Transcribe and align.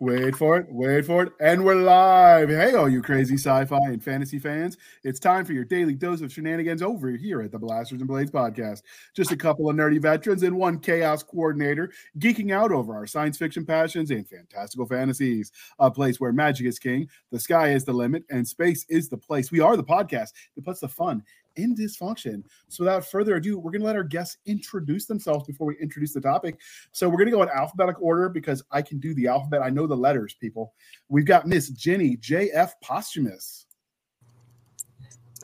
Wait 0.00 0.36
for 0.36 0.56
it, 0.56 0.66
wait 0.70 1.04
for 1.04 1.24
it, 1.24 1.32
and 1.40 1.64
we're 1.64 1.74
live. 1.74 2.48
Hey, 2.48 2.72
all 2.74 2.88
you 2.88 3.02
crazy 3.02 3.34
sci-fi 3.34 3.80
and 3.86 4.00
fantasy 4.00 4.38
fans! 4.38 4.76
It's 5.02 5.18
time 5.18 5.44
for 5.44 5.52
your 5.52 5.64
daily 5.64 5.96
dose 5.96 6.20
of 6.20 6.32
shenanigans 6.32 6.82
over 6.82 7.10
here 7.10 7.40
at 7.42 7.50
the 7.50 7.58
Blasters 7.58 7.98
and 7.98 8.06
Blades 8.06 8.30
podcast. 8.30 8.82
Just 9.16 9.32
a 9.32 9.36
couple 9.36 9.68
of 9.68 9.74
nerdy 9.74 10.00
veterans 10.00 10.44
and 10.44 10.56
one 10.56 10.78
chaos 10.78 11.24
coordinator 11.24 11.90
geeking 12.20 12.52
out 12.52 12.70
over 12.70 12.94
our 12.94 13.08
science 13.08 13.38
fiction 13.38 13.66
passions 13.66 14.12
and 14.12 14.28
fantastical 14.28 14.86
fantasies. 14.86 15.50
A 15.80 15.90
place 15.90 16.20
where 16.20 16.32
magic 16.32 16.68
is 16.68 16.78
king, 16.78 17.08
the 17.32 17.40
sky 17.40 17.70
is 17.72 17.84
the 17.84 17.92
limit, 17.92 18.22
and 18.30 18.46
space 18.46 18.86
is 18.88 19.08
the 19.08 19.18
place. 19.18 19.50
We 19.50 19.58
are 19.58 19.76
the 19.76 19.82
podcast 19.82 20.28
that 20.54 20.64
puts 20.64 20.78
the 20.78 20.88
fun 20.88 21.24
in 21.58 21.74
dysfunction. 21.74 22.42
So 22.68 22.84
without 22.84 23.04
further 23.04 23.36
ado, 23.36 23.58
we're 23.58 23.70
going 23.70 23.80
to 23.80 23.86
let 23.86 23.96
our 23.96 24.04
guests 24.04 24.38
introduce 24.46 25.04
themselves 25.04 25.46
before 25.46 25.66
we 25.66 25.76
introduce 25.78 26.14
the 26.14 26.20
topic. 26.20 26.58
So 26.92 27.08
we're 27.08 27.16
going 27.16 27.26
to 27.26 27.32
go 27.32 27.42
in 27.42 27.50
alphabetical 27.50 28.04
order 28.04 28.28
because 28.28 28.62
I 28.70 28.80
can 28.80 28.98
do 28.98 29.12
the 29.14 29.26
alphabet. 29.26 29.62
I 29.62 29.68
know 29.68 29.86
the 29.86 29.96
letters, 29.96 30.34
people. 30.34 30.72
We've 31.08 31.26
got 31.26 31.46
Miss 31.46 31.68
Jenny 31.70 32.16
J.F. 32.16 32.80
Posthumus. 32.80 33.66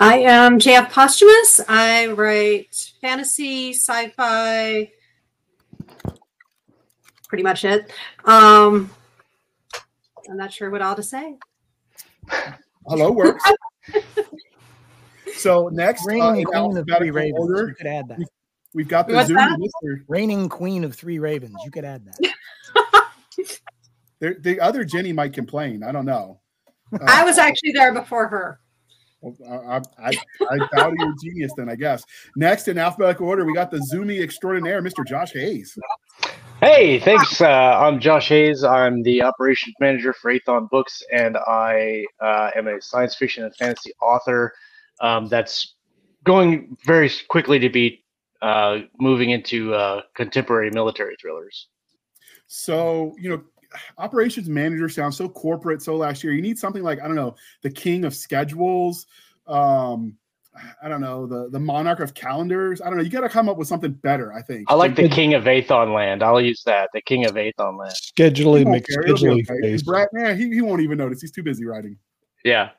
I 0.01 0.19
am 0.21 0.59
JF 0.59 0.91
Posthumus. 0.91 1.61
I 1.69 2.09
write 2.09 2.93
fantasy, 3.01 3.73
sci-fi, 3.73 4.91
pretty 7.29 7.45
much 7.45 7.65
it. 7.65 7.93
Um, 8.25 8.91
I'm 10.29 10.37
not 10.37 10.53
sure 10.53 10.71
what 10.71 10.83
all 10.83 10.97
to 10.97 11.03
say. 11.03 11.37
Hello, 12.87 13.13
works. 13.13 13.45
So 15.37 15.69
next, 15.73 16.07
reigning 16.07 16.47
uh, 16.47 16.51
queen 16.51 16.77
of 16.77 16.87
three 16.97 17.11
ravens. 17.11 17.39
order, 17.39 17.69
You 17.69 17.75
could 17.75 17.87
add 17.87 18.09
that. 18.09 18.19
we've 18.73 18.89
got 18.89 19.09
the 19.09 19.15
What's 19.15 19.29
Zoom. 19.29 20.05
Reigning 20.09 20.49
queen 20.49 20.85
of 20.85 20.95
three 20.95 21.19
ravens. 21.19 21.57
You 21.65 21.71
could 21.71 21.85
add 21.85 22.05
that. 22.07 22.33
The, 24.21 24.37
the 24.41 24.61
other 24.61 24.85
Jenny 24.85 25.13
might 25.13 25.33
complain. 25.33 25.83
I 25.83 25.93
don't 25.93 26.07
know. 26.07 26.41
Uh, 26.93 26.99
I 27.09 27.25
was 27.25 27.39
actually 27.39 27.73
there 27.73 27.93
before 27.93 28.29
her. 28.29 28.61
well, 29.21 29.37
I, 29.99 30.11
I, 30.11 30.13
I 30.49 30.59
doubt 30.77 30.93
you're 30.97 31.13
genius 31.25 31.51
then, 31.57 31.69
I 31.69 31.75
guess. 31.75 32.05
Next 32.37 32.69
in 32.69 32.79
alphabetical 32.79 33.27
order, 33.27 33.45
we 33.45 33.53
got 33.53 33.73
the 33.73 33.85
Zoomy 33.93 34.23
extraordinaire, 34.23 34.81
Mr. 34.81 35.05
Josh 35.05 35.33
Hayes. 35.33 35.77
Hey, 36.61 37.01
thanks. 37.01 37.41
Uh, 37.41 37.49
I'm 37.49 37.99
Josh 37.99 38.29
Hayes. 38.29 38.63
I'm 38.63 39.03
the 39.03 39.23
operations 39.23 39.75
manager 39.81 40.13
for 40.13 40.33
Aethon 40.33 40.71
Books, 40.71 41.03
and 41.13 41.37
I 41.37 42.05
uh, 42.21 42.51
am 42.55 42.69
a 42.69 42.81
science 42.81 43.17
fiction 43.17 43.43
and 43.43 43.53
fantasy 43.57 43.93
author 44.01 44.53
um, 45.01 45.29
that's 45.29 45.75
going 46.25 46.77
very 46.85 47.11
quickly 47.29 47.59
to 47.59 47.69
be 47.69 48.05
uh, 48.43 48.81
moving 48.99 49.31
into 49.31 49.75
uh, 49.75 50.03
contemporary 50.15 50.71
military 50.71 51.17
thrillers. 51.21 51.69
So, 52.47 53.15
you 53.19 53.31
know, 53.31 53.43
operations 53.99 54.49
manager 54.49 54.89
sounds 54.89 55.17
so 55.17 55.29
corporate. 55.29 55.83
So 55.83 55.97
last 55.97 56.23
year, 56.23 56.33
you 56.33 56.43
need 56.43 56.59
something 56.59 56.83
like, 56.83 57.01
I 57.01 57.07
don't 57.07 57.17
know, 57.17 57.37
the 57.63 57.71
king 57.71 58.05
of 58.05 58.15
schedules. 58.15 59.07
Um, 59.47 60.17
I 60.83 60.89
don't 60.89 61.01
know, 61.01 61.27
the, 61.27 61.51
the 61.51 61.59
monarch 61.59 61.99
of 61.99 62.15
calendars. 62.15 62.81
I 62.81 62.85
don't 62.85 62.97
know. 62.97 63.03
You 63.03 63.11
got 63.11 63.23
to 63.23 63.29
come 63.29 63.49
up 63.49 63.57
with 63.57 63.67
something 63.67 63.91
better, 63.91 64.33
I 64.33 64.41
think. 64.41 64.71
I 64.71 64.75
like 64.75 64.95
the 64.95 65.09
King 65.09 65.35
of 65.35 65.45
Aethon 65.45 65.93
Land. 65.93 66.23
I'll 66.23 66.41
use 66.41 66.63
that. 66.65 66.91
The 66.95 67.01
King 67.01 67.25
of 67.25 67.33
Aethon 67.33 67.77
Land. 67.77 67.95
He 68.15 68.23
Scheduling, 68.23 68.67
won't 68.67 68.87
care. 68.87 69.03
It'll 69.03 69.35
be 69.35 69.45
okay. 69.51 69.83
Brad, 69.85 70.09
yeah, 70.17 70.33
he, 70.33 70.51
he 70.51 70.61
won't 70.61 70.81
even 70.81 70.97
notice. 70.99 71.21
He's 71.21 71.33
too 71.33 71.43
busy 71.43 71.65
writing. 71.65 71.97
Yeah. 72.45 72.71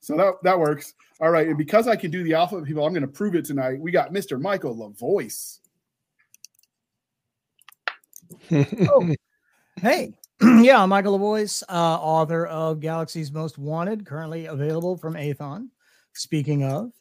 So 0.00 0.16
that 0.16 0.34
that 0.42 0.58
works. 0.58 0.94
All 1.20 1.30
right, 1.30 1.48
and 1.48 1.58
because 1.58 1.88
I 1.88 1.96
can 1.96 2.10
do 2.10 2.22
the 2.22 2.34
alphabet 2.34 2.66
people, 2.66 2.86
I'm 2.86 2.92
going 2.92 3.02
to 3.02 3.08
prove 3.08 3.34
it 3.34 3.44
tonight. 3.44 3.80
We 3.80 3.90
got 3.90 4.12
Mr. 4.12 4.40
Michael 4.40 4.76
LaVoice. 4.76 5.58
Hey, 9.80 10.14
yeah, 10.42 10.82
I'm 10.82 10.88
Michael 10.88 11.18
LeVoice, 11.18 11.62
uh, 11.68 11.72
author 11.72 12.46
of 12.46 12.80
Galaxy's 12.80 13.32
Most 13.32 13.58
Wanted, 13.58 14.06
currently 14.06 14.46
available 14.46 14.96
from 14.96 15.14
Aethon. 15.14 15.68
Speaking 16.14 16.64
of, 16.64 16.92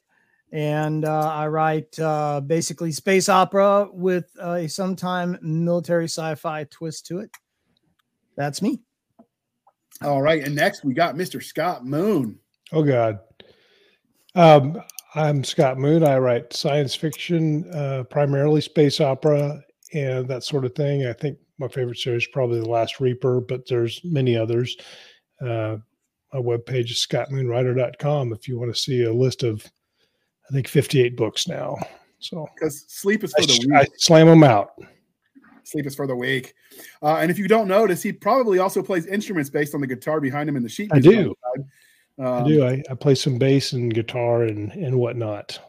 and 0.52 1.06
uh, 1.06 1.32
I 1.32 1.48
write 1.48 2.00
uh, 2.00 2.42
basically 2.42 2.92
space 2.92 3.30
opera 3.30 3.88
with 3.92 4.30
uh, 4.42 4.54
a 4.54 4.68
sometime 4.68 5.38
military 5.42 6.06
sci-fi 6.06 6.66
twist 6.66 7.06
to 7.08 7.20
it. 7.20 7.32
That's 8.36 8.62
me. 8.62 8.80
All 10.02 10.22
right, 10.22 10.44
and 10.44 10.56
next 10.56 10.86
we 10.86 10.94
got 10.94 11.16
Mr. 11.16 11.44
Scott 11.44 11.86
Moon. 11.86 12.40
Oh 12.72 12.84
God. 12.84 13.20
Um, 14.36 14.82
I'm 15.16 15.44
Scott 15.44 15.78
Moon. 15.80 16.04
I 16.04 16.18
write 16.18 16.54
science 16.54 16.94
fiction, 16.94 17.70
uh, 17.74 18.04
primarily 18.10 18.62
space 18.62 19.02
opera 19.02 19.62
and 19.94 20.28
that 20.28 20.44
sort 20.44 20.66
of 20.66 20.76
thing. 20.76 21.08
I 21.08 21.14
think 21.14 21.38
my 21.58 21.68
favorite 21.68 21.98
series 21.98 22.24
is 22.24 22.30
probably 22.32 22.60
The 22.60 22.70
Last 22.70 23.00
Reaper, 23.00 23.42
but 23.42 23.68
there's 23.68 24.02
many 24.04 24.38
others. 24.38 24.76
Uh, 25.42 25.78
my 26.34 26.40
webpage 26.40 26.92
is 26.92 27.06
scottmoonwriter.com 27.10 28.34
if 28.34 28.48
you 28.48 28.60
want 28.60 28.74
to 28.74 28.80
see 28.80 29.04
a 29.04 29.14
list 29.14 29.44
of, 29.44 29.66
I 30.50 30.54
think, 30.54 30.68
58 30.68 31.16
books 31.16 31.48
now. 31.48 31.78
So 32.20 32.48
Because 32.56 32.86
sleep 32.88 33.24
is 33.24 33.34
I, 33.38 33.42
for 33.42 33.48
the 33.48 33.68
weak. 33.68 33.76
I 33.76 33.88
slam 33.98 34.28
them 34.28 34.44
out. 34.44 34.72
Sleep 35.64 35.86
is 35.86 35.96
for 35.96 36.08
the 36.08 36.16
weak. 36.16 36.54
Uh, 37.02 37.16
and 37.16 37.30
if 37.32 37.38
you 37.38 37.48
don't 37.48 37.68
notice, 37.68 38.02
he 38.02 38.14
probably 38.14 38.60
also 38.60 38.82
plays 38.82 39.06
instruments 39.06 39.50
based 39.50 39.76
on 39.76 39.82
the 39.82 39.88
guitar 39.88 40.22
behind 40.22 40.48
him 40.48 40.56
in 40.56 40.64
the 40.64 40.70
sheet. 40.70 40.92
I 40.94 41.00
do. 41.00 41.34
On 42.18 42.26
the 42.26 42.26
side. 42.26 42.38
Um, 42.40 42.44
I 42.44 42.48
do. 42.48 42.66
I, 42.90 42.92
I 42.92 42.96
play 42.96 43.16
some 43.16 43.38
bass 43.38 43.74
and 43.74 43.94
guitar 43.94 44.44
and 44.44 44.72
and 44.72 44.98
whatnot. 44.98 45.60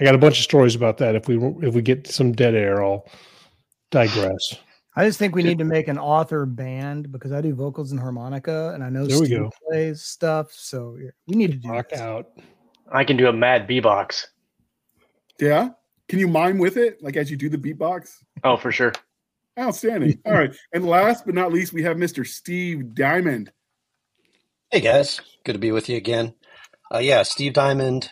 I 0.00 0.04
got 0.04 0.14
a 0.14 0.18
bunch 0.18 0.38
of 0.38 0.44
stories 0.44 0.74
about 0.74 0.98
that. 0.98 1.14
If 1.14 1.28
we 1.28 1.36
if 1.66 1.74
we 1.74 1.82
get 1.82 2.06
some 2.06 2.32
dead 2.32 2.54
air, 2.54 2.84
I'll 2.84 3.08
digress. 3.90 4.56
I 4.96 5.04
just 5.04 5.18
think 5.18 5.34
we 5.34 5.42
need 5.42 5.58
to 5.58 5.64
make 5.64 5.88
an 5.88 5.98
author 5.98 6.46
band 6.46 7.10
because 7.10 7.32
I 7.32 7.40
do 7.40 7.52
vocals 7.52 7.90
and 7.90 8.00
harmonica, 8.00 8.70
and 8.74 8.84
I 8.84 8.90
know 8.90 9.06
There 9.06 9.24
Steve 9.24 9.50
plays 9.68 10.02
stuff. 10.02 10.52
So 10.52 10.96
we 11.26 11.34
need 11.34 11.50
to 11.50 11.58
do 11.58 11.68
Rock 11.68 11.90
this. 11.90 12.00
out. 12.00 12.30
I 12.92 13.02
can 13.02 13.16
do 13.16 13.26
a 13.26 13.32
mad 13.32 13.66
B-box. 13.66 14.28
Yeah. 15.40 15.70
Can 16.08 16.18
you 16.18 16.28
mime 16.28 16.58
with 16.58 16.76
it, 16.76 17.02
like 17.02 17.16
as 17.16 17.30
you 17.30 17.36
do 17.36 17.48
the 17.48 17.58
beatbox? 17.58 18.18
Oh, 18.44 18.56
for 18.56 18.70
sure. 18.70 18.92
Outstanding. 19.58 20.20
All 20.26 20.32
right. 20.32 20.54
And 20.72 20.86
last 20.86 21.26
but 21.26 21.34
not 21.34 21.52
least, 21.52 21.72
we 21.72 21.82
have 21.82 21.96
Mr. 21.96 22.26
Steve 22.26 22.94
Diamond. 22.94 23.50
Hey 24.74 24.80
guys, 24.80 25.20
good 25.44 25.52
to 25.52 25.60
be 25.60 25.70
with 25.70 25.88
you 25.88 25.96
again. 25.96 26.34
Uh, 26.92 26.98
yeah, 26.98 27.22
Steve 27.22 27.52
Diamond, 27.52 28.10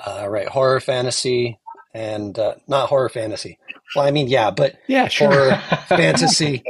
uh, 0.00 0.26
right? 0.26 0.48
Horror 0.48 0.80
fantasy 0.80 1.58
and 1.92 2.38
uh, 2.38 2.54
not 2.66 2.88
horror 2.88 3.10
fantasy. 3.10 3.58
Well, 3.94 4.06
I 4.06 4.10
mean, 4.10 4.26
yeah, 4.26 4.52
but 4.52 4.76
Yeah, 4.86 5.10
horror 5.10 5.50
fantasy, 5.88 6.64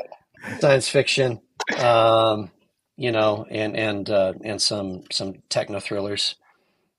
science 0.58 0.88
fiction, 0.88 1.40
um, 1.78 2.50
you 2.96 3.12
know, 3.12 3.46
and 3.48 3.76
and 3.76 4.10
uh, 4.10 4.32
and 4.42 4.60
some 4.60 5.04
some 5.12 5.34
techno 5.48 5.78
thrillers. 5.78 6.34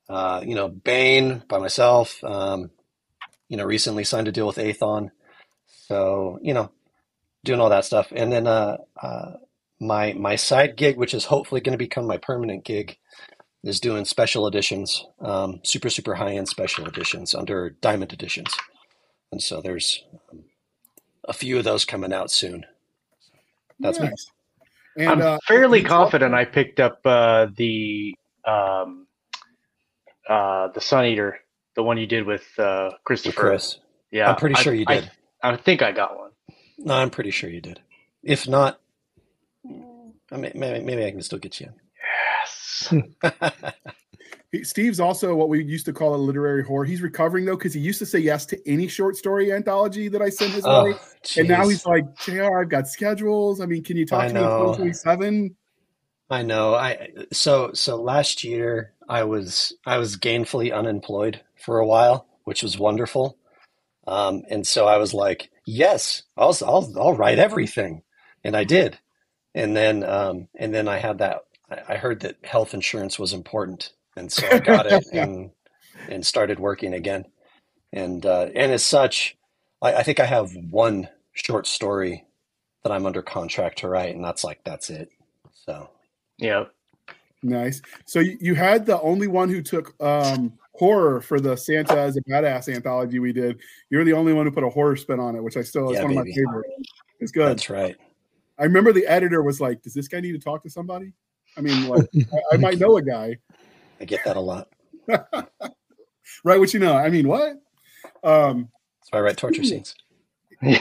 Uh, 0.08 0.42
you 0.46 0.56
know, 0.56 0.70
Baen 0.70 1.44
by 1.50 1.60
myself. 1.60 2.24
Um, 2.24 2.72
you 3.50 3.58
know, 3.58 3.66
recently 3.66 4.06
signed 4.06 4.30
a 4.30 4.32
deal 4.32 4.48
with 4.48 4.56
Aethon, 4.56 5.12
so 5.90 6.40
you 6.42 6.54
know, 6.54 6.72
doing 7.44 7.60
all 7.60 7.72
that 7.72 7.84
stuff, 7.84 8.14
and 8.16 8.32
then 8.32 8.48
uh, 8.48 8.78
uh, 8.96 9.34
my 9.88 10.14
my 10.14 10.36
side 10.36 10.76
gig, 10.76 10.98
which 10.98 11.14
is 11.14 11.26
hopefully 11.26 11.62
going 11.62 11.74
to 11.74 11.78
become 11.78 12.06
my 12.08 12.18
permanent 12.18 12.64
gig, 12.66 12.98
is 13.64 13.80
doing 13.80 14.06
special 14.06 14.48
editions, 14.48 15.06
um, 15.22 15.60
super 15.64 15.90
super 15.90 16.16
high 16.16 16.34
end 16.36 16.48
special 16.48 16.88
editions 16.88 17.34
under 17.36 17.72
Diamond 17.82 18.14
Editions, 18.14 18.54
and 19.32 19.42
so 19.42 19.62
there's 19.62 20.04
um, 20.32 20.44
a 21.26 21.34
few 21.34 21.58
of 21.58 21.64
those 21.64 21.86
coming 21.86 22.14
out 22.14 22.32
soon. 22.32 22.66
That's 23.80 24.00
me. 24.00 24.08
Nice. 24.08 24.28
And 24.96 25.10
I'm 25.10 25.22
uh, 25.22 25.38
fairly 25.48 25.82
confident 25.84 26.36
I 26.36 26.46
picked 26.46 26.80
up 26.80 27.00
uh, 27.06 27.48
the 27.56 28.16
um, 28.46 29.08
uh, 30.30 30.68
the 30.70 30.82
Sun 30.82 31.06
Eater, 31.06 31.40
the 31.76 31.84
one 31.84 31.98
you 31.98 32.06
did 32.08 32.26
with 32.26 32.44
uh, 32.60 32.92
Christopher. 33.04 33.40
Chris, 33.42 33.80
Yeah, 34.12 34.30
I'm 34.30 34.36
pretty 34.36 34.56
I- 34.56 34.62
sure 34.62 34.74
you 34.74 34.86
did. 34.86 35.10
I, 35.42 35.58
think 35.58 35.82
I 35.82 35.92
got 35.92 36.18
one. 36.18 36.32
No, 36.78 36.94
I'm 36.94 37.10
pretty 37.10 37.32
sure 37.32 37.50
you 37.50 37.60
did. 37.60 37.82
If 38.22 38.48
not, 38.48 38.54
I 38.58 38.72
may, 38.72 38.83
maybe, 40.38 40.82
maybe 40.84 41.06
I 41.06 41.12
can 41.12 41.22
still 41.22 41.40
get 41.40 41.60
you 41.60 41.70
Yes. 42.40 42.88
in. 42.92 43.16
He- 44.52 44.64
Steve's 44.64 45.00
also 45.00 45.34
what 45.34 45.50
we 45.50 45.64
used 45.64 45.86
to 45.88 45.94
call 45.94 46.14
a 46.14 46.18
literary 46.18 46.64
whore. 46.64 46.88
He's 46.88 47.02
recovering 47.02 47.46
though 47.46 47.58
because 47.58 47.74
he 47.74 47.80
used 47.80 47.98
to 48.00 48.06
say 48.06 48.20
yes 48.20 48.46
to 48.48 48.70
any 48.72 48.88
short 48.88 49.16
story 49.18 49.52
anthology 49.52 50.10
that 50.10 50.22
I 50.22 50.30
sent 50.30 50.54
his 50.54 50.64
way, 50.64 50.70
oh, 50.72 51.00
and 51.38 51.48
now 51.48 51.68
he's 51.68 51.84
like, 51.88 52.04
"Jr, 52.20 52.60
I've 52.60 52.70
got 52.70 52.88
schedules. 52.88 53.60
I 53.62 53.66
mean, 53.66 53.84
can 53.84 53.98
you 53.98 54.06
talk 54.06 54.26
I 54.26 54.28
to 54.28 54.34
me 54.36 54.40
in 54.42 54.46
know. 54.46 54.58
2027?" 54.76 55.56
I 56.30 56.44
know. 56.44 56.76
I 56.76 57.10
so 57.32 57.72
so 57.74 57.96
last 58.00 58.44
year 58.44 58.94
I 59.10 59.24
was 59.24 59.74
I 59.88 59.98
was 59.98 60.18
gainfully 60.18 60.72
unemployed 60.72 61.42
for 61.66 61.80
a 61.80 61.86
while, 61.88 62.28
which 62.44 62.62
was 62.62 62.78
wonderful. 62.78 63.38
Um, 64.06 64.44
and 64.52 64.68
so 64.68 64.86
I 64.86 64.98
was 64.98 65.16
like, 65.16 65.50
yes, 65.66 66.22
I'll 66.38 66.56
I'll 66.64 66.94
I'll 66.96 67.16
write 67.16 67.40
everything, 67.40 68.04
and 68.44 68.56
I 68.56 68.66
did. 68.66 69.00
And 69.56 69.76
then 69.76 70.04
um, 70.04 70.48
and 70.56 70.74
then 70.74 70.88
I 70.88 70.98
had 70.98 71.20
that. 71.20 71.46
I 71.70 71.94
I 71.94 71.98
heard 71.98 72.22
that 72.22 72.38
health 72.44 72.74
insurance 72.74 73.20
was 73.20 73.34
important, 73.34 73.92
and 74.16 74.32
so 74.32 74.48
I 74.52 74.60
got 74.60 74.88
it 74.88 75.06
and 75.14 75.52
and 76.10 76.26
started 76.26 76.60
working 76.60 76.94
again. 76.94 77.26
And 77.92 78.26
uh, 78.26 78.50
and 78.56 78.72
as 78.72 78.84
such, 78.84 79.38
I, 79.82 79.96
I 79.96 80.04
think 80.04 80.20
I 80.20 80.26
have 80.26 80.52
one 80.70 81.10
short 81.34 81.68
story 81.68 82.26
that 82.84 82.92
I'm 82.92 83.06
under 83.06 83.22
contract 83.22 83.80
to 83.80 83.88
write, 83.88 84.16
and 84.16 84.24
that's 84.24 84.44
like 84.44 84.64
that's 84.64 84.90
it. 84.90 85.10
So 85.54 85.90
Yeah. 86.38 86.66
Nice. 87.44 87.82
So 88.06 88.20
you, 88.20 88.38
you 88.40 88.56
had 88.56 88.86
the 88.86 89.00
only 89.02 89.28
one 89.28 89.50
who 89.50 89.62
took 89.62 90.02
um, 90.02 90.54
horror 90.72 91.20
for 91.20 91.42
the 91.42 91.58
Santa 91.58 92.00
as 92.00 92.16
a 92.16 92.22
badass 92.22 92.74
anthology 92.74 93.20
we 93.20 93.34
did. 93.34 93.60
You're 93.90 94.06
the 94.06 94.14
only 94.14 94.32
one 94.32 94.46
who 94.46 94.52
put 94.52 94.64
a 94.64 94.70
horror 94.70 94.96
spin 94.96 95.20
on 95.20 95.36
it, 95.36 95.44
which 95.44 95.58
I 95.58 95.62
still 95.62 95.92
is 95.92 95.98
Yeah, 95.98 96.04
one 96.04 96.12
of 96.12 96.18
my 96.18 96.24
baby. 96.24 96.36
favorite. 96.36 96.72
It's 97.20 97.32
good. 97.34 97.50
that's 97.50 97.70
right. 97.70 97.98
I 98.64 98.66
remember 98.66 98.94
the 98.94 99.06
editor 99.06 99.44
was 99.44 99.60
like, 99.60 99.82
"Does 99.82 99.94
this 99.94 100.08
guy 100.08 100.22
need 100.22 100.32
to 100.32 100.40
talk 100.40 100.64
to 100.64 100.70
somebody?" 100.70 101.12
I 101.58 101.62
mean, 101.62 101.90
like, 101.90 102.08
I, 102.16 102.56
I 102.56 102.58
might 102.58 102.80
know 102.80 102.96
a 102.96 103.02
guy, 103.02 103.38
I 104.00 104.06
get 104.06 104.24
that 104.24 104.38
a 104.38 104.40
lot. 104.40 104.70
right? 105.08 106.60
What 106.60 106.74
you 106.74 106.80
know? 106.80 106.96
I 106.96 107.10
mean, 107.10 107.28
what? 107.28 107.62
Um, 108.24 108.70
That's 109.02 109.12
why 109.12 109.20
I 109.20 109.22
write 109.22 109.38
torture 109.38 109.66
scenes. 109.66 109.96
you. 110.62 110.74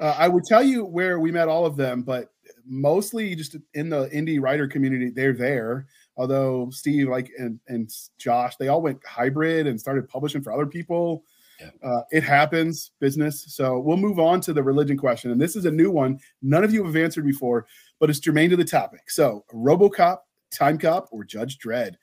Uh, 0.00 0.14
I 0.18 0.28
would 0.28 0.44
tell 0.44 0.62
you 0.62 0.84
where 0.84 1.20
we 1.20 1.32
met 1.32 1.48
all 1.48 1.64
of 1.64 1.76
them, 1.76 2.02
but 2.02 2.28
mostly 2.66 3.34
just 3.34 3.56
in 3.74 3.88
the 3.88 4.08
indie 4.08 4.40
writer 4.40 4.68
community, 4.68 5.10
they're 5.10 5.32
there. 5.32 5.86
Although 6.16 6.68
Steve, 6.70 7.08
like, 7.08 7.30
and, 7.38 7.58
and 7.68 7.90
Josh, 8.18 8.56
they 8.56 8.68
all 8.68 8.82
went 8.82 9.04
hybrid 9.06 9.66
and 9.66 9.80
started 9.80 10.06
publishing 10.06 10.42
for 10.42 10.52
other 10.52 10.66
people. 10.66 11.24
Yeah. 11.60 11.70
Uh, 11.82 12.02
it 12.10 12.22
happens, 12.22 12.92
business. 13.00 13.44
So 13.48 13.78
we'll 13.78 13.96
move 13.96 14.18
on 14.18 14.40
to 14.42 14.52
the 14.52 14.62
religion 14.62 14.96
question. 14.96 15.30
And 15.30 15.40
this 15.40 15.56
is 15.56 15.66
a 15.66 15.70
new 15.70 15.90
one. 15.90 16.18
None 16.42 16.64
of 16.64 16.72
you 16.72 16.84
have 16.84 16.96
answered 16.96 17.26
before, 17.26 17.66
but 17.98 18.08
it's 18.08 18.18
germane 18.18 18.50
to 18.50 18.56
the 18.56 18.64
topic. 18.64 19.10
So 19.10 19.44
Robocop, 19.54 20.18
Time 20.50 20.78
Cop, 20.78 21.08
or 21.10 21.24
Judge 21.24 21.58
Dredd. 21.58 21.94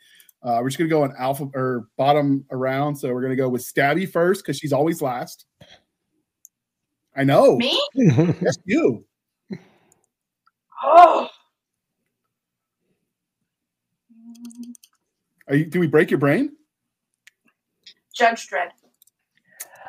Uh, 0.44 0.60
we're 0.62 0.70
just 0.70 0.78
going 0.78 0.90
to 0.90 0.96
go 0.96 1.04
in 1.04 1.14
alpha 1.18 1.50
or 1.56 1.88
bottom 1.98 2.46
around. 2.52 2.96
So 2.96 3.12
we're 3.14 3.22
going 3.22 3.32
to 3.32 3.36
go 3.36 3.50
with 3.50 3.66
Stabby 3.66 4.10
first 4.10 4.44
because 4.44 4.58
she's 4.58 4.74
always 4.74 5.02
last. 5.02 5.46
I 7.16 7.24
know. 7.24 7.58
Me? 7.58 7.82
Yes, 7.96 8.58
you. 8.66 9.04
Oh. 10.84 11.28
Are 15.48 15.56
you. 15.56 15.66
Do 15.66 15.80
we 15.80 15.88
break 15.88 16.12
your 16.12 16.20
brain? 16.20 16.56
Judge 18.16 18.48
Dredd. 18.48 18.70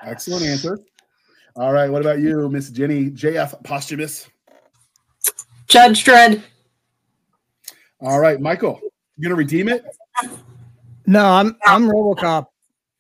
Excellent 0.05 0.45
answer. 0.45 0.79
All 1.56 1.73
right. 1.73 1.91
What 1.91 2.03
about 2.03 2.21
you, 2.21 2.49
Miss 2.49 2.71
Jenny 2.71 3.11
JF 3.11 3.62
Posthumus? 3.65 4.29
Judge 5.67 6.05
Dredd. 6.05 6.43
All 8.00 8.21
right, 8.21 8.41
Michael. 8.41 8.81
You 9.17 9.25
gonna 9.25 9.35
redeem 9.35 9.69
it? 9.69 9.85
No, 11.06 11.25
I'm 11.25 11.56
I'm 11.67 11.89
RoboCop, 11.89 12.47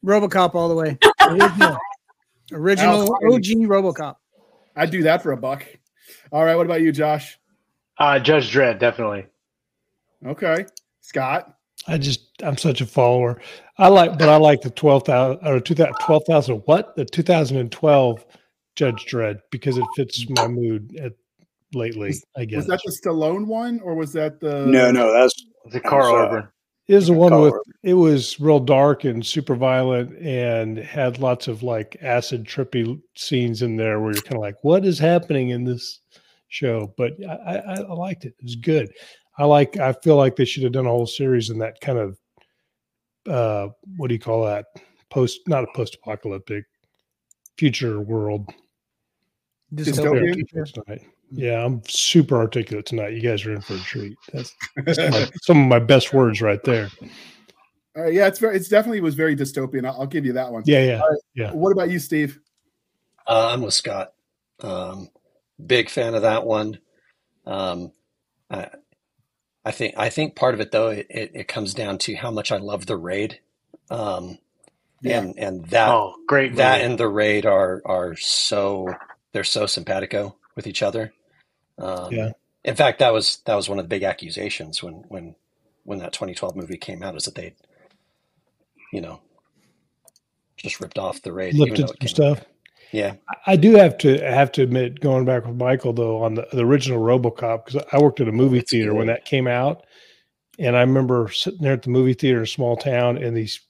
RoboCop 0.04 0.54
all 0.54 0.68
the 0.68 0.74
way. 0.74 0.98
Original, 1.20 1.78
original 2.52 3.02
OG 3.02 3.44
RoboCop. 3.68 4.16
I'd 4.74 4.90
do 4.90 5.02
that 5.02 5.22
for 5.22 5.32
a 5.32 5.36
buck. 5.36 5.64
All 6.32 6.44
right. 6.44 6.56
What 6.56 6.66
about 6.66 6.80
you, 6.80 6.90
Josh? 6.92 7.38
Uh, 7.98 8.18
Judge 8.18 8.52
Dredd, 8.52 8.78
definitely. 8.78 9.26
Okay. 10.24 10.66
Scott. 11.00 11.57
I 11.88 11.98
just 11.98 12.20
I'm 12.42 12.56
such 12.56 12.80
a 12.80 12.86
follower. 12.86 13.40
I 13.78 13.88
like, 13.88 14.18
but 14.18 14.28
I 14.28 14.36
like 14.36 14.60
the 14.60 14.70
twelve 14.70 15.04
thousand 15.04 15.46
or 15.46 15.58
two 15.60 15.74
thousand 15.74 15.94
twelve 16.00 16.24
thousand 16.26 16.62
what 16.66 16.94
the 16.96 17.04
two 17.04 17.22
thousand 17.22 17.56
and 17.56 17.72
twelve 17.72 18.24
Judge 18.76 19.06
Dredd 19.06 19.40
because 19.50 19.76
it 19.78 19.84
fits 19.96 20.24
my 20.30 20.46
mood 20.46 20.96
at 21.02 21.12
lately. 21.74 22.14
I 22.36 22.44
guess 22.44 22.58
Was 22.58 22.66
that 22.68 22.80
the 22.84 22.92
Stallone 22.92 23.46
one, 23.46 23.80
or 23.80 23.94
was 23.94 24.12
that 24.12 24.38
the? 24.40 24.66
No, 24.66 24.90
no, 24.90 25.12
that's 25.12 25.34
The 25.72 25.80
Karl 25.80 26.10
sorry. 26.10 26.26
Urban. 26.38 26.48
it 26.88 26.94
was 26.94 27.06
the 27.08 27.12
one 27.14 27.30
Karl 27.30 27.42
with 27.42 27.54
Urban. 27.54 27.72
it 27.82 27.94
was 27.94 28.38
real 28.40 28.60
dark 28.60 29.04
and 29.04 29.24
super 29.24 29.54
violent 29.54 30.16
and 30.18 30.78
had 30.78 31.18
lots 31.18 31.48
of 31.48 31.62
like 31.62 31.96
acid 32.02 32.44
trippy 32.44 33.00
scenes 33.16 33.62
in 33.62 33.76
there 33.76 34.00
where 34.00 34.12
you're 34.12 34.22
kind 34.22 34.36
of 34.36 34.42
like, 34.42 34.56
what 34.62 34.84
is 34.84 34.98
happening 34.98 35.50
in 35.50 35.64
this 35.64 36.00
show? 36.48 36.92
But 36.96 37.12
I, 37.28 37.56
I, 37.56 37.74
I 37.80 37.92
liked 37.92 38.24
it. 38.24 38.34
It 38.38 38.44
was 38.44 38.56
good. 38.56 38.90
I 39.38 39.44
like. 39.44 39.76
I 39.76 39.92
feel 39.92 40.16
like 40.16 40.36
they 40.36 40.44
should 40.44 40.64
have 40.64 40.72
done 40.72 40.86
a 40.86 40.90
whole 40.90 41.06
series 41.06 41.50
in 41.50 41.58
that 41.58 41.80
kind 41.80 41.98
of 41.98 42.18
uh 43.28 43.68
what 43.96 44.08
do 44.08 44.14
you 44.14 44.20
call 44.20 44.44
that 44.46 44.66
post 45.10 45.40
not 45.46 45.64
a 45.64 45.66
post-apocalyptic 45.74 46.64
future 47.58 48.00
world 48.00 48.50
Dystopian? 49.74 50.42
Dystopian. 50.54 51.04
Yeah, 51.30 51.64
I'm 51.64 51.82
super 51.86 52.36
articulate 52.36 52.86
tonight. 52.86 53.12
You 53.12 53.20
guys 53.20 53.44
are 53.44 53.52
in 53.52 53.60
for 53.60 53.74
a 53.74 53.80
treat. 53.80 54.16
That's 54.32 54.54
some 54.94 55.04
of 55.06 55.12
my, 55.12 55.30
some 55.42 55.62
of 55.62 55.68
my 55.68 55.78
best 55.78 56.14
words 56.14 56.40
right 56.40 56.62
there. 56.64 56.88
All 57.96 58.04
right, 58.04 58.12
yeah, 58.14 58.26
it's 58.26 58.38
very. 58.38 58.56
It's 58.56 58.68
definitely 58.68 59.00
was 59.00 59.14
very 59.14 59.36
dystopian. 59.36 59.86
I'll, 59.86 60.00
I'll 60.00 60.06
give 60.06 60.24
you 60.24 60.32
that 60.34 60.50
one. 60.50 60.62
Yeah, 60.64 60.84
yeah. 60.84 61.00
All 61.00 61.10
right. 61.10 61.18
yeah. 61.34 61.52
What 61.52 61.72
about 61.72 61.90
you, 61.90 61.98
Steve? 61.98 62.38
Uh, 63.26 63.50
I'm 63.52 63.60
with 63.60 63.74
Scott. 63.74 64.12
Um, 64.60 65.10
big 65.66 65.90
fan 65.90 66.14
of 66.14 66.22
that 66.22 66.46
one. 66.46 66.78
Um, 67.44 67.92
I, 68.50 68.70
I 69.64 69.70
think 69.70 69.94
I 69.96 70.08
think 70.10 70.34
part 70.36 70.54
of 70.54 70.60
it 70.60 70.70
though 70.72 70.88
it, 70.88 71.06
it, 71.10 71.30
it 71.34 71.48
comes 71.48 71.74
down 71.74 71.98
to 71.98 72.14
how 72.14 72.30
much 72.30 72.52
I 72.52 72.56
love 72.58 72.86
the 72.86 72.96
raid, 72.96 73.40
um, 73.90 74.38
Yeah. 75.02 75.20
and 75.20 75.38
and 75.38 75.64
that 75.66 75.88
Oh, 75.90 76.14
great. 76.26 76.56
that 76.56 76.78
movie. 76.78 76.90
and 76.90 76.98
the 76.98 77.08
raid 77.08 77.44
are 77.46 77.82
are 77.84 78.16
so 78.16 78.94
they're 79.32 79.44
so 79.44 79.66
simpatico 79.66 80.36
with 80.56 80.66
each 80.66 80.82
other. 80.82 81.12
Um, 81.78 82.12
Yeah. 82.12 82.30
In 82.64 82.76
fact, 82.76 82.98
that 83.00 83.12
was 83.12 83.38
that 83.46 83.54
was 83.54 83.68
one 83.68 83.78
of 83.78 83.84
the 83.84 83.88
big 83.88 84.02
accusations 84.04 84.82
when 84.82 85.04
when 85.08 85.34
when 85.84 85.98
that 85.98 86.12
2012 86.12 86.54
movie 86.56 86.76
came 86.76 87.02
out 87.02 87.16
is 87.16 87.24
that 87.24 87.34
they, 87.34 87.54
you 88.92 89.00
know, 89.00 89.20
just 90.56 90.80
ripped 90.80 90.98
off 90.98 91.22
the 91.22 91.32
raid. 91.32 91.54
even 91.54 91.68
Lifted 91.68 91.78
though 91.78 91.84
it 91.84 91.88
some 91.88 91.96
came- 91.98 92.08
stuff. 92.08 92.44
Yeah. 92.92 93.14
I 93.46 93.56
do 93.56 93.74
have 93.74 93.98
to 93.98 94.18
have 94.20 94.50
to 94.52 94.62
admit, 94.62 95.00
going 95.00 95.24
back 95.24 95.46
with 95.46 95.56
Michael 95.56 95.92
though, 95.92 96.22
on 96.22 96.34
the, 96.34 96.46
the 96.52 96.64
original 96.64 97.00
RoboCop, 97.00 97.64
because 97.66 97.84
I 97.92 97.98
worked 97.98 98.20
at 98.20 98.28
a 98.28 98.32
movie 98.32 98.58
That's 98.58 98.70
theater 98.70 98.94
when 98.94 99.06
that 99.08 99.24
came 99.24 99.46
out, 99.46 99.84
and 100.58 100.76
I 100.76 100.80
remember 100.80 101.30
sitting 101.30 101.60
there 101.62 101.74
at 101.74 101.82
the 101.82 101.90
movie 101.90 102.14
theater 102.14 102.38
in 102.38 102.44
a 102.44 102.46
small 102.46 102.76
town, 102.76 103.18
and 103.18 103.36
these 103.36 103.60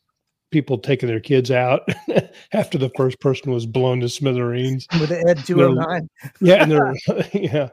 people 0.50 0.78
taking 0.78 1.08
their 1.08 1.20
kids 1.20 1.50
out 1.50 1.86
after 2.52 2.78
the 2.78 2.90
first 2.96 3.20
person 3.20 3.52
was 3.52 3.66
blown 3.66 4.00
to 4.00 4.08
smithereens. 4.08 4.86
with 5.00 5.10
the 5.10 5.24
Ed 5.28 5.44
209. 5.44 6.08
Yeah, 6.40 6.62
and 6.62 6.72
they're 6.72 6.94
yeah, 7.34 7.68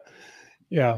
yeah, 0.70 0.98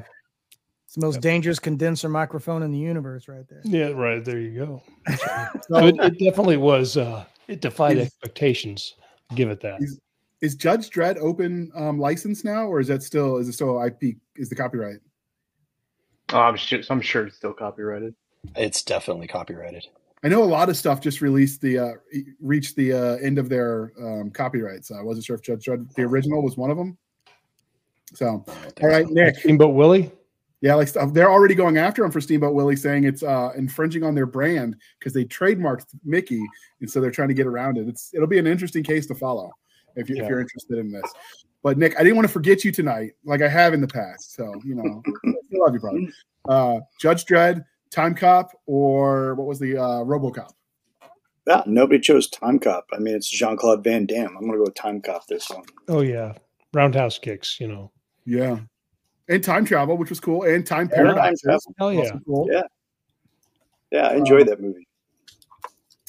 It's 0.85 0.95
the 0.95 1.05
most 1.05 1.21
dangerous 1.21 1.59
condenser 1.59 2.09
microphone 2.09 2.63
in 2.63 2.71
the 2.71 2.79
universe, 2.79 3.27
right 3.27 3.45
there. 3.49 3.61
yeah. 3.63 3.89
Right 3.89 4.23
there, 4.25 4.39
you 4.39 4.57
go. 4.65 4.83
So, 5.17 5.47
So 5.69 5.87
it, 5.87 5.95
it 5.99 6.17
definitely 6.19 6.57
was. 6.57 6.97
uh 6.97 7.25
It 7.47 7.61
defied 7.61 7.97
expectations. 7.99 8.95
Give 9.35 9.49
it 9.51 9.59
that. 9.61 9.81
Is- 9.81 9.99
is 10.41 10.55
Judge 10.55 10.89
Dredd 10.89 11.17
open 11.17 11.71
um, 11.75 11.99
license 11.99 12.43
now, 12.43 12.67
or 12.67 12.79
is 12.79 12.87
that 12.87 13.03
still 13.03 13.37
is 13.37 13.47
it 13.47 13.53
still 13.53 13.81
IP? 13.83 14.17
Is 14.35 14.49
the 14.49 14.55
copyright? 14.55 14.99
Oh, 16.33 16.39
I'm 16.39 16.57
sure. 16.57 16.81
I'm 16.89 17.01
sure 17.01 17.27
it's 17.27 17.37
still 17.37 17.53
copyrighted. 17.53 18.13
It's 18.55 18.83
definitely 18.83 19.27
copyrighted. 19.27 19.85
I 20.23 20.29
know 20.29 20.43
a 20.43 20.45
lot 20.45 20.69
of 20.69 20.77
stuff 20.77 21.01
just 21.01 21.21
released 21.21 21.61
the 21.61 21.79
uh, 21.79 21.91
reached 22.41 22.75
the 22.75 22.93
uh, 22.93 23.15
end 23.17 23.37
of 23.37 23.49
their 23.49 23.93
um, 23.99 24.31
copyright, 24.31 24.85
so 24.85 24.95
I 24.95 25.01
wasn't 25.01 25.25
sure 25.25 25.35
if 25.35 25.41
Judge 25.41 25.65
Dredd 25.65 25.93
the 25.93 26.03
original 26.03 26.43
was 26.43 26.57
one 26.57 26.71
of 26.71 26.77
them. 26.77 26.97
So, 28.13 28.45
I 28.47 28.83
all 28.83 28.89
right, 28.89 29.07
so. 29.07 29.13
Nick. 29.13 29.37
Steamboat 29.37 29.75
Willie. 29.75 30.11
Yeah, 30.61 30.73
like 30.73 30.87
stuff. 30.87 31.13
They're 31.13 31.31
already 31.31 31.53
going 31.53 31.77
after 31.77 32.03
him 32.03 32.09
for 32.09 32.19
Steamboat 32.19 32.55
Willie, 32.55 32.75
saying 32.75 33.03
it's 33.03 33.21
uh, 33.21 33.51
infringing 33.55 34.03
on 34.03 34.15
their 34.15 34.25
brand 34.25 34.75
because 34.97 35.13
they 35.13 35.23
trademarked 35.23 35.85
Mickey, 36.03 36.43
and 36.81 36.89
so 36.89 36.99
they're 36.99 37.11
trying 37.11 37.27
to 37.27 37.35
get 37.35 37.45
around 37.45 37.77
it. 37.77 37.87
It's 37.87 38.11
it'll 38.13 38.27
be 38.27 38.39
an 38.39 38.47
interesting 38.47 38.83
case 38.83 39.05
to 39.07 39.15
follow 39.15 39.51
if, 39.97 40.09
you, 40.09 40.15
Yeah. 40.17 40.23
if 40.23 40.29
you're 40.29 40.39
interested 40.39 40.77
in 40.77 40.91
this. 40.91 41.03
But 41.63 41.77
Nick, 41.77 41.95
I 41.99 42.03
didn't 42.03 42.15
want 42.15 42.27
to 42.27 42.33
forget 42.33 42.63
you 42.63 42.71
tonight, 42.71 43.11
like 43.25 43.41
I 43.41 43.47
have 43.49 43.73
in 43.73 43.81
the 43.81 43.87
past. 43.87 44.33
So 44.35 44.53
you 44.63 44.75
know, 44.75 45.03
I 45.25 45.31
love 45.53 45.73
you, 45.73 45.79
brother. 45.79 45.99
Uh, 46.47 46.79
Judge 47.01 47.25
Dredd, 47.25 47.65
Time 47.91 48.15
Cop, 48.15 48.51
or 48.65 49.35
what 49.35 49.47
was 49.47 49.59
the 49.59 49.77
uh, 49.77 50.03
RoboCop? 50.05 50.51
yeah. 51.45 51.63
Nobody 51.65 51.99
chose 51.99 52.29
Time 52.29 52.59
Cop. 52.59 52.85
I 52.93 52.99
mean, 52.99 53.15
it's 53.15 53.29
Jean 53.29 53.57
Claude 53.57 53.83
Van 53.83 54.05
Damme. 54.05 54.35
I'm 54.37 54.45
gonna 54.45 54.57
go 54.57 54.63
with 54.63 54.75
Time 54.75 55.01
Cop 55.01 55.25
this 55.27 55.49
one. 55.49 55.63
Oh 55.89 56.01
yeah, 56.01 56.33
roundhouse 56.73 57.19
kicks. 57.19 57.59
You 57.59 57.67
know. 57.67 57.91
Yeah, 58.25 58.59
and 59.29 59.43
time 59.43 59.65
travel, 59.65 59.97
which 59.97 60.09
was 60.09 60.19
cool, 60.19 60.43
and 60.43 60.65
time 60.65 60.89
Yeah, 60.91 61.03
time 61.03 61.15
paradox. 61.15 61.41
Hell 61.79 61.91
yeah. 61.93 62.11
Cool. 62.25 62.47
Yeah. 62.51 62.61
Yeah, 63.91 64.07
I 64.09 64.15
enjoyed 64.15 64.41
Um, 64.43 64.47
that 64.49 64.61
movie. 64.61 64.85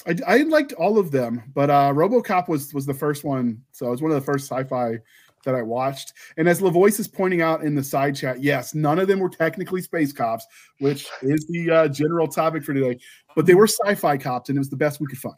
I, 0.07 0.15
I 0.27 0.37
liked 0.43 0.73
all 0.73 0.97
of 0.97 1.11
them, 1.11 1.43
but 1.53 1.69
uh, 1.69 1.91
RoboCop 1.93 2.47
was 2.47 2.73
was 2.73 2.85
the 2.85 2.93
first 2.93 3.23
one, 3.23 3.61
so 3.71 3.87
it 3.87 3.91
was 3.91 4.01
one 4.01 4.11
of 4.11 4.15
the 4.15 4.25
first 4.31 4.47
sci-fi 4.47 4.99
that 5.45 5.55
I 5.55 5.61
watched. 5.61 6.13
And 6.37 6.47
as 6.47 6.61
Lavois 6.61 6.99
is 6.99 7.07
pointing 7.07 7.41
out 7.41 7.63
in 7.63 7.75
the 7.75 7.83
side 7.83 8.15
chat, 8.15 8.41
yes, 8.41 8.73
none 8.75 8.99
of 8.99 9.07
them 9.07 9.19
were 9.19 9.29
technically 9.29 9.81
space 9.81 10.11
cops, 10.11 10.45
which 10.79 11.07
is 11.21 11.45
the 11.47 11.71
uh, 11.71 11.87
general 11.87 12.27
topic 12.27 12.63
for 12.63 12.73
today. 12.73 12.99
But 13.35 13.45
they 13.45 13.55
were 13.55 13.67
sci-fi 13.67 14.17
cops, 14.17 14.49
and 14.49 14.57
it 14.57 14.59
was 14.59 14.69
the 14.69 14.75
best 14.75 14.99
we 14.99 15.07
could 15.07 15.19
find. 15.19 15.35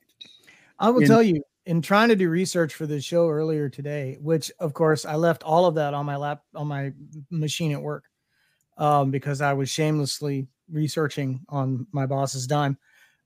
I 0.80 0.90
will 0.90 1.06
tell 1.06 1.22
you, 1.22 1.44
in 1.68 1.82
trying 1.82 2.10
to 2.10 2.16
do 2.16 2.30
research 2.30 2.74
for 2.74 2.88
this 2.88 3.04
show 3.04 3.30
earlier 3.30 3.70
today, 3.70 4.18
which 4.20 4.52
of 4.60 4.74
course 4.74 5.06
I 5.06 5.16
left 5.16 5.44
all 5.44 5.66
of 5.66 5.76
that 5.76 5.94
on 5.94 6.06
my 6.06 6.16
lap 6.16 6.42
on 6.56 6.68
my 6.68 6.94
machine 7.30 7.72
at 7.72 7.82
work, 7.82 8.06
um, 8.78 9.12
because 9.12 9.42
I 9.42 9.54
was 9.54 9.70
shamelessly 9.70 10.48
researching 10.72 11.42
on 11.50 11.86
my 11.92 12.08
boss's 12.08 12.48
dime. 12.48 12.78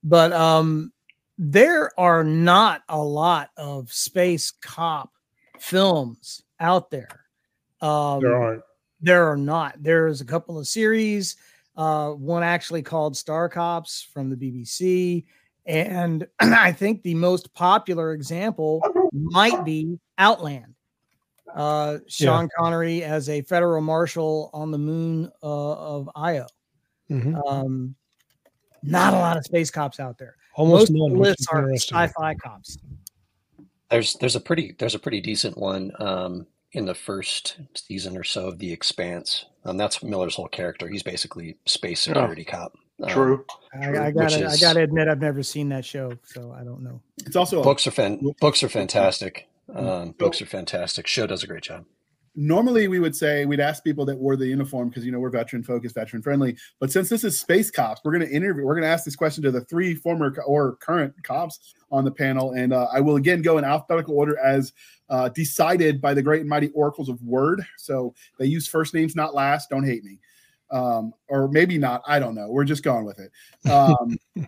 But 0.04 0.32
um, 0.32 0.92
there 1.38 1.90
are 1.98 2.24
not 2.24 2.82
a 2.88 2.98
lot 3.02 3.50
of 3.56 3.92
space 3.92 4.50
cop 4.50 5.12
films 5.58 6.42
out 6.60 6.90
there. 6.90 7.20
Um, 7.80 8.20
There 8.20 8.36
aren't. 8.36 8.62
There 9.00 9.30
are 9.30 9.36
not. 9.36 9.76
There's 9.82 10.20
a 10.20 10.24
couple 10.24 10.58
of 10.58 10.66
series. 10.66 11.36
Uh, 11.76 12.12
one 12.12 12.42
actually 12.42 12.82
called 12.82 13.14
Star 13.16 13.48
Cops 13.50 14.02
from 14.02 14.30
the 14.30 14.36
BBC, 14.36 15.24
and 15.66 16.26
I 16.40 16.72
think 16.72 17.02
the 17.02 17.14
most 17.14 17.52
popular 17.52 18.12
example 18.14 18.80
might 19.12 19.62
be 19.64 19.98
Outland. 20.16 20.74
Uh, 21.54 21.98
Sean 22.08 22.48
Connery 22.58 23.04
as 23.04 23.28
a 23.28 23.42
federal 23.42 23.82
marshal 23.82 24.50
on 24.54 24.70
the 24.70 24.78
moon 24.78 25.30
uh, 25.42 25.72
of 25.72 26.08
Io. 26.16 26.46
Mhm. 27.10 27.46
Um, 27.46 27.94
not 28.82 29.12
a 29.12 29.18
lot 29.18 29.36
of 29.36 29.44
space 29.44 29.70
cops 29.70 30.00
out 30.00 30.16
there. 30.16 30.35
Almost 30.56 30.90
Most 30.90 30.90
of 30.90 30.94
the 30.94 31.08
none. 31.08 31.18
lists 31.18 31.46
are 31.52 31.72
sci-fi 31.74 32.34
cops. 32.34 32.78
There's 33.90 34.14
there's 34.14 34.36
a 34.36 34.40
pretty 34.40 34.74
there's 34.78 34.94
a 34.94 34.98
pretty 34.98 35.20
decent 35.20 35.56
one 35.56 35.92
um, 36.00 36.46
in 36.72 36.86
the 36.86 36.94
first 36.94 37.58
season 37.74 38.16
or 38.16 38.24
so 38.24 38.48
of 38.48 38.58
The 38.58 38.72
Expanse. 38.72 39.46
Um, 39.64 39.76
that's 39.76 40.02
Miller's 40.02 40.34
whole 40.34 40.48
character. 40.48 40.88
He's 40.88 41.02
basically 41.02 41.56
space 41.66 42.00
security 42.00 42.44
cop. 42.44 42.72
Um, 43.02 43.08
True. 43.10 43.44
I, 43.74 44.06
I 44.06 44.10
gotta, 44.10 44.48
I 44.48 44.56
gotta 44.56 44.80
admit, 44.80 45.06
I've 45.08 45.20
never 45.20 45.42
seen 45.42 45.68
that 45.68 45.84
show, 45.84 46.12
so 46.24 46.52
I 46.58 46.64
don't 46.64 46.82
know. 46.82 47.02
It's 47.26 47.36
also 47.36 47.62
books 47.62 47.86
are 47.86 47.90
fan 47.90 48.20
books 48.40 48.62
are 48.62 48.68
fantastic. 48.68 49.48
Um, 49.72 50.12
books 50.12 50.40
are 50.40 50.46
fantastic. 50.46 51.06
Show 51.06 51.26
does 51.26 51.42
a 51.42 51.46
great 51.46 51.64
job. 51.64 51.84
Normally 52.36 52.86
we 52.86 53.00
would 53.00 53.16
say 53.16 53.46
we'd 53.46 53.60
ask 53.60 53.82
people 53.82 54.04
that 54.04 54.16
wore 54.16 54.36
the 54.36 54.46
uniform 54.46 54.90
because 54.90 55.04
you 55.04 55.10
know 55.10 55.18
we're 55.18 55.30
veteran 55.30 55.62
focused, 55.62 55.94
veteran 55.94 56.22
friendly. 56.22 56.56
But 56.78 56.92
since 56.92 57.08
this 57.08 57.24
is 57.24 57.40
space 57.40 57.70
cops, 57.70 58.02
we're 58.04 58.12
going 58.12 58.28
to 58.28 58.34
interview. 58.34 58.64
We're 58.64 58.74
going 58.74 58.84
to 58.84 58.88
ask 58.88 59.04
this 59.04 59.16
question 59.16 59.42
to 59.44 59.50
the 59.50 59.62
three 59.62 59.94
former 59.94 60.30
co- 60.30 60.42
or 60.42 60.76
current 60.76 61.14
cops 61.24 61.74
on 61.90 62.04
the 62.04 62.10
panel, 62.10 62.52
and 62.52 62.72
uh, 62.72 62.88
I 62.92 63.00
will 63.00 63.16
again 63.16 63.42
go 63.42 63.58
in 63.58 63.64
alphabetical 63.64 64.14
order 64.14 64.38
as 64.38 64.72
uh, 65.08 65.30
decided 65.30 66.00
by 66.00 66.14
the 66.14 66.22
great 66.22 66.40
and 66.40 66.48
mighty 66.48 66.68
oracles 66.68 67.08
of 67.08 67.20
Word. 67.22 67.64
So 67.78 68.14
they 68.38 68.46
use 68.46 68.68
first 68.68 68.92
names, 68.94 69.16
not 69.16 69.34
last. 69.34 69.70
Don't 69.70 69.84
hate 69.84 70.04
me, 70.04 70.20
um, 70.70 71.14
or 71.28 71.48
maybe 71.48 71.78
not. 71.78 72.02
I 72.06 72.18
don't 72.18 72.34
know. 72.34 72.48
We're 72.48 72.64
just 72.64 72.84
going 72.84 73.04
with 73.04 73.18
it. 73.18 73.70
Um, 73.70 74.18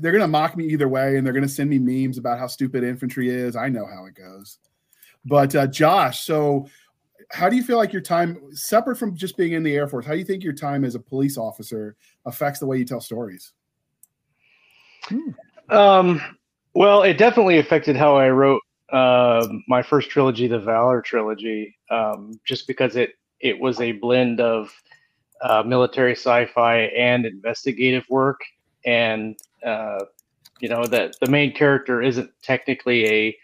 they're 0.00 0.12
going 0.12 0.22
to 0.22 0.28
mock 0.28 0.56
me 0.56 0.66
either 0.66 0.88
way, 0.88 1.16
and 1.16 1.26
they're 1.26 1.34
going 1.34 1.42
to 1.42 1.48
send 1.48 1.68
me 1.68 1.78
memes 1.78 2.18
about 2.18 2.38
how 2.38 2.46
stupid 2.46 2.84
infantry 2.84 3.28
is. 3.28 3.56
I 3.56 3.68
know 3.68 3.86
how 3.86 4.06
it 4.06 4.14
goes. 4.14 4.58
But 5.24 5.54
uh, 5.54 5.66
Josh, 5.66 6.24
so 6.24 6.68
how 7.30 7.48
do 7.48 7.56
you 7.56 7.62
feel 7.62 7.76
like 7.76 7.92
your 7.92 8.02
time, 8.02 8.40
separate 8.52 8.96
from 8.96 9.14
just 9.14 9.36
being 9.36 9.52
in 9.52 9.62
the 9.62 9.74
Air 9.74 9.86
Force, 9.86 10.06
how 10.06 10.12
do 10.12 10.18
you 10.18 10.24
think 10.24 10.42
your 10.42 10.52
time 10.52 10.84
as 10.84 10.94
a 10.94 11.00
police 11.00 11.36
officer 11.36 11.96
affects 12.24 12.60
the 12.60 12.66
way 12.66 12.78
you 12.78 12.84
tell 12.84 13.00
stories? 13.00 13.52
Um, 15.68 16.20
well, 16.74 17.02
it 17.02 17.18
definitely 17.18 17.58
affected 17.58 17.96
how 17.96 18.16
I 18.16 18.30
wrote 18.30 18.62
uh, 18.90 19.46
my 19.66 19.82
first 19.82 20.10
trilogy, 20.10 20.46
the 20.46 20.58
Valor 20.58 21.02
trilogy, 21.02 21.76
um, 21.90 22.38
just 22.44 22.66
because 22.66 22.96
it 22.96 23.10
it 23.40 23.58
was 23.58 23.80
a 23.80 23.92
blend 23.92 24.40
of 24.40 24.70
uh, 25.42 25.62
military 25.64 26.12
sci-fi 26.12 26.78
and 26.96 27.26
investigative 27.26 28.04
work, 28.08 28.40
and 28.86 29.38
uh, 29.64 30.04
you 30.60 30.68
know 30.68 30.84
that 30.84 31.16
the 31.20 31.30
main 31.30 31.52
character 31.52 32.02
isn't 32.02 32.30
technically 32.42 33.06
a 33.06 33.36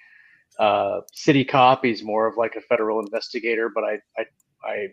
uh, 0.59 1.01
city 1.13 1.45
cop; 1.45 1.85
he's 1.85 2.03
more 2.03 2.27
of 2.27 2.37
like 2.37 2.55
a 2.57 2.61
federal 2.61 3.01
investigator. 3.01 3.71
But 3.75 3.85
I 3.85 3.99
I, 4.19 4.25
I 4.65 4.89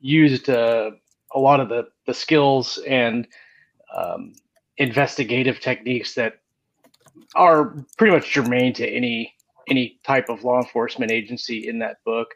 used 0.00 0.48
uh, 0.50 0.90
a 1.34 1.38
lot 1.38 1.60
of 1.60 1.68
the 1.68 1.88
the 2.06 2.14
skills 2.14 2.78
and 2.86 3.26
um, 3.96 4.32
investigative 4.78 5.60
techniques 5.60 6.14
that 6.14 6.34
are 7.34 7.74
pretty 7.98 8.12
much 8.14 8.30
germane 8.32 8.72
to 8.74 8.88
any 8.88 9.34
any 9.68 10.00
type 10.04 10.28
of 10.28 10.44
law 10.44 10.58
enforcement 10.58 11.10
agency 11.12 11.68
in 11.68 11.78
that 11.78 11.96
book. 12.04 12.28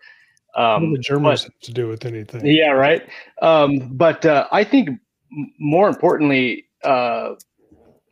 What 0.54 0.62
Um, 0.64 0.92
the 0.92 0.98
Germans 1.00 1.42
but- 1.44 1.52
have 1.52 1.60
to 1.62 1.72
do 1.72 1.88
with 1.88 2.04
anything? 2.06 2.46
yeah, 2.46 2.70
right. 2.70 3.02
Um, 3.42 3.88
but 3.92 4.24
uh, 4.24 4.46
I 4.52 4.64
think 4.64 4.88
m- 4.88 5.52
more 5.58 5.88
importantly, 5.88 6.66
uh, 6.84 7.34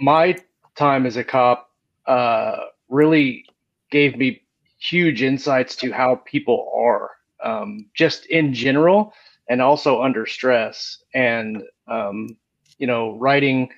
my 0.00 0.37
time 0.76 1.06
as 1.06 1.16
a 1.16 1.25
cop 1.25 1.71
uh, 2.06 2.56
really 2.88 3.44
gave 3.90 4.16
me 4.18 4.42
huge 4.88 5.22
insights 5.22 5.76
to 5.76 5.92
how 5.92 6.16
people 6.26 6.70
are, 6.76 7.10
um, 7.42 7.86
just 7.94 8.26
in 8.26 8.54
general, 8.54 9.12
and 9.48 9.62
also 9.62 10.02
under 10.02 10.26
stress. 10.26 11.02
And 11.14 11.62
um, 11.88 12.36
you 12.78 12.86
know, 12.86 13.16
writing 13.18 13.70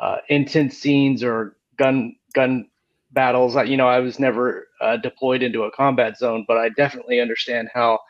uh, 0.00 0.18
intense 0.28 0.78
scenes 0.78 1.22
or 1.22 1.56
gun 1.78 2.16
gun 2.34 2.68
battles. 3.12 3.56
You 3.56 3.76
know, 3.76 3.88
I 3.88 4.00
was 4.00 4.18
never 4.18 4.68
uh, 4.80 4.96
deployed 4.98 5.42
into 5.42 5.64
a 5.64 5.70
combat 5.72 6.18
zone, 6.18 6.44
but 6.48 6.56
I 6.58 6.70
definitely 6.70 7.20
understand 7.20 7.68
how 7.74 8.00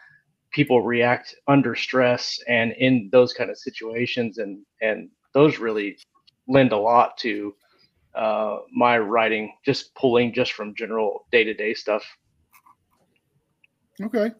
people 0.52 0.82
react 0.82 1.34
under 1.48 1.74
stress 1.74 2.38
and 2.48 2.72
in 2.72 3.08
those 3.12 3.32
kind 3.32 3.50
of 3.50 3.58
situations, 3.58 4.38
and 4.38 4.64
and 4.80 5.10
those 5.34 5.58
really 5.58 5.98
lend 6.48 6.72
a 6.72 6.78
lot 6.78 7.16
to 7.18 7.54
uh, 8.14 8.58
my 8.74 8.98
writing, 8.98 9.52
just 9.64 9.94
pulling 9.94 10.32
just 10.34 10.52
from 10.52 10.74
general 10.76 11.26
day 11.32 11.44
to 11.44 11.54
day 11.54 11.74
stuff. 11.74 12.04
Okay. 14.00 14.30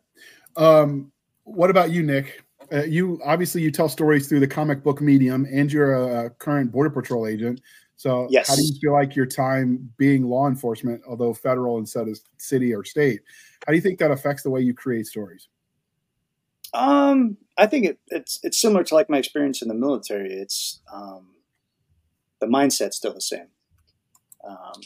Um, 0.57 1.13
what 1.45 1.71
about 1.71 1.91
you, 1.91 2.03
Nick? 2.03 2.45
Uh, 2.73 2.85
you 2.85 3.21
obviously 3.25 3.61
you 3.61 3.71
tell 3.71 3.89
stories 3.89 4.29
through 4.29 4.41
the 4.41 4.47
comic 4.47 4.83
book 4.83 5.01
medium, 5.01 5.47
and 5.51 5.71
you're 5.73 6.25
a, 6.25 6.31
current 6.31 6.73
border 6.73 6.91
patrol 6.91 7.27
agent. 7.27 7.61
So, 7.97 8.27
Yes. 8.31 8.49
how 8.49 8.57
do 8.57 8.63
you 8.63 8.75
feel 8.81 8.93
like 8.93 9.15
your 9.15 9.27
time 9.27 9.93
being 9.97 10.25
law 10.25 10.49
enforcement, 10.49 11.03
although 11.07 11.35
federal 11.35 11.79
instead 11.79 12.09
of 12.09 12.19
city 12.39 12.75
or 12.75 12.85
state? 12.85 13.21
How 13.67 13.73
do 13.73 13.77
you 13.77 13.83
think 13.83 13.99
that 13.99 14.11
affects 14.11 14.43
the 14.43 14.51
way 14.51 14.61
you 14.61 14.75
create 14.75 15.07
stories? 15.07 15.49
Um, 16.75 17.37
I 17.59 17.67
think 17.67 17.85
it, 17.85 17.99
it's 18.09 18.41
it's 18.43 18.61
similar 18.61 18.83
to 18.85 18.95
like 18.95 19.11
my 19.11 19.19
experience 19.19 19.61
in 19.61 19.69
the 19.69 19.75
military. 19.75 20.33
It's 20.33 20.81
um, 20.93 21.29
the 22.41 22.47
mindset's 22.47 22.97
still 22.97 23.13
the 23.13 23.21
same. 23.21 23.49
Um, 24.49 24.81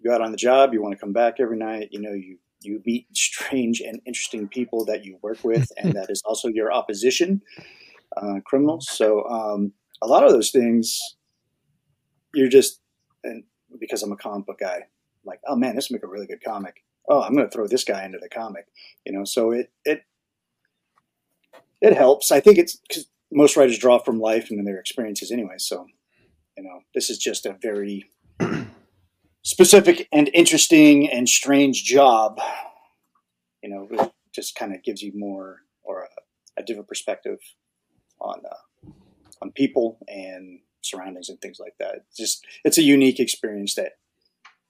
you 0.00 0.10
go 0.10 0.14
out 0.14 0.22
on 0.22 0.32
the 0.32 0.36
job, 0.36 0.72
you 0.72 0.82
want 0.82 0.92
to 0.92 0.98
come 0.98 1.12
back 1.12 1.38
every 1.38 1.58
night. 1.58 1.88
You 1.92 2.00
know, 2.00 2.12
you 2.12 2.38
you 2.64 2.82
meet 2.84 3.06
strange 3.14 3.80
and 3.80 4.00
interesting 4.06 4.48
people 4.48 4.84
that 4.86 5.04
you 5.04 5.18
work 5.22 5.42
with, 5.44 5.70
and 5.76 5.92
that 5.94 6.10
is 6.10 6.22
also 6.24 6.48
your 6.48 6.72
opposition, 6.72 7.42
uh, 8.16 8.40
criminals. 8.44 8.88
So 8.90 9.24
um, 9.28 9.72
a 10.02 10.06
lot 10.06 10.24
of 10.24 10.32
those 10.32 10.50
things, 10.50 10.98
you're 12.34 12.48
just 12.48 12.80
and 13.24 13.44
because 13.78 14.02
I'm 14.02 14.12
a 14.12 14.16
comic 14.16 14.46
book 14.46 14.58
guy, 14.60 14.86
like, 15.24 15.40
oh 15.46 15.56
man, 15.56 15.74
this 15.76 15.88
would 15.88 15.96
make 15.96 16.04
a 16.04 16.08
really 16.08 16.26
good 16.26 16.42
comic. 16.42 16.84
Oh, 17.08 17.22
I'm 17.22 17.34
going 17.34 17.48
to 17.48 17.50
throw 17.50 17.66
this 17.66 17.84
guy 17.84 18.04
into 18.04 18.18
the 18.18 18.28
comic. 18.28 18.66
You 19.04 19.12
know, 19.12 19.24
so 19.24 19.50
it 19.50 19.70
it 19.84 20.02
it 21.80 21.94
helps. 21.94 22.30
I 22.30 22.40
think 22.40 22.58
it's 22.58 22.76
because 22.76 23.06
most 23.32 23.56
writers 23.56 23.78
draw 23.78 23.98
from 23.98 24.20
life 24.20 24.50
and 24.50 24.66
their 24.66 24.78
experiences 24.78 25.30
anyway. 25.30 25.54
So, 25.58 25.86
you 26.56 26.62
know, 26.62 26.80
this 26.94 27.10
is 27.10 27.18
just 27.18 27.46
a 27.46 27.56
very 27.60 28.10
specific 29.42 30.08
and 30.12 30.30
interesting 30.32 31.10
and 31.10 31.28
strange 31.28 31.84
job. 31.84 32.40
You 33.62 33.70
know, 33.70 33.88
it 33.90 34.12
just 34.34 34.54
kind 34.54 34.74
of 34.74 34.82
gives 34.82 35.02
you 35.02 35.12
more 35.14 35.58
or 35.82 36.02
a, 36.02 36.60
a 36.60 36.64
different 36.64 36.88
perspective 36.88 37.38
on 38.20 38.40
uh, 38.44 38.90
on 39.40 39.52
people 39.52 39.98
and 40.08 40.60
surroundings 40.80 41.28
and 41.28 41.40
things 41.40 41.58
like 41.60 41.74
that. 41.78 41.96
It's 41.96 42.16
just 42.16 42.44
it's 42.64 42.78
a 42.78 42.82
unique 42.82 43.20
experience 43.20 43.74
that 43.74 43.92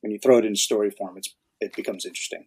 when 0.01 0.13
you 0.13 0.19
throw 0.19 0.39
it 0.39 0.45
in 0.45 0.57
story 0.57 0.91
form, 0.91 1.17
it's 1.17 1.35
it 1.61 1.75
becomes 1.77 2.05
interesting. 2.05 2.47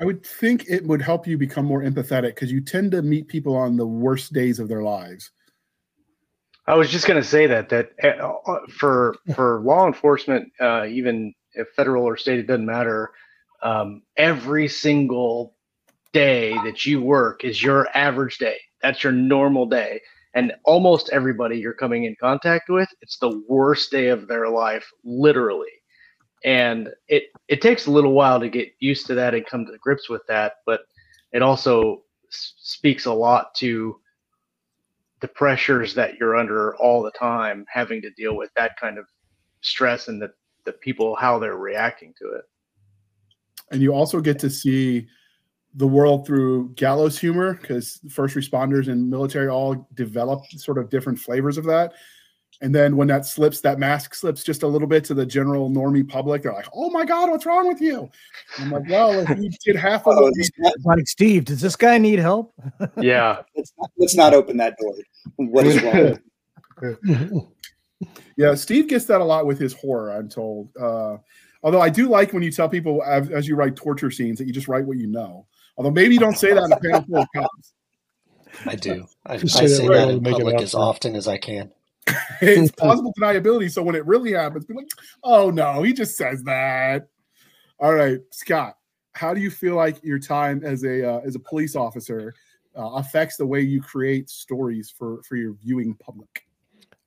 I 0.00 0.04
would 0.04 0.26
think 0.26 0.64
it 0.68 0.84
would 0.86 1.02
help 1.02 1.26
you 1.26 1.38
become 1.38 1.64
more 1.64 1.82
empathetic 1.82 2.34
because 2.34 2.50
you 2.50 2.60
tend 2.60 2.90
to 2.92 3.02
meet 3.02 3.28
people 3.28 3.56
on 3.56 3.76
the 3.76 3.86
worst 3.86 4.32
days 4.32 4.58
of 4.58 4.68
their 4.68 4.82
lives. 4.82 5.30
I 6.66 6.74
was 6.74 6.90
just 6.90 7.06
going 7.06 7.20
to 7.20 7.26
say 7.26 7.46
that 7.46 7.68
that 7.68 7.92
uh, 8.02 8.58
for 8.68 9.16
for 9.34 9.60
law 9.60 9.86
enforcement, 9.86 10.52
uh, 10.60 10.86
even 10.86 11.34
if 11.54 11.68
federal 11.76 12.04
or 12.04 12.16
state, 12.16 12.38
it 12.38 12.46
doesn't 12.46 12.66
matter. 12.66 13.10
Um, 13.62 14.02
every 14.16 14.68
single 14.68 15.56
day 16.12 16.54
that 16.64 16.86
you 16.86 17.00
work 17.02 17.44
is 17.44 17.62
your 17.62 17.88
average 17.96 18.38
day. 18.38 18.58
That's 18.82 19.02
your 19.04 19.12
normal 19.12 19.66
day, 19.66 20.00
and 20.34 20.52
almost 20.64 21.10
everybody 21.12 21.58
you're 21.58 21.72
coming 21.74 22.04
in 22.04 22.16
contact 22.20 22.68
with, 22.68 22.88
it's 23.00 23.18
the 23.18 23.42
worst 23.48 23.90
day 23.90 24.08
of 24.08 24.28
their 24.28 24.48
life, 24.48 24.86
literally. 25.04 25.70
And 26.44 26.88
it 27.08 27.24
it 27.48 27.62
takes 27.62 27.86
a 27.86 27.90
little 27.92 28.12
while 28.12 28.40
to 28.40 28.48
get 28.48 28.70
used 28.80 29.06
to 29.06 29.14
that 29.14 29.34
and 29.34 29.46
come 29.46 29.66
to 29.66 29.78
grips 29.80 30.08
with 30.08 30.22
that, 30.28 30.54
but 30.66 30.80
it 31.32 31.42
also 31.42 32.02
s- 32.30 32.54
speaks 32.58 33.06
a 33.06 33.12
lot 33.12 33.54
to 33.56 33.96
the 35.20 35.28
pressures 35.28 35.94
that 35.94 36.16
you're 36.18 36.36
under 36.36 36.76
all 36.76 37.02
the 37.02 37.12
time 37.12 37.64
having 37.72 38.02
to 38.02 38.10
deal 38.10 38.36
with 38.36 38.50
that 38.56 38.72
kind 38.80 38.98
of 38.98 39.06
stress 39.62 40.08
and 40.08 40.20
the, 40.20 40.30
the 40.64 40.72
people 40.72 41.14
how 41.16 41.38
they're 41.38 41.56
reacting 41.56 42.14
to 42.18 42.30
it 42.32 42.44
and 43.70 43.80
you 43.82 43.92
also 43.92 44.20
get 44.20 44.38
to 44.38 44.50
see 44.50 45.06
the 45.74 45.86
world 45.86 46.26
through 46.26 46.68
gallows 46.74 47.18
humor 47.18 47.54
because 47.54 48.00
first 48.10 48.34
responders 48.36 48.88
and 48.88 49.08
military 49.08 49.48
all 49.48 49.88
develop 49.94 50.44
sort 50.56 50.78
of 50.78 50.90
different 50.90 51.18
flavors 51.18 51.56
of 51.56 51.64
that 51.64 51.94
And 52.60 52.72
then 52.72 52.96
when 52.96 53.08
that 53.08 53.26
slips, 53.26 53.60
that 53.62 53.80
mask 53.80 54.14
slips 54.14 54.44
just 54.44 54.62
a 54.62 54.68
little 54.68 54.86
bit 54.86 55.02
to 55.06 55.14
the 55.14 55.26
general 55.26 55.68
normie 55.68 56.08
public. 56.08 56.42
They're 56.42 56.52
like, 56.52 56.68
"Oh 56.72 56.90
my 56.90 57.04
god, 57.04 57.28
what's 57.28 57.44
wrong 57.44 57.66
with 57.66 57.80
you?" 57.80 58.08
I'm 58.58 58.70
like, 58.70 58.88
"Well, 58.88 59.18
if 59.18 59.36
we 59.36 59.50
did 59.64 59.74
half 59.74 60.06
of 60.06 60.16
Oh, 60.16 60.22
what 60.22 60.34
we 60.36 60.42
let's 60.42 60.78
not, 60.84 60.96
Like 60.96 61.08
Steve, 61.08 61.46
does 61.46 61.60
this 61.60 61.74
guy 61.74 61.98
need 61.98 62.20
help? 62.20 62.54
Yeah. 62.98 63.42
let's 63.56 63.72
not, 63.76 63.90
let's 63.96 64.14
not 64.14 64.32
open 64.32 64.58
that 64.58 64.76
door. 64.78 64.94
What 65.36 65.66
is 65.66 65.82
wrong? 65.82 66.20
Yeah, 68.36 68.54
Steve 68.54 68.88
gets 68.88 69.04
that 69.06 69.20
a 69.20 69.24
lot 69.24 69.46
with 69.46 69.58
his 69.58 69.72
horror, 69.72 70.10
I'm 70.10 70.28
told. 70.28 70.70
Uh, 70.80 71.18
although 71.62 71.80
I 71.80 71.88
do 71.88 72.08
like 72.08 72.32
when 72.32 72.42
you 72.42 72.50
tell 72.50 72.68
people 72.68 73.02
as, 73.04 73.30
as 73.30 73.46
you 73.46 73.56
write 73.56 73.76
torture 73.76 74.10
scenes 74.10 74.38
that 74.38 74.46
you 74.46 74.52
just 74.52 74.68
write 74.68 74.84
what 74.84 74.98
you 74.98 75.06
know. 75.06 75.46
Although 75.76 75.90
maybe 75.90 76.14
you 76.14 76.20
don't 76.20 76.36
say 76.36 76.52
that 76.52 76.64
in 76.64 76.72
a 76.72 76.80
panel 76.80 77.02
full 77.02 77.18
of 77.18 77.28
cops. 77.34 77.74
I 78.66 78.76
do. 78.76 79.06
I, 79.26 79.34
I 79.34 79.38
say, 79.38 79.66
say 79.66 79.88
that 79.88 79.94
that 79.94 80.08
in 80.08 80.16
to 80.16 80.20
make 80.20 80.34
it 80.34 80.44
public 80.44 80.60
as 80.60 80.74
often 80.74 81.16
as 81.16 81.28
I 81.28 81.38
can. 81.38 81.70
It's 82.40 82.72
plausible 82.72 83.14
deniability. 83.18 83.70
So 83.70 83.82
when 83.82 83.94
it 83.94 84.04
really 84.04 84.32
happens, 84.32 84.64
people 84.64 84.80
are 84.80 84.84
like, 84.84 84.92
oh 85.22 85.50
no, 85.50 85.82
he 85.82 85.92
just 85.92 86.16
says 86.16 86.42
that. 86.42 87.08
All 87.78 87.94
right, 87.94 88.18
Scott, 88.30 88.76
how 89.12 89.32
do 89.32 89.40
you 89.40 89.50
feel 89.50 89.76
like 89.76 90.02
your 90.02 90.18
time 90.18 90.62
as 90.64 90.84
a 90.84 91.08
uh, 91.08 91.20
as 91.20 91.36
a 91.36 91.38
police 91.38 91.76
officer 91.76 92.34
uh, 92.76 92.90
affects 92.94 93.36
the 93.36 93.46
way 93.46 93.60
you 93.60 93.80
create 93.80 94.28
stories 94.28 94.92
for 94.96 95.22
for 95.22 95.36
your 95.36 95.54
viewing 95.54 95.94
public? 95.94 96.46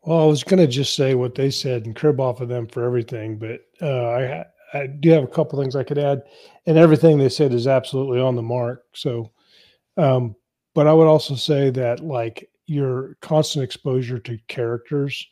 Well, 0.05 0.21
I 0.21 0.25
was 0.25 0.43
going 0.43 0.59
to 0.59 0.67
just 0.67 0.95
say 0.95 1.15
what 1.15 1.33
they 1.33 1.49
said 1.49 1.85
and 1.85 1.95
crib 1.95 2.19
off 2.19 2.39
of 2.39 2.47
them 2.47 2.67
for 2.67 2.83
everything, 2.83 3.37
but 3.39 3.61
uh, 3.81 4.09
I 4.09 4.45
I 4.73 4.87
do 4.87 5.09
have 5.11 5.23
a 5.23 5.27
couple 5.27 5.59
things 5.59 5.75
I 5.75 5.83
could 5.83 5.97
add, 5.97 6.23
and 6.65 6.77
everything 6.77 7.17
they 7.17 7.29
said 7.29 7.53
is 7.53 7.65
absolutely 7.65 8.19
on 8.19 8.35
the 8.35 8.41
mark. 8.41 8.83
So, 8.93 9.31
um, 9.97 10.35
but 10.75 10.85
I 10.85 10.93
would 10.93 11.07
also 11.07 11.35
say 11.35 11.69
that 11.71 12.01
like 12.01 12.49
your 12.67 13.15
constant 13.21 13.63
exposure 13.63 14.19
to 14.19 14.37
characters, 14.47 15.25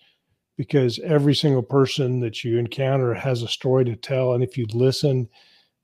because 0.57 0.97
every 0.99 1.35
single 1.35 1.63
person 1.63 2.19
that 2.21 2.43
you 2.43 2.57
encounter 2.57 3.13
has 3.13 3.43
a 3.43 3.47
story 3.47 3.85
to 3.85 3.95
tell, 3.95 4.33
and 4.33 4.43
if 4.43 4.57
you 4.57 4.65
listen 4.73 5.29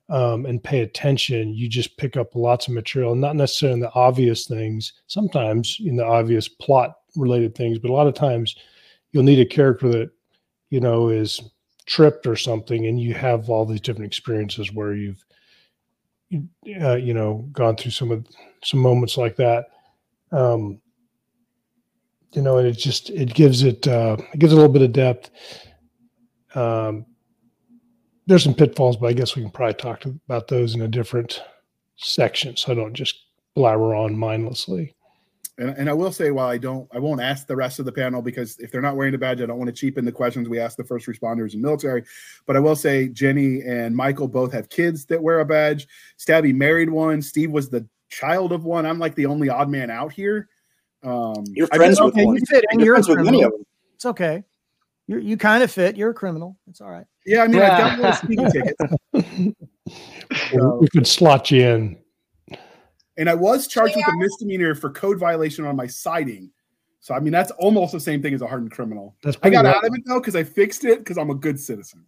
um, 0.10 0.48
and 0.48 0.64
pay 0.64 0.82
attention, 0.82 1.54
you 1.54 1.68
just 1.70 1.98
pick 1.98 2.18
up 2.18 2.34
lots 2.34 2.68
of 2.68 2.74
material, 2.74 3.14
not 3.14 3.36
necessarily 3.36 3.76
in 3.76 3.82
the 3.82 3.94
obvious 3.94 4.48
things. 4.48 4.94
Sometimes 5.06 5.78
in 5.80 5.96
the 5.96 6.06
obvious 6.06 6.48
plot 6.48 6.96
related 7.16 7.54
things, 7.54 7.78
but 7.78 7.92
a 7.92 7.94
lot 7.94 8.08
of 8.08 8.16
times 8.16 8.56
you'll 9.12 9.24
need 9.24 9.40
a 9.40 9.46
character 9.46 9.90
that 9.90 10.12
you 10.70 10.80
know 10.80 11.10
is 11.10 11.42
tripped 11.86 12.28
or 12.28 12.36
something 12.36 12.86
and 12.86 13.02
you 13.02 13.14
have 13.14 13.50
all 13.50 13.66
these 13.66 13.82
different 13.82 14.06
experiences 14.06 14.72
where 14.74 14.94
you've 14.94 15.24
you, 16.30 16.48
uh, 16.82 16.96
you 16.96 17.14
know 17.14 17.48
gone 17.52 17.76
through 17.76 17.92
some 17.92 18.12
of 18.12 18.26
some 18.64 18.80
moments 18.80 19.18
like 19.18 19.36
that. 19.36 19.66
Um 20.32 20.80
you 22.34 22.44
know 22.44 22.58
and 22.60 22.68
it 22.68 22.78
just 22.78 23.10
it 23.10 23.34
gives 23.34 23.64
it 23.64 23.88
uh 23.88 24.18
it 24.34 24.40
gives 24.40 24.54
a 24.54 24.56
little 24.56 24.72
bit 24.72 24.84
of 24.84 24.94
depth. 24.94 25.32
Um 26.54 27.06
there's 28.30 28.44
some 28.44 28.54
pitfalls 28.54 28.96
but 28.96 29.08
i 29.08 29.14
guess 29.14 29.36
we 29.36 29.42
can 29.42 29.52
probably 29.52 29.74
talk 29.74 30.00
to, 30.00 30.18
about 30.28 30.48
those 30.48 30.76
in 30.76 30.82
a 30.84 30.88
different 30.88 31.42
section 31.98 32.56
so 32.56 32.72
i 32.72 32.76
don't 32.76 32.94
just 32.94 33.26
blabber 33.56 33.96
on 33.96 34.16
mindlessly 34.16 34.96
And, 35.60 35.70
and 35.78 35.90
I 35.90 35.94
will 35.94 36.12
say, 36.12 36.32
while 36.32 36.48
I 36.48 36.58
don't, 36.58 36.88
I 36.94 37.00
won't 37.00 37.20
ask 37.22 37.46
the 37.46 37.56
rest 37.56 37.80
of 37.80 37.86
the 37.86 37.92
panel 37.92 38.22
because 38.22 38.58
if 38.60 38.72
they're 38.72 38.82
not 38.82 38.96
wearing 38.96 39.14
a 39.14 39.18
badge, 39.18 39.42
I 39.42 39.46
don't 39.46 39.58
want 39.58 39.68
to 39.68 39.74
cheapen 39.74 40.06
the 40.06 40.12
questions 40.12 40.48
we 40.48 40.58
ask 40.58 40.78
the 40.78 40.84
first 40.86 41.06
responders 41.06 41.54
and 41.54 41.62
military. 41.62 42.04
But 42.48 42.56
I 42.56 42.60
will 42.60 42.78
say, 42.78 43.10
Jenny 43.10 43.62
and 43.62 43.96
Michael 43.96 44.28
both 44.30 44.54
have 44.54 44.70
kids 44.70 45.06
that 45.08 45.22
wear 45.22 45.42
a 45.42 45.46
badge. 45.46 45.88
Stabby 46.18 46.56
married 46.56 46.90
one. 46.90 47.22
Steve 47.22 47.52
was 47.52 47.70
the 47.70 47.86
child 48.10 48.54
of 48.54 48.64
one. 48.64 48.86
I'm 48.86 49.00
like 49.00 49.16
the 49.16 49.26
only 49.26 49.50
odd 49.50 49.70
man 49.70 49.92
out 49.92 50.14
here. 50.14 50.48
Um, 51.04 51.44
You're 51.50 51.68
I 51.72 51.78
friends 51.78 51.98
just- 51.98 52.06
with 52.06 52.14
okay, 52.16 52.26
one. 52.26 52.36
you 52.36 52.42
fit 52.48 52.66
in. 52.72 52.80
You're 52.80 52.86
You're 52.96 52.96
friends 53.04 53.08
with 53.10 53.26
many 53.26 53.44
of 53.44 53.52
them. 53.52 53.64
It's 53.96 54.06
okay. 54.06 54.44
You 55.08 55.18
you 55.20 55.38
kind 55.38 55.62
of 55.64 55.72
fit. 55.72 55.98
You're 55.98 56.12
a 56.12 56.14
criminal. 56.14 56.58
It's 56.70 56.80
all 56.82 56.90
right. 56.90 57.06
Yeah, 57.26 57.44
I 57.44 57.48
mean, 57.48 57.62
I've 57.62 57.78
got 57.78 57.92
Yeah. 57.92 57.98
little 57.98 58.14
speeding 58.14 58.52
tickets. 58.52 59.56
So- 60.52 60.78
we 60.80 60.88
could 60.90 61.08
slot 61.08 61.50
you 61.52 61.64
in 61.68 61.98
And 63.20 63.30
I 63.30 63.36
was 63.36 63.68
charged 63.68 63.96
with 63.96 64.08
a 64.08 64.18
misdemeanor 64.18 64.74
for 64.74 64.90
code 64.90 65.20
violation 65.20 65.66
on 65.66 65.76
my 65.76 65.86
siding. 65.86 66.50
So 67.02 67.14
I 67.14 67.20
mean, 67.20 67.32
that's 67.34 67.52
almost 67.52 67.92
the 67.92 68.00
same 68.00 68.22
thing 68.22 68.34
as 68.34 68.42
a 68.42 68.48
hardened 68.48 68.72
criminal. 68.72 69.16
that's 69.22 69.38
I 69.44 69.50
got 69.52 69.66
rough. 69.66 69.76
out 69.76 69.86
of 69.86 69.94
it 69.94 70.02
though 70.06 70.20
because 70.20 70.36
I 70.36 70.44
fixed 70.44 70.86
it 70.86 71.00
because 71.00 71.18
I'm 71.18 71.30
a 71.30 71.36
good 71.36 71.60
citizen. 71.60 72.06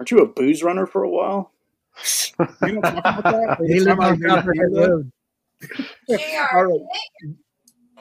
Aren't 0.00 0.10
you 0.10 0.18
a 0.18 0.26
booze 0.26 0.62
runner 0.64 0.86
for 0.86 1.04
a 1.04 1.08
while? 1.08 1.52
You 2.66 2.80
don't 2.80 2.82
talk 2.82 3.18
about 3.18 3.22
that. 3.24 3.58
He 3.66 3.74
Every 3.74 3.80
lived 3.80 3.86
time 3.88 4.00
I 4.00 4.08
on 4.10 4.18
made 4.20 4.28
Copperhead 4.28 4.56
Canada- 4.72 4.90
Road. 4.90 5.12
JR, 6.10 6.16
All 6.56 6.64
right. 6.64 6.80
didn't, 7.20 7.38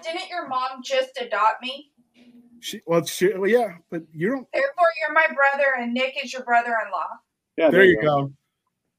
didn't 0.01 0.29
your 0.29 0.47
mom 0.47 0.81
just 0.83 1.09
adopt 1.21 1.61
me? 1.61 1.91
She, 2.61 2.79
well, 2.87 3.03
she, 3.05 3.33
well, 3.33 3.49
yeah, 3.49 3.75
but 3.89 4.03
you 4.13 4.29
don't. 4.29 4.47
Therefore, 4.53 4.87
you're 5.01 5.13
my 5.13 5.27
brother, 5.27 5.65
and 5.79 5.93
Nick 5.93 6.13
is 6.23 6.31
your 6.31 6.43
brother-in-law. 6.43 7.07
Yeah, 7.57 7.69
There 7.71 7.83
you 7.83 8.01
go. 8.01 8.31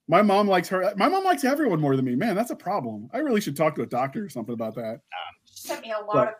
My 0.08 0.20
mom 0.22 0.48
likes 0.48 0.68
her. 0.68 0.92
My 0.96 1.08
mom 1.08 1.24
likes 1.24 1.44
everyone 1.44 1.80
more 1.80 1.96
than 1.96 2.04
me. 2.04 2.14
Man, 2.16 2.34
that's 2.34 2.50
a 2.50 2.56
problem. 2.56 3.08
I 3.12 3.18
really 3.18 3.40
should 3.40 3.56
talk 3.56 3.74
to 3.76 3.82
a 3.82 3.86
doctor 3.86 4.24
or 4.24 4.28
something 4.28 4.52
about 4.54 4.74
that. 4.74 5.00
She 5.44 5.68
sent 5.68 5.82
me 5.82 5.92
a 5.92 6.04
lot 6.04 6.28
of 6.28 6.34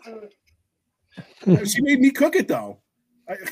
food. 1.44 1.68
she 1.68 1.81
made 1.83 2.01
me 2.01 2.11
cook 2.11 2.35
it 2.37 2.48
though. 2.48 2.81
I, 3.29 3.37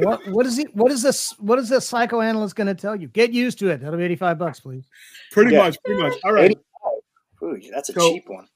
What 0.00 0.28
what 0.28 0.46
is 0.46 0.56
he? 0.56 0.62
What 0.74 0.92
is 0.92 1.02
this? 1.02 1.34
What 1.40 1.58
is 1.58 1.68
this 1.68 1.84
psychoanalyst 1.88 2.54
going 2.54 2.68
to 2.68 2.74
tell 2.74 2.94
you? 2.94 3.08
Get 3.08 3.32
used 3.32 3.58
to 3.58 3.68
it. 3.70 3.80
That'll 3.80 3.98
be 3.98 4.04
eighty 4.04 4.14
five 4.14 4.38
bucks, 4.38 4.60
please. 4.60 4.86
pretty 5.32 5.52
Yeah. 5.52 5.58
much, 5.64 5.76
pretty 5.84 6.00
much. 6.00 6.14
All 6.22 6.32
right. 6.32 6.56
Ooh, 7.42 7.58
that's 7.72 7.88
a 7.88 7.94
So- 7.94 8.12
cheap 8.12 8.22
one. 8.28 8.46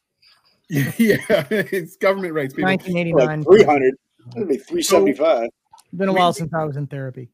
Yeah, 0.71 1.17
it's 1.51 1.97
government 1.97 2.33
rates. 2.35 2.55
People. 2.55 2.69
Nineteen 2.69 2.97
eighty 2.97 3.13
Like 3.13 3.27
nine. 3.29 3.43
three 3.43 3.65
hundred. 3.65 3.95
It'd 4.37 4.49
be 4.49 4.57
three 4.57 4.83
seventy 4.83 5.15
five. 5.15 5.49
Been 5.93 6.09
a 6.09 6.13
while 6.13 6.33
since 6.33 6.55
I 6.55 6.63
was 6.65 6.77
in 6.77 6.87
therapy. 6.87 7.29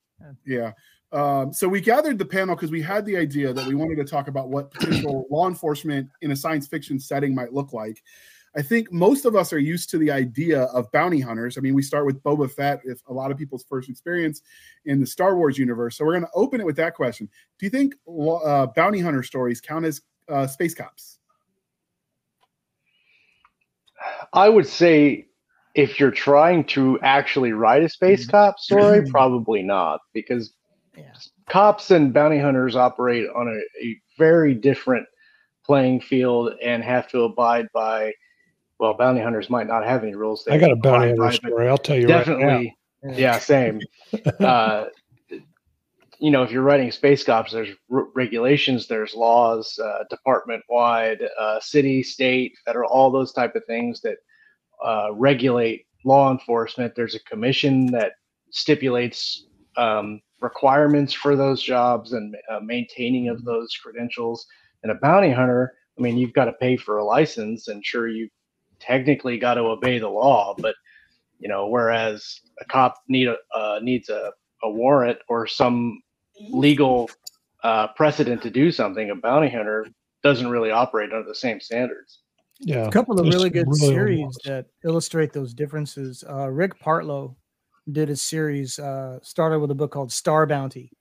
Yeah. 0.47 0.73
Um, 1.13 1.53
so 1.53 1.69
we 1.69 1.81
gathered 1.81 2.19
the 2.19 2.25
panel 2.25 2.55
because 2.55 2.71
we 2.71 2.83
had 2.83 3.05
the 3.07 3.17
idea 3.17 3.53
that 3.53 3.67
we 3.67 3.75
wanted 3.75 3.97
to 3.97 4.05
talk 4.05 4.29
about 4.29 4.51
what 4.51 4.71
potential 4.71 5.27
law 5.31 5.49
enforcement 5.49 6.09
in 6.21 6.33
a 6.33 6.37
science 6.37 6.67
fiction 6.67 7.01
setting 7.01 7.35
might 7.35 7.53
look 7.53 7.73
like. 7.73 8.03
I 8.57 8.63
think 8.63 8.91
most 8.93 9.25
of 9.25 9.37
us 9.37 9.53
are 9.53 9.59
used 9.59 9.91
to 9.91 9.99
the 9.99 10.11
idea 10.11 10.63
of 10.65 10.91
bounty 10.91 11.21
hunters. 11.21 11.57
I 11.57 11.61
mean, 11.61 11.75
we 11.75 11.83
start 11.83 12.07
with 12.07 12.23
Boba 12.23 12.51
Fett, 12.51 12.81
if 12.85 13.01
a 13.07 13.13
lot 13.13 13.31
of 13.31 13.39
people's 13.39 13.65
first 13.65 13.89
experience 13.89 14.43
in 14.85 15.01
the 15.01 15.07
Star 15.07 15.37
Wars 15.37 15.59
universe. 15.59 15.97
So 15.97 16.05
we're 16.05 16.13
going 16.13 16.25
to 16.25 16.31
open 16.35 16.61
it 16.61 16.65
with 16.65 16.77
that 16.77 16.95
question: 16.95 17.29
Do 17.59 17.67
you 17.67 17.71
think 17.71 17.95
uh, 18.09 18.67
bounty 18.75 19.01
hunter 19.01 19.23
stories 19.23 19.61
count 19.61 19.85
as 19.85 20.01
uh, 20.29 20.47
space 20.47 20.75
cops? 20.75 21.19
I 24.33 24.49
would 24.49 24.67
say 24.67 25.27
if 25.75 26.01
you're 26.01 26.11
trying 26.11 26.65
to 26.65 26.99
actually 27.03 27.53
write 27.53 27.83
a 27.83 27.89
space 27.89 28.27
cop 28.27 28.59
story, 28.59 29.07
probably 29.09 29.63
not, 29.63 30.01
because 30.13 30.53
Yeah. 30.99 31.15
cops 31.49 31.91
and 31.91 32.13
bounty 32.13 32.39
hunters 32.39 32.77
operate 32.77 33.27
on 33.35 33.49
a, 33.49 33.87
a 33.87 34.01
very 34.19 34.55
different 34.55 35.07
playing 35.65 36.01
field 36.01 36.53
and 36.63 36.83
have 36.83 37.09
to 37.09 37.23
abide 37.23 37.69
by. 37.73 38.13
Well, 38.79 38.95
bounty 38.95 39.21
hunters 39.21 39.51
might 39.51 39.67
not 39.67 39.85
have 39.85 40.03
any 40.03 40.15
rules. 40.15 40.45
they 40.45 40.53
I 40.53 40.59
got 40.59 40.71
a 40.71 40.77
bounty 40.77 41.09
hunter 41.09 41.23
by, 41.23 41.31
story. 41.31 41.69
I'll 41.69 41.79
tell 41.79 41.97
you 41.97 42.09
right 42.09 42.27
now. 42.27 42.37
Definitely, 42.39 42.77
yeah, 43.17 43.39
same. 43.39 43.81
uh, 44.41 44.87
you 46.21 46.31
know, 46.31 46.43
if 46.43 46.51
you're 46.51 46.63
writing 46.63 46.91
space 46.91 47.23
cops, 47.25 47.53
there's 47.53 47.75
r- 47.93 48.09
regulations, 48.15 48.89
there's 48.89 49.15
laws, 49.15 49.79
uh, 49.83 50.05
department 50.11 50.63
wide, 50.69 51.23
uh, 51.39 51.61
city, 51.61 52.03
state, 52.03 52.53
federal, 52.65 52.91
all 52.91 53.11
those 53.11 53.33
type 53.33 53.55
of 53.55 53.65
things 53.67 54.01
that 54.01 54.17
uh, 54.85 55.09
regulate 55.13 55.87
law 56.05 56.31
enforcement. 56.31 56.95
There's 56.95 57.15
a 57.15 57.21
commission 57.25 57.87
that 57.87 58.13
stipulates 58.51 59.47
um, 59.77 60.21
requirements 60.41 61.13
for 61.13 61.37
those 61.37 61.63
jobs 61.63 62.13
and 62.13 62.37
uh, 62.51 62.61
maintaining 62.61 63.29
of 63.29 63.45
those 63.45 63.75
credentials. 63.83 64.47
And 64.83 64.93
a 64.93 64.97
bounty 64.97 65.31
hunter, 65.31 65.75
I 65.99 66.03
mean, 66.03 66.17
you've 66.17 66.33
got 66.33 66.45
to 66.47 66.53
pay 66.53 66.77
for 66.77 66.99
a 66.99 67.05
license, 67.05 67.69
and 67.69 67.85
sure, 67.85 68.09
you 68.09 68.29
technically 68.79 69.39
got 69.39 69.55
to 69.55 69.63
obey 69.63 69.99
the 69.99 70.09
law, 70.09 70.55
but 70.59 70.75
you 71.41 71.49
know, 71.49 71.67
whereas 71.69 72.41
a 72.61 72.65
cop 72.65 72.97
need 73.09 73.29
a 73.29 73.37
uh, 73.55 73.81
needs 73.83 74.09
a, 74.09 74.33
a 74.63 74.71
warrant 74.71 75.19
or 75.29 75.47
some 75.47 76.01
legal 76.51 77.11
uh, 77.63 77.89
precedent 77.89 78.43
to 78.43 78.51
do 78.51 78.71
something, 78.71 79.11
a 79.11 79.15
bounty 79.15 79.49
hunter 79.49 79.87
doesn't 80.23 80.49
really 80.49 80.71
operate 80.71 81.13
under 81.13 81.29
the 81.29 81.35
same 81.35 81.61
standards. 81.61 82.21
Yeah. 82.61 82.87
A 82.87 82.91
couple 82.91 83.19
of 83.19 83.27
really 83.27 83.51
good 83.51 83.69
really 83.69 83.79
series 83.79 84.21
ones. 84.21 84.39
that 84.45 84.67
illustrate 84.85 85.33
those 85.33 85.55
differences. 85.55 86.25
Uh, 86.29 86.49
Rick 86.49 86.81
Partlow 86.81 87.37
did 87.93 88.11
a 88.11 88.17
series, 88.17 88.79
uh, 88.79 89.19
started 89.23 89.61
with 89.61 89.71
a 89.71 89.75
book 89.75 89.93
called 89.93 90.13
Star 90.13 90.47
Bounty. 90.47 90.93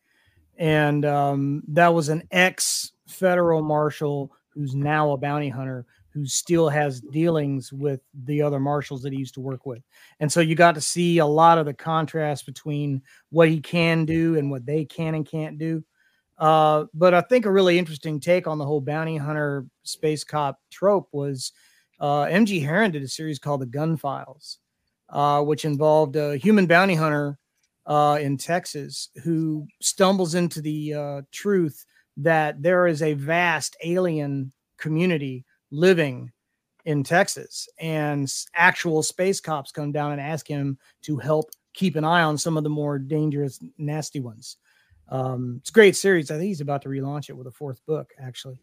And 0.58 1.06
um, 1.06 1.64
that 1.68 1.94
was 1.94 2.10
an 2.10 2.24
ex 2.32 2.92
federal 3.08 3.62
marshal 3.62 4.32
who's 4.50 4.74
now 4.74 5.12
a 5.12 5.18
bounty 5.18 5.50
hunter 5.50 5.86
who 6.10 6.26
still 6.26 6.68
has 6.68 7.00
dealings 7.00 7.72
with 7.72 8.02
the 8.26 8.42
other 8.42 8.60
marshals 8.60 9.04
that 9.04 9.14
he 9.14 9.20
used 9.20 9.36
to 9.36 9.40
work 9.40 9.68
with. 9.68 9.84
And 10.20 10.32
so 10.32 10.40
you 10.40 10.56
got 10.56 10.74
to 10.74 10.82
see 10.82 11.20
a 11.20 11.26
lot 11.26 11.60
of 11.60 11.68
the 11.68 11.76
contrast 11.76 12.48
between 12.48 13.04
what 13.30 13.50
he 13.50 13.60
can 13.60 14.04
do 14.06 14.36
and 14.36 14.50
what 14.50 14.66
they 14.66 14.84
can 14.84 15.14
and 15.14 15.28
can't 15.28 15.60
do. 15.60 15.84
Uh, 16.40 16.86
but 16.94 17.14
I 17.14 17.22
think 17.22 17.46
a 17.46 17.52
really 17.52 17.78
interesting 17.78 18.20
take 18.20 18.48
on 18.48 18.58
the 18.58 18.66
whole 18.66 18.82
bounty 18.82 19.18
hunter 19.18 19.68
space 19.84 20.24
cop 20.24 20.60
trope 20.72 21.08
was 21.12 21.52
uh, 22.00 22.26
MG 22.26 22.64
Herron 22.64 22.92
did 22.92 23.04
a 23.04 23.08
series 23.08 23.40
called 23.40 23.62
The 23.62 23.68
Gun 23.68 23.96
Files, 23.96 24.58
uh, 25.10 25.42
which 25.42 25.66
involved 25.66 26.16
a 26.16 26.38
human 26.38 26.66
bounty 26.66 26.96
hunter 26.96 27.38
uh, 27.86 28.18
in 28.22 28.38
Texas 28.38 29.10
who 29.24 29.66
stumbles 29.82 30.36
into 30.36 30.62
the 30.62 30.94
uh, 30.94 31.22
truth 31.32 31.86
that 32.18 32.62
there 32.62 32.88
is 32.88 33.02
a 33.02 33.14
vast 33.14 33.78
alien 33.84 34.52
community 34.78 35.46
living 35.72 36.32
in 36.86 37.04
Texas, 37.04 37.68
and 37.80 38.32
actual 38.56 39.04
space 39.04 39.42
cops 39.42 39.72
come 39.72 39.92
down 39.92 40.14
and 40.14 40.22
ask 40.22 40.48
him 40.48 40.78
to 41.02 41.18
help 41.18 41.50
keep 41.74 41.96
an 41.96 42.06
eye 42.06 42.24
on 42.24 42.38
some 42.38 42.58
of 42.58 42.64
the 42.64 42.70
more 42.70 42.98
dangerous, 42.98 43.60
nasty 43.78 44.20
ones. 44.20 44.58
Um, 45.10 45.58
it's 45.60 45.70
a 45.70 45.74
great 45.74 45.96
series. 45.96 46.32
I 46.32 46.36
think 46.36 46.48
he's 46.48 46.62
about 46.62 46.82
to 46.84 46.90
relaunch 46.90 47.30
it 47.30 47.38
with 47.38 47.48
a 47.48 47.52
fourth 47.52 47.86
book, 47.86 48.12
actually. 48.20 48.60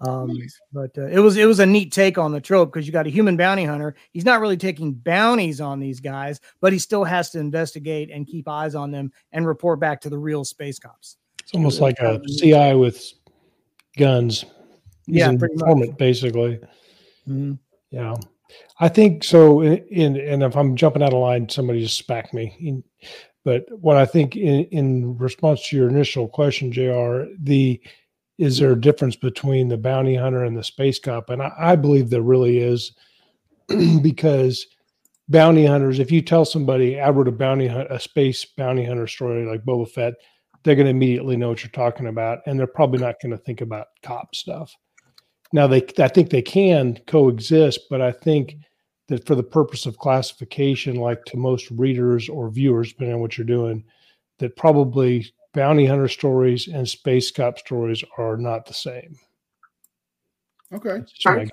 Um, 0.00 0.36
Nice. 0.36 0.60
but 0.72 0.90
uh, 0.98 1.06
it 1.06 1.18
was 1.20 1.36
it 1.36 1.46
was 1.46 1.60
a 1.60 1.66
neat 1.66 1.92
take 1.92 2.18
on 2.18 2.32
the 2.32 2.40
trope 2.40 2.72
because 2.72 2.86
you 2.86 2.92
got 2.92 3.06
a 3.06 3.10
human 3.10 3.36
bounty 3.36 3.64
hunter. 3.64 3.94
He's 4.12 4.24
not 4.24 4.40
really 4.40 4.56
taking 4.56 4.92
bounties 4.92 5.60
on 5.60 5.78
these 5.80 6.00
guys, 6.00 6.40
but 6.60 6.72
he 6.72 6.78
still 6.78 7.04
has 7.04 7.30
to 7.30 7.38
investigate 7.38 8.10
and 8.10 8.26
keep 8.26 8.48
eyes 8.48 8.74
on 8.74 8.90
them 8.90 9.12
and 9.32 9.46
report 9.46 9.78
back 9.80 10.00
to 10.02 10.10
the 10.10 10.18
real 10.18 10.44
space 10.44 10.78
cops. 10.78 11.16
It's 11.42 11.54
almost 11.54 11.80
like 11.80 11.98
a 12.00 12.16
Um, 12.16 12.22
CI 12.26 12.74
with 12.74 13.12
guns. 13.96 14.44
He's 15.06 15.16
Yeah, 15.16 15.36
pretty 15.36 15.54
much. 15.56 15.96
basically. 15.96 16.58
Mhm. 17.28 17.58
Yeah, 17.90 18.14
I 18.80 18.88
think 18.88 19.22
so. 19.22 19.62
In, 19.62 20.16
and 20.16 20.42
if 20.42 20.56
I'm 20.56 20.74
jumping 20.76 21.02
out 21.02 21.12
of 21.12 21.20
line, 21.20 21.48
somebody 21.48 21.82
just 21.82 21.98
smack 21.98 22.34
me. 22.34 22.82
But 23.44 23.66
what 23.70 23.96
I 23.96 24.06
think 24.06 24.36
in, 24.36 24.64
in 24.66 25.16
response 25.18 25.68
to 25.68 25.76
your 25.76 25.88
initial 25.88 26.26
question, 26.28 26.72
Jr. 26.72 27.24
The 27.42 27.80
is 28.38 28.58
there 28.58 28.72
a 28.72 28.80
difference 28.80 29.16
between 29.16 29.68
the 29.68 29.76
bounty 29.76 30.16
hunter 30.16 30.44
and 30.44 30.56
the 30.56 30.64
space 30.64 30.98
cop? 30.98 31.30
And 31.30 31.42
I, 31.42 31.52
I 31.56 31.76
believe 31.76 32.10
there 32.10 32.22
really 32.22 32.58
is, 32.58 32.92
because 34.02 34.66
bounty 35.28 35.66
hunters. 35.66 35.98
If 35.98 36.10
you 36.10 36.22
tell 36.22 36.44
somebody 36.44 37.00
I 37.00 37.10
wrote 37.10 37.28
a 37.28 37.32
bounty 37.32 37.66
hunt, 37.66 37.88
a 37.90 38.00
space 38.00 38.44
bounty 38.44 38.84
hunter 38.84 39.06
story 39.06 39.46
like 39.46 39.64
Boba 39.64 39.88
Fett, 39.88 40.14
they're 40.62 40.74
going 40.74 40.86
to 40.86 40.90
immediately 40.90 41.36
know 41.36 41.50
what 41.50 41.62
you're 41.62 41.70
talking 41.70 42.06
about, 42.06 42.40
and 42.46 42.58
they're 42.58 42.66
probably 42.66 42.98
not 42.98 43.20
going 43.20 43.32
to 43.32 43.38
think 43.38 43.60
about 43.60 43.88
cop 44.02 44.34
stuff. 44.34 44.74
Now 45.52 45.66
they, 45.66 45.84
I 45.98 46.08
think 46.08 46.30
they 46.30 46.42
can 46.42 46.98
coexist, 47.06 47.80
but 47.90 48.00
I 48.00 48.12
think 48.12 48.56
that 49.08 49.26
for 49.26 49.34
the 49.34 49.42
purpose 49.42 49.86
of 49.86 49.98
classification, 49.98 50.96
like 50.96 51.24
to 51.26 51.36
most 51.36 51.70
readers 51.70 52.28
or 52.28 52.50
viewers, 52.50 52.90
depending 52.90 53.14
on 53.14 53.20
what 53.20 53.36
you're 53.36 53.46
doing, 53.46 53.84
that 54.38 54.56
probably 54.56 55.32
bounty 55.54 55.86
hunter 55.86 56.08
stories 56.08 56.68
and 56.68 56.88
space 56.88 57.30
cop 57.30 57.58
stories 57.58 58.04
are 58.18 58.36
not 58.36 58.66
the 58.66 58.74
same. 58.74 59.16
Okay. 60.72 61.00
Just 61.14 61.26
my- 61.26 61.48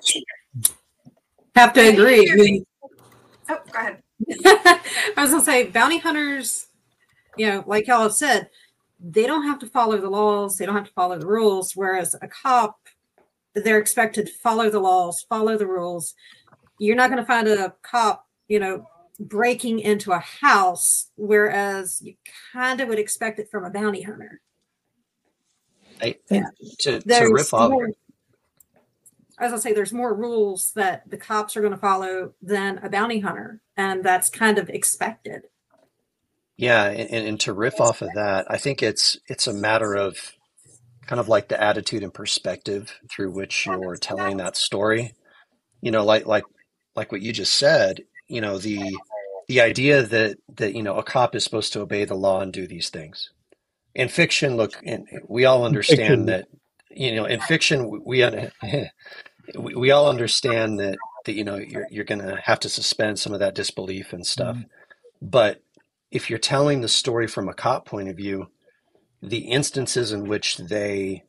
Have 1.54 1.72
to 1.74 1.88
agree. 1.88 2.30
I 2.30 2.36
mean, 2.36 2.66
Oh, 3.48 3.58
go 3.72 3.78
ahead. 3.78 4.02
I 5.16 5.22
was 5.22 5.30
gonna 5.30 5.44
say 5.44 5.66
bounty 5.66 5.98
hunters, 5.98 6.68
you 7.36 7.46
know, 7.46 7.64
like 7.66 7.86
y'all 7.86 8.02
have 8.02 8.14
said, 8.14 8.48
they 9.00 9.26
don't 9.26 9.44
have 9.44 9.58
to 9.60 9.66
follow 9.66 9.98
the 10.00 10.08
laws, 10.08 10.56
they 10.56 10.64
don't 10.66 10.76
have 10.76 10.86
to 10.86 10.92
follow 10.92 11.18
the 11.18 11.26
rules. 11.26 11.74
Whereas 11.74 12.14
a 12.22 12.28
cop, 12.28 12.78
they're 13.54 13.78
expected 13.78 14.26
to 14.26 14.32
follow 14.32 14.70
the 14.70 14.78
laws, 14.80 15.26
follow 15.28 15.58
the 15.58 15.66
rules. 15.66 16.14
You're 16.78 16.96
not 16.96 17.10
gonna 17.10 17.26
find 17.26 17.48
a 17.48 17.74
cop, 17.82 18.26
you 18.48 18.60
know, 18.60 18.86
breaking 19.18 19.80
into 19.80 20.12
a 20.12 20.18
house, 20.18 21.10
whereas 21.16 22.00
you 22.02 22.14
kind 22.52 22.80
of 22.80 22.88
would 22.88 22.98
expect 22.98 23.38
it 23.38 23.50
from 23.50 23.64
a 23.64 23.70
bounty 23.70 24.02
hunter. 24.02 24.40
I, 26.00 26.16
Yeah. 26.30 26.46
to, 26.80 27.00
to 27.00 27.30
riff 27.32 27.54
off 27.54 27.70
more, 27.70 27.90
as 29.38 29.52
I 29.52 29.58
say, 29.58 29.72
there's 29.72 29.92
more 29.92 30.14
rules 30.14 30.72
that 30.74 31.08
the 31.08 31.16
cops 31.16 31.56
are 31.56 31.60
going 31.60 31.72
to 31.72 31.78
follow 31.78 32.32
than 32.42 32.78
a 32.78 32.88
bounty 32.88 33.20
hunter, 33.20 33.60
and 33.76 34.04
that's 34.04 34.28
kind 34.30 34.58
of 34.58 34.68
expected. 34.68 35.42
Yeah, 36.56 36.84
and, 36.84 37.26
and 37.26 37.40
to 37.40 37.52
riff 37.52 37.80
off 37.80 38.02
of 38.02 38.10
that, 38.14 38.46
I 38.50 38.58
think 38.58 38.82
it's 38.82 39.16
it's 39.26 39.46
a 39.46 39.52
matter 39.54 39.94
of 39.94 40.16
kind 41.06 41.18
of 41.18 41.28
like 41.28 41.48
the 41.48 41.60
attitude 41.60 42.02
and 42.02 42.14
perspective 42.14 42.94
through 43.10 43.32
which 43.32 43.66
you're 43.66 43.96
telling 43.96 44.36
that 44.36 44.56
story. 44.56 45.14
You 45.80 45.90
know, 45.90 46.04
like 46.04 46.26
like 46.26 46.44
like 46.94 47.10
what 47.10 47.22
you 47.22 47.32
just 47.32 47.54
said, 47.54 48.02
you 48.32 48.40
know, 48.40 48.56
the 48.56 48.96
the 49.46 49.60
idea 49.60 50.02
that 50.02 50.38
that 50.56 50.74
you 50.74 50.82
know 50.82 50.96
a 50.96 51.02
cop 51.02 51.34
is 51.34 51.44
supposed 51.44 51.74
to 51.74 51.82
obey 51.82 52.06
the 52.06 52.14
law 52.14 52.40
and 52.40 52.50
do 52.50 52.66
these 52.66 52.88
things. 52.88 53.30
In 53.94 54.08
fiction, 54.08 54.56
look, 54.56 54.72
we 55.28 55.44
all 55.44 55.66
understand 55.66 56.28
that 56.30 56.48
you 56.90 57.14
know 57.14 57.26
in 57.26 57.40
fiction 57.40 57.90
we 57.90 58.24
we, 58.24 58.48
we 59.58 59.74
we 59.74 59.90
all 59.90 60.08
understand 60.08 60.80
that 60.80 60.96
that 61.26 61.34
you 61.34 61.44
know 61.44 61.56
you're 61.56 61.86
you're 61.90 62.06
going 62.06 62.26
to 62.26 62.40
have 62.42 62.60
to 62.60 62.70
suspend 62.70 63.18
some 63.18 63.34
of 63.34 63.40
that 63.40 63.54
disbelief 63.54 64.14
and 64.14 64.26
stuff. 64.26 64.56
Mm-hmm. 64.56 65.28
But 65.28 65.62
if 66.10 66.30
you're 66.30 66.38
telling 66.38 66.80
the 66.80 66.88
story 66.88 67.26
from 67.26 67.50
a 67.50 67.54
cop 67.54 67.84
point 67.84 68.08
of 68.08 68.16
view, 68.16 68.48
the 69.20 69.50
instances 69.50 70.10
in 70.10 70.26
which 70.26 70.56
they 70.56 71.24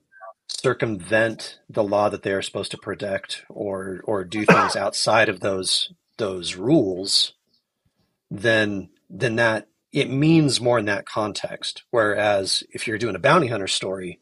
circumvent 0.47 1.59
the 1.69 1.83
law 1.83 2.07
that 2.07 2.23
they 2.23 2.31
are 2.31 2.41
supposed 2.41 2.71
to 2.71 2.77
protect 2.77 3.43
or 3.49 3.99
or 4.05 4.23
do 4.23 4.45
things 4.45 4.75
outside 4.77 5.27
of 5.27 5.41
those 5.41 5.91
those 6.17 6.55
rules, 6.55 7.33
then 8.31 8.89
then 9.09 9.35
that 9.37 9.67
it 9.91 10.09
means 10.09 10.59
more 10.61 10.79
in 10.79 10.85
that 10.85 11.05
context. 11.05 11.83
Whereas 11.91 12.63
if 12.71 12.87
you're 12.87 12.97
doing 12.97 13.15
a 13.15 13.19
bounty 13.19 13.47
hunter 13.47 13.67
story, 13.67 14.19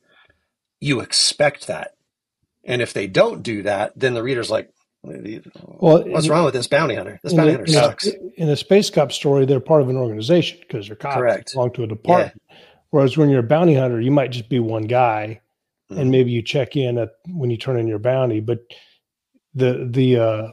you 0.80 1.00
expect 1.00 1.68
that. 1.68 1.92
And 2.66 2.82
if 2.82 2.94
they 2.94 3.08
don't 3.08 3.42
do 3.44 3.64
that, 3.64 3.94
then 3.98 4.14
the 4.14 4.22
reader's 4.24 4.52
like, 4.52 4.70
Well, 5.02 6.04
what's 6.08 6.26
in- 6.26 6.32
wrong 6.32 6.46
with 6.46 6.54
this 6.54 6.68
bounty 6.68 6.96
hunter? 6.96 7.20
This 7.24 7.34
bounty 7.34 7.52
hunter 7.52 7.68
sucks. 7.68 8.08
In 8.36 8.50
a 8.50 8.56
space 8.58 8.90
cop 8.90 9.12
story, 9.12 9.46
they're 9.46 9.60
part 9.60 9.82
of 9.82 9.90
an 9.90 9.96
organization 9.98 10.60
because 10.60 10.88
they're 10.88 10.96
cops. 10.96 11.16
Correct. 11.16 11.54
Belong 11.54 11.72
to 11.74 11.84
a 11.84 11.88
department. 11.88 12.42
Whereas 12.90 13.18
when 13.18 13.30
you're 13.30 13.40
a 13.40 13.44
bounty 13.44 13.74
hunter, 13.76 14.02
you 14.02 14.12
might 14.12 14.32
just 14.32 14.50
be 14.50 14.60
one 14.60 14.84
guy, 14.84 15.40
Mhm. 15.90 16.00
and 16.02 16.12
maybe 16.12 16.32
you 16.32 16.42
check 16.42 16.76
in 16.76 16.98
at 16.98 17.12
when 17.30 17.50
you 17.50 17.58
turn 17.58 17.80
in 17.80 17.88
your 17.88 18.00
bounty. 18.00 18.42
But 18.42 18.60
the 19.56 19.88
the 19.90 20.18
uh, 20.18 20.48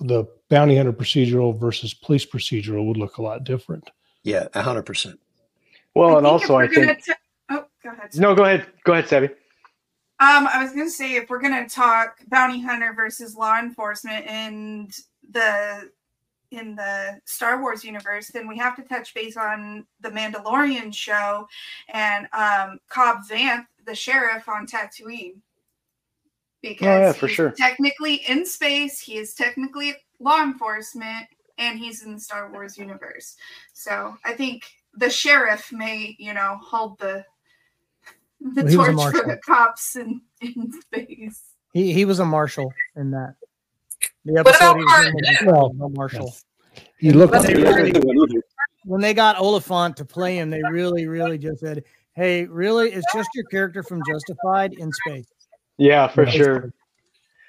the 0.00 0.24
bounty 0.50 0.76
hunter 0.76 0.92
procedural 0.92 1.58
versus 1.58 1.94
police 1.94 2.26
procedural 2.26 2.86
would 2.86 2.98
look 2.98 3.16
a 3.16 3.22
lot 3.22 3.44
different. 3.44 3.90
Yeah, 4.22 4.48
a 4.52 4.60
hundred 4.60 4.82
percent. 4.82 5.18
Well, 5.94 6.16
I 6.16 6.18
and 6.18 6.26
also 6.26 6.56
I 6.56 6.68
think 6.68 7.04
gonna 7.06 7.18
oh, 7.50 7.64
go 7.82 7.90
ahead. 7.90 8.10
no. 8.16 8.34
Go 8.34 8.44
ahead. 8.44 8.66
Go 8.84 8.92
ahead, 8.92 9.06
Stabby. 9.06 9.30
Um, 10.20 10.46
I 10.52 10.62
was 10.62 10.72
gonna 10.72 10.90
say 10.90 11.16
if 11.16 11.30
we're 11.30 11.40
gonna 11.40 11.66
talk 11.66 12.18
bounty 12.28 12.60
hunter 12.60 12.92
versus 12.94 13.34
law 13.34 13.58
enforcement 13.58 14.26
and 14.26 14.94
the 15.30 15.90
in 16.50 16.74
the 16.74 17.20
Star 17.24 17.60
Wars 17.60 17.84
universe, 17.84 18.28
then 18.28 18.48
we 18.48 18.58
have 18.58 18.76
to 18.76 18.82
touch 18.82 19.14
base 19.14 19.36
on 19.36 19.86
the 20.00 20.10
Mandalorian 20.10 20.92
show 20.92 21.48
and 21.88 22.26
um, 22.32 22.80
Cobb 22.88 23.18
Vanth, 23.28 23.66
the 23.86 23.94
sheriff 23.94 24.48
on 24.48 24.66
Tatooine. 24.66 25.36
Because 26.62 26.86
Oh, 26.86 27.00
yeah, 27.00 27.12
for 27.12 27.26
he's 27.26 27.36
sure. 27.36 27.50
technically 27.52 28.16
in 28.28 28.44
space, 28.44 29.00
he 29.00 29.16
is 29.16 29.34
technically 29.34 29.94
law 30.18 30.42
enforcement, 30.42 31.26
and 31.58 31.78
he's 31.78 32.02
in 32.04 32.14
the 32.14 32.20
Star 32.20 32.50
Wars 32.52 32.76
universe. 32.76 33.36
So 33.72 34.14
I 34.24 34.34
think 34.34 34.64
the 34.94 35.08
sheriff 35.08 35.72
may, 35.72 36.16
you 36.18 36.34
know, 36.34 36.58
hold 36.62 36.98
the 36.98 37.24
the 38.40 38.62
Well, 38.64 38.68
he 38.68 38.76
was 38.76 38.88
a 38.88 38.92
torch 38.92 39.14
for 39.16 39.26
the 39.28 39.36
cops 39.38 39.96
in, 39.96 40.20
in 40.40 40.72
space. 40.82 41.42
He 41.72 41.92
he 41.92 42.04
was 42.04 42.18
a 42.18 42.24
marshal 42.24 42.72
in 42.96 43.10
that. 43.12 43.36
The 44.24 44.42
What 44.42 44.56
about 44.56 44.76
he 44.78 44.84
was 44.84 45.06
in 45.06 45.46
Mark? 45.46 45.56
was 45.56 45.76
a 45.80 45.88
marshal. 45.96 46.34
He 46.98 47.12
looked 47.12 47.32
like 47.32 47.46
they 47.46 47.54
really- 47.54 48.42
When 48.84 49.00
they 49.00 49.14
got 49.14 49.38
Olyphant 49.38 49.96
to 49.98 50.04
play 50.04 50.36
him, 50.38 50.50
they 50.50 50.62
really, 50.70 51.06
really 51.06 51.36
just 51.38 51.60
said, 51.60 51.84
"Hey, 52.14 52.44
really, 52.46 52.90
it's 52.92 53.06
just 53.14 53.28
your 53.34 53.44
character 53.44 53.82
from 53.82 54.02
Justified 54.06 54.72
in 54.74 54.90
space." 55.06 55.26
Yeah, 55.80 56.08
for 56.08 56.24
Right. 56.24 56.32
sure. 56.34 56.72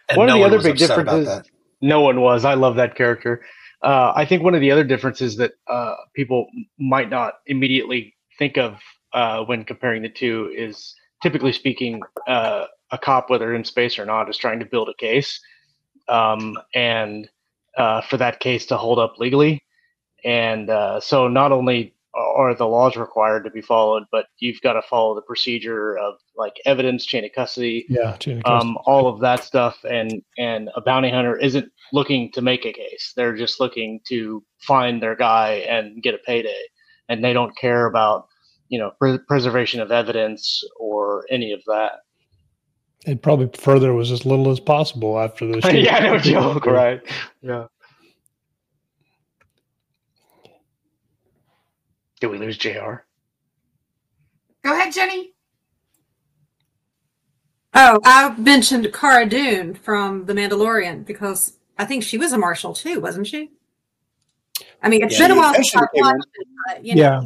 And 0.10 0.18
One 0.18 0.30
of 0.30 0.36
the 0.36 0.40
one 0.40 0.54
other 0.54 0.64
big 0.64 0.78
differences- 0.78 1.44
No 1.82 2.02
one 2.02 2.22
was. 2.22 2.46
I 2.46 2.54
love 2.54 2.76
that 2.78 2.96
character. 2.96 3.44
Uh, 3.84 4.14
I 4.16 4.24
think 4.26 4.44
one 4.44 4.56
of 4.56 4.62
the 4.62 4.72
other 4.72 4.84
differences 4.84 5.36
that 5.38 5.54
uh, 5.68 5.96
people 6.16 6.48
might 6.80 7.10
not 7.10 7.40
immediately 7.48 8.16
think 8.38 8.58
of 8.58 8.80
uh, 9.14 9.44
when 9.44 9.66
comparing 9.66 10.02
the 10.04 10.10
two 10.10 10.52
is, 10.56 10.96
typically 11.22 11.52
speaking, 11.52 12.02
uh, 12.28 12.68
a 12.92 12.98
cop, 12.98 13.30
whether 13.30 13.54
in 13.54 13.66
space 13.66 14.00
or 14.00 14.06
not, 14.06 14.30
is 14.30 14.38
trying 14.38 14.60
to 14.60 14.66
build 14.66 14.88
a 14.90 14.94
case, 14.94 15.40
um, 16.08 16.58
and 16.76 17.30
uh, 17.78 18.02
for 18.02 18.18
that 18.18 18.40
case 18.40 18.66
to 18.68 18.78
hold 18.78 19.00
up 19.00 19.16
legally. 19.18 19.64
And 20.24 20.70
uh, 20.70 21.00
so, 21.02 21.28
not 21.28 21.52
only 21.52 21.96
are 22.16 22.54
the 22.54 22.68
laws 22.68 22.98
required 22.98 23.44
to 23.46 23.50
be 23.50 23.62
followed, 23.62 24.04
but 24.12 24.26
you've 24.40 24.62
got 24.62 24.74
to 24.74 24.82
follow 24.82 25.16
the 25.16 25.22
procedure 25.22 25.98
of 25.98 26.16
like 26.36 26.54
evidence, 26.66 27.06
chain 27.06 27.24
of 27.24 27.32
custody, 27.34 27.86
yeah, 27.88 28.18
chain 28.18 28.42
of 28.44 28.62
um, 28.62 28.78
all 28.86 29.08
of 29.08 29.20
that 29.22 29.44
stuff 29.44 29.78
and 29.90 30.22
and 30.38 30.70
a 30.76 30.82
bounty 30.82 31.10
hunter 31.10 31.38
isn't 31.38 31.72
looking 31.94 32.32
to 32.34 32.42
make 32.42 32.66
a 32.66 32.74
case. 32.74 33.14
They're 33.16 33.36
just 33.36 33.60
looking 33.60 34.02
to 34.08 34.44
find 34.60 35.02
their 35.02 35.16
guy 35.16 35.66
and 35.70 36.02
get 36.04 36.16
a 36.16 36.20
payday. 36.20 36.64
And 37.08 37.24
they 37.24 37.34
don't 37.34 37.56
care 37.58 37.86
about 37.86 38.28
you 38.68 38.80
know 38.80 38.92
pre- 39.00 39.20
preservation 39.20 39.80
of 39.80 39.92
evidence 39.92 40.64
or 40.80 41.26
any 41.30 41.54
of 41.54 41.62
that. 41.68 42.00
They'd 43.06 43.22
probably 43.22 43.48
prefer 43.48 43.80
there 43.80 43.94
was 43.94 44.12
as 44.12 44.26
little 44.26 44.52
as 44.52 44.60
possible 44.60 45.20
after 45.20 45.48
those. 45.48 45.64
yeah 45.74 46.00
no 46.00 46.18
joke 46.18 46.66
right? 46.66 47.02
Yeah 47.42 47.68
Did 52.22 52.28
we 52.28 52.38
lose 52.38 52.58
Jr? 52.58 53.02
Go 54.64 54.74
ahead, 54.74 54.94
Jenny. 54.94 55.34
Oh, 57.74 58.00
I 58.04 58.36
mentioned 58.38 58.94
Cara 58.94 59.26
Dune 59.26 59.74
from 59.74 60.26
The 60.26 60.34
Mandalorian 60.34 61.04
because 61.06 61.54
I 61.80 61.86
think 61.86 62.04
she 62.04 62.18
was 62.18 62.32
a 62.32 62.38
marshal 62.38 62.74
too, 62.74 63.00
wasn't 63.00 63.28
she? 63.28 63.50
I 64.84 64.90
mean, 64.90 65.04
it's 65.04 65.14
Yeah, 65.18 65.28
been 65.28 65.32
a 65.32 65.36
while 65.36 65.54
she 65.54 65.64
since 65.64 65.76
I 65.76 65.82
became 65.92 66.06
watched 66.06 66.28
it, 66.36 66.48
but 66.68 66.86
you 66.86 66.96
know, 66.96 67.02
Yeah, 67.02 67.22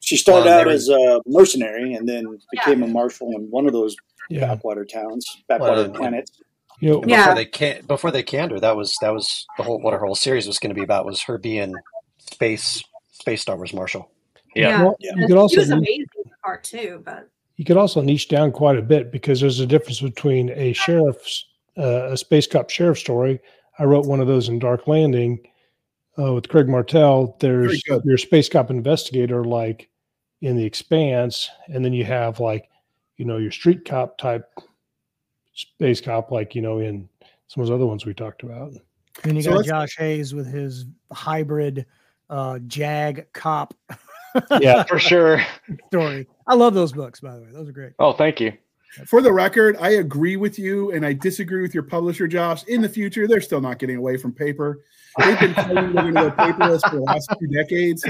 She 0.00 0.16
started 0.16 0.46
Well, 0.48 0.60
out 0.60 0.68
as 0.68 0.88
a 0.88 1.20
mercenary 1.26 1.94
and 1.94 2.08
then 2.08 2.36
became 2.50 2.82
a 2.82 2.86
marshal 2.88 3.36
in 3.36 3.42
one 3.50 3.66
of 3.66 3.72
those 3.72 3.96
yeah. 4.28 4.46
backwater 4.46 4.84
towns, 4.84 5.24
backwater 5.48 5.82
Well, 5.88 5.94
planets. 5.94 6.32
You 6.80 6.90
know, 6.90 7.02
And 7.02 7.10
Yeah. 7.10 7.18
before 7.18 7.34
they 7.34 7.44
can 7.44 7.86
before 7.86 8.10
they 8.10 8.22
canned 8.22 8.50
her, 8.50 8.60
that 8.60 8.76
was 8.76 8.96
that 9.00 9.12
was 9.12 9.46
the 9.56 9.62
whole 9.62 9.80
what 9.80 9.92
her 9.94 10.04
whole 10.04 10.14
series 10.16 10.46
was 10.46 10.58
going 10.58 10.70
to 10.70 10.74
be 10.74 10.82
about 10.82 11.06
was 11.06 11.22
her 11.22 11.38
being 11.38 11.76
space 12.18 12.82
space 13.12 13.42
Star 13.42 13.56
Wars 13.56 13.72
Marshal. 13.72 14.10
Yeah. 14.56 14.68
Yeah. 14.68 14.82
well, 14.84 14.96
Yeah. 15.00 15.12
you 15.16 15.26
could 15.26 15.30
she 15.30 15.36
also 15.38 15.60
was 15.60 15.70
amazing 15.70 16.06
in 16.24 16.30
part 16.42 16.64
two, 16.64 17.02
but 17.04 17.28
you 17.56 17.64
could 17.64 17.76
also 17.76 18.00
niche 18.00 18.28
down 18.28 18.52
quite 18.52 18.78
a 18.78 18.82
bit 18.82 19.12
because 19.12 19.40
there's 19.40 19.60
a 19.60 19.66
difference 19.66 20.00
between 20.00 20.50
a 20.50 20.72
sheriff's 20.72 21.46
uh, 21.78 22.12
a 22.12 22.16
space 22.16 22.46
cop 22.46 22.70
sheriff 22.70 22.98
story. 22.98 23.38
I 23.78 23.84
wrote 23.84 24.06
one 24.06 24.20
of 24.20 24.26
those 24.26 24.48
in 24.48 24.58
Dark 24.58 24.86
Landing 24.88 25.38
uh, 26.18 26.32
with 26.32 26.48
Craig 26.48 26.68
Martelle. 26.68 27.36
There's 27.40 27.82
your 28.04 28.16
space 28.16 28.48
cop 28.48 28.70
investigator 28.70 29.44
like 29.44 29.90
in 30.40 30.56
the 30.56 30.64
Expanse, 30.64 31.50
and 31.68 31.84
then 31.84 31.92
you 31.92 32.04
have 32.04 32.40
like 32.40 32.68
you 33.16 33.24
know 33.24 33.36
your 33.36 33.50
street 33.50 33.84
cop 33.84 34.16
type 34.18 34.48
space 35.54 36.00
cop 36.00 36.30
like 36.30 36.54
you 36.54 36.62
know 36.62 36.78
in 36.78 37.08
some 37.48 37.62
of 37.62 37.68
those 37.68 37.74
other 37.74 37.86
ones 37.86 38.04
we 38.06 38.14
talked 38.14 38.42
about. 38.42 38.72
And 39.24 39.36
you 39.36 39.42
So 39.42 39.54
got 39.54 39.64
Josh 39.64 39.96
Hayes 39.98 40.34
with 40.34 40.46
his 40.46 40.86
hybrid 41.12 41.86
uh, 42.28 42.58
Jag 42.66 43.26
cop 43.32 43.74
Yeah. 44.60 44.82
For 44.84 44.98
sure. 44.98 45.42
story. 45.86 46.26
I 46.46 46.54
love 46.54 46.74
those 46.74 46.92
books, 46.92 47.20
by 47.20 47.34
the 47.36 47.42
way. 47.42 47.48
Those 47.52 47.68
are 47.68 47.72
great. 47.72 47.92
Oh, 47.98 48.12
thank 48.12 48.40
you. 48.40 48.52
For 49.06 49.20
the 49.20 49.32
record, 49.32 49.76
I 49.78 49.90
agree 49.90 50.36
with 50.36 50.58
you, 50.58 50.90
and 50.92 51.04
I 51.04 51.12
disagree 51.12 51.60
with 51.60 51.74
your 51.74 51.82
publisher, 51.82 52.26
Josh. 52.26 52.64
In 52.64 52.80
the 52.80 52.88
future, 52.88 53.28
they're 53.28 53.42
still 53.42 53.60
not 53.60 53.78
getting 53.78 53.96
away 53.96 54.16
from 54.16 54.32
paper. 54.32 54.80
They've 55.18 55.38
been 55.38 55.52
claiming 55.54 55.92
they're 55.92 56.10
going 56.12 56.14
to 56.14 56.20
go 56.22 56.30
paperless 56.30 56.80
for 56.88 56.96
the 56.96 57.02
last 57.02 57.28
two 57.38 57.46
decades. 57.48 58.04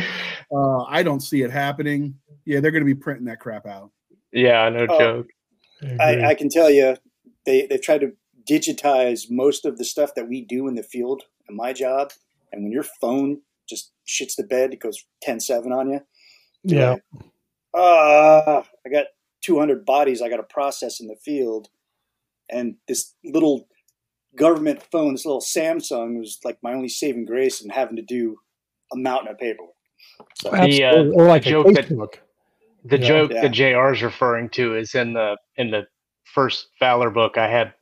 Uh, 0.55 0.83
I 0.85 1.03
don't 1.03 1.21
see 1.21 1.43
it 1.43 1.51
happening. 1.51 2.15
Yeah, 2.45 2.61
they're 2.61 2.71
going 2.71 2.83
to 2.87 2.95
be 2.95 2.95
printing 2.95 3.25
that 3.27 3.41
crap 3.41 3.67
out. 3.67 3.91
Yeah, 4.33 4.69
no 4.69 4.87
Oh. 4.89 4.99
joke. 4.99 5.27
agree. 5.83 5.97
I, 5.99 6.29
I 6.31 6.35
can 6.35 6.49
tell 6.49 6.71
you, 6.71 6.97
they 7.47 7.67
they've 7.67 7.83
tried 7.83 8.03
to 8.03 8.13
digitize 8.49 9.29
most 9.31 9.65
of 9.67 9.79
the 9.79 9.85
stuff 9.85 10.15
that 10.15 10.29
we 10.29 10.43
do 10.43 10.69
in 10.69 10.75
the 10.77 10.83
field 10.85 11.23
in 11.49 11.57
my 11.57 11.73
job. 11.73 12.13
And 12.53 12.63
when 12.63 12.71
your 12.73 12.85
phone 13.01 13.41
just 13.69 13.93
shits 14.07 14.37
the 14.37 14.43
bed, 14.45 14.73
it 14.73 14.81
goes 14.81 15.05
10-7 15.27 15.73
on 15.77 15.91
you. 15.91 16.01
you're 16.63 16.81
yeah. 16.81 16.91
like, 16.91 17.03
Ah, 17.75 18.65
I 18.87 18.89
got 18.89 19.07
200 19.43 19.85
bodies 19.85 20.23
I 20.23 20.29
got 20.29 20.39
to 20.39 20.43
process 20.45 21.01
in 21.01 21.09
the 21.09 21.17
field. 21.17 21.69
And 22.49 22.77
this 22.89 23.15
little 23.25 23.69
government 24.37 24.83
phone, 24.91 25.13
this 25.13 25.27
little 25.27 25.41
Samsung 25.41 26.19
was 26.19 26.39
like 26.45 26.59
my 26.63 26.73
only 26.73 26.89
saving 26.89 27.27
grace 27.27 27.61
in 27.63 27.71
having 27.71 27.97
to 27.97 28.03
do 28.03 28.39
a 28.93 28.97
mountain 28.97 29.29
of 29.33 29.39
paperwork. 29.39 29.73
So, 30.41 30.51
The, 30.51 30.85
uh, 30.85 31.05
or 31.15 31.27
like 31.27 31.43
the 31.43 31.49
a 31.49 31.53
joke 31.53 31.67
that- 31.75 31.89
The 32.85 32.99
Yeah. 32.99 33.09
joke 33.09 33.33
Yeah. 33.33 33.43
that 33.43 33.51
JR 33.53 33.93
is 33.93 34.03
referring 34.03 34.49
to 34.51 34.77
is 34.77 34.95
in 34.95 35.13
the 35.15 35.37
in 35.57 35.71
the 35.73 35.89
first 36.25 36.69
Valor 36.79 37.11
book. 37.11 37.37
I 37.37 37.49
had 37.49 37.75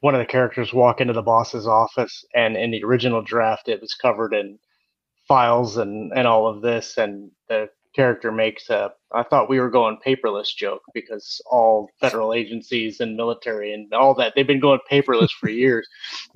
one 0.00 0.14
of 0.14 0.20
the 0.20 0.26
characters 0.26 0.72
walk 0.72 1.00
into 1.00 1.12
the 1.12 1.22
boss's 1.22 1.66
office, 1.66 2.24
and 2.34 2.56
in 2.56 2.70
the 2.70 2.84
original 2.84 3.20
draft, 3.20 3.68
it 3.68 3.80
was 3.80 3.94
covered 3.94 4.32
in 4.32 4.58
files 5.26 5.76
and 5.76 6.12
and 6.14 6.26
all 6.26 6.46
of 6.46 6.62
this. 6.62 6.96
And 6.98 7.30
the 7.48 7.68
character 7.94 8.32
makes 8.32 8.68
a 8.70 8.90
I 9.14 9.22
thought 9.22 9.48
we 9.48 9.60
were 9.60 9.70
going 9.70 9.98
paperless 10.04 10.54
joke 10.54 10.82
because 10.92 11.40
all 11.50 11.88
federal 12.00 12.34
agencies 12.34 13.00
and 13.00 13.16
military 13.16 13.72
and 13.72 13.92
all 13.94 14.14
that 14.14 14.32
they've 14.34 14.46
been 14.46 14.60
going 14.60 14.80
paperless 14.90 15.30
for 15.30 15.48
years, 15.50 15.86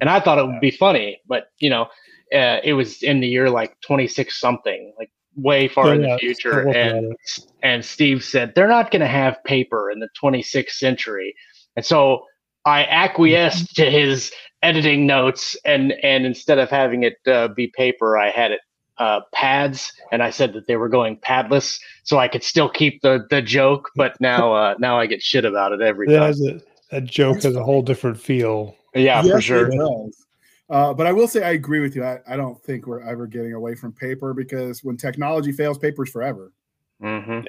and 0.01 0.09
I 0.09 0.21
thought 0.21 0.39
it 0.39 0.47
would 0.47 0.61
be 0.61 0.71
funny, 0.71 1.21
but 1.27 1.49
you 1.59 1.71
know, 1.71 1.89
uh, 2.35 2.59
it 2.63 2.75
was 2.75 3.03
in 3.03 3.21
the 3.21 3.29
year 3.29 3.51
like 3.51 3.77
twenty 3.81 4.07
six 4.07 4.41
something, 4.41 4.93
like 4.99 5.11
way 5.35 5.69
far 5.69 5.95
in 5.95 6.03
the 6.03 6.19
future, 6.19 6.69
and 6.69 7.15
and 7.63 7.85
Steve 7.85 8.23
said 8.25 8.55
they're 8.55 8.69
not 8.69 8.91
going 8.91 9.01
to 9.01 9.07
have 9.07 9.43
paper 9.45 9.91
in 9.91 9.99
the 10.01 10.09
26th 10.21 10.71
century, 10.71 11.35
and 11.77 11.85
so 11.85 12.25
I 12.65 12.85
acquiesced 12.85 13.75
to 13.77 13.91
his 13.91 14.33
editing 14.63 15.07
notes, 15.07 15.57
and 15.65 15.93
and 16.03 16.25
instead 16.27 16.59
of 16.59 16.71
having 16.71 17.03
it 17.03 17.17
uh, 17.27 17.49
be 17.49 17.69
paper, 17.69 18.19
I 18.19 18.31
had 18.31 18.53
it 18.53 18.61
uh, 18.99 19.21
pads, 19.33 19.93
and 20.13 20.23
I 20.23 20.31
said 20.31 20.53
that 20.55 20.67
they 20.67 20.77
were 20.77 20.89
going 20.89 21.17
padless, 21.19 21.81
so 22.03 22.19
I 22.19 22.29
could 22.29 22.43
still 22.43 22.69
keep 22.69 23.03
the 23.03 23.27
the 23.31 23.43
joke, 23.43 23.91
but 23.97 24.21
now 24.21 24.53
uh, 24.55 24.75
now 24.79 24.99
I 24.99 25.07
get 25.07 25.23
shit 25.23 25.45
about 25.45 25.73
it 25.73 25.81
every 25.81 26.07
That, 26.07 26.19
time. 26.19 26.27
has 26.27 26.41
a, 26.43 26.61
that 26.91 27.05
joke 27.05 27.35
That's 27.35 27.47
has 27.47 27.57
a 27.57 27.63
whole 27.63 27.83
different 27.83 28.19
feel. 28.19 28.77
Yeah, 28.95 29.23
for 29.23 29.41
sure. 29.41 29.69
It 29.69 29.77
does. 29.77 30.27
Uh, 30.71 30.93
but 30.93 31.07
I 31.07 31.13
will 31.13 31.29
say 31.29 31.43
I 31.45 31.53
agree 31.53 31.81
with 31.81 31.97
you. 31.97 32.05
I, 32.05 32.21
I 32.29 32.37
don't 32.37 32.63
think 32.63 32.87
we're 32.87 33.01
ever 33.01 33.27
getting 33.27 33.55
away 33.55 33.75
from 33.75 33.93
paper 33.93 34.35
because 34.35 34.85
when 34.85 34.97
technology 34.97 35.53
fails, 35.53 35.79
paper's 35.79 36.11
forever. 36.11 36.53
hmm 37.01 37.41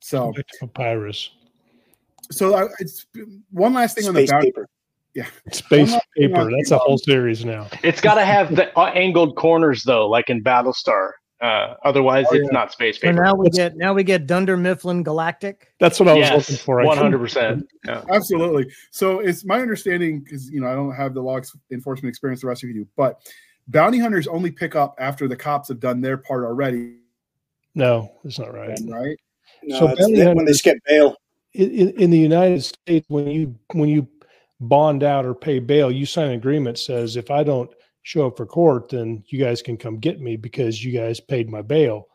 So, 0.00 0.32
Back 0.32 0.46
papyrus. 0.60 1.30
so 2.30 2.54
I, 2.54 2.68
it's 2.78 3.06
one 3.50 3.74
last 3.74 3.96
thing 3.96 4.06
on 4.06 4.14
the 4.14 4.26
space 4.26 4.30
bounty. 4.30 4.52
Paper. 5.14 5.28
Space 5.52 5.94
paper. 6.16 6.50
That's 6.50 6.70
a 6.70 6.78
whole 6.78 6.98
series 6.98 7.44
now. 7.44 7.68
It's 7.82 8.00
got 8.00 8.14
to 8.14 8.24
have 8.24 8.54
the 8.54 8.76
uh, 8.78 8.86
angled 8.94 9.36
corners 9.36 9.82
though, 9.84 10.08
like 10.08 10.30
in 10.30 10.42
Battlestar. 10.42 11.12
Uh, 11.40 11.74
otherwise, 11.86 12.26
Oh, 12.30 12.34
it's 12.34 12.52
not 12.52 12.70
space 12.70 12.96
So 12.96 13.08
paper. 13.08 13.22
now 13.24 13.34
we 13.34 13.48
get 13.48 13.74
now 13.74 13.94
we 13.94 14.04
get 14.04 14.26
Dunder 14.26 14.58
Mifflin 14.58 15.02
Galactic. 15.02 15.72
That's 15.80 15.98
what 15.98 16.06
I 16.08 16.12
was 16.14 16.30
looking 16.30 16.56
for. 16.56 16.82
I 16.82 16.84
one 16.84 16.96
couldn't- 16.98 17.12
hundred 17.12 17.18
percent. 17.24 17.66
Absolutely. 17.88 18.70
So 18.90 19.20
it's 19.20 19.44
my 19.46 19.58
understanding 19.60 20.20
because 20.20 20.50
you 20.50 20.60
know 20.60 20.66
I 20.68 20.74
don't 20.74 20.92
have 20.94 21.14
the 21.14 21.22
law 21.22 21.40
enforcement 21.72 22.10
experience 22.10 22.42
the 22.42 22.48
rest 22.48 22.62
of 22.62 22.68
you 22.68 22.74
do, 22.74 22.88
but 22.94 23.20
bounty 23.68 23.98
hunters 23.98 24.26
only 24.26 24.50
pick 24.50 24.76
up 24.76 24.94
after 24.98 25.28
the 25.28 25.36
cops 25.36 25.68
have 25.68 25.80
done 25.80 26.02
their 26.02 26.18
part 26.18 26.44
already, 26.44 26.96
No, 27.74 28.12
that's 28.22 28.38
not 28.38 28.52
right. 28.52 28.78
right? 28.88 29.16
No, 29.62 29.78
So 29.78 29.88
it's 29.88 30.00
bounty 30.00 30.16
that 30.16 30.36
when 30.36 30.44
they 30.44 30.52
skip 30.52 30.76
bail. 30.86 31.16
In, 31.54 31.70
in, 31.70 31.88
in 32.02 32.10
the 32.10 32.18
United 32.18 32.62
States, 32.62 33.06
when 33.08 33.26
you 33.28 33.54
when 33.72 33.88
you 33.88 34.06
bond 34.60 35.02
out 35.02 35.24
or 35.24 35.34
pay 35.34 35.58
bail, 35.58 35.90
you 35.90 36.06
sign 36.06 36.28
an 36.28 36.34
agreement 36.34 36.78
says 36.78 37.16
if 37.16 37.30
I 37.30 37.42
don't 37.42 37.70
show 38.02 38.26
up 38.26 38.36
for 38.36 38.46
court, 38.46 38.90
then 38.90 39.24
you 39.28 39.38
guys 39.38 39.62
can 39.62 39.76
come 39.76 39.98
get 39.98 40.20
me 40.20 40.36
because 40.36 40.84
you 40.84 40.92
guys 40.92 41.20
paid 41.20 41.50
my 41.50 41.62
bail. 41.62 42.08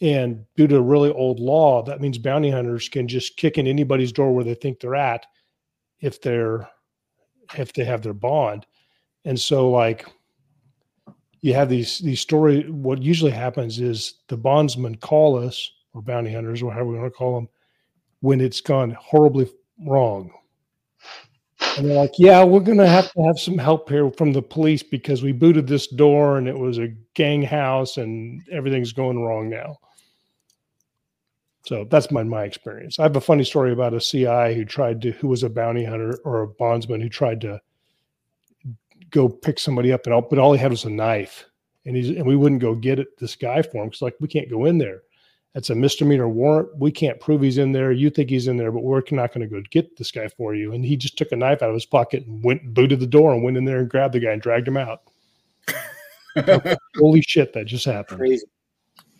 And 0.00 0.44
due 0.56 0.66
to 0.66 0.76
a 0.76 0.82
really 0.82 1.10
old 1.10 1.40
law, 1.40 1.82
that 1.82 2.00
means 2.00 2.18
bounty 2.18 2.50
hunters 2.50 2.88
can 2.88 3.06
just 3.08 3.36
kick 3.36 3.58
in 3.58 3.66
anybody's 3.66 4.12
door 4.12 4.34
where 4.34 4.44
they 4.44 4.54
think 4.54 4.80
they're 4.80 4.96
at 4.96 5.26
if 6.00 6.20
they're 6.20 6.68
if 7.56 7.72
they 7.72 7.84
have 7.84 8.02
their 8.02 8.14
bond. 8.14 8.66
And 9.24 9.38
so 9.38 9.70
like 9.70 10.06
you 11.40 11.54
have 11.54 11.68
these 11.68 11.98
these 12.00 12.20
story 12.20 12.68
what 12.70 13.02
usually 13.02 13.30
happens 13.30 13.78
is 13.78 14.14
the 14.28 14.36
bondsmen 14.36 14.96
call 14.96 15.38
us 15.38 15.70
or 15.92 16.02
bounty 16.02 16.32
hunters 16.32 16.62
or 16.62 16.72
however 16.72 16.90
we 16.90 16.98
want 16.98 17.12
to 17.12 17.16
call 17.16 17.34
them 17.34 17.48
when 18.20 18.40
it's 18.40 18.60
gone 18.60 18.90
horribly 18.90 19.48
wrong. 19.86 20.30
And 21.76 21.90
they're 21.90 21.96
like, 21.96 22.14
yeah, 22.18 22.44
we're 22.44 22.60
going 22.60 22.78
to 22.78 22.86
have 22.86 23.10
to 23.12 23.22
have 23.22 23.38
some 23.38 23.58
help 23.58 23.88
here 23.88 24.10
from 24.10 24.32
the 24.32 24.42
police 24.42 24.82
because 24.82 25.22
we 25.22 25.32
booted 25.32 25.66
this 25.66 25.88
door 25.88 26.38
and 26.38 26.46
it 26.46 26.58
was 26.58 26.78
a 26.78 26.94
gang 27.14 27.42
house 27.42 27.96
and 27.96 28.42
everything's 28.52 28.92
going 28.92 29.20
wrong 29.20 29.48
now. 29.48 29.78
So 31.66 31.86
that's 31.90 32.10
my 32.10 32.22
my 32.22 32.44
experience. 32.44 32.98
I 32.98 33.04
have 33.04 33.16
a 33.16 33.20
funny 33.20 33.44
story 33.44 33.72
about 33.72 33.94
a 33.94 34.00
CI 34.00 34.54
who 34.54 34.64
tried 34.64 35.00
to 35.02 35.12
who 35.12 35.28
was 35.28 35.42
a 35.42 35.48
bounty 35.48 35.84
hunter 35.84 36.18
or 36.24 36.42
a 36.42 36.48
bondsman 36.48 37.00
who 37.00 37.08
tried 37.08 37.40
to 37.40 37.60
go 39.10 39.28
pick 39.28 39.58
somebody 39.58 39.90
up 39.92 40.04
and 40.04 40.12
all, 40.12 40.20
but 40.20 40.38
all 40.38 40.52
he 40.52 40.58
had 40.58 40.72
was 40.72 40.84
a 40.84 40.90
knife. 40.90 41.46
And 41.86 41.96
he's 41.96 42.10
and 42.10 42.26
we 42.26 42.36
wouldn't 42.36 42.60
go 42.60 42.74
get 42.74 42.98
it 42.98 43.18
this 43.18 43.34
guy 43.34 43.62
for 43.62 43.82
him 43.82 43.88
because 43.88 44.02
like 44.02 44.16
we 44.20 44.28
can't 44.28 44.50
go 44.50 44.66
in 44.66 44.78
there. 44.78 45.00
That's 45.54 45.70
a 45.70 45.74
misdemeanor 45.74 46.28
warrant. 46.28 46.76
We 46.76 46.90
can't 46.90 47.20
prove 47.20 47.40
he's 47.40 47.58
in 47.58 47.70
there. 47.70 47.92
You 47.92 48.10
think 48.10 48.28
he's 48.28 48.48
in 48.48 48.56
there, 48.56 48.72
but 48.72 48.82
we're 48.82 49.02
not 49.12 49.32
going 49.32 49.40
to 49.40 49.46
go 49.46 49.62
get 49.70 49.96
this 49.96 50.10
guy 50.10 50.26
for 50.26 50.54
you. 50.54 50.72
And 50.72 50.84
he 50.84 50.96
just 50.96 51.16
took 51.16 51.30
a 51.30 51.36
knife 51.36 51.62
out 51.62 51.68
of 51.68 51.74
his 51.74 51.86
pocket 51.86 52.26
and 52.26 52.42
went 52.42 52.74
booted 52.74 52.98
the 52.98 53.06
door 53.06 53.32
and 53.32 53.44
went 53.44 53.56
in 53.56 53.64
there 53.64 53.78
and 53.78 53.88
grabbed 53.88 54.14
the 54.14 54.20
guy 54.20 54.32
and 54.32 54.42
dragged 54.42 54.66
him 54.66 54.76
out. 54.76 55.02
Holy 56.96 57.22
shit, 57.22 57.52
that 57.52 57.66
just 57.66 57.84
happened. 57.84 58.18
Crazy. 58.18 58.46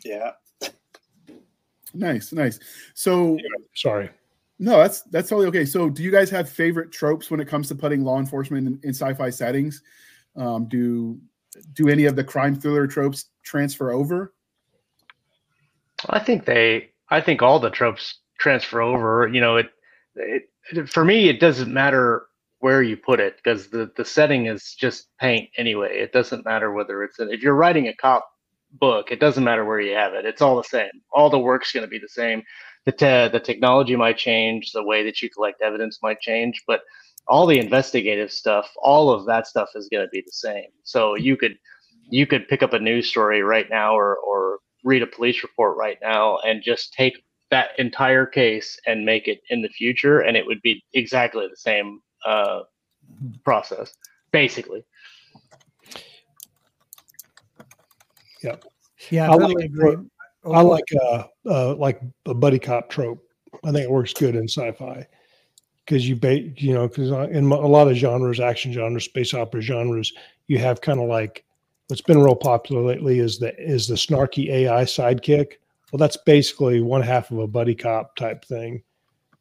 Yeah. 0.04 0.32
nice, 1.94 2.32
nice. 2.32 2.58
So 2.94 3.38
Sorry. 3.76 4.10
no, 4.58 4.78
that's 4.78 5.02
that's 5.02 5.28
totally 5.28 5.46
okay. 5.46 5.64
So 5.64 5.88
do 5.88 6.02
you 6.02 6.10
guys 6.10 6.30
have 6.30 6.48
favorite 6.48 6.90
tropes 6.90 7.30
when 7.30 7.38
it 7.38 7.46
comes 7.46 7.68
to 7.68 7.76
putting 7.76 8.02
law 8.02 8.18
enforcement 8.18 8.66
in, 8.66 8.80
in 8.82 8.90
sci-fi 8.90 9.30
settings? 9.30 9.82
Um, 10.34 10.66
do 10.66 11.20
do 11.74 11.88
any 11.88 12.06
of 12.06 12.16
the 12.16 12.24
crime 12.24 12.56
thriller 12.56 12.88
tropes 12.88 13.26
transfer 13.44 13.92
over? 13.92 14.34
I 16.10 16.20
think 16.20 16.44
they. 16.46 16.90
I 17.10 17.20
think 17.20 17.42
all 17.42 17.60
the 17.60 17.70
tropes 17.70 18.20
transfer 18.38 18.82
over. 18.82 19.28
You 19.32 19.40
know, 19.40 19.56
it. 19.58 19.68
It 20.16 20.42
for 20.88 21.04
me, 21.04 21.28
it 21.28 21.40
doesn't 21.40 21.72
matter 21.72 22.26
where 22.60 22.82
you 22.82 22.96
put 22.96 23.20
it 23.20 23.36
because 23.36 23.68
the 23.68 23.90
the 23.96 24.04
setting 24.04 24.46
is 24.46 24.74
just 24.78 25.08
paint 25.20 25.50
anyway. 25.58 25.98
It 25.98 26.12
doesn't 26.12 26.44
matter 26.44 26.72
whether 26.72 27.02
it's 27.04 27.18
if 27.20 27.42
you're 27.42 27.54
writing 27.54 27.88
a 27.88 27.94
cop 27.94 28.28
book. 28.72 29.12
It 29.12 29.20
doesn't 29.20 29.44
matter 29.44 29.64
where 29.64 29.80
you 29.80 29.94
have 29.94 30.14
it. 30.14 30.26
It's 30.26 30.42
all 30.42 30.56
the 30.56 30.64
same. 30.64 30.90
All 31.12 31.30
the 31.30 31.38
work's 31.38 31.72
going 31.72 31.84
to 31.84 31.88
be 31.90 31.98
the 32.00 32.08
same. 32.08 32.42
The 32.86 32.92
te- 32.92 33.28
the 33.32 33.40
technology 33.40 33.96
might 33.96 34.18
change, 34.18 34.72
the 34.72 34.84
way 34.84 35.04
that 35.04 35.22
you 35.22 35.30
collect 35.30 35.62
evidence 35.62 36.00
might 36.02 36.20
change, 36.20 36.62
but 36.66 36.82
all 37.28 37.46
the 37.46 37.58
investigative 37.60 38.32
stuff, 38.32 38.70
all 38.78 39.10
of 39.10 39.26
that 39.26 39.46
stuff 39.46 39.70
is 39.76 39.88
going 39.90 40.04
to 40.06 40.10
be 40.10 40.22
the 40.22 40.32
same. 40.32 40.66
So 40.84 41.14
you 41.16 41.36
could 41.36 41.56
you 42.10 42.26
could 42.26 42.48
pick 42.48 42.62
up 42.62 42.74
a 42.74 42.80
news 42.80 43.08
story 43.08 43.42
right 43.42 43.68
now 43.70 43.96
or 43.98 44.16
or 44.18 44.58
read 44.84 45.02
a 45.02 45.06
police 45.06 45.42
report 45.42 45.76
right 45.76 45.98
now 46.02 46.38
and 46.46 46.62
just 46.62 46.92
take 46.92 47.14
that 47.50 47.70
entire 47.78 48.26
case 48.26 48.78
and 48.86 49.04
make 49.04 49.28
it 49.28 49.40
in 49.50 49.62
the 49.62 49.68
future 49.68 50.20
and 50.20 50.36
it 50.36 50.46
would 50.46 50.60
be 50.62 50.82
exactly 50.94 51.46
the 51.48 51.56
same 51.56 52.00
uh, 52.24 52.60
process 53.44 53.92
basically 54.32 54.84
Yeah, 59.10 59.28
I 59.28 59.32
I 59.32 59.36
like 59.36 59.40
totally 59.40 59.64
it 59.64 59.66
agree. 59.66 59.92
for- 59.96 60.04
I 60.46 60.60
like 60.60 60.84
uh, 61.00 61.24
uh 61.46 61.74
like 61.76 62.02
a 62.26 62.34
buddy 62.34 62.58
cop 62.58 62.90
trope. 62.90 63.18
I 63.64 63.72
think 63.72 63.84
it 63.84 63.90
works 63.90 64.12
good 64.12 64.36
in 64.36 64.44
sci-fi 64.44 65.06
because 65.84 66.06
you 66.06 66.16
bait 66.16 66.60
you 66.60 66.74
know 66.74 66.86
because 66.86 67.10
in 67.30 67.50
a 67.50 67.66
lot 67.66 67.88
of 67.88 67.96
genres, 67.96 68.40
action 68.40 68.70
genres, 68.70 69.04
space 69.06 69.32
opera 69.32 69.62
genres, 69.62 70.12
you 70.46 70.58
have 70.58 70.82
kind 70.82 71.00
of 71.00 71.08
like 71.08 71.44
what's 71.88 72.02
been 72.02 72.22
real 72.22 72.36
popular 72.36 72.82
lately 72.82 73.18
is 73.18 73.38
the 73.38 73.54
is 73.60 73.86
the 73.86 73.94
snarky 73.94 74.50
AI 74.50 74.84
sidekick. 74.84 75.54
Well, 75.92 75.98
that's 75.98 76.16
basically 76.16 76.80
one 76.80 77.02
half 77.02 77.30
of 77.30 77.38
a 77.38 77.46
buddy 77.46 77.74
cop 77.74 78.16
type 78.16 78.44
thing, 78.44 78.82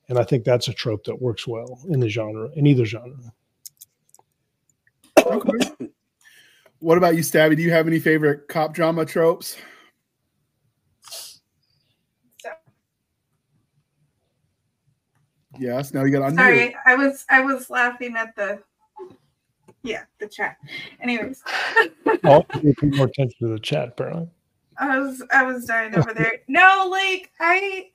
and 0.10 0.20
I 0.20 0.24
think 0.24 0.44
that's 0.44 0.68
a 0.68 0.74
trope 0.74 1.04
that 1.06 1.22
works 1.22 1.48
well 1.48 1.80
in 1.88 2.00
the 2.00 2.10
genre 2.10 2.50
in 2.56 2.68
either 2.68 2.86
genre. 2.86 3.34
Okay. 5.26 5.90
What 6.80 6.98
about 6.98 7.16
you, 7.16 7.22
Stabby? 7.22 7.56
Do 7.56 7.62
you 7.62 7.72
have 7.72 7.88
any 7.88 8.00
favorite 8.00 8.48
cop 8.50 8.74
drama 8.74 9.06
tropes? 9.06 9.56
Yes. 15.60 15.94
Now 15.94 16.04
you 16.04 16.12
got 16.12 16.24
on 16.24 16.36
Sorry, 16.36 16.76
I 16.86 16.96
was 16.96 17.26
I 17.30 17.42
was 17.42 17.70
laughing 17.70 18.16
at 18.18 18.36
the 18.36 18.62
yeah 19.84 20.04
the 20.20 20.28
chat. 20.28 20.58
Anyways, 21.02 21.44
you 22.06 22.74
pay 22.80 22.88
more 22.88 23.08
attention 23.08 23.38
to 23.40 23.48
the 23.50 23.60
chat 23.60 23.90
apparently. 23.90 24.30
I 24.78 25.00
was 25.00 25.24
I 25.32 25.44
was 25.44 25.66
dying 25.66 25.96
over 25.96 26.14
there. 26.14 26.40
No, 26.48 26.88
like 26.90 27.32
I 27.40 27.90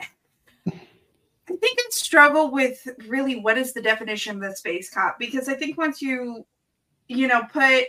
I 1.51 1.57
think 1.57 1.79
I 1.79 1.87
struggle 1.91 2.51
with 2.51 2.87
really 3.07 3.41
what 3.41 3.59
is 3.59 3.73
the 3.73 3.83
definition 3.83 4.37
of 4.37 4.43
the 4.43 4.57
space 4.57 4.91
cop 4.91 5.19
because 5.19 5.49
I 5.49 5.55
think 5.55 5.79
once 5.79 6.03
you 6.03 6.47
you 7.09 7.27
know 7.27 7.43
put 7.51 7.85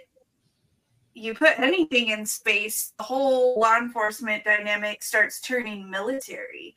you 1.13 1.33
put 1.33 1.59
anything 1.59 2.09
in 2.09 2.25
space, 2.25 2.93
the 2.97 3.03
whole 3.03 3.59
law 3.59 3.77
enforcement 3.77 4.45
dynamic 4.45 5.03
starts 5.03 5.41
turning 5.41 5.89
military. 5.89 6.75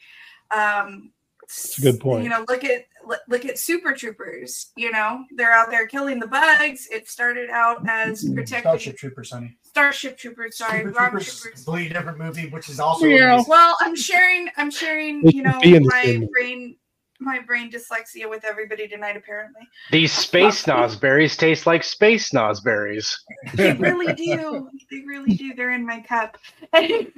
Um 0.50 1.12
That's 1.42 1.78
a 1.78 1.82
good 1.82 2.00
point. 2.00 2.24
You 2.24 2.30
know, 2.30 2.44
look 2.48 2.64
at 2.64 2.86
look- 3.06 3.20
look 3.28 3.44
at 3.44 3.58
super 3.58 3.92
troopers. 3.92 4.72
You 4.76 4.90
know, 4.90 5.24
they're 5.36 5.52
out 5.52 5.70
there 5.70 5.86
killing 5.86 6.18
the 6.18 6.26
bugs. 6.26 6.88
It 6.90 7.08
started 7.08 7.50
out 7.50 7.86
as 7.88 8.24
mm-hmm. 8.24 8.34
protecting 8.34 8.70
Starship 8.70 8.96
Troopers, 8.96 9.30
honey. 9.30 9.56
Starship 9.62 10.16
Troopers. 10.18 10.56
Sorry, 10.56 10.78
Super 10.78 10.90
Robert 10.90 11.10
Troopers, 11.22 11.40
Troopers. 11.40 11.64
completely 11.64 11.92
different 11.94 12.18
movie, 12.18 12.48
which 12.48 12.68
is 12.68 12.78
also 12.80 13.06
Yeah. 13.06 13.34
amazing. 13.34 13.50
Well, 13.50 13.76
I'm 13.80 13.96
sharing. 13.96 14.48
I'm 14.56 14.70
sharing. 14.70 15.28
You 15.28 15.42
know, 15.42 15.58
be 15.60 15.74
in 15.76 15.82
the 15.82 15.88
my 15.88 16.26
brain, 16.32 16.76
my 17.22 17.40
brain 17.40 17.70
dyslexia 17.70 18.28
with 18.28 18.44
everybody 18.44 18.86
tonight. 18.88 19.16
Apparently, 19.16 19.62
these 19.90 20.12
space 20.12 20.64
snozzberries 20.64 21.36
taste 21.36 21.66
like 21.66 21.82
space 21.84 22.30
snozzberries 22.30 23.14
they 23.54 23.72
really 23.74 24.12
do. 24.14 24.68
They 24.90 25.00
really 25.06 25.34
do. 25.34 25.54
They're 25.54 25.72
in 25.72 25.86
my 25.86 26.00
cup. 26.00 26.36
Anyways, 26.72 27.12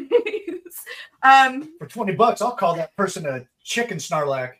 um, 1.22 1.68
For 1.78 1.86
20 1.86 2.14
bucks, 2.14 2.40
I'll 2.42 2.52
call 2.56 2.74
that 2.76 2.94
person 2.96 3.26
a 3.26 3.46
chicken 3.62 3.98
snarlack. 3.98 4.52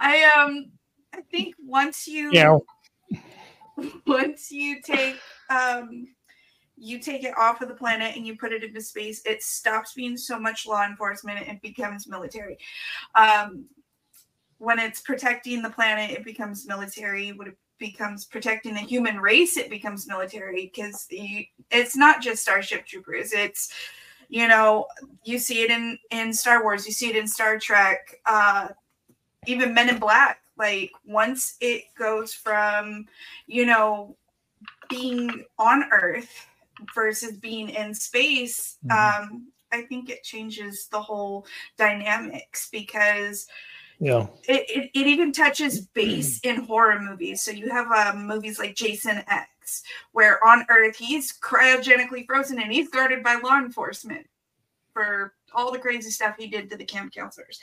I 0.00 0.32
um, 0.36 0.70
I 1.14 1.20
think 1.30 1.54
once 1.64 2.06
you 2.08 2.30
Yeah. 2.32 2.58
once 4.06 4.50
you 4.50 4.80
take 4.82 5.18
um 5.50 6.06
you 6.78 6.98
take 6.98 7.24
it 7.24 7.36
off 7.36 7.60
of 7.60 7.68
the 7.68 7.74
planet 7.74 8.16
and 8.16 8.26
you 8.26 8.36
put 8.36 8.52
it 8.52 8.64
into 8.64 8.80
space 8.80 9.22
it 9.24 9.42
stops 9.42 9.94
being 9.94 10.16
so 10.16 10.38
much 10.38 10.66
law 10.66 10.84
enforcement 10.84 11.46
and 11.46 11.60
becomes 11.60 12.08
military. 12.08 12.58
Um 13.14 13.66
when 14.58 14.78
it's 14.78 15.00
protecting 15.00 15.62
the 15.62 15.70
planet 15.70 16.10
it 16.10 16.24
becomes 16.24 16.66
military. 16.66 17.30
When 17.32 17.48
it 17.48 17.58
becomes 17.78 18.24
protecting 18.24 18.74
the 18.74 18.80
human 18.80 19.20
race 19.20 19.56
it 19.56 19.70
becomes 19.70 20.08
military 20.08 20.70
because 20.74 21.06
it's 21.70 21.96
not 21.96 22.20
just 22.20 22.42
starship 22.42 22.84
troopers 22.84 23.32
it's 23.32 23.72
you 24.28 24.48
know 24.48 24.86
you 25.24 25.38
see 25.38 25.62
it 25.62 25.70
in 25.70 25.98
in 26.10 26.32
star 26.32 26.62
wars 26.62 26.86
you 26.86 26.92
see 26.92 27.08
it 27.08 27.16
in 27.16 27.26
star 27.26 27.58
trek 27.58 28.16
uh 28.26 28.68
even 29.46 29.72
men 29.72 29.88
in 29.88 29.98
black 29.98 30.40
like 30.58 30.90
once 31.06 31.56
it 31.60 31.84
goes 31.96 32.34
from 32.34 33.06
you 33.46 33.64
know 33.64 34.16
being 34.88 35.44
on 35.58 35.84
earth 35.92 36.47
versus 36.94 37.36
being 37.38 37.68
in 37.70 37.94
space 37.94 38.78
um 38.90 39.48
i 39.72 39.82
think 39.82 40.10
it 40.10 40.22
changes 40.22 40.88
the 40.90 41.00
whole 41.00 41.46
dynamics 41.76 42.68
because 42.70 43.46
Yeah. 44.00 44.26
it, 44.44 44.64
it, 44.68 44.90
it 44.94 45.06
even 45.06 45.32
touches 45.32 45.80
base 45.94 46.40
in 46.40 46.56
horror 46.56 47.00
movies 47.00 47.42
so 47.42 47.50
you 47.50 47.68
have 47.70 47.90
um, 47.90 48.26
movies 48.26 48.58
like 48.58 48.74
jason 48.74 49.22
x 49.28 49.82
where 50.12 50.44
on 50.46 50.64
earth 50.70 50.96
he's 50.96 51.38
cryogenically 51.38 52.24
frozen 52.26 52.60
and 52.60 52.72
he's 52.72 52.88
guarded 52.90 53.22
by 53.22 53.34
law 53.42 53.58
enforcement 53.58 54.26
for 54.92 55.34
all 55.54 55.72
the 55.72 55.78
crazy 55.78 56.10
stuff 56.10 56.34
he 56.38 56.46
did 56.46 56.68
to 56.68 56.76
the 56.76 56.84
camp 56.84 57.12
counselors 57.12 57.60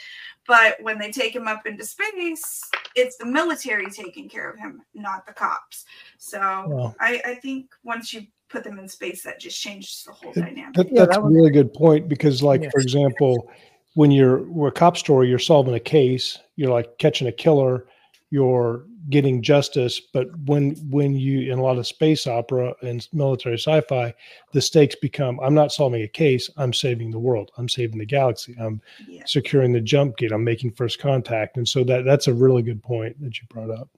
but 0.48 0.78
when 0.82 0.98
they 0.98 1.12
take 1.12 1.36
him 1.36 1.48
up 1.48 1.66
into 1.66 1.86
space 1.86 2.62
it's 2.96 3.18
the 3.18 3.26
military 3.26 3.90
taking 3.90 4.30
care 4.30 4.50
of 4.50 4.58
him 4.58 4.82
not 4.94 5.26
the 5.26 5.34
cops 5.34 5.86
so 6.18 6.66
Well. 6.68 6.96
I, 7.00 7.22
I 7.26 7.36
think 7.36 7.72
once 7.84 8.14
you 8.14 8.26
put 8.50 8.64
them 8.64 8.80
in 8.80 8.88
space 8.88 9.24
that 9.24 9.40
just 9.40 9.60
changes 9.60 10.04
the 10.06 10.12
whole 10.14 10.32
dynamic 10.34 10.74
That, 10.76 10.88
Yeah, 10.92 11.06
that's 11.06 11.16
that 11.18 11.22
a 11.22 11.26
was- 11.26 11.34
really 11.34 11.52
good 11.52 11.74
point 11.74 12.08
because, 12.08 12.42
like, 12.44 12.62
Yes. 12.64 12.72
for 12.72 12.80
example, 12.80 13.50
when 13.96 14.12
you're 14.12 14.44
we're 14.50 14.68
a 14.68 14.72
cop 14.72 14.98
story, 14.98 15.30
you're 15.30 15.40
solving 15.40 15.74
a 15.74 15.80
case, 15.80 16.38
you're 16.58 16.72
like 16.72 16.98
catching 16.98 17.28
a 17.28 17.32
killer, 17.32 17.88
you're 18.30 18.86
getting 19.10 19.42
justice. 19.42 20.02
But 20.14 20.28
when 20.48 20.76
when 20.90 21.16
you 21.16 21.52
in 21.52 21.60
a 21.60 21.64
lot 21.64 21.78
of 21.78 21.88
space 21.88 22.28
opera 22.28 22.74
and 22.82 23.08
military 23.14 23.56
sci-fi, 23.58 24.14
the 24.52 24.62
stakes 24.62 24.96
become: 24.96 25.40
I'm 25.40 25.54
not 25.54 25.72
solving 25.72 26.02
a 26.02 26.08
case, 26.08 26.50
I'm 26.58 26.74
saving 26.74 27.12
the 27.12 27.20
world, 27.20 27.52
I'm 27.58 27.70
saving 27.70 27.98
the 28.00 28.06
galaxy, 28.06 28.56
I'm 28.60 28.82
yeah 29.08 29.24
securing 29.26 29.72
the 29.72 29.82
jump 29.82 30.18
gate, 30.18 30.32
I'm 30.34 30.44
making 30.44 30.72
first 30.72 31.00
contact, 31.00 31.56
and 31.58 31.68
so 31.68 31.84
that 31.86 32.04
that's 32.04 32.28
a 32.28 32.34
really 32.34 32.64
good 32.64 32.84
point 32.84 33.20
that 33.22 33.40
you 33.40 33.48
brought 33.50 33.70
up. 33.70 33.90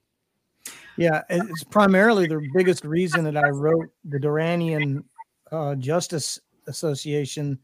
Yeah, 0.98 1.22
it's 1.30 1.64
primarily 1.64 2.28
the 2.28 2.48
biggest 2.56 2.84
reason 2.84 3.24
that 3.26 3.38
I 3.38 3.50
wrote 3.50 3.90
the 4.04 4.18
Duranian 4.18 5.04
uh, 5.52 5.76
Justice 5.76 6.40
Association 6.68 7.60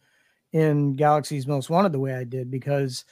in 0.52 0.96
Galaxy's 0.96 1.48
Most 1.48 1.70
Wanted 1.70 1.92
the 1.94 2.00
way 2.00 2.14
I 2.14 2.26
did 2.26 2.52
because 2.52 3.06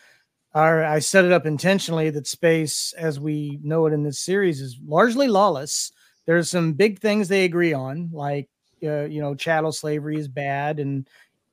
our, 0.53 0.84
I 0.84 0.99
set 0.99 1.25
it 1.25 1.31
up 1.31 1.47
intentionally 1.47 2.12
that 2.12 2.27
space, 2.27 2.93
as 2.93 3.19
we 3.19 3.60
know 3.63 3.88
it 3.88 3.93
in 3.93 4.03
this 4.03 4.19
series, 4.19 4.62
is 4.62 4.77
largely 4.86 5.27
lawless. 5.27 5.91
There's 6.27 6.51
some 6.51 6.73
big 6.73 6.99
things 6.99 7.27
they 7.27 7.45
agree 7.45 7.73
on, 7.73 8.10
like 8.13 8.47
uh, 8.84 9.05
you 9.05 9.21
know, 9.21 9.34
chattel 9.34 9.71
slavery 9.71 10.17
is 10.17 10.27
bad 10.27 10.79
and 10.79 11.07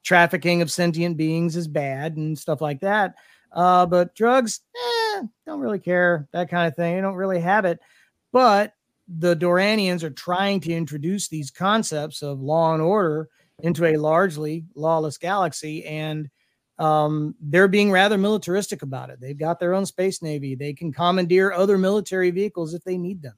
trafficking 0.04 0.62
of 0.62 0.70
sentient 0.70 1.16
beings 1.16 1.57
is 1.57 1.68
bad 1.68 2.16
and 2.16 2.38
stuff 2.38 2.61
like 2.61 2.81
that. 2.81 3.14
Uh, 3.52 3.87
but 3.87 4.14
drugs, 4.14 4.61
eh, 4.76 5.22
don't 5.46 5.61
really 5.61 5.78
care 5.78 6.28
that 6.33 6.50
kind 6.50 6.68
of 6.68 6.76
thing. 6.76 6.96
They 6.96 7.00
don't 7.00 7.14
really 7.14 7.40
have 7.40 7.64
it 7.64 7.78
but 8.33 8.75
the 9.09 9.35
Duranians 9.35 10.03
are 10.03 10.11
trying 10.11 10.61
to 10.61 10.73
introduce 10.73 11.29
these 11.29 11.51
concepts 11.51 12.23
of 12.23 12.41
law 12.41 12.75
and 12.75 12.83
order 12.83 13.29
into 13.61 13.87
a 13.87 13.97
largely 13.97 14.64
lawless 14.75 15.19
galaxy, 15.19 15.85
and 15.85 16.29
um, 16.79 17.35
they're 17.41 17.69
being 17.69 17.91
rather 17.91 18.19
militaristic 18.19 18.83
about 18.83 19.11
it. 19.11 19.20
They've 19.20 19.39
got 19.39 19.59
their 19.59 19.74
own 19.74 19.87
space 19.87 20.22
navy. 20.22 20.55
They 20.55 20.72
can 20.72 20.93
commandeer 20.93 21.53
other 21.53 21.79
military 21.79 22.31
vehicles 22.31 22.74
if 22.74 22.85
they 22.85 22.99
need 22.99 23.22
them. 23.22 23.35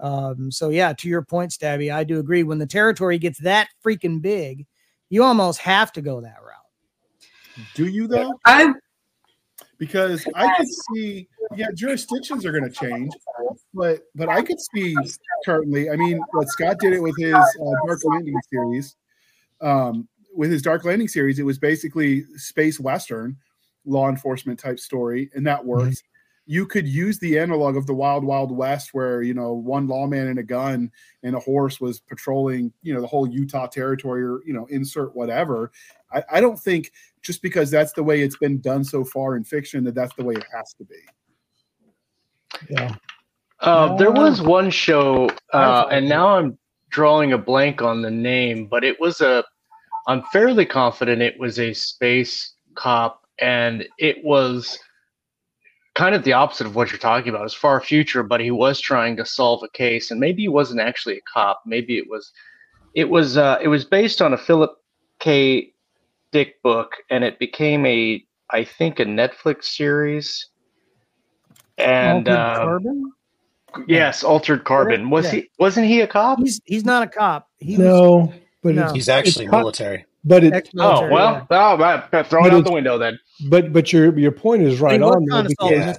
Um, 0.00 0.50
so 0.50 0.70
yeah, 0.70 0.92
to 0.94 1.08
your 1.08 1.22
point, 1.22 1.52
Stabby, 1.52 1.94
I 1.94 2.04
do 2.04 2.18
agree. 2.18 2.42
When 2.42 2.58
the 2.58 2.66
territory 2.66 3.18
gets 3.18 3.38
that 3.40 3.68
freaking 3.84 4.20
big, 4.20 4.66
you 5.08 5.22
almost 5.22 5.60
have 5.60 5.92
to 5.92 6.02
go 6.02 6.20
that 6.20 6.36
route. 6.42 7.66
Do 7.74 7.86
you 7.86 8.06
though? 8.06 8.34
I 8.44 8.72
Because 9.78 10.26
I 10.34 10.54
can 10.56 10.66
see, 10.66 11.28
yeah, 11.54 11.68
jurisdictions 11.74 12.44
are 12.44 12.52
going 12.52 12.64
to 12.64 12.70
change, 12.70 13.12
but 13.76 14.00
but 14.14 14.28
I 14.28 14.42
could 14.42 14.58
see 14.60 14.96
currently. 15.44 15.90
I 15.90 15.96
mean, 15.96 16.20
what 16.32 16.48
Scott 16.48 16.78
did 16.80 16.94
it 16.94 17.02
with 17.02 17.16
his 17.18 17.34
uh, 17.34 17.86
Dark 17.86 18.00
Landing 18.04 18.40
series. 18.50 18.96
Um, 19.60 20.08
with 20.34 20.50
his 20.50 20.62
Dark 20.62 20.84
Landing 20.84 21.08
series, 21.08 21.38
it 21.38 21.44
was 21.44 21.58
basically 21.58 22.24
space 22.36 22.80
western 22.80 23.36
law 23.84 24.08
enforcement 24.08 24.58
type 24.58 24.78
story, 24.78 25.30
and 25.34 25.46
that 25.46 25.64
works. 25.64 26.02
you 26.46 26.66
could 26.66 26.86
use 26.86 27.18
the 27.18 27.38
analog 27.38 27.76
of 27.76 27.86
the 27.86 27.94
Wild 27.94 28.24
Wild 28.24 28.50
West, 28.50 28.92
where 28.92 29.22
you 29.22 29.34
know 29.34 29.52
one 29.52 29.86
lawman 29.86 30.28
and 30.28 30.38
a 30.38 30.42
gun 30.42 30.90
and 31.22 31.36
a 31.36 31.40
horse 31.40 31.80
was 31.80 32.00
patrolling, 32.00 32.72
you 32.82 32.92
know, 32.94 33.00
the 33.00 33.06
whole 33.06 33.26
Utah 33.26 33.66
territory, 33.66 34.22
or 34.22 34.40
you 34.44 34.52
know, 34.52 34.66
insert 34.66 35.14
whatever. 35.14 35.70
I, 36.12 36.22
I 36.32 36.40
don't 36.40 36.58
think 36.58 36.92
just 37.22 37.42
because 37.42 37.70
that's 37.70 37.92
the 37.92 38.04
way 38.04 38.22
it's 38.22 38.36
been 38.36 38.60
done 38.60 38.84
so 38.84 39.04
far 39.04 39.36
in 39.36 39.44
fiction 39.44 39.84
that 39.84 39.94
that's 39.94 40.14
the 40.14 40.24
way 40.24 40.34
it 40.34 40.46
has 40.54 40.74
to 40.74 40.84
be. 40.84 40.96
Yeah. 42.70 42.94
Uh, 43.60 43.96
there 43.96 44.12
was 44.12 44.42
one 44.42 44.70
show, 44.70 45.30
uh, 45.52 45.86
and 45.90 46.08
now 46.08 46.36
I'm 46.36 46.58
drawing 46.90 47.32
a 47.32 47.38
blank 47.38 47.82
on 47.82 48.02
the 48.02 48.10
name, 48.10 48.66
but 48.66 48.84
it 48.84 49.00
was 49.00 49.20
a. 49.20 49.44
I'm 50.06 50.22
fairly 50.32 50.66
confident 50.66 51.22
it 51.22 51.38
was 51.38 51.58
a 51.58 51.72
space 51.72 52.52
cop, 52.74 53.22
and 53.38 53.86
it 53.98 54.22
was 54.22 54.78
kind 55.94 56.14
of 56.14 56.22
the 56.22 56.34
opposite 56.34 56.66
of 56.66 56.76
what 56.76 56.90
you're 56.90 56.98
talking 56.98 57.30
about. 57.30 57.44
It's 57.44 57.54
far 57.54 57.80
future, 57.80 58.22
but 58.22 58.40
he 58.40 58.50
was 58.50 58.78
trying 58.78 59.16
to 59.16 59.24
solve 59.24 59.62
a 59.62 59.68
case, 59.70 60.10
and 60.10 60.20
maybe 60.20 60.42
he 60.42 60.48
wasn't 60.48 60.80
actually 60.80 61.16
a 61.16 61.22
cop. 61.22 61.62
Maybe 61.66 61.98
it 61.98 62.08
was. 62.08 62.32
It 62.94 63.08
was. 63.08 63.36
Uh, 63.36 63.58
it 63.62 63.68
was 63.68 63.84
based 63.84 64.20
on 64.20 64.32
a 64.34 64.38
Philip 64.38 64.76
K. 65.18 65.72
Dick 66.30 66.62
book, 66.62 66.92
and 67.10 67.24
it 67.24 67.38
became 67.38 67.86
a. 67.86 68.22
I 68.50 68.64
think 68.64 69.00
a 69.00 69.04
Netflix 69.04 69.64
series. 69.64 70.46
And 71.78 72.28
uh, 72.28 72.56
Carbon? 72.56 73.12
Yes, 73.88 74.22
altered 74.24 74.64
carbon. 74.64 75.10
Was 75.10 75.26
Yeah. 75.26 75.40
he? 75.40 75.50
Wasn't 75.58 75.86
he 75.86 76.00
a 76.00 76.06
cop? 76.06 76.38
He's 76.40 76.60
he's 76.64 76.84
not 76.84 77.02
a 77.02 77.06
cop. 77.06 77.48
He 77.58 77.72
was 77.76 77.86
no, 77.86 78.32
but 78.62 78.74
No. 78.74 78.92
He's 78.92 79.08
actually 79.08 79.46
it's 79.46 79.52
hot- 79.54 79.58
military. 79.60 80.04
but 80.24 80.42
it 80.44 80.68
Oh 80.78 81.08
well, 81.08 81.46
yeah. 81.50 81.72
oh, 81.72 81.78
right, 81.78 82.26
throw 82.26 82.44
it 82.46 82.52
out 82.52 82.58
it's- 82.58 82.64
the 82.64 82.72
window 82.72 82.98
then. 82.98 83.18
but 83.48 83.72
but 83.72 83.92
your 83.92 84.16
your 84.18 84.32
point 84.32 84.62
is 84.62 84.80
right 84.80 85.00
on 85.00 85.10
worked 85.10 85.32
on 85.32 85.46
because 85.48 85.70
Yeah, 85.70 85.94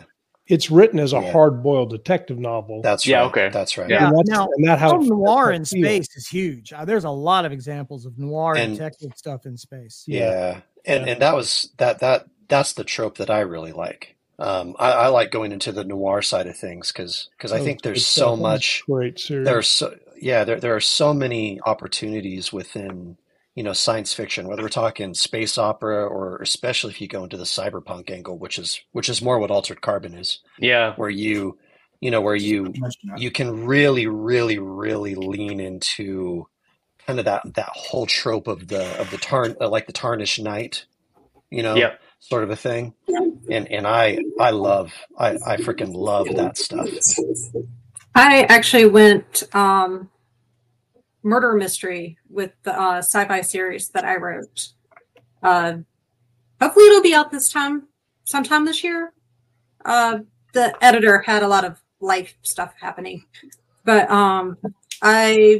it's 0.47 0.69
written 0.71 0.99
as 0.99 1.13
a 1.13 1.17
Yeah. 1.19 1.31
hard 1.31 1.61
boiled 1.63 1.89
detective 1.91 2.37
novel. 2.39 2.81
that's 2.81 3.05
Yeah, 3.07 3.19
right. 3.19 3.25
okay. 3.27 3.49
That's 3.51 3.77
right. 3.77 3.89
Yeah. 3.89 4.07
and 4.07 4.17
that's, 4.17 4.29
Now, 4.29 4.47
and 4.55 4.67
that 4.67 4.79
how 4.79 4.97
noir 4.97 5.51
in 5.51 5.65
feels. 5.65 5.83
space 5.85 6.07
is 6.15 6.27
huge. 6.27 6.73
Uh, 6.73 6.85
there's 6.85 7.03
a 7.05 7.09
lot 7.09 7.45
of 7.45 7.51
examples 7.51 8.05
of 8.05 8.17
noir 8.17 8.55
And- 8.57 8.73
detective 8.73 9.11
stuff 9.15 9.45
in 9.45 9.57
space. 9.57 10.03
Yeah. 10.07 10.61
And 10.85 11.05
Yeah. 11.05 11.11
and 11.13 11.21
that 11.21 11.35
was 11.35 11.69
that 11.77 11.99
that 11.99 12.25
that's 12.49 12.73
the 12.73 12.83
trope 12.85 13.17
that 13.17 13.29
I 13.29 13.41
really 13.41 13.73
like. 13.73 14.15
Um, 14.39 14.75
I, 14.79 14.91
I 14.91 15.07
like 15.09 15.31
going 15.31 15.51
into 15.51 15.71
the 15.71 15.83
noir 15.85 16.21
side 16.21 16.47
of 16.47 16.57
things 16.57 16.91
because 16.91 17.29
I 17.51 17.59
Oh, 17.59 17.59
think 17.59 17.81
there's 17.83 18.03
so 18.03 18.35
much 18.37 18.85
great 18.87 19.19
series. 19.19 19.45
there's 19.45 19.67
so 19.69 19.95
yeah 20.17 20.43
there 20.43 20.59
there 20.59 20.75
are 20.75 20.81
so 20.81 21.13
many 21.13 21.59
opportunities 21.65 22.53
within 22.53 23.17
you 23.55 23.63
know 23.63 23.73
science 23.73 24.13
fiction 24.13 24.47
whether 24.47 24.63
we're 24.63 24.69
talking 24.69 25.13
space 25.13 25.57
opera 25.57 26.05
or 26.07 26.37
especially 26.41 26.91
if 26.91 27.01
you 27.01 27.07
go 27.07 27.23
into 27.23 27.37
the 27.37 27.45
cyberpunk 27.45 28.11
angle 28.11 28.37
which 28.37 28.59
is 28.59 28.81
which 28.93 29.09
is 29.09 29.21
more 29.21 29.39
what 29.39 29.51
altered 29.51 29.81
carbon 29.81 30.13
is 30.13 30.41
Yeah, 30.57 30.97
where 30.97 31.09
you 31.11 31.57
you 32.01 32.11
know 32.11 32.21
where 32.21 32.35
you 32.35 32.75
you 33.13 33.31
can 33.31 33.65
really 33.65 34.07
really 34.07 34.59
really 34.59 35.15
lean 35.15 35.59
into 35.59 36.47
kind 37.07 37.19
of 37.19 37.25
that 37.25 37.43
that 37.55 37.69
whole 37.73 38.05
trope 38.07 38.47
of 38.47 38.67
the 38.69 38.99
of 38.99 39.11
the 39.11 39.17
tarn 39.19 39.55
uh, 39.61 39.69
like 39.69 39.87
the 39.87 39.93
tarnished 39.93 40.41
knight 40.41 40.85
you 41.51 41.63
know 41.63 41.87
yeah. 41.87 41.95
Sort 42.19 42.43
of 42.43 42.49
a 42.49 42.55
thing 42.55 42.93
and 43.49 43.71
and 43.71 43.87
i 43.87 44.17
i 44.39 44.49
love 44.49 44.91
i 45.17 45.31
i 45.45 45.57
freaking 45.57 45.93
love 45.93 46.27
that 46.35 46.57
stuff 46.57 46.89
I 48.17 48.47
actually 48.49 48.87
went 48.87 49.43
um, 49.53 50.09
murder 51.21 51.53
mystery 51.53 52.17
with 52.27 52.51
the 52.63 52.73
uh, 52.73 52.97
sci-fi 52.97 53.41
series 53.41 53.89
that 53.89 54.05
I 54.05 54.15
wrote. 54.15 54.69
Uh, 55.43 55.77
hopefully, 56.59 56.87
it'll 56.87 57.03
be 57.03 57.13
out 57.13 57.29
this 57.29 57.51
time, 57.51 57.83
sometime 58.23 58.65
this 58.65 58.83
year. 58.83 59.13
Uh, 59.85 60.19
the 60.53 60.75
editor 60.83 61.19
had 61.19 61.43
a 61.43 61.47
lot 61.47 61.63
of 61.63 61.79
life 61.99 62.33
stuff 62.41 62.73
happening, 62.81 63.23
but 63.85 64.09
um, 64.09 64.57
I 65.03 65.59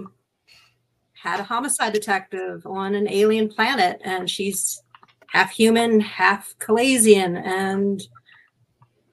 had 1.14 1.40
a 1.40 1.44
homicide 1.44 1.94
detective 1.94 2.66
on 2.66 2.96
an 2.96 3.08
alien 3.08 3.50
planet, 3.50 4.02
and 4.04 4.28
she's 4.28 4.82
half 5.28 5.52
human, 5.52 6.00
half 6.00 6.56
Calasian, 6.60 7.42
and 7.44 8.02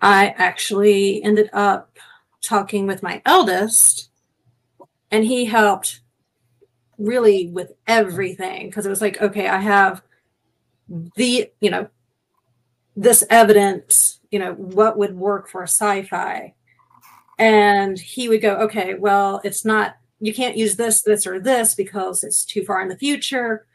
I 0.00 0.34
actually 0.36 1.22
ended 1.22 1.50
up 1.52 1.98
talking 2.42 2.86
with 2.86 3.02
my 3.02 3.22
eldest 3.24 4.10
and 5.10 5.24
he 5.24 5.46
helped 5.46 6.00
really 6.98 7.48
with 7.48 7.72
everything 7.86 8.66
because 8.66 8.84
it 8.84 8.90
was 8.90 9.00
like 9.00 9.20
okay 9.22 9.48
i 9.48 9.56
have 9.56 10.02
the 11.16 11.50
you 11.60 11.70
know 11.70 11.88
this 12.96 13.24
evidence 13.30 14.20
you 14.30 14.38
know 14.38 14.54
what 14.54 14.98
would 14.98 15.16
work 15.16 15.48
for 15.48 15.62
sci-fi. 15.62 16.54
And 17.38 17.98
he 17.98 18.28
would 18.28 18.42
go 18.42 18.56
okay 18.56 18.94
well 18.94 19.40
it's 19.44 19.64
not 19.64 19.96
you 20.20 20.34
can't 20.34 20.56
use 20.56 20.76
this 20.76 21.02
this 21.02 21.26
or 21.26 21.40
this 21.40 21.74
because 21.74 22.24
it's 22.24 22.44
too 22.44 22.64
far 22.64 22.80
in 22.80 22.88
the 22.88 22.98
future 22.98 23.66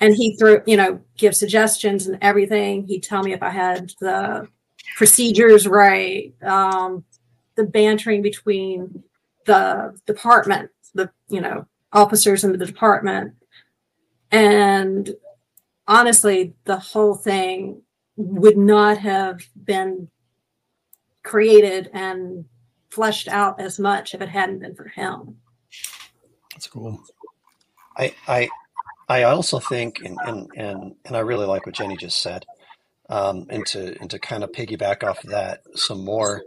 and 0.00 0.14
he 0.14 0.36
threw 0.36 0.62
you 0.66 0.76
know 0.76 1.00
give 1.16 1.34
suggestions 1.34 2.06
and 2.06 2.18
everything 2.20 2.86
he'd 2.86 3.02
tell 3.02 3.22
me 3.22 3.32
if 3.32 3.42
i 3.42 3.50
had 3.50 3.92
the 4.00 4.46
procedures 4.96 5.66
right 5.66 6.34
um 6.42 7.04
the 7.56 7.64
bantering 7.64 8.22
between 8.22 9.02
the 9.46 9.98
department, 10.06 10.70
the 10.94 11.10
you 11.28 11.40
know 11.40 11.66
officers 11.92 12.44
in 12.44 12.52
the 12.52 12.66
department, 12.66 13.34
and 14.30 15.14
honestly, 15.86 16.54
the 16.64 16.76
whole 16.76 17.14
thing 17.14 17.82
would 18.16 18.56
not 18.56 18.98
have 18.98 19.40
been 19.64 20.08
created 21.22 21.90
and 21.92 22.44
fleshed 22.90 23.28
out 23.28 23.60
as 23.60 23.78
much 23.78 24.14
if 24.14 24.20
it 24.20 24.28
hadn't 24.28 24.60
been 24.60 24.74
for 24.74 24.88
him. 24.88 25.36
That's 26.52 26.66
cool. 26.66 27.02
I 27.96 28.14
I 28.26 28.48
I 29.08 29.24
also 29.24 29.58
think 29.58 30.00
and 30.04 30.18
and 30.24 30.50
and, 30.56 30.94
and 31.04 31.16
I 31.16 31.20
really 31.20 31.46
like 31.46 31.66
what 31.66 31.74
Jenny 31.74 31.96
just 31.96 32.22
said. 32.22 32.46
Um, 33.08 33.46
and 33.50 33.66
to 33.66 33.98
and 34.00 34.08
to 34.10 34.18
kind 34.18 34.42
of 34.42 34.52
piggyback 34.52 35.04
off 35.04 35.24
of 35.24 35.30
that 35.30 35.62
some 35.74 36.04
more. 36.04 36.42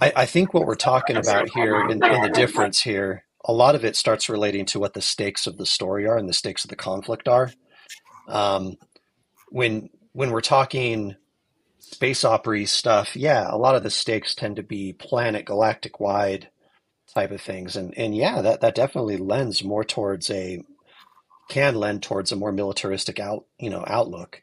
I, 0.00 0.12
I 0.16 0.26
think 0.26 0.52
what 0.52 0.66
we're 0.66 0.74
talking 0.74 1.16
about 1.16 1.48
here 1.48 1.80
and, 1.80 2.04
and 2.04 2.24
the 2.24 2.28
difference 2.28 2.82
here, 2.82 3.24
a 3.44 3.52
lot 3.52 3.74
of 3.74 3.84
it 3.84 3.96
starts 3.96 4.28
relating 4.28 4.66
to 4.66 4.80
what 4.80 4.92
the 4.92 5.00
stakes 5.00 5.46
of 5.46 5.56
the 5.56 5.64
story 5.64 6.06
are 6.06 6.18
and 6.18 6.28
the 6.28 6.34
stakes 6.34 6.64
of 6.64 6.70
the 6.70 6.76
conflict 6.76 7.28
are. 7.28 7.50
Um, 8.28 8.76
when 9.48 9.88
when 10.12 10.30
we're 10.32 10.42
talking 10.42 11.16
space 11.78 12.24
opera 12.24 12.66
stuff, 12.66 13.16
yeah, 13.16 13.46
a 13.48 13.56
lot 13.56 13.74
of 13.74 13.82
the 13.82 13.90
stakes 13.90 14.34
tend 14.34 14.56
to 14.56 14.62
be 14.62 14.92
planet 14.92 15.46
galactic 15.46 16.00
wide 16.00 16.48
type 17.14 17.30
of 17.30 17.40
things. 17.40 17.76
And 17.76 17.96
and 17.96 18.14
yeah, 18.14 18.42
that, 18.42 18.60
that 18.60 18.74
definitely 18.74 19.16
lends 19.16 19.64
more 19.64 19.84
towards 19.84 20.30
a 20.30 20.62
can 21.48 21.74
lend 21.74 22.02
towards 22.02 22.32
a 22.32 22.36
more 22.36 22.52
militaristic 22.52 23.20
out 23.20 23.44
you 23.58 23.70
know 23.70 23.84
outlook. 23.86 24.42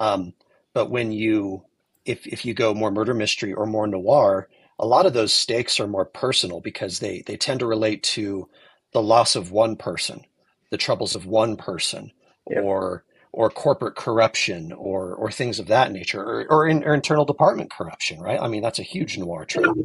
Um, 0.00 0.32
but 0.72 0.90
when 0.90 1.12
you 1.12 1.62
if 2.04 2.26
if 2.26 2.44
you 2.44 2.54
go 2.54 2.74
more 2.74 2.90
murder 2.90 3.14
mystery 3.14 3.52
or 3.52 3.66
more 3.66 3.86
noir, 3.86 4.48
a 4.78 4.86
lot 4.86 5.06
of 5.06 5.12
those 5.14 5.32
stakes 5.32 5.78
are 5.80 5.86
more 5.86 6.04
personal 6.04 6.60
because 6.60 6.98
they 6.98 7.22
they 7.26 7.36
tend 7.36 7.60
to 7.60 7.66
relate 7.66 8.02
to 8.02 8.48
the 8.92 9.02
loss 9.02 9.36
of 9.36 9.50
one 9.52 9.76
person, 9.76 10.24
the 10.70 10.76
troubles 10.76 11.14
of 11.14 11.26
one 11.26 11.56
person, 11.56 12.12
Yeah. 12.50 12.60
or 12.60 13.04
or 13.32 13.50
corporate 13.50 13.96
corruption 13.96 14.72
or 14.72 15.14
or 15.14 15.30
things 15.30 15.58
of 15.58 15.66
that 15.68 15.90
nature, 15.90 16.22
or 16.22 16.46
or, 16.50 16.68
in, 16.68 16.84
or 16.84 16.94
internal 16.94 17.24
department 17.24 17.70
corruption, 17.70 18.20
right? 18.20 18.40
I 18.40 18.46
mean, 18.48 18.62
that's 18.62 18.78
a 18.78 18.84
huge 18.84 19.16
noir 19.18 19.44
trope. 19.44 19.76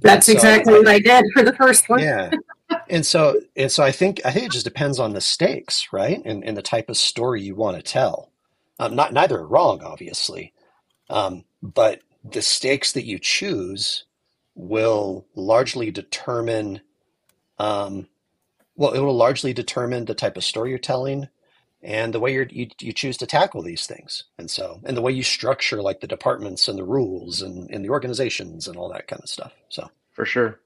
That's 0.00 0.26
So- 0.26 0.32
exactly 0.32 0.72
what 0.74 0.88
I 0.88 0.98
did 1.00 1.24
for 1.34 1.42
the 1.42 1.52
first 1.54 1.88
one. 1.88 2.00
Yeah. 2.00 2.30
And 2.88 3.06
so 3.06 3.40
and 3.56 3.70
so 3.72 3.82
I 3.84 3.92
think 3.92 4.20
I 4.24 4.32
think 4.32 4.46
it 4.46 4.52
just 4.52 4.64
depends 4.64 4.98
on 5.00 5.12
the 5.12 5.20
stakes, 5.20 5.88
right? 5.92 6.22
And 6.24 6.44
and 6.44 6.56
the 6.56 6.62
type 6.62 6.88
of 6.88 6.96
story 6.96 7.42
you 7.42 7.54
want 7.54 7.76
to 7.76 7.82
tell. 7.82 8.32
Um, 8.78 8.94
not 8.96 9.12
neither 9.12 9.38
are 9.40 9.46
wrong, 9.46 9.82
obviously. 9.82 10.52
Um, 11.10 11.44
but 11.62 12.02
the 12.24 12.42
stakes 12.42 12.92
that 12.92 13.06
you 13.06 13.18
choose 13.18 14.04
will 14.54 15.26
largely 15.34 15.90
determine 15.90 16.80
um, 17.58 18.08
well, 18.76 18.92
it 18.92 19.00
will 19.00 19.16
largely 19.16 19.52
determine 19.52 20.06
the 20.06 20.14
type 20.14 20.36
of 20.36 20.44
story 20.44 20.70
you're 20.70 20.78
telling 20.78 21.28
and 21.82 22.14
the 22.14 22.20
way 22.20 22.32
you 22.34 22.68
you 22.80 22.92
choose 22.92 23.16
to 23.18 23.26
tackle 23.26 23.62
these 23.62 23.86
things. 23.86 24.24
And 24.38 24.50
so 24.50 24.80
and 24.84 24.96
the 24.96 25.02
way 25.02 25.12
you 25.12 25.22
structure 25.22 25.82
like 25.82 26.00
the 26.00 26.06
departments 26.08 26.68
and 26.68 26.78
the 26.78 26.84
rules 26.84 27.42
and, 27.42 27.70
and 27.70 27.84
the 27.84 27.90
organizations 27.90 28.68
and 28.68 28.76
all 28.76 28.90
that 28.92 29.08
kind 29.08 29.22
of 29.22 29.28
stuff. 29.30 29.52
So 29.68 29.90
For 30.12 30.26
sure. 30.26 30.60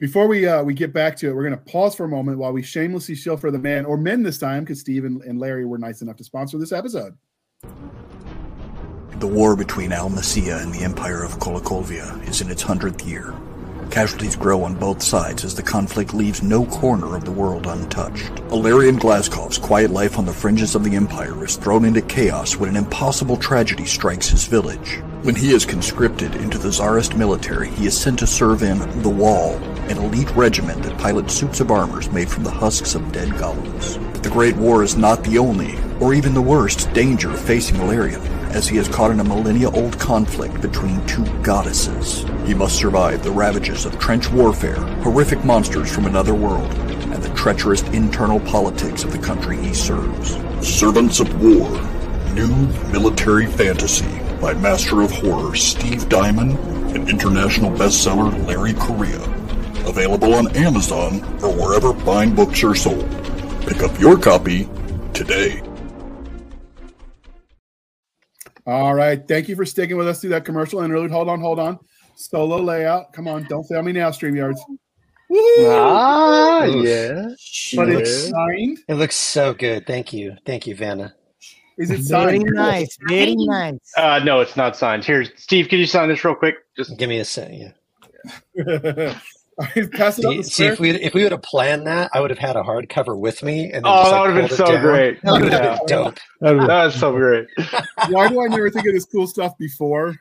Before 0.00 0.26
we 0.26 0.44
uh, 0.44 0.60
we 0.64 0.74
get 0.74 0.92
back 0.92 1.14
to 1.18 1.28
it, 1.28 1.36
we're 1.36 1.48
going 1.48 1.56
to 1.56 1.70
pause 1.70 1.94
for 1.94 2.02
a 2.02 2.08
moment 2.08 2.38
while 2.38 2.52
we 2.52 2.62
shamelessly 2.62 3.14
shill 3.14 3.36
for 3.36 3.52
the 3.52 3.60
man 3.60 3.84
or 3.84 3.96
men 3.96 4.24
this 4.24 4.38
time 4.38 4.64
because 4.64 4.80
Steve 4.80 5.04
and, 5.04 5.22
and 5.22 5.38
Larry 5.38 5.64
were 5.64 5.78
nice 5.78 6.02
enough 6.02 6.16
to 6.16 6.24
sponsor 6.24 6.58
this 6.58 6.72
episode. 6.72 7.16
The 9.20 9.26
war 9.28 9.54
between 9.54 9.92
Al 9.92 10.08
and 10.08 10.16
the 10.16 10.80
Empire 10.82 11.22
of 11.22 11.38
Kolakovia 11.38 12.28
is 12.28 12.40
in 12.40 12.50
its 12.50 12.60
hundredth 12.60 13.06
year. 13.06 13.34
Casualties 13.90 14.34
grow 14.34 14.64
on 14.64 14.74
both 14.74 15.00
sides 15.00 15.44
as 15.44 15.54
the 15.54 15.62
conflict 15.62 16.12
leaves 16.12 16.42
no 16.42 16.66
corner 16.66 17.14
of 17.14 17.24
the 17.24 17.30
world 17.30 17.68
untouched. 17.68 18.34
Ilarion 18.48 18.98
Glaskov's 18.98 19.58
quiet 19.58 19.92
life 19.92 20.18
on 20.18 20.26
the 20.26 20.32
fringes 20.32 20.74
of 20.74 20.82
the 20.82 20.96
Empire 20.96 21.44
is 21.44 21.54
thrown 21.54 21.84
into 21.84 22.02
chaos 22.02 22.56
when 22.56 22.68
an 22.68 22.76
impossible 22.76 23.36
tragedy 23.36 23.84
strikes 23.84 24.28
his 24.28 24.46
village. 24.48 24.98
When 25.22 25.36
he 25.36 25.52
is 25.54 25.64
conscripted 25.64 26.34
into 26.34 26.58
the 26.58 26.72
Tsarist 26.72 27.16
military, 27.16 27.70
he 27.70 27.86
is 27.86 27.96
sent 27.96 28.18
to 28.18 28.26
serve 28.26 28.64
in 28.64 28.78
The 29.02 29.08
Wall, 29.08 29.60
an 29.90 29.98
elite 29.98 30.30
regiment 30.34 30.82
that 30.82 30.98
pilots 30.98 31.34
suits 31.34 31.60
of 31.60 31.70
armors 31.70 32.10
made 32.10 32.28
from 32.28 32.44
the 32.44 32.50
husks 32.50 32.94
of 32.94 33.12
dead 33.12 33.36
goblins. 33.38 33.96
But 33.96 34.22
the 34.22 34.30
Great 34.30 34.56
War 34.56 34.82
is 34.82 34.96
not 34.96 35.22
the 35.24 35.38
only, 35.38 35.78
or 36.00 36.14
even 36.14 36.34
the 36.34 36.42
worst, 36.42 36.92
danger 36.92 37.32
facing 37.32 37.76
Ilarion, 37.76 38.22
as 38.50 38.68
he 38.68 38.78
is 38.78 38.88
caught 38.88 39.10
in 39.10 39.20
a 39.20 39.24
millennia-old 39.24 39.98
conflict 39.98 40.60
between 40.60 41.04
two 41.06 41.24
goddesses. 41.42 42.24
He 42.46 42.54
must 42.54 42.76
survive 42.76 43.22
the 43.22 43.30
ravages 43.30 43.84
of 43.84 43.98
trench 43.98 44.30
warfare, 44.30 44.80
horrific 45.02 45.44
monsters 45.44 45.92
from 45.92 46.06
another 46.06 46.34
world, 46.34 46.72
and 47.12 47.22
the 47.22 47.34
treacherous 47.34 47.82
internal 47.88 48.40
politics 48.40 49.04
of 49.04 49.12
the 49.12 49.18
country 49.18 49.56
he 49.58 49.74
serves. 49.74 50.36
Servants 50.66 51.20
of 51.20 51.42
War, 51.42 51.70
new 52.32 52.48
military 52.92 53.46
fantasy 53.46 54.20
by 54.40 54.54
Master 54.54 55.00
of 55.00 55.10
Horror 55.10 55.54
Steve 55.54 56.08
Diamond 56.08 56.58
and 56.94 57.08
international 57.08 57.70
bestseller 57.70 58.46
Larry 58.46 58.74
Correia. 58.74 59.33
Available 59.86 60.34
on 60.34 60.54
Amazon 60.56 61.22
or 61.42 61.50
wherever 61.54 61.94
fine 62.00 62.34
books 62.34 62.62
are 62.64 62.74
sold. 62.74 63.08
Pick 63.66 63.82
up 63.82 63.98
your 64.00 64.18
copy 64.18 64.68
today. 65.12 65.62
All 68.66 68.94
right. 68.94 69.26
Thank 69.26 69.48
you 69.48 69.56
for 69.56 69.64
sticking 69.66 69.96
with 69.96 70.08
us 70.08 70.20
through 70.20 70.30
that 70.30 70.44
commercial 70.44 70.80
interlude. 70.80 71.10
Hold 71.10 71.28
on, 71.28 71.40
hold 71.40 71.58
on. 71.58 71.78
Solo 72.16 72.56
layout. 72.58 73.12
Come 73.12 73.28
on, 73.28 73.44
don't 73.44 73.64
fail 73.64 73.82
me 73.82 73.92
now, 73.92 74.10
StreamYards. 74.10 74.58
Woo! 75.28 75.38
Ah, 75.68 76.64
Oof. 76.66 76.84
yeah. 76.86 77.28
But 77.76 77.88
It 77.90 77.98
it's 78.00 78.10
looks, 78.10 78.30
signed. 78.30 78.78
it 78.88 78.94
looks 78.94 79.16
so 79.16 79.52
good. 79.52 79.86
Thank 79.86 80.12
you. 80.12 80.36
Thank 80.46 80.66
you, 80.66 80.74
Vanna. 80.76 81.14
Is 81.76 81.90
it 81.90 82.00
Very 82.08 82.38
signed? 82.38 82.50
nice. 82.52 82.96
Very 83.08 83.34
nice. 83.36 83.78
Uh, 83.96 84.20
no, 84.24 84.40
it's 84.40 84.56
not 84.56 84.76
signed. 84.76 85.04
Here, 85.04 85.24
Steve, 85.36 85.68
can 85.68 85.78
you 85.80 85.86
sign 85.86 86.08
this 86.08 86.24
real 86.24 86.34
quick? 86.36 86.54
Just 86.76 86.96
Give 86.98 87.08
me 87.08 87.18
a 87.18 87.24
second. 87.24 87.74
All 88.56 88.64
right, 88.64 89.16
Pass 89.92 90.18
it. 90.18 90.22
See, 90.22 90.42
see 90.42 90.64
if 90.66 90.80
we 90.80 90.90
if 90.90 91.14
we 91.14 91.22
would 91.22 91.32
have 91.32 91.42
planned 91.42 91.86
that, 91.86 92.10
I 92.12 92.20
would 92.20 92.30
have 92.30 92.38
had 92.38 92.56
a 92.56 92.62
hardcover 92.62 93.16
with 93.16 93.42
me, 93.42 93.64
and 93.64 93.74
then 93.74 93.82
oh, 93.84 94.02
just, 94.02 94.10
that 94.10 94.18
like, 94.18 94.26
would 94.26 94.40
have 94.40 94.48
been 94.48 94.56
so 94.56 94.66
down. 94.66 94.82
great. 94.82 95.22
That 95.22 95.32
would 95.32 95.52
have 95.52 95.78
been 95.78 95.86
dope. 95.86 96.18
That'd 96.40 96.62
That's 96.68 96.98
so 96.98 97.12
great. 97.12 97.46
Why 98.08 98.28
do 98.28 98.42
I 98.42 98.48
never 98.48 98.70
think 98.70 98.86
of 98.86 98.94
this 98.94 99.04
cool 99.04 99.26
stuff 99.26 99.56
before? 99.58 100.16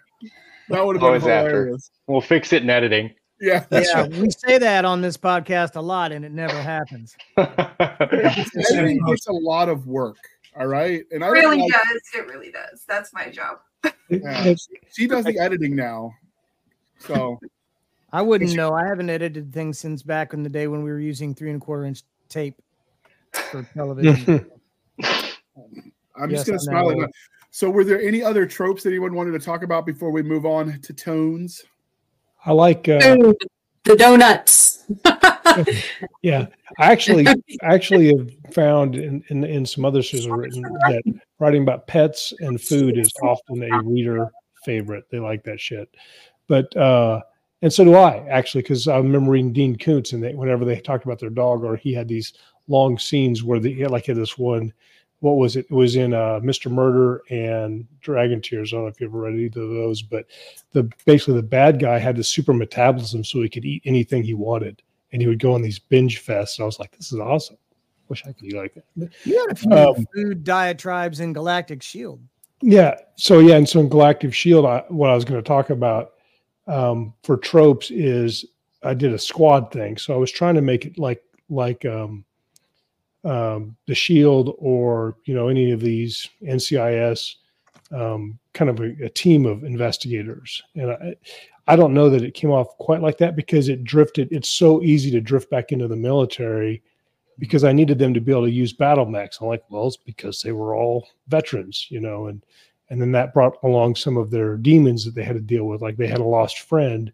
That 0.69 0.85
would 0.85 0.95
have 0.95 1.01
been 1.01 1.07
Always 1.07 1.23
after. 1.23 1.49
hilarious. 1.49 1.91
We'll 2.07 2.21
fix 2.21 2.53
it 2.53 2.63
in 2.63 2.69
editing. 2.69 3.13
Yeah. 3.41 3.65
yeah, 3.71 4.07
we 4.07 4.29
say 4.29 4.57
that 4.57 4.85
on 4.85 5.01
this 5.01 5.17
podcast 5.17 5.75
a 5.75 5.81
lot, 5.81 6.13
and 6.13 6.23
it 6.23 6.31
never 6.31 6.55
happens. 6.61 7.13
Editing 7.37 9.05
takes 9.05 9.27
a 9.27 9.33
lot 9.33 9.67
of 9.67 9.85
work. 9.85 10.17
All 10.57 10.67
right. 10.67 11.03
And 11.11 11.23
I 11.23 11.27
really 11.27 11.57
realize 11.57 11.71
does. 11.71 12.01
It 12.21 12.27
really 12.27 12.51
does. 12.51 12.85
That's 12.87 13.13
my 13.13 13.29
job. 13.29 13.57
Yeah. 14.09 14.53
she 14.95 15.07
does 15.07 15.25
the 15.25 15.39
editing 15.39 15.75
now. 15.75 16.13
So 16.99 17.39
I 18.13 18.21
wouldn't 18.21 18.53
know. 18.53 18.73
I 18.73 18.85
haven't 18.87 19.09
edited 19.09 19.51
things 19.51 19.79
since 19.79 20.03
back 20.03 20.33
in 20.33 20.43
the 20.43 20.49
day 20.49 20.67
when 20.67 20.83
we 20.83 20.91
were 20.91 20.99
using 20.99 21.33
three 21.33 21.49
and 21.49 21.61
a 21.61 21.65
quarter 21.65 21.85
inch 21.85 22.03
tape 22.29 22.55
for 23.31 23.63
television. 23.73 24.45
I'm 26.15 26.29
Yes, 26.29 26.45
just 26.45 26.67
gonna 26.67 26.79
I 26.79 26.83
smile. 26.83 27.03
at 27.03 27.09
So 27.49 27.71
were 27.71 27.83
there 27.83 27.99
any 27.99 28.21
other 28.21 28.45
tropes 28.45 28.83
that 28.83 28.89
anyone 28.89 29.15
wanted 29.15 29.31
to 29.31 29.39
talk 29.39 29.63
about 29.63 29.87
before 29.87 30.11
we 30.11 30.21
move 30.21 30.45
on 30.45 30.79
to 30.81 30.93
tones? 30.93 31.63
I 32.45 32.51
like. 32.51 32.87
Uh, 32.87 32.99
Food, 33.15 33.37
the 33.83 33.95
donuts. 33.95 34.85
Yeah, 36.23 36.47
I 36.79 36.91
actually 36.91 37.27
actually 37.61 38.07
have 38.07 38.29
found 38.53 38.95
in, 38.95 39.23
in 39.29 39.43
in 39.43 39.65
some 39.65 39.85
other 39.85 40.01
sources 40.01 40.27
written 40.27 40.61
that 40.61 41.03
writing 41.37 41.61
about 41.61 41.85
pets 41.85 42.33
and 42.39 42.59
food 42.59 42.97
is 42.97 43.11
often 43.21 43.61
a 43.61 43.83
reader 43.83 44.31
favorite. 44.65 45.05
They 45.11 45.19
like 45.19 45.43
that 45.43 45.59
shit, 45.59 45.93
but 46.47 46.75
uh, 46.75 47.21
and 47.63 47.73
so 47.73 47.83
do 47.83 47.95
I 47.95 48.17
actually 48.29 48.61
because 48.61 48.87
I 48.87 48.97
remember 48.97 49.31
reading 49.31 49.53
Dean 49.53 49.75
Koontz 49.75 50.13
and 50.13 50.21
they, 50.21 50.35
whenever 50.35 50.65
they 50.65 50.79
talked 50.79 51.05
about 51.05 51.19
their 51.19 51.31
dog 51.31 51.63
or 51.63 51.75
he 51.75 51.93
had 51.93 52.07
these 52.07 52.33
long 52.67 52.99
scenes 52.99 53.43
where 53.43 53.59
they 53.59 53.85
like 53.85 54.05
had 54.05 54.17
this 54.17 54.37
one. 54.37 54.71
What 55.21 55.37
was 55.37 55.55
it? 55.55 55.67
It 55.69 55.73
was 55.73 55.95
in 55.95 56.13
uh, 56.13 56.41
Mr. 56.43 56.69
Murder 56.69 57.23
and 57.29 57.87
Dragon 58.01 58.41
Tears. 58.41 58.73
I 58.73 58.75
don't 58.75 58.83
know 58.83 58.89
if 58.89 58.99
you 58.99 59.07
ever 59.07 59.21
read 59.21 59.39
either 59.39 59.61
of 59.61 59.69
those, 59.69 60.01
but 60.01 60.25
the 60.73 60.91
basically 61.05 61.35
the 61.35 61.43
bad 61.43 61.79
guy 61.79 61.97
had 61.97 62.17
the 62.17 62.23
super 62.25 62.53
metabolism, 62.53 63.23
so 63.23 63.41
he 63.41 63.47
could 63.47 63.63
eat 63.63 63.81
anything 63.85 64.21
he 64.21 64.33
wanted 64.33 64.81
and 65.13 65.21
he 65.21 65.27
would 65.29 65.39
go 65.39 65.53
on 65.53 65.61
these 65.61 65.79
binge 65.79 66.25
fests. 66.25 66.57
And 66.57 66.63
I 66.63 66.65
was 66.65 66.79
like, 66.79 66.91
this 66.97 67.13
is 67.13 67.19
awesome. 67.19 67.57
Wish 68.09 68.23
I 68.25 68.33
could 68.33 68.49
be 68.49 68.57
like 68.57 68.73
that. 68.73 69.13
You 69.23 69.39
had 69.39 69.51
a 69.51 69.55
few 69.55 69.71
Um, 69.71 70.05
food 70.13 70.43
diatribes 70.43 71.21
in 71.21 71.31
Galactic 71.31 71.81
Shield. 71.81 72.19
Yeah. 72.61 72.95
So 73.15 73.39
yeah, 73.39 73.55
and 73.55 73.69
so 73.69 73.79
in 73.79 73.87
Galactic 73.87 74.33
Shield, 74.33 74.65
I, 74.65 74.83
what 74.89 75.09
I 75.09 75.15
was 75.15 75.23
going 75.23 75.41
to 75.41 75.47
talk 75.47 75.69
about 75.69 76.12
um, 76.67 77.13
for 77.23 77.37
tropes 77.37 77.91
is 77.91 78.45
I 78.83 78.93
did 78.93 79.13
a 79.13 79.19
squad 79.19 79.71
thing. 79.71 79.97
So 79.97 80.13
I 80.13 80.17
was 80.17 80.31
trying 80.31 80.55
to 80.55 80.61
make 80.61 80.85
it 80.85 80.97
like 80.97 81.23
like 81.49 81.85
um, 81.85 82.25
um, 83.23 83.75
the 83.87 83.95
Shield 83.95 84.55
or 84.57 85.17
you 85.25 85.33
know 85.33 85.47
any 85.47 85.71
of 85.71 85.79
these 85.79 86.29
NCIS 86.41 87.35
um, 87.91 88.39
kind 88.53 88.69
of 88.69 88.79
a, 88.79 89.05
a 89.05 89.09
team 89.09 89.45
of 89.45 89.63
investigators. 89.63 90.61
And 90.75 90.91
I, 90.91 91.15
I 91.67 91.75
don't 91.75 91.93
know 91.93 92.09
that 92.09 92.23
it 92.23 92.33
came 92.33 92.51
off 92.51 92.77
quite 92.77 93.01
like 93.01 93.17
that 93.19 93.35
because 93.35 93.69
it 93.69 93.83
drifted. 93.83 94.29
It's 94.31 94.49
so 94.49 94.81
easy 94.81 95.11
to 95.11 95.21
drift 95.21 95.49
back 95.49 95.71
into 95.71 95.87
the 95.87 95.95
military 95.95 96.81
because 97.39 97.63
I 97.63 97.71
needed 97.71 97.97
them 97.97 98.13
to 98.13 98.21
be 98.21 98.31
able 98.31 98.45
to 98.45 98.51
use 98.51 98.73
battle 98.73 99.05
mechs. 99.05 99.39
I'm 99.39 99.47
like, 99.47 99.63
well, 99.69 99.87
it's 99.87 99.97
because 99.97 100.41
they 100.41 100.51
were 100.51 100.75
all 100.75 101.07
veterans, 101.27 101.87
you 101.89 101.99
know, 101.99 102.27
and 102.27 102.43
and 102.93 103.01
then 103.01 103.11
that 103.11 103.33
brought 103.33 103.57
along 103.63 103.95
some 103.95 104.17
of 104.17 104.29
their 104.29 104.55
demons 104.55 105.03
that 105.03 105.15
they 105.15 105.23
had 105.23 105.33
to 105.33 105.41
deal 105.41 105.63
with. 105.65 105.81
Like 105.81 105.97
they 105.97 106.05
had 106.05 106.19
a 106.19 106.23
lost 106.23 106.59
friend 106.59 107.11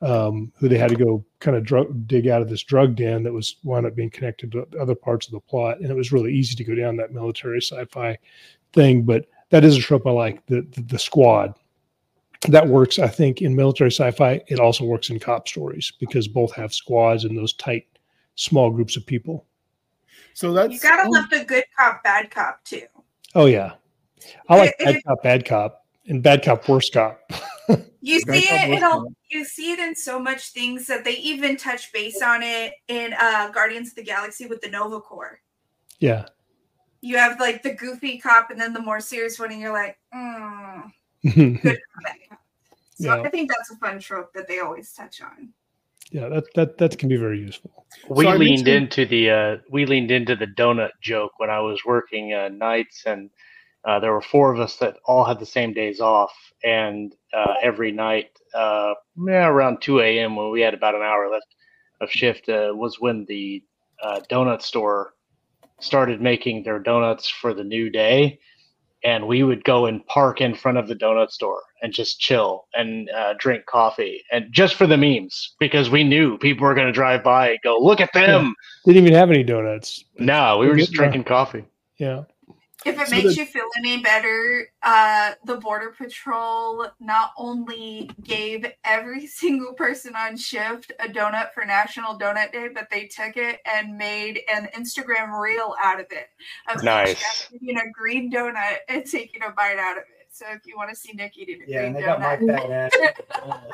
um, 0.00 0.52
who 0.56 0.68
they 0.68 0.78
had 0.78 0.90
to 0.90 0.96
go 0.96 1.24
kind 1.40 1.56
of 1.56 1.64
drug, 1.64 2.06
dig 2.06 2.28
out 2.28 2.40
of 2.40 2.48
this 2.48 2.62
drug 2.62 2.94
den 2.94 3.24
that 3.24 3.32
was 3.32 3.56
wound 3.64 3.84
up 3.84 3.96
being 3.96 4.10
connected 4.10 4.52
to 4.52 4.64
other 4.80 4.94
parts 4.94 5.26
of 5.26 5.32
the 5.32 5.40
plot, 5.40 5.80
and 5.80 5.90
it 5.90 5.96
was 5.96 6.12
really 6.12 6.32
easy 6.32 6.54
to 6.54 6.62
go 6.62 6.76
down 6.76 6.96
that 6.96 7.12
military 7.12 7.60
sci-fi 7.60 8.16
thing. 8.72 9.02
But 9.02 9.26
that 9.50 9.64
is 9.64 9.76
a 9.76 9.80
trope 9.80 10.06
I 10.06 10.12
like 10.12 10.46
the 10.46 10.60
the, 10.70 10.82
the 10.82 10.98
squad. 11.00 11.52
That 12.46 12.68
works, 12.68 13.00
I 13.00 13.08
think, 13.08 13.42
in 13.42 13.56
military 13.56 13.90
sci-fi. 13.90 14.40
It 14.46 14.60
also 14.60 14.84
works 14.84 15.10
in 15.10 15.18
cop 15.18 15.48
stories 15.48 15.92
because 15.98 16.28
both 16.28 16.54
have 16.54 16.72
squads 16.72 17.24
and 17.24 17.36
those 17.36 17.54
tight, 17.54 17.88
small 18.36 18.70
groups 18.70 18.96
of 18.96 19.04
people. 19.04 19.46
So 20.34 20.52
that's 20.52 20.74
You 20.74 20.78
gotta 20.78 21.10
love 21.10 21.28
the 21.28 21.44
good 21.44 21.64
cop, 21.76 22.04
bad 22.04 22.30
cop 22.30 22.62
too. 22.62 22.86
Oh 23.34 23.46
yeah, 23.46 23.72
I 24.48 24.56
like 24.56 24.70
It- 24.78 24.84
bad 24.84 24.94
it- 24.96 25.04
cop, 25.04 25.22
bad 25.22 25.44
cop, 25.44 25.86
and 26.06 26.22
bad 26.22 26.42
cop, 26.42 26.68
worse 26.68 26.90
cop. 26.90 27.20
You 28.00 28.24
Bad 28.24 28.34
see 28.42 28.46
cop, 28.48 28.60
it 28.68 28.70
in 28.70 28.82
all, 28.84 29.12
you 29.28 29.44
see 29.44 29.72
it 29.72 29.78
in 29.80 29.94
so 29.94 30.18
much 30.20 30.52
things 30.52 30.86
that 30.86 31.04
they 31.04 31.16
even 31.16 31.56
touch 31.56 31.92
base 31.92 32.22
on 32.22 32.42
it 32.44 32.72
in 32.86 33.12
uh 33.12 33.50
Guardians 33.50 33.88
of 33.90 33.96
the 33.96 34.04
Galaxy 34.04 34.46
with 34.46 34.60
the 34.62 34.70
Nova 34.70 35.00
Corps. 35.00 35.40
Yeah, 35.98 36.26
You 37.02 37.16
have 37.18 37.40
like 37.40 37.62
the 37.64 37.74
goofy 37.74 38.18
cop 38.18 38.50
and 38.50 38.58
then 38.60 38.72
the 38.72 38.80
more 38.80 39.00
serious 39.00 39.38
one, 39.38 39.50
and 39.50 39.60
you're 39.60 39.72
like, 39.72 39.98
mm, 40.14 40.82
yeah, 41.22 41.32
good 41.34 41.62
cop, 41.62 42.04
bad 42.04 42.16
cop. 42.30 42.38
So 42.94 43.14
Yeah. 43.16 43.22
I 43.22 43.28
think 43.30 43.50
that's 43.50 43.70
a 43.72 43.76
fun 43.76 43.98
trope 43.98 44.32
that 44.34 44.46
they 44.48 44.60
always 44.60 44.92
touch 44.92 45.20
on. 45.20 45.52
Yeah, 46.10 46.28
that 46.28 46.44
that 46.54 46.78
that 46.78 46.96
can 46.98 47.08
be 47.08 47.16
very 47.16 47.40
useful. 47.40 47.84
we 48.08 48.24
So 48.24 48.36
leaned 48.36 48.68
into 48.68 49.04
the 49.06 49.30
uh, 49.30 49.56
we 49.70 49.84
leaned 49.86 50.10
into 50.12 50.36
the 50.36 50.46
donut 50.46 50.92
joke 51.02 51.32
when 51.38 51.50
I 51.50 51.58
was 51.60 51.84
working 51.84 52.32
uh, 52.32 52.48
nights, 52.48 53.02
and 53.06 53.28
uh, 53.84 53.98
there 54.00 54.12
were 54.12 54.20
four 54.20 54.52
of 54.52 54.60
us 54.60 54.76
that 54.76 54.96
all 55.04 55.24
had 55.24 55.38
the 55.38 55.46
same 55.46 55.72
days 55.72 56.00
off, 56.00 56.32
and 56.64 57.14
uh, 57.32 57.54
every 57.62 57.92
night, 57.92 58.30
uh, 58.54 58.94
yeah, 59.26 59.46
around 59.46 59.80
two 59.80 60.00
a.m. 60.00 60.36
when 60.36 60.50
we 60.50 60.60
had 60.60 60.74
about 60.74 60.94
an 60.94 61.02
hour 61.02 61.30
left 61.30 61.54
of 62.00 62.10
shift, 62.10 62.48
uh, 62.48 62.72
was 62.74 63.00
when 63.00 63.24
the 63.28 63.62
uh, 64.02 64.20
donut 64.30 64.62
store 64.62 65.14
started 65.80 66.20
making 66.20 66.62
their 66.62 66.78
donuts 66.78 67.28
for 67.28 67.54
the 67.54 67.64
new 67.64 67.90
day. 67.90 68.38
And 69.04 69.28
we 69.28 69.44
would 69.44 69.62
go 69.62 69.86
and 69.86 70.04
park 70.06 70.40
in 70.40 70.56
front 70.56 70.76
of 70.76 70.88
the 70.88 70.96
donut 70.96 71.30
store 71.30 71.62
and 71.82 71.92
just 71.92 72.18
chill 72.18 72.66
and 72.74 73.08
uh, 73.10 73.34
drink 73.38 73.64
coffee, 73.66 74.24
and 74.32 74.46
just 74.50 74.74
for 74.74 74.88
the 74.88 74.96
memes, 74.96 75.54
because 75.60 75.88
we 75.88 76.02
knew 76.02 76.36
people 76.38 76.66
were 76.66 76.74
going 76.74 76.88
to 76.88 76.92
drive 76.92 77.22
by 77.22 77.50
and 77.50 77.58
go, 77.62 77.78
"Look 77.78 78.00
at 78.00 78.12
them!" 78.12 78.56
Didn't 78.84 79.04
even 79.04 79.14
have 79.14 79.30
any 79.30 79.44
donuts. 79.44 80.04
No, 80.18 80.58
we 80.58 80.66
were 80.66 80.74
just 80.74 80.92
drinking 80.92 81.22
coffee. 81.24 81.64
Yeah, 81.98 82.24
If 82.84 82.98
it 83.00 83.08
So 83.08 83.16
makes 83.16 83.34
the- 83.34 83.40
you 83.40 83.46
feel 83.46 83.66
any 83.76 84.00
better, 84.02 84.70
uh, 84.84 85.32
the 85.44 85.56
Border 85.56 85.90
Patrol 85.90 86.86
not 87.00 87.32
only 87.36 88.08
gave 88.22 88.66
every 88.84 89.26
single 89.26 89.72
person 89.74 90.14
on 90.14 90.36
shift 90.36 90.92
a 91.00 91.08
donut 91.08 91.52
for 91.52 91.64
National 91.64 92.18
Donut 92.18 92.52
Day, 92.52 92.68
but 92.72 92.88
they 92.90 93.06
took 93.06 93.36
it 93.36 93.58
and 93.66 93.96
made 93.98 94.40
an 94.52 94.68
Instagram 94.76 95.40
reel 95.40 95.74
out 95.82 95.98
of 95.98 96.06
it. 96.10 96.28
Of 96.70 96.76
each 96.78 96.84
Nice. 96.84 97.14
guy 97.50 97.56
eating 97.60 97.78
a 97.78 97.90
green 97.90 98.30
donut 98.32 98.76
and 98.88 99.04
taking 99.04 99.42
a 99.42 99.50
bite 99.50 99.78
out 99.78 99.96
of 99.96 100.04
it. 100.04 100.28
So 100.30 100.44
if 100.52 100.64
you 100.64 100.76
want 100.76 100.90
to 100.90 100.96
see 100.96 101.12
Nick 101.14 101.36
eating 101.36 101.60
a 101.62 101.64
Yeah, 101.68 101.78
green 101.80 101.86
and 101.86 101.96
they 101.96 102.02
got 102.02 102.20
donut, 102.20 103.00
my. 103.02 103.60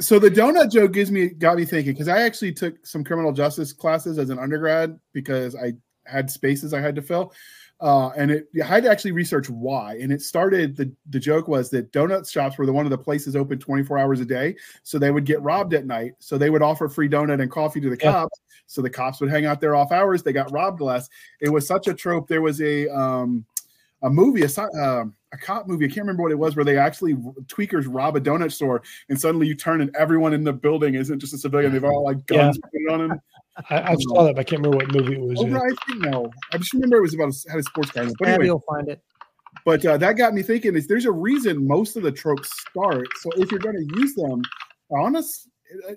So 0.00 0.20
the 0.20 0.30
donut 0.30 0.70
joke 0.70 0.92
gives 0.92 1.10
me 1.10 1.28
got 1.28 1.56
me 1.56 1.64
thinking 1.64 1.92
because 1.92 2.06
I 2.06 2.22
actually 2.22 2.52
took 2.52 2.86
some 2.86 3.02
criminal 3.02 3.32
justice 3.32 3.72
classes 3.72 4.16
as 4.18 4.30
an 4.30 4.38
undergrad 4.38 4.98
because 5.12 5.56
I 5.56 5.72
had 6.06 6.30
spaces 6.30 6.72
I 6.72 6.80
had 6.80 6.94
to 6.96 7.02
fill. 7.02 7.32
Uh, 7.80 8.08
and 8.16 8.30
it 8.30 8.48
I 8.60 8.66
had 8.66 8.82
to 8.82 8.90
actually 8.90 9.12
research 9.12 9.48
why. 9.48 9.98
And 10.00 10.12
it 10.12 10.20
started 10.20 10.76
the 10.76 10.90
the 11.10 11.20
joke 11.20 11.46
was 11.46 11.70
that 11.70 11.92
donut 11.92 12.28
shops 12.28 12.58
were 12.58 12.66
the 12.66 12.72
one 12.72 12.86
of 12.86 12.90
the 12.90 12.98
places 12.98 13.36
open 13.36 13.58
24 13.58 13.98
hours 13.98 14.20
a 14.20 14.24
day. 14.24 14.56
So 14.82 14.98
they 14.98 15.10
would 15.12 15.24
get 15.24 15.40
robbed 15.42 15.74
at 15.74 15.86
night. 15.86 16.14
So 16.18 16.36
they 16.36 16.50
would 16.50 16.62
offer 16.62 16.88
free 16.88 17.08
donut 17.08 17.40
and 17.40 17.50
coffee 17.50 17.80
to 17.80 17.88
the 17.90 17.98
Yeah. 18.02 18.12
cops. 18.12 18.40
So 18.66 18.82
the 18.82 18.90
cops 18.90 19.20
would 19.20 19.30
hang 19.30 19.46
out 19.46 19.60
there 19.60 19.76
off 19.76 19.92
hours. 19.92 20.22
They 20.22 20.32
got 20.32 20.50
robbed 20.50 20.80
less. 20.80 21.08
It 21.40 21.50
was 21.50 21.66
such 21.66 21.86
a 21.86 21.94
trope. 21.94 22.26
There 22.28 22.42
was 22.42 22.60
a 22.60 22.88
um 22.88 23.44
a 24.02 24.10
movie, 24.10 24.42
a, 24.42 24.80
um 24.80 25.14
a 25.32 25.36
cop 25.36 25.68
movie. 25.68 25.84
I 25.84 25.88
can't 25.88 25.98
remember 26.00 26.22
what 26.22 26.32
it 26.32 26.38
was, 26.38 26.56
where 26.56 26.64
they 26.64 26.78
actually 26.78 27.14
tweakers 27.46 27.84
rob 27.86 28.16
a 28.16 28.20
donut 28.20 28.52
store, 28.52 28.82
and 29.08 29.20
suddenly 29.20 29.46
you 29.46 29.54
turn 29.54 29.80
and 29.82 29.94
everyone 29.94 30.32
in 30.32 30.42
the 30.42 30.52
building 30.52 30.94
isn't 30.94 31.18
just 31.18 31.34
a 31.34 31.38
civilian; 31.38 31.72
they've 31.72 31.84
all 31.84 32.02
like 32.04 32.24
guns 32.26 32.58
pointed 32.58 32.92
on 32.92 33.08
them. 33.08 33.20
I, 33.70 33.92
I 33.92 33.94
saw 33.96 34.24
that, 34.24 34.34
but 34.36 34.40
I 34.40 34.44
can't 34.44 34.62
remember 34.62 34.76
what 34.78 34.92
movie 34.94 35.14
it 35.14 35.20
was 35.20 35.38
Oh, 35.40 35.44
in. 35.46 35.52
no, 35.52 35.58
I 35.58 35.68
think 35.86 36.04
no. 36.04 36.30
I 36.52 36.58
just 36.58 36.72
remember 36.72 36.98
it 36.98 37.02
was 37.02 37.14
about 37.14 37.32
a, 37.34 37.50
had 37.50 37.58
a 37.60 37.62
sports 37.64 37.90
guy. 37.90 38.04
But 38.18 38.28
Abby 38.28 38.32
anyway, 38.44 38.50
will 38.50 38.64
find 38.68 38.88
it. 38.88 39.02
but 39.64 39.84
uh, 39.84 39.96
that 39.98 40.12
got 40.14 40.34
me 40.34 40.42
thinking: 40.42 40.76
is 40.76 40.86
there's 40.86 41.04
a 41.06 41.12
reason 41.12 41.66
most 41.66 41.96
of 41.96 42.02
the 42.02 42.12
tropes 42.12 42.50
start. 42.70 43.06
So 43.20 43.30
if 43.36 43.50
you're 43.50 43.60
going 43.60 43.76
to 43.76 44.00
use 44.00 44.14
them, 44.14 44.42
honest, 44.90 45.48
uh, 45.88 45.94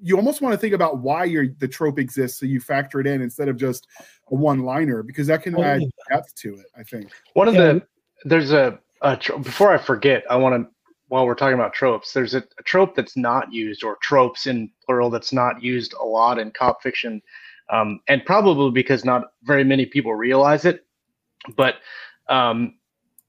you 0.00 0.16
almost 0.16 0.40
want 0.40 0.52
to 0.52 0.58
think 0.58 0.74
about 0.74 0.98
why 0.98 1.24
your 1.24 1.46
the 1.58 1.68
trope 1.68 1.98
exists, 1.98 2.38
so 2.40 2.46
you 2.46 2.60
factor 2.60 3.00
it 3.00 3.06
in 3.06 3.20
instead 3.22 3.48
of 3.48 3.56
just 3.56 3.86
a 4.30 4.34
one-liner, 4.34 5.02
because 5.02 5.26
that 5.26 5.42
can 5.42 5.54
Oh, 5.56 5.62
add 5.62 5.82
yeah. 5.82 5.88
depth 6.10 6.34
to 6.36 6.54
it. 6.54 6.66
I 6.76 6.82
think. 6.82 7.10
One 7.34 7.48
of 7.48 7.54
Yeah. 7.54 7.74
the 7.74 7.82
there's 8.24 8.52
a, 8.52 8.78
a 9.02 9.16
tro- 9.16 9.38
before 9.38 9.72
I 9.74 9.78
forget, 9.78 10.24
I 10.30 10.36
want 10.36 10.54
to 10.64 10.71
while 11.12 11.26
we're 11.26 11.34
talking 11.34 11.52
about 11.52 11.74
tropes, 11.74 12.14
there's 12.14 12.32
a, 12.34 12.42
a 12.58 12.62
trope 12.64 12.94
that's 12.94 13.18
not 13.18 13.52
used 13.52 13.84
or 13.84 13.98
tropes 14.00 14.46
in 14.46 14.70
plural 14.86 15.10
that's 15.10 15.30
not 15.30 15.62
used 15.62 15.92
a 16.00 16.04
lot 16.06 16.38
in 16.38 16.50
cop 16.52 16.82
fiction, 16.82 17.20
um, 17.68 18.00
and 18.08 18.24
probably 18.24 18.70
because 18.70 19.04
not 19.04 19.24
very 19.42 19.62
many 19.62 19.84
people 19.84 20.14
realize 20.14 20.64
it. 20.64 20.86
But 21.54 21.74
um, 22.30 22.78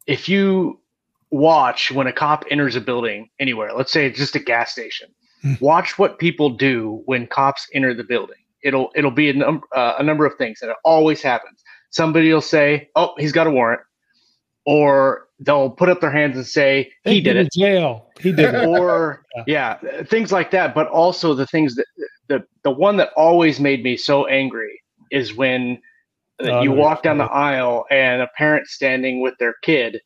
if 0.07 0.29
you 0.29 0.79
watch 1.29 1.91
when 1.91 2.07
a 2.07 2.13
cop 2.13 2.45
enters 2.49 2.77
a 2.77 2.81
building 2.81 3.29
anywhere, 3.37 3.73
let's 3.73 3.91
say 3.91 4.05
it's 4.05 4.17
just 4.17 4.37
a 4.37 4.39
gas 4.39 4.71
station, 4.71 5.09
Hmm. 5.41 5.55
watch 5.59 5.99
what 5.99 6.19
people 6.19 6.51
do 6.51 7.01
when 7.03 7.27
cops 7.27 7.67
enter 7.73 7.93
the 7.93 8.05
building. 8.05 8.37
It'll 8.63 8.91
it'll 8.95 9.11
be 9.11 9.29
a, 9.29 9.33
num- 9.33 9.61
uh, 9.75 9.95
a 9.99 10.03
number 10.03 10.25
of 10.25 10.35
things, 10.37 10.61
and 10.61 10.71
it 10.71 10.77
always 10.85 11.21
happens. 11.21 11.61
Somebody 11.89 12.31
will 12.31 12.39
say, 12.39 12.89
"Oh, 12.95 13.13
he's 13.17 13.33
got 13.33 13.45
a 13.45 13.51
warrant," 13.51 13.81
or 14.65 15.27
they'll 15.43 15.69
put 15.69 15.89
up 15.89 16.01
their 16.01 16.11
hands 16.11 16.35
and 16.37 16.45
say, 16.45 16.91
"He 17.03 17.21
did 17.21 17.35
it." 17.35 17.49
Jail. 17.53 18.07
He 18.19 18.31
did 18.31 18.53
it. 18.53 18.67
or 18.67 19.23
yeah, 19.47 19.77
things 20.03 20.31
like 20.31 20.51
that. 20.51 20.73
But 20.73 20.87
also 20.87 21.33
the 21.33 21.47
things 21.47 21.75
that 21.75 21.85
the 22.27 22.43
the 22.63 22.71
one 22.71 22.97
that 22.97 23.11
always 23.15 23.59
made 23.59 23.83
me 23.83 23.97
so 23.97 24.25
angry 24.27 24.81
is 25.11 25.35
when 25.35 25.79
uh, 26.43 26.61
you 26.61 26.71
walk 26.71 27.03
down 27.03 27.17
the 27.17 27.25
aisle 27.25 27.85
and 27.91 28.21
a 28.21 28.29
parent 28.37 28.67
standing 28.67 29.21
with 29.21 29.35
their 29.39 29.55
kid, 29.63 29.99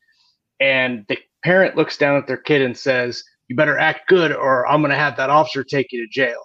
and 0.60 1.04
the 1.08 1.18
parent 1.42 1.76
looks 1.76 1.96
down 1.96 2.16
at 2.16 2.26
their 2.26 2.36
kid 2.36 2.62
and 2.62 2.76
says, 2.76 3.22
"You 3.48 3.56
better 3.56 3.78
act 3.78 4.08
good, 4.08 4.32
or 4.32 4.66
I'm 4.66 4.80
going 4.80 4.90
to 4.90 4.96
have 4.96 5.16
that 5.16 5.30
officer 5.30 5.64
take 5.64 5.92
you 5.92 6.04
to 6.04 6.10
jail." 6.10 6.40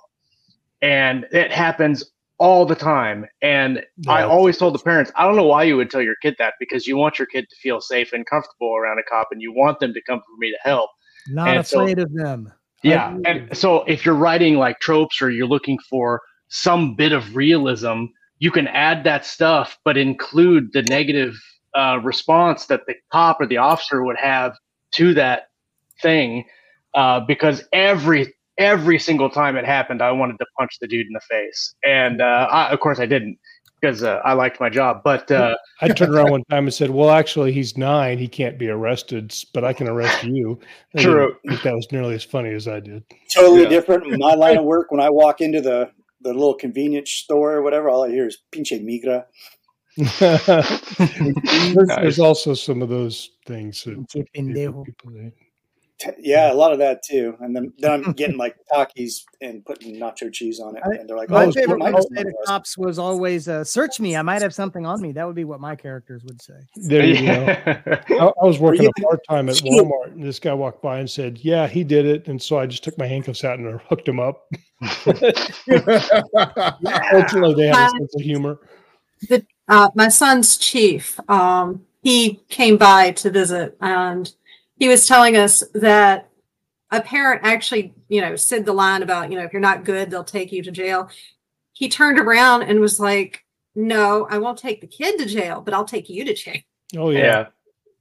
And 0.82 1.26
it 1.32 1.52
happens 1.52 2.04
all 2.40 2.66
the 2.66 2.76
time. 2.76 3.26
And 3.42 3.84
I 4.08 4.24
always 4.24 4.58
told 4.58 4.74
the 4.76 4.80
parents, 4.80 5.12
I 5.16 5.26
don't 5.26 5.36
know 5.36 5.46
why 5.46 5.64
you 5.64 5.78
would 5.78 5.90
tell 5.90 6.02
your 6.02 6.16
kid 6.22 6.36
that 6.40 6.56
because 6.60 6.88
you 6.88 6.98
want 6.98 7.20
your 7.20 7.28
kid 7.28 7.46
to 7.50 7.56
feel 7.58 7.80
safe 7.80 8.12
and 8.14 8.26
comfortable 8.26 8.76
around 8.76 9.00
a 9.00 9.04
cop, 9.04 9.30
and 9.32 9.42
you 9.42 9.54
want 9.54 9.80
them 9.80 9.94
to 9.94 10.02
come 10.02 10.20
for 10.20 10.38
me 10.38 10.52
to 10.52 10.58
help. 10.64 10.90
Not 11.30 11.48
And 11.50 11.66
so- 11.66 11.82
afraid 11.82 12.00
of 12.00 12.14
them. 12.14 12.52
Yeah. 12.84 13.18
And 13.26 13.56
so 13.58 13.84
if 13.84 14.06
you're 14.06 14.14
writing 14.16 14.58
like 14.58 14.80
tropes 14.82 15.22
or 15.22 15.30
you're 15.30 15.48
looking 15.48 15.80
for 15.90 16.22
some 16.50 16.96
bit 16.96 17.14
of 17.14 17.34
realism, 17.34 18.06
you 18.40 18.52
can 18.52 18.68
add 18.68 19.06
that 19.06 19.26
stuff, 19.26 19.78
but 19.86 19.96
include 19.96 20.74
the 20.74 20.82
negative 20.84 21.34
uh, 21.76 22.00
response 22.04 22.66
that 22.66 22.82
the 22.86 22.96
cop 23.10 23.40
or 23.40 23.48
the 23.48 23.56
officer 23.56 24.04
would 24.04 24.18
have 24.18 24.58
to 24.92 25.14
that 25.14 25.48
thing. 26.02 26.44
Uh, 26.94 27.22
because 27.22 27.64
every 27.72 28.34
every 28.58 29.00
single 29.00 29.30
time 29.30 29.56
it 29.56 29.66
happened, 29.66 30.02
I 30.02 30.12
wanted 30.12 30.38
to 30.40 30.46
punch 30.58 30.78
the 30.80 30.88
dude 30.88 31.08
in 31.08 31.14
the 31.14 31.22
face, 31.30 31.76
and 31.84 32.22
uh, 32.22 32.48
I, 32.52 32.70
of 32.70 32.80
course 32.80 33.00
I 33.00 33.06
didn't 33.06 33.38
because 33.84 34.02
uh, 34.02 34.22
I 34.24 34.32
liked 34.34 34.62
my 34.62 34.70
job. 34.70 35.02
But 35.04 35.30
uh, 35.30 35.56
I 35.82 35.90
turned 35.90 36.14
around 36.14 36.32
one 36.32 36.44
time 36.50 36.66
and 36.66 36.74
said, 36.74 36.90
"Well, 36.90 37.12
actually, 37.12 37.52
he's 37.52 37.78
nine. 37.78 38.18
He 38.18 38.28
can't 38.28 38.58
be 38.58 38.70
arrested, 38.70 39.36
but 39.54 39.66
I 39.66 39.74
can 39.74 39.88
arrest 39.88 40.24
you." 40.24 40.60
They 40.94 41.04
didn't 41.04 41.14
True. 41.14 41.36
think 41.48 41.62
that 41.64 41.74
was 41.74 41.88
nearly 41.92 42.16
as 42.16 42.24
funny 42.24 42.54
as 42.54 42.68
I 42.68 42.80
did. 42.80 43.04
Totally 43.34 43.64
Yeah. 43.64 43.70
different. 43.70 44.18
My 44.18 44.34
line 44.36 44.58
of 44.58 44.66
work, 44.66 44.92
when 44.92 45.02
I 45.02 45.10
walk 45.10 45.42
into 45.42 45.62
the 45.62 45.92
the 46.22 46.34
little 46.34 46.54
convenience 46.54 47.12
store 47.12 47.54
or 47.54 47.62
whatever, 47.62 47.90
all 47.90 48.06
I 48.06 48.10
hear 48.10 48.28
is 48.28 48.38
pinche 48.54 48.82
migra. 48.82 49.26
there's, 51.76 51.88
there's 51.88 52.20
also 52.20 52.54
some 52.54 52.82
of 52.82 52.90
those 52.90 53.32
things 53.46 53.84
that 53.84 53.94
people 54.86 55.12
say. 55.12 55.34
T- 56.00 56.12
Yeah, 56.20 56.52
a 56.52 56.56
lot 56.56 56.74
of 56.74 56.80
that 56.80 57.02
too. 57.04 57.36
And 57.40 57.56
then, 57.56 57.74
then 57.78 57.92
I'm 57.92 58.14
getting 58.14 58.38
like 58.38 58.56
Takis 58.72 59.24
and 59.42 59.66
putting 59.66 59.96
nacho 59.96 60.32
cheese 60.32 60.60
on 60.60 60.76
it, 60.76 60.84
and 60.84 61.08
they're 61.08 61.18
like, 61.18 61.30
My 61.30 61.46
"Oh, 61.46 61.52
favorite 61.52 61.80
my 61.80 61.92
way 61.92 62.24
to 62.24 62.34
cops 62.46 62.78
was 62.78 63.00
always 63.00 63.48
uh, 63.48 63.64
"Search 63.64 64.00
me. 64.00 64.16
I 64.16 64.22
might 64.22 64.42
have 64.42 64.54
something 64.54 64.86
on 64.86 65.02
me." 65.02 65.12
That 65.12 65.26
would 65.26 65.36
be 65.36 65.46
what 65.46 65.60
my 65.60 65.76
characters 65.76 66.24
would 66.26 66.42
say. 66.42 66.56
There 66.76 67.06
you 67.06 67.26
go. 67.26 67.46
I, 68.10 68.32
I 68.42 68.46
was 68.46 68.60
working 68.60 68.88
a 68.88 69.02
part 69.02 69.20
time 69.30 69.50
at 69.50 69.56
Walmart, 69.58 70.14
and 70.14 70.24
this 70.24 70.40
guy 70.40 70.54
walked 70.54 70.82
by 70.82 71.00
and 71.00 71.10
said, 71.10 71.40
"Yeah, 71.40 71.68
he 71.68 71.84
did 71.84 72.06
it." 72.06 72.28
And 72.28 72.42
so 72.42 72.58
I 72.58 72.66
just 72.66 72.84
took 72.84 72.98
my 72.98 73.08
handcuffs 73.08 73.44
out 73.44 73.60
and 73.60 73.80
hooked 73.82 74.08
him 74.08 74.20
up. 74.20 74.48
Fortunately, 74.82 75.34
they 77.56 77.68
have 77.68 77.88
a 77.88 77.90
sense 77.90 78.16
of 78.16 78.22
humor. 78.22 78.60
uh, 79.68 79.90
my 79.96 80.10
son's 80.10 80.58
chief, 80.58 81.20
um, 81.30 81.86
he 82.02 82.42
came 82.50 82.78
by 82.78 83.12
to 83.12 83.30
visit 83.30 83.78
and 83.80 84.34
he 84.78 84.88
was 84.88 85.08
telling 85.08 85.38
us 85.38 85.64
that 85.74 86.30
a 86.92 87.02
parent 87.02 87.42
actually, 87.44 87.94
you 88.10 88.22
know, 88.22 88.36
said 88.36 88.66
the 88.66 88.74
line 88.74 89.02
about, 89.02 89.32
you 89.32 89.38
know, 89.38 89.44
if 89.44 89.54
you're 89.54 89.62
not 89.62 89.86
good, 89.86 90.10
they'll 90.10 90.24
take 90.24 90.52
you 90.52 90.62
to 90.64 90.72
jail. 90.72 91.10
He 91.74 91.90
turned 91.90 92.20
around 92.20 92.64
and 92.64 92.80
was 92.80 93.00
like, 93.00 93.44
no, 93.76 94.28
I 94.30 94.38
won't 94.38 94.60
take 94.60 94.82
the 94.82 94.88
kid 94.88 95.18
to 95.20 95.26
jail, 95.26 95.62
but 95.62 95.74
I'll 95.74 95.86
take 95.86 96.10
you 96.10 96.24
to 96.26 96.34
jail. 96.34 96.62
Oh 96.96 97.10
yeah. 97.10 97.48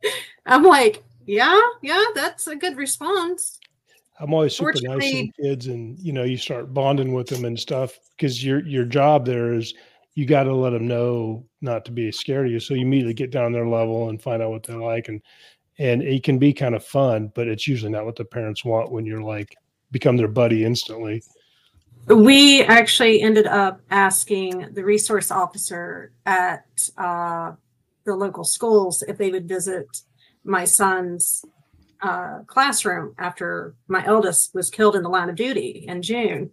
yeah. 0.03 0.11
I'm 0.47 0.63
like, 0.63 1.03
yeah, 1.27 1.61
yeah, 1.83 2.05
that's 2.15 2.47
a 2.47 2.57
good 2.57 2.77
response. 2.77 3.59
I'm 4.21 4.35
always 4.35 4.55
super 4.55 4.75
nice 4.83 5.11
to 5.11 5.31
kids, 5.41 5.67
and 5.67 5.99
you 5.99 6.13
know, 6.13 6.25
you 6.25 6.37
start 6.37 6.75
bonding 6.75 7.13
with 7.13 7.29
them 7.29 7.45
and 7.45 7.59
stuff 7.59 7.99
because 8.17 8.45
your 8.45 8.65
your 8.67 8.85
job 8.85 9.25
there 9.25 9.55
is 9.55 9.75
you 10.15 10.27
got 10.27 10.45
to 10.45 10.55
let 10.55 10.71
them 10.71 10.87
know 10.87 11.47
not 11.63 11.85
to 11.87 11.91
be 11.91 12.13
scared 12.13 12.47
of 12.47 12.53
you. 12.53 12.61
So 12.61 12.75
you 12.75 12.83
immediately 12.83 13.15
get 13.15 13.31
down 13.31 13.53
their 13.53 13.67
level 13.67 14.11
and 14.11 14.21
find 14.21 14.43
out 14.43 14.51
what 14.51 14.63
they 14.65 14.75
like, 14.75 15.09
and 15.09 15.23
and 15.79 16.03
it 16.03 16.23
can 16.23 16.39
be 16.39 16.53
kind 16.53 16.75
of 16.75 16.85
fun, 16.85 17.33
but 17.35 17.49
it's 17.49 17.67
usually 17.67 17.91
not 17.91 18.05
what 18.05 18.17
the 18.17 18.25
parents 18.25 18.65
want 18.65 18.93
when 18.93 19.07
you're 19.07 19.23
like 19.23 19.57
become 19.91 20.17
their 20.17 20.29
buddy 20.29 20.65
instantly. 20.65 21.23
We 22.07 22.63
actually 22.63 23.23
ended 23.23 23.47
up 23.47 23.81
asking 23.91 24.73
the 24.73 24.85
resource 24.85 25.31
officer 25.31 26.13
at 26.27 26.91
uh, 26.99 27.53
the 28.05 28.17
local 28.17 28.45
schools 28.45 29.03
if 29.03 29.19
they 29.19 29.31
would 29.31 29.49
visit 29.49 29.87
my 30.45 30.65
son's 30.65 31.45
uh, 32.03 32.41
classroom 32.47 33.15
after 33.19 33.75
my 33.87 34.05
eldest 34.05 34.55
was 34.55 34.71
killed 34.71 34.97
in 34.97 35.05
the 35.05 35.09
line 35.09 35.29
of 35.29 35.37
duty 35.37 35.85
in 35.87 36.03
June. 36.03 36.51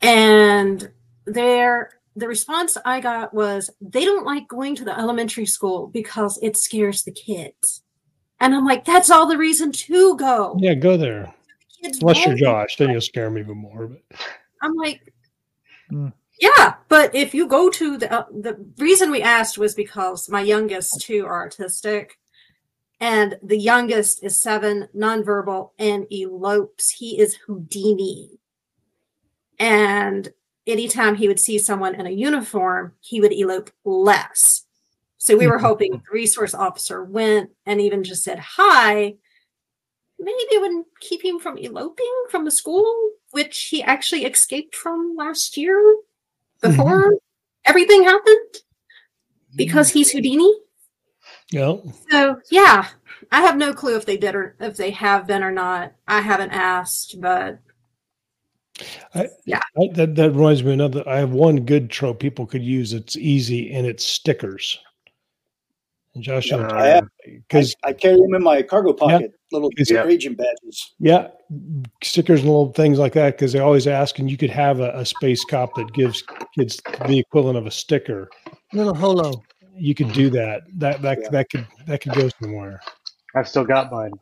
And 0.00 0.92
there, 1.24 1.90
the 2.16 2.26
response 2.26 2.76
I 2.84 3.00
got 3.00 3.32
was 3.32 3.70
they 3.80 4.04
don't 4.04 4.26
like 4.26 4.48
going 4.48 4.74
to 4.76 4.84
the 4.84 4.98
elementary 4.98 5.46
school 5.46 5.88
because 5.88 6.38
it 6.42 6.56
scares 6.56 7.04
the 7.04 7.12
kids. 7.12 7.82
And 8.40 8.54
I'm 8.54 8.64
like, 8.66 8.84
that's 8.84 9.10
all 9.10 9.26
the 9.26 9.38
reason 9.38 9.72
to 9.72 10.16
go. 10.16 10.56
Yeah, 10.58 10.74
go 10.74 10.96
there. 10.96 11.32
Kids 11.80 12.00
Unless 12.00 12.18
you're 12.18 12.28
won't 12.28 12.38
Josh, 12.38 12.76
then 12.76 12.90
you'll 12.90 13.00
scare 13.00 13.30
me 13.30 13.40
even 13.42 13.58
more. 13.58 13.86
But 13.86 14.18
I'm 14.62 14.74
like, 14.74 15.12
Hmm. 15.90 16.08
yeah, 16.40 16.74
but 16.88 17.14
if 17.14 17.34
you 17.34 17.46
go 17.46 17.70
to 17.70 17.96
the 17.96 18.12
uh, 18.12 18.24
the 18.30 18.56
reason 18.78 19.10
we 19.10 19.22
asked 19.22 19.56
was 19.58 19.74
because 19.74 20.28
my 20.28 20.40
youngest 20.40 21.00
two 21.00 21.24
are 21.24 21.48
autistic, 21.48 22.10
and 23.00 23.38
the 23.42 23.58
youngest 23.58 24.24
is 24.24 24.42
seven, 24.42 24.88
nonverbal, 24.96 25.70
and 25.78 26.06
elopes. 26.10 26.90
He 26.90 27.20
is 27.20 27.36
Houdini, 27.46 28.40
and 29.58 30.28
anytime 30.66 31.14
he 31.14 31.28
would 31.28 31.40
see 31.40 31.58
someone 31.58 31.94
in 31.94 32.06
a 32.06 32.10
uniform, 32.10 32.92
he 33.00 33.20
would 33.20 33.32
elope 33.32 33.70
less. 33.84 34.64
So 35.18 35.36
we 35.36 35.46
were 35.46 35.56
mm-hmm. 35.56 35.66
hoping 35.66 35.92
the 35.92 36.02
resource 36.12 36.54
officer 36.54 37.02
went 37.04 37.50
and 37.64 37.80
even 37.80 38.04
just 38.04 38.22
said 38.22 38.38
hi. 38.38 39.14
Maybe 40.18 40.38
it 40.38 40.60
wouldn't 40.60 40.86
keep 41.00 41.24
him 41.24 41.38
from 41.38 41.58
eloping 41.58 42.24
from 42.30 42.44
the 42.44 42.50
school, 42.50 43.10
which 43.32 43.64
he 43.64 43.82
actually 43.82 44.24
escaped 44.24 44.74
from 44.74 45.14
last 45.16 45.56
year 45.56 45.96
before 46.60 47.02
mm-hmm. 47.02 47.16
everything 47.64 48.04
happened 48.04 48.56
because 49.54 49.90
he's 49.90 50.08
mm-hmm. 50.08 50.18
Houdini. 50.18 50.54
Yeah. 51.50 51.76
So 52.10 52.40
yeah, 52.50 52.88
I 53.30 53.42
have 53.42 53.56
no 53.56 53.72
clue 53.72 53.96
if 53.96 54.06
they 54.06 54.16
did 54.16 54.34
or 54.34 54.56
if 54.60 54.76
they 54.76 54.90
have 54.92 55.26
been 55.26 55.42
or 55.42 55.52
not. 55.52 55.92
I 56.06 56.20
haven't 56.20 56.52
asked, 56.52 57.20
but 57.20 57.58
I, 59.14 59.28
Yeah. 59.46 59.60
I, 59.80 59.88
that 59.94 60.14
that 60.16 60.30
reminds 60.32 60.62
me 60.62 60.70
of 60.70 60.74
another. 60.74 61.08
I 61.08 61.16
have 61.18 61.32
one 61.32 61.64
good 61.64 61.90
trope 61.90 62.20
people 62.20 62.46
could 62.46 62.62
use. 62.62 62.92
It's 62.92 63.16
easy 63.16 63.72
and 63.72 63.86
it's 63.86 64.04
stickers. 64.04 64.78
And 66.14 66.22
Josh, 66.24 66.50
Yeah, 66.50 66.68
I 66.72 66.86
have. 66.86 67.08
because 67.24 67.74
I 67.84 67.92
carry 67.92 68.16
them 68.16 68.34
in 68.34 68.42
my 68.42 68.62
cargo 68.62 68.92
pocket, 68.94 69.32
little 69.52 69.70
Yeah. 69.76 70.06
agent 70.06 70.38
badges. 70.38 70.94
yeah, 70.98 71.28
stickers 72.02 72.40
and 72.40 72.48
little 72.48 72.72
things 72.72 72.98
like 72.98 73.12
that. 73.14 73.32
Because 73.36 73.52
they 73.52 73.58
always 73.60 73.86
ask, 73.86 74.18
and 74.18 74.30
you 74.30 74.36
could 74.38 74.50
have 74.50 74.80
a, 74.80 74.90
a 74.98 75.04
space 75.04 75.44
cop 75.44 75.74
that 75.76 75.92
gives 75.92 76.22
kids 76.58 76.80
the 77.06 77.18
equivalent 77.18 77.58
of 77.58 77.66
a 77.66 77.70
sticker. 77.70 78.28
Little 78.72 78.94
holo. 78.94 79.42
You 79.78 79.94
could 79.94 80.12
do 80.12 80.30
that. 80.30 80.62
That 80.78 81.02
that 81.02 81.18
Yeah. 81.22 81.28
that 81.30 81.50
could 81.50 81.66
that 81.86 82.00
could 82.00 82.14
go 82.14 82.30
somewhere. 82.40 82.80
I've 83.34 83.46
still 83.48 83.64
got 83.64 83.92
mine. 83.92 84.12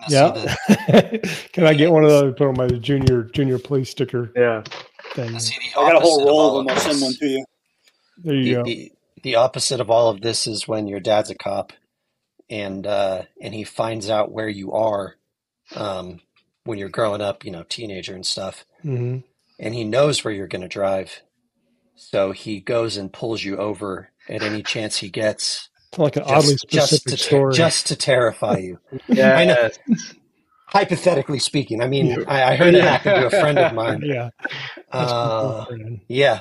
I 0.00 0.08
Yeah. 0.08 0.56
Can 1.52 1.66
I 1.66 1.74
get 1.74 1.92
one 1.92 2.04
of 2.04 2.10
those? 2.10 2.34
Put 2.36 2.48
on 2.48 2.56
my 2.56 2.68
junior 2.68 3.24
junior 3.24 3.58
police 3.58 3.90
sticker 3.90 4.36
Yeah. 4.36 4.64
thing. 5.14 5.34
I 5.34 5.38
see 5.38 5.56
the 5.60 5.80
I 5.80 5.84
got 5.86 5.96
a 5.96 6.00
whole 6.00 6.24
opposite 6.24 6.28
of 6.28 6.28
roll 6.28 6.48
of 6.48 6.54
them. 6.54 6.68
I'll 6.70 6.76
send 6.76 7.02
one 7.02 7.14
to 7.14 7.26
you. 7.26 7.44
There 8.18 8.34
you 8.36 8.48
the, 8.48 8.56
go. 8.56 8.64
the, 8.64 8.92
the 9.22 9.36
opposite 9.36 9.80
of 9.80 9.90
all 9.90 10.10
of 10.10 10.20
this 10.22 10.46
is 10.46 10.68
when 10.68 10.88
your 10.88 11.00
dad's 11.00 11.30
a 11.30 11.34
cop 11.36 11.72
and 12.50 12.86
uh 12.86 13.22
and 13.42 13.54
he 13.54 13.64
finds 13.64 14.10
out 14.10 14.32
where 14.32 14.48
you 14.48 14.72
are 14.72 15.16
um 15.74 16.20
when 16.64 16.78
you're 16.78 16.88
growing 16.90 17.22
up 17.22 17.44
you 17.44 17.50
know 17.52 17.64
teenager 17.68 18.14
and 18.14 18.26
stuff 18.26 18.66
hmm 18.82 19.18
and 19.58 19.74
he 19.74 19.84
knows 19.84 20.24
where 20.24 20.34
you're 20.34 20.48
going 20.48 20.62
to 20.62 20.68
drive 20.68 21.22
so 21.96 22.32
he 22.32 22.60
goes 22.60 22.96
and 22.96 23.12
pulls 23.12 23.44
you 23.44 23.56
over 23.58 24.10
at 24.28 24.42
any 24.42 24.62
chance 24.62 24.98
he 24.98 25.10
gets 25.10 25.70
Like 25.98 26.16
an 26.16 26.24
oddly 26.24 26.54
just, 26.54 26.68
just 26.68 26.88
specific 26.96 27.12
to 27.12 27.16
story. 27.24 27.54
just 27.54 27.86
to 27.88 27.96
terrify 27.96 28.58
you 28.58 28.78
Yeah. 29.08 29.36
I 29.36 29.44
know. 29.44 29.70
hypothetically 30.68 31.38
speaking 31.38 31.80
i 31.82 31.88
mean 31.88 32.24
I, 32.28 32.52
I 32.52 32.56
heard 32.56 32.74
it 32.74 32.82
happen 32.82 33.14
to 33.20 33.26
a 33.26 33.30
friend 33.30 33.58
of 33.58 33.72
mine 33.74 34.02
yeah. 34.04 34.30
Uh 34.92 35.64
cool, 35.66 35.98
yeah 36.08 36.40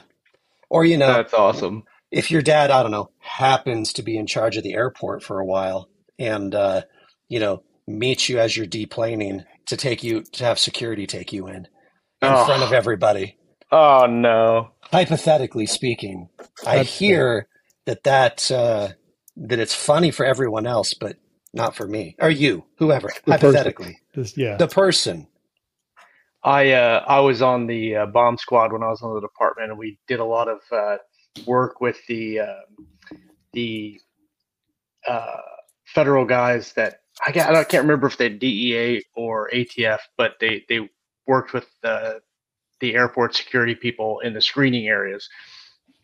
or 0.70 0.86
you 0.86 0.98
know 0.98 1.08
That's 1.08 1.34
awesome. 1.34 1.84
if 2.12 2.32
your 2.32 2.42
dad, 2.42 2.72
I 2.72 2.82
don't 2.82 2.92
know, 2.92 3.12
happens 3.20 3.94
to 3.94 4.04
be 4.04 4.18
in 4.18 4.26
charge 4.28 4.58
of 4.58 4.64
the 4.64 4.74
airport 4.74 5.24
for 5.24 5.40
a 5.40 5.46
while 5.46 5.90
and, 6.18 6.56
uh, 6.56 6.82
you 7.30 7.40
know, 7.40 7.64
meets 7.88 8.30
you 8.30 8.40
as 8.40 8.56
you're 8.58 8.66
deplaning 8.68 9.46
to 9.68 9.78
take 9.78 10.04
you 10.04 10.24
to 10.24 10.44
have 10.44 10.60
security 10.60 11.08
take 11.08 11.32
you 11.34 11.48
in 11.48 11.56
in 11.56 11.68
Oh. 12.24 12.46
front 12.46 12.64
of 12.64 12.74
everybody. 12.74 13.38
Oh 13.72 14.06
no. 14.08 14.72
Hypothetically 14.92 15.66
speaking, 15.68 16.30
I 16.66 16.78
That's 16.78 16.98
hear 17.00 17.48
that 17.86 18.04
that 18.04 18.52
uh, 18.52 18.90
that 19.38 19.60
it's 19.60 19.76
funny 19.76 20.12
for 20.12 20.26
everyone 20.26 20.66
else, 20.66 20.94
but 20.94 21.18
not 21.54 21.76
for 21.76 21.88
me 21.88 22.16
or 22.20 22.30
you, 22.30 22.66
whoever. 22.78 23.10
person. 23.10 23.32
hypothetically, 23.32 24.00
Just, 24.14 24.38
yeah. 24.38 24.58
the 24.58 24.68
person. 24.68 25.28
I 26.44 26.74
uh, 26.74 27.04
I 27.08 27.20
was 27.22 27.42
on 27.42 27.66
the 27.66 27.96
uh, 27.96 28.06
bomb 28.06 28.38
squad 28.38 28.72
when 28.72 28.84
I 28.84 28.90
was 28.90 29.02
on 29.02 29.16
the 29.16 29.22
department, 29.22 29.72
and 29.72 29.80
we 29.80 29.98
did 30.08 30.20
a 30.20 30.26
lot 30.26 30.48
of 30.48 30.60
uh, 30.72 30.98
work 31.48 31.82
with 31.82 31.98
the 32.08 32.42
uh, 32.42 32.54
the 33.54 34.00
uh, 35.08 35.38
federal 35.86 36.26
guys 36.26 36.74
that 36.74 37.02
I, 37.26 37.32
ca- 37.32 37.52
I 37.52 37.64
can't 37.64 37.84
remember 37.84 38.08
if 38.08 38.18
they 38.18 38.30
DEA 38.30 39.04
or 39.16 39.50
ATF, 39.54 40.00
but 40.18 40.34
they 40.40 40.64
they 40.70 40.88
worked 41.26 41.54
with 41.54 41.66
the 41.82 42.22
the 42.80 42.94
airport 42.94 43.36
security 43.36 43.74
people 43.74 44.20
in 44.20 44.34
the 44.34 44.42
screening 44.42 44.88
areas, 44.88 45.28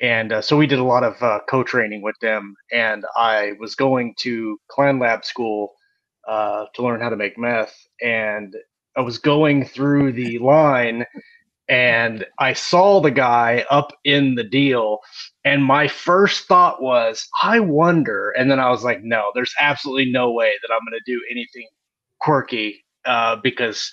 and 0.01 0.33
uh, 0.33 0.41
so 0.41 0.57
we 0.57 0.67
did 0.67 0.79
a 0.79 0.83
lot 0.83 1.03
of 1.03 1.21
uh, 1.21 1.39
co-training 1.49 2.01
with 2.01 2.15
them. 2.21 2.55
And 2.71 3.05
I 3.15 3.53
was 3.59 3.75
going 3.75 4.15
to 4.19 4.59
Clan 4.69 4.99
Lab 4.99 5.25
school 5.25 5.73
uh, 6.27 6.65
to 6.75 6.83
learn 6.83 7.01
how 7.01 7.09
to 7.09 7.15
make 7.15 7.37
meth, 7.37 7.75
and 8.01 8.55
I 8.97 9.01
was 9.01 9.17
going 9.19 9.65
through 9.65 10.13
the 10.13 10.39
line 10.39 11.05
and 11.69 12.25
I 12.37 12.53
saw 12.53 12.99
the 12.99 13.11
guy 13.11 13.65
up 13.69 13.93
in 14.03 14.35
the 14.35 14.43
deal. 14.43 14.99
And 15.45 15.63
my 15.63 15.87
first 15.87 16.47
thought 16.47 16.81
was, 16.81 17.27
I 17.41 17.59
wonder. 17.61 18.31
And 18.31 18.51
then 18.51 18.59
I 18.59 18.69
was 18.69 18.83
like, 18.83 19.01
no, 19.03 19.31
there's 19.33 19.53
absolutely 19.59 20.11
no 20.11 20.31
way 20.31 20.51
that 20.61 20.73
I'm 20.73 20.81
going 20.81 20.99
to 21.03 21.11
do 21.11 21.21
anything 21.31 21.67
quirky 22.19 22.83
uh, 23.05 23.37
because 23.37 23.89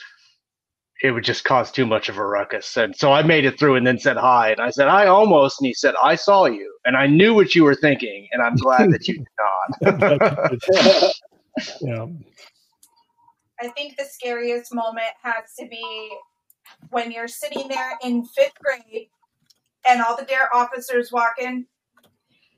it 1.01 1.13
would 1.13 1.25
just 1.25 1.45
cause 1.45 1.71
too 1.71 1.87
much 1.87 2.09
of 2.09 2.19
a 2.19 2.27
ruckus. 2.27 2.77
And 2.77 2.97
so 2.97 3.13
I 3.13 3.23
made 3.23 3.45
it 3.45 3.59
through 3.59 3.77
and 3.77 3.87
then 3.87 3.99
said 3.99 4.17
hi. 4.17 4.51
And 4.51 4.61
I 4.61 4.71
said, 4.71 4.89
I 4.89 5.07
almost. 5.07 5.61
And 5.61 5.67
he 5.67 5.75
said, 5.75 5.95
I 6.03 6.17
saw 6.17 6.47
you. 6.47 6.75
And 6.85 6.97
I 6.97 7.07
knew 7.07 7.35
what 7.35 7.55
you 7.55 7.63
were 7.63 7.77
thinking. 7.77 8.29
And 8.33 8.43
I'm 8.43 8.57
glad 8.57 8.91
that 8.91 9.07
you 9.07 9.19
did 9.19 9.27
not. 9.39 11.13
yeah. 11.81 12.07
I 13.61 13.69
think 13.69 13.97
the 13.97 14.05
scariest 14.05 14.75
moment 14.75 15.07
has 15.23 15.55
to 15.59 15.67
be 15.69 16.11
when 16.91 17.13
you're 17.13 17.29
sitting 17.29 17.69
there 17.69 17.97
in 18.03 18.25
fifth 18.25 18.59
grade 18.63 19.09
and 19.87 20.03
all 20.03 20.17
the 20.17 20.25
DARE 20.25 20.49
officers 20.55 21.13
walk 21.13 21.35
in 21.41 21.67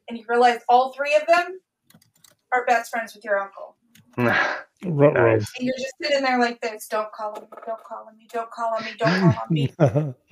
and 0.09 0.19
you 0.19 0.25
realize 0.29 0.61
all 0.69 0.93
three 0.93 1.15
of 1.15 1.27
them 1.27 1.61
are 2.53 2.65
best 2.67 2.91
friends 2.91 3.15
with 3.15 3.25
your 3.25 3.39
uncle. 3.39 3.77
Ruh-roh. 4.17 5.35
And 5.35 5.47
you're 5.59 5.75
just 5.77 5.95
sitting 6.03 6.23
there 6.23 6.39
like 6.39 6.61
this. 6.61 6.87
Don't 6.89 7.13
call 7.13 7.37
him. 7.37 7.47
Don't 7.67 7.83
call 7.85 8.09
him. 8.09 8.17
Don't 8.33 8.51
call 8.51 8.79
him. 8.79 8.97
Don't 8.99 9.79
call 9.79 9.95
him. 9.97 10.15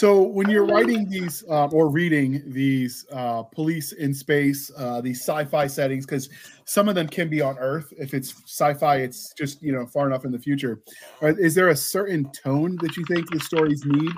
So 0.00 0.22
when 0.22 0.48
you're 0.48 0.64
writing 0.64 1.10
these 1.10 1.44
uh, 1.46 1.66
or 1.66 1.90
reading 1.90 2.42
these 2.46 3.04
uh, 3.12 3.42
police 3.42 3.92
in 3.92 4.14
space, 4.14 4.70
uh, 4.78 5.02
these 5.02 5.20
sci-fi 5.20 5.66
settings, 5.66 6.06
because 6.06 6.30
some 6.64 6.88
of 6.88 6.94
them 6.94 7.06
can 7.06 7.28
be 7.28 7.42
on 7.42 7.58
Earth. 7.58 7.92
If 7.98 8.14
it's 8.14 8.34
sci-fi, 8.46 8.96
it's 8.96 9.34
just 9.36 9.62
you 9.62 9.72
know 9.72 9.84
far 9.84 10.06
enough 10.06 10.24
in 10.24 10.32
the 10.32 10.38
future. 10.38 10.80
Is 11.20 11.54
there 11.54 11.68
a 11.68 11.76
certain 11.76 12.32
tone 12.32 12.78
that 12.80 12.96
you 12.96 13.04
think 13.08 13.30
the 13.30 13.40
stories 13.40 13.84
need, 13.84 14.12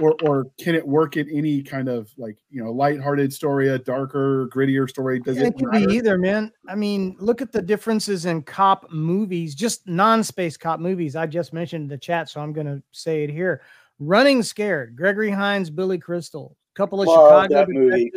or 0.00 0.14
or 0.22 0.46
can 0.58 0.74
it 0.74 0.86
work 0.86 1.16
in 1.16 1.28
any 1.30 1.62
kind 1.62 1.88
of 1.88 2.10
like 2.16 2.38
you 2.50 2.62
know 2.62 2.72
lighthearted 2.72 3.32
story, 3.32 3.68
a 3.68 3.78
darker, 3.78 4.48
grittier 4.48 4.88
story? 4.88 5.20
Does 5.20 5.38
it 5.38 5.46
it 5.46 5.56
could 5.56 5.72
matter? 5.72 5.86
be 5.86 5.94
either, 5.94 6.18
man. 6.18 6.52
I 6.68 6.74
mean, 6.74 7.16
look 7.18 7.42
at 7.42 7.52
the 7.52 7.62
differences 7.62 8.26
in 8.26 8.42
cop 8.42 8.90
movies, 8.90 9.54
just 9.54 9.86
non-space 9.86 10.56
cop 10.56 10.80
movies. 10.80 11.16
I 11.16 11.26
just 11.26 11.52
mentioned 11.52 11.84
in 11.84 11.88
the 11.88 11.98
chat, 11.98 12.28
so 12.28 12.40
I'm 12.40 12.52
going 12.52 12.66
to 12.66 12.82
say 12.92 13.24
it 13.24 13.30
here. 13.30 13.62
Running 13.98 14.42
Scared, 14.42 14.96
Gregory 14.96 15.30
Hines, 15.30 15.68
Billy 15.68 15.98
Crystal, 15.98 16.56
couple 16.74 17.00
of 17.00 17.08
Love 17.08 17.28
Chicago 17.28 17.54
that 17.54 17.68
movie. 17.68 18.10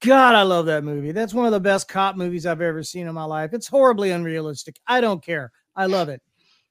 God, 0.00 0.34
I 0.34 0.42
love 0.42 0.66
that 0.66 0.84
movie. 0.84 1.12
That's 1.12 1.32
one 1.32 1.46
of 1.46 1.52
the 1.52 1.60
best 1.60 1.88
cop 1.88 2.16
movies 2.16 2.46
I've 2.46 2.60
ever 2.60 2.82
seen 2.82 3.06
in 3.06 3.14
my 3.14 3.24
life. 3.24 3.54
It's 3.54 3.68
horribly 3.68 4.10
unrealistic. 4.10 4.78
I 4.86 5.00
don't 5.00 5.24
care. 5.24 5.50
I 5.76 5.86
love 5.86 6.08
it. 6.08 6.20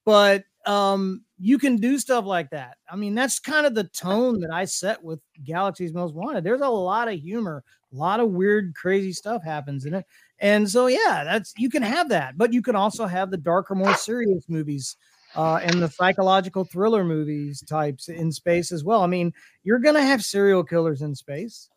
But 0.05 0.43
um, 0.65 1.23
you 1.43 1.57
can 1.57 1.75
do 1.75 1.99
stuff 1.99 2.23
like 2.23 2.49
that. 2.51 2.77
I 2.89 2.95
mean, 2.95 3.13
that's 3.13 3.37
kind 3.37 3.65
of 3.65 3.75
the 3.75 3.83
tone 3.83 4.39
that 4.39 4.49
I 4.49 4.63
set 4.63 5.03
with 5.03 5.19
Galaxy's 5.43 5.93
Most 5.93 6.15
Wanted. 6.15 6.45
There's 6.45 6.61
a 6.61 6.69
lot 6.69 7.09
of 7.09 7.19
humor, 7.19 7.65
a 7.91 7.95
lot 7.97 8.21
of 8.21 8.29
weird, 8.29 8.73
crazy 8.75 9.11
stuff 9.11 9.43
happens 9.43 9.85
in 9.85 9.93
it. 9.93 10.05
And 10.39 10.69
so, 10.69 10.87
yeah, 10.87 11.25
that's 11.25 11.53
you 11.57 11.69
can 11.69 11.83
have 11.83 12.07
that, 12.07 12.37
but 12.37 12.53
you 12.53 12.61
can 12.61 12.77
also 12.77 13.05
have 13.05 13.29
the 13.29 13.35
darker, 13.35 13.75
more 13.75 13.93
serious 13.93 14.45
movies 14.47 14.95
uh, 15.35 15.59
and 15.61 15.83
the 15.83 15.89
psychological 15.89 16.63
thriller 16.63 17.03
movies 17.03 17.61
types 17.67 18.07
in 18.07 18.31
space 18.31 18.71
as 18.71 18.85
well. 18.85 19.01
I 19.01 19.07
mean, 19.07 19.33
you're 19.65 19.79
going 19.79 19.95
to 19.95 20.01
have 20.01 20.23
serial 20.23 20.63
killers 20.63 21.01
in 21.01 21.13
space, 21.13 21.69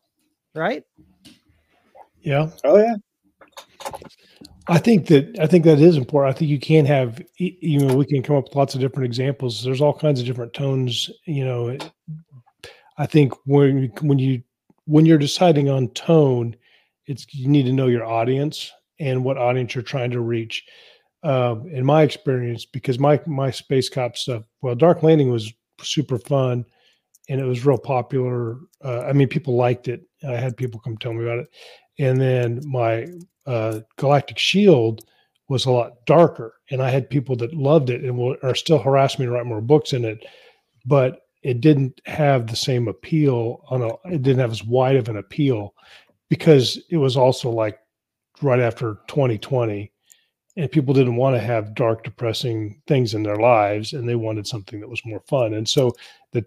right? 0.54 0.84
Yeah. 2.20 2.50
Oh 2.62 2.78
yeah. 2.78 2.94
I 4.68 4.78
think 4.78 5.06
that 5.06 5.38
I 5.40 5.46
think 5.46 5.64
that 5.64 5.80
is 5.80 5.96
important. 5.96 6.34
I 6.34 6.38
think 6.38 6.50
you 6.50 6.58
can 6.58 6.86
have 6.86 7.22
you 7.36 7.78
know 7.78 7.94
we 7.94 8.06
can 8.06 8.22
come 8.22 8.36
up 8.36 8.44
with 8.44 8.56
lots 8.56 8.74
of 8.74 8.80
different 8.80 9.06
examples. 9.06 9.62
There's 9.62 9.80
all 9.80 9.94
kinds 9.94 10.20
of 10.20 10.26
different 10.26 10.54
tones. 10.54 11.10
You 11.24 11.44
know, 11.44 11.78
I 12.98 13.06
think 13.06 13.32
when 13.44 13.92
when 14.00 14.18
you 14.18 14.42
when 14.86 15.06
you're 15.06 15.18
deciding 15.18 15.68
on 15.68 15.88
tone, 15.90 16.56
it's 17.06 17.26
you 17.32 17.48
need 17.48 17.64
to 17.64 17.72
know 17.72 17.86
your 17.86 18.04
audience 18.04 18.72
and 18.98 19.24
what 19.24 19.38
audience 19.38 19.74
you're 19.74 19.82
trying 19.82 20.10
to 20.12 20.20
reach. 20.20 20.64
Um, 21.22 21.68
in 21.68 21.84
my 21.84 22.02
experience, 22.02 22.64
because 22.64 22.98
my 22.98 23.20
my 23.26 23.50
space 23.50 23.88
cop 23.88 24.16
stuff, 24.16 24.44
well, 24.62 24.74
Dark 24.74 25.02
Landing 25.02 25.30
was 25.30 25.52
super 25.80 26.18
fun, 26.18 26.64
and 27.28 27.40
it 27.40 27.44
was 27.44 27.64
real 27.64 27.78
popular. 27.78 28.58
Uh, 28.84 29.00
I 29.00 29.12
mean, 29.12 29.28
people 29.28 29.56
liked 29.56 29.86
it. 29.88 30.02
I 30.26 30.36
had 30.36 30.56
people 30.56 30.80
come 30.80 30.96
tell 30.96 31.12
me 31.12 31.24
about 31.24 31.38
it, 31.38 31.48
and 31.98 32.20
then 32.20 32.60
my 32.64 33.06
uh, 33.46 33.80
Galactic 33.96 34.38
Shield 34.38 35.04
was 35.48 35.64
a 35.64 35.70
lot 35.70 36.04
darker, 36.06 36.54
and 36.70 36.82
I 36.82 36.90
had 36.90 37.08
people 37.08 37.36
that 37.36 37.54
loved 37.54 37.90
it 37.90 38.02
and 38.02 38.16
will, 38.16 38.36
are 38.42 38.54
still 38.54 38.78
harassing 38.78 39.20
me 39.20 39.26
to 39.26 39.32
write 39.32 39.46
more 39.46 39.60
books 39.60 39.92
in 39.92 40.04
it, 40.04 40.24
but 40.84 41.20
it 41.42 41.60
didn't 41.60 42.00
have 42.06 42.48
the 42.48 42.56
same 42.56 42.88
appeal 42.88 43.64
on 43.68 43.82
a. 43.82 43.88
It 44.12 44.22
didn't 44.22 44.40
have 44.40 44.50
as 44.50 44.64
wide 44.64 44.96
of 44.96 45.08
an 45.08 45.16
appeal 45.16 45.74
because 46.28 46.82
it 46.90 46.96
was 46.96 47.16
also 47.16 47.50
like 47.50 47.78
right 48.42 48.60
after 48.60 48.98
2020 49.08 49.92
and 50.56 50.70
people 50.70 50.94
didn't 50.94 51.16
want 51.16 51.36
to 51.36 51.40
have 51.40 51.74
dark 51.74 52.04
depressing 52.04 52.80
things 52.86 53.14
in 53.14 53.22
their 53.22 53.36
lives 53.36 53.92
and 53.92 54.08
they 54.08 54.14
wanted 54.14 54.46
something 54.46 54.80
that 54.80 54.88
was 54.88 55.04
more 55.04 55.22
fun 55.28 55.54
and 55.54 55.68
so 55.68 55.92
that 56.32 56.44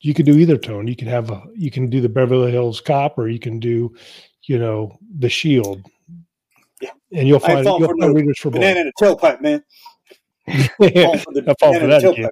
you 0.00 0.14
could 0.14 0.26
do 0.26 0.38
either 0.38 0.58
tone 0.58 0.86
you 0.86 0.96
can 0.96 1.08
have 1.08 1.30
a 1.30 1.42
you 1.54 1.70
can 1.70 1.88
do 1.88 2.00
the 2.00 2.08
beverly 2.08 2.50
hills 2.50 2.80
cop 2.80 3.18
or 3.18 3.28
you 3.28 3.38
can 3.38 3.58
do 3.58 3.94
you 4.44 4.58
know 4.58 4.96
the 5.18 5.28
shield 5.28 5.86
and 7.12 7.26
you'll 7.28 7.36
I 7.44 7.52
ain't 7.52 7.52
find 7.54 7.64
falling 7.64 7.80
you'll 7.82 7.88
for 7.90 7.96
find 8.00 8.12
no 8.12 8.20
readers 8.20 8.38
for 8.38 8.50
both. 8.50 8.60
banana 8.60 8.80
in 8.80 8.88
a 8.88 8.92
tailpipe, 9.02 9.40
man. 9.40 9.64
Yeah, 10.46 10.66
Falling 11.04 11.18
for 11.20 11.32
the 11.34 11.42
I 11.50 11.54
fall 11.60 11.74
for 11.74 11.80
banana 11.80 11.84
in 11.84 11.84
a 11.84 11.88
that 11.88 12.02
tailpipe. 12.02 12.30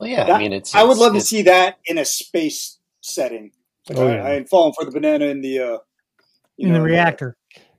Well, 0.00 0.08
yeah, 0.10 0.32
I 0.32 0.38
mean, 0.38 0.52
it's. 0.52 0.74
I 0.74 0.82
would 0.82 0.92
it's- 0.92 1.00
love 1.00 1.14
to 1.14 1.20
see 1.20 1.42
that 1.42 1.78
in 1.86 1.98
a 1.98 2.04
space 2.04 2.78
setting. 3.00 3.50
Like, 3.88 3.98
Oh, 3.98 4.06
I, 4.06 4.14
yeah. 4.14 4.24
I 4.24 4.30
ain't 4.34 4.48
falling 4.48 4.72
for 4.78 4.84
the 4.84 4.90
banana 4.90 5.24
in 5.26 5.40
the 5.40 5.58
uh, 5.58 5.78
you 6.56 6.68
in 6.68 6.72
the 6.74 6.80
reactor. 6.80 7.36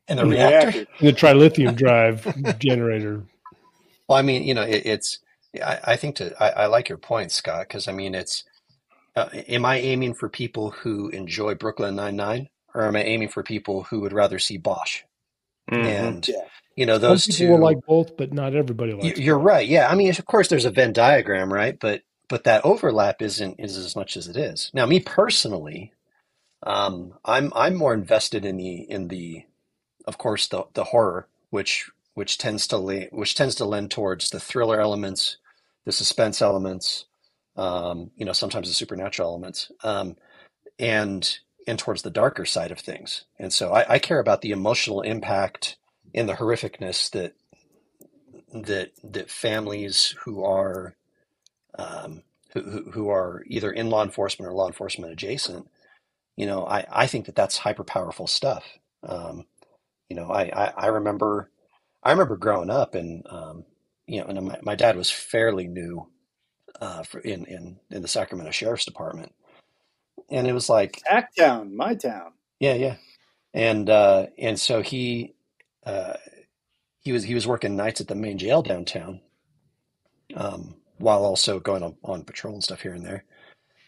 in 0.07 0.17
the 0.17 0.23
in 0.23 0.29
the 0.29 0.35
reactor. 0.35 0.85
The 0.99 1.13
trilithium 1.13 1.75
drive 1.75 2.59
generator. 2.59 3.23
Well, 4.07 4.17
I 4.17 4.21
mean, 4.21 4.43
you 4.43 4.53
know, 4.53 4.63
it, 4.63 4.85
it's. 4.85 5.19
I, 5.63 5.79
I 5.83 5.95
think 5.95 6.15
to. 6.17 6.35
I, 6.43 6.63
I 6.63 6.65
like 6.65 6.89
your 6.89 6.97
point, 6.97 7.31
Scott, 7.31 7.67
because 7.67 7.87
I 7.87 7.91
mean, 7.93 8.15
it's. 8.15 8.43
Uh, 9.15 9.29
am 9.47 9.65
I 9.65 9.77
aiming 9.79 10.13
for 10.13 10.29
people 10.29 10.71
who 10.71 11.09
enjoy 11.09 11.55
Brooklyn 11.55 11.95
Nine 11.95 12.15
Nine, 12.15 12.49
or 12.75 12.83
am 12.83 12.95
I 12.95 13.03
aiming 13.03 13.29
for 13.29 13.43
people 13.43 13.83
who 13.83 13.99
would 14.01 14.13
rather 14.13 14.39
see 14.39 14.57
Bosch? 14.57 15.01
Mhm. 15.71 15.85
And 15.85 16.27
Yeah. 16.27 16.47
you 16.75 16.85
know, 16.85 16.97
Some 17.07 17.21
those 17.21 17.21
people 17.21 17.47
two. 17.47 17.49
will 17.49 17.59
like 17.59 17.79
both, 17.87 18.17
but 18.17 18.33
not 18.33 18.55
everybody 18.55 18.93
Y- 19.01 19.13
likes. 19.13 19.17
You're 19.17 19.39
both. 19.39 19.39
right. 19.39 19.67
Yeah. 19.67 19.89
I 19.89 19.95
mean, 19.95 20.09
of 20.11 20.25
course, 20.25 20.49
there's 20.49 20.65
a 20.65 20.71
Venn 20.71 20.93
diagram, 20.93 21.53
right? 21.53 21.79
But 21.79 22.03
but 22.29 22.45
that 22.45 22.65
overlap 22.65 23.21
isn't 23.21 23.59
is 23.59 23.77
as 23.77 23.95
much 23.95 24.17
as 24.17 24.27
it 24.27 24.37
is. 24.37 24.71
Now, 24.73 24.85
me 24.87 24.99
personally, 25.01 25.93
um, 26.63 27.15
I'm 27.25 27.53
I'm 27.55 27.75
more 27.75 27.93
invested 27.93 28.45
in 28.45 28.57
the 28.57 28.81
in 28.89 29.09
the, 29.09 29.43
of 30.07 30.17
course, 30.17 30.47
the 30.47 30.65
the 30.73 30.85
horror, 30.85 31.27
which 31.51 31.89
which 32.15 32.37
tends 32.37 32.67
to 32.67 32.77
le 32.77 33.03
which 33.11 33.35
tends 33.35 33.55
to 33.55 33.65
lend 33.65 33.91
towards 33.91 34.29
the 34.31 34.39
thriller 34.39 34.81
elements, 34.81 35.37
the 35.85 35.91
suspense 35.93 36.41
elements, 36.41 37.05
um, 37.57 38.11
you 38.17 38.25
know, 38.25 38.33
sometimes 38.33 38.67
the 38.69 38.73
supernatural 38.75 39.29
elements, 39.29 39.71
um, 39.83 40.17
and 40.79 41.39
and 41.67 41.79
towards 41.79 42.01
the 42.01 42.11
darker 42.11 42.45
side 42.45 42.71
of 42.71 42.79
things. 42.79 43.25
And 43.39 43.53
so 43.53 43.73
I, 43.73 43.95
I 43.95 43.99
care 43.99 44.19
about 44.19 44.41
the 44.41 44.51
emotional 44.51 45.01
impact 45.01 45.77
and 46.15 46.27
the 46.29 46.33
horrificness 46.35 47.09
that 47.11 47.35
that 48.53 48.91
that 49.03 49.29
families 49.29 50.15
who 50.23 50.43
are 50.43 50.95
um, 51.77 52.23
who, 52.53 52.91
who 52.91 53.09
are 53.09 53.43
either 53.47 53.71
in 53.71 53.89
law 53.89 54.03
enforcement 54.03 54.49
or 54.51 54.55
law 54.55 54.67
enforcement 54.67 55.13
adjacent, 55.13 55.69
you 56.35 56.45
know, 56.45 56.65
I, 56.65 56.85
I 56.91 57.07
think 57.07 57.25
that 57.27 57.35
that's 57.35 57.57
hyper 57.59 57.83
powerful 57.83 58.27
stuff. 58.27 58.65
Um, 59.03 59.45
you 60.09 60.15
know, 60.15 60.29
I, 60.29 60.43
I, 60.43 60.73
I 60.77 60.87
remember 60.87 61.51
I 62.03 62.11
remember 62.11 62.37
growing 62.37 62.69
up 62.69 62.95
and 62.95 63.25
um, 63.29 63.65
you 64.07 64.21
know, 64.21 64.27
and 64.27 64.47
my, 64.47 64.59
my 64.63 64.75
dad 64.75 64.97
was 64.97 65.11
fairly 65.11 65.67
new 65.67 66.07
uh, 66.81 67.03
in 67.23 67.45
in 67.45 67.79
in 67.91 68.01
the 68.01 68.07
Sacramento 68.07 68.51
Sheriff's 68.51 68.85
Department, 68.85 69.33
and 70.29 70.47
it 70.47 70.53
was 70.53 70.69
like 70.69 71.05
Sactown, 71.09 71.73
my 71.73 71.95
town. 71.95 72.33
yeah, 72.59 72.73
yeah. 72.73 72.95
And 73.53 73.89
uh 73.89 74.27
and 74.37 74.59
so 74.59 74.81
he 74.81 75.35
uh 75.85 76.15
he 77.01 77.11
was 77.11 77.23
he 77.23 77.33
was 77.33 77.47
working 77.47 77.75
nights 77.75 78.01
at 78.01 78.07
the 78.07 78.15
main 78.15 78.37
jail 78.37 78.61
downtown, 78.61 79.21
um, 80.35 80.75
while 80.97 81.25
also 81.25 81.59
going 81.59 81.83
on, 81.83 81.95
on 82.03 82.23
patrol 82.23 82.53
and 82.53 82.63
stuff 82.63 82.81
here 82.81 82.93
and 82.93 83.05
there. 83.05 83.25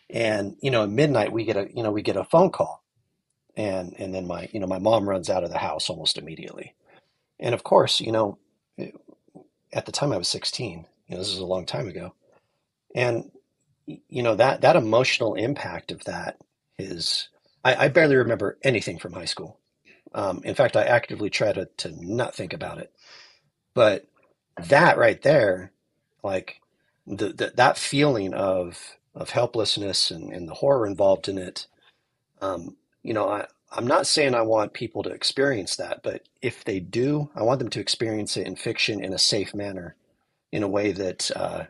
And 0.09 0.57
you 0.61 0.71
know, 0.71 0.83
at 0.83 0.89
midnight 0.89 1.31
we 1.31 1.45
get 1.45 1.57
a 1.57 1.69
you 1.73 1.83
know, 1.83 1.91
we 1.91 2.01
get 2.01 2.17
a 2.17 2.23
phone 2.25 2.51
call. 2.51 2.83
And 3.55 3.95
and 3.99 4.13
then 4.15 4.27
my 4.27 4.49
you 4.53 4.59
know, 4.59 4.67
my 4.67 4.79
mom 4.79 5.07
runs 5.09 5.29
out 5.29 5.43
of 5.43 5.51
the 5.51 5.57
house 5.57 5.89
almost 5.89 6.17
immediately. 6.17 6.75
And 7.39 7.53
of 7.53 7.63
course, 7.63 7.99
you 8.01 8.11
know, 8.11 8.37
at 9.73 9.85
the 9.85 9.91
time 9.91 10.11
I 10.11 10.17
was 10.17 10.27
16, 10.27 10.85
you 11.07 11.15
know, 11.15 11.19
this 11.21 11.31
is 11.31 11.39
a 11.39 11.45
long 11.45 11.65
time 11.65 11.87
ago. 11.87 12.13
And 12.95 13.31
you 13.85 14.23
know, 14.23 14.35
that 14.35 14.61
that 14.61 14.75
emotional 14.75 15.35
impact 15.35 15.91
of 15.91 16.03
that 16.05 16.37
is 16.79 17.29
I, 17.63 17.85
I 17.85 17.87
barely 17.89 18.15
remember 18.15 18.57
anything 18.63 18.99
from 18.99 19.13
high 19.13 19.25
school. 19.25 19.59
Um, 20.13 20.41
in 20.43 20.55
fact, 20.55 20.75
I 20.77 20.83
actively 20.83 21.29
try 21.29 21.53
to, 21.53 21.67
to 21.77 21.93
not 22.05 22.35
think 22.35 22.53
about 22.53 22.79
it. 22.79 22.91
But 23.73 24.07
that 24.69 24.97
right 24.97 25.21
there, 25.21 25.71
like 26.23 26.61
the, 27.07 27.29
the 27.29 27.53
that 27.55 27.77
feeling 27.77 28.33
of 28.33 28.97
of 29.15 29.31
helplessness 29.31 30.11
and, 30.11 30.33
and 30.33 30.47
the 30.47 30.55
horror 30.55 30.87
involved 30.87 31.27
in 31.29 31.37
it, 31.37 31.67
um, 32.41 32.77
you 33.03 33.13
know, 33.13 33.29
I, 33.29 33.47
I'm 33.71 33.87
not 33.87 34.07
saying 34.07 34.35
I 34.35 34.41
want 34.41 34.73
people 34.73 35.03
to 35.03 35.11
experience 35.11 35.75
that, 35.77 36.01
but 36.03 36.23
if 36.41 36.63
they 36.65 36.79
do, 36.79 37.29
I 37.35 37.43
want 37.43 37.59
them 37.59 37.69
to 37.71 37.79
experience 37.81 38.37
it 38.37 38.47
in 38.47 38.55
fiction 38.55 39.03
in 39.03 39.13
a 39.13 39.19
safe 39.19 39.53
manner, 39.55 39.95
in 40.51 40.63
a 40.63 40.67
way 40.67 40.91
that 40.91 41.31
uh, 41.35 41.65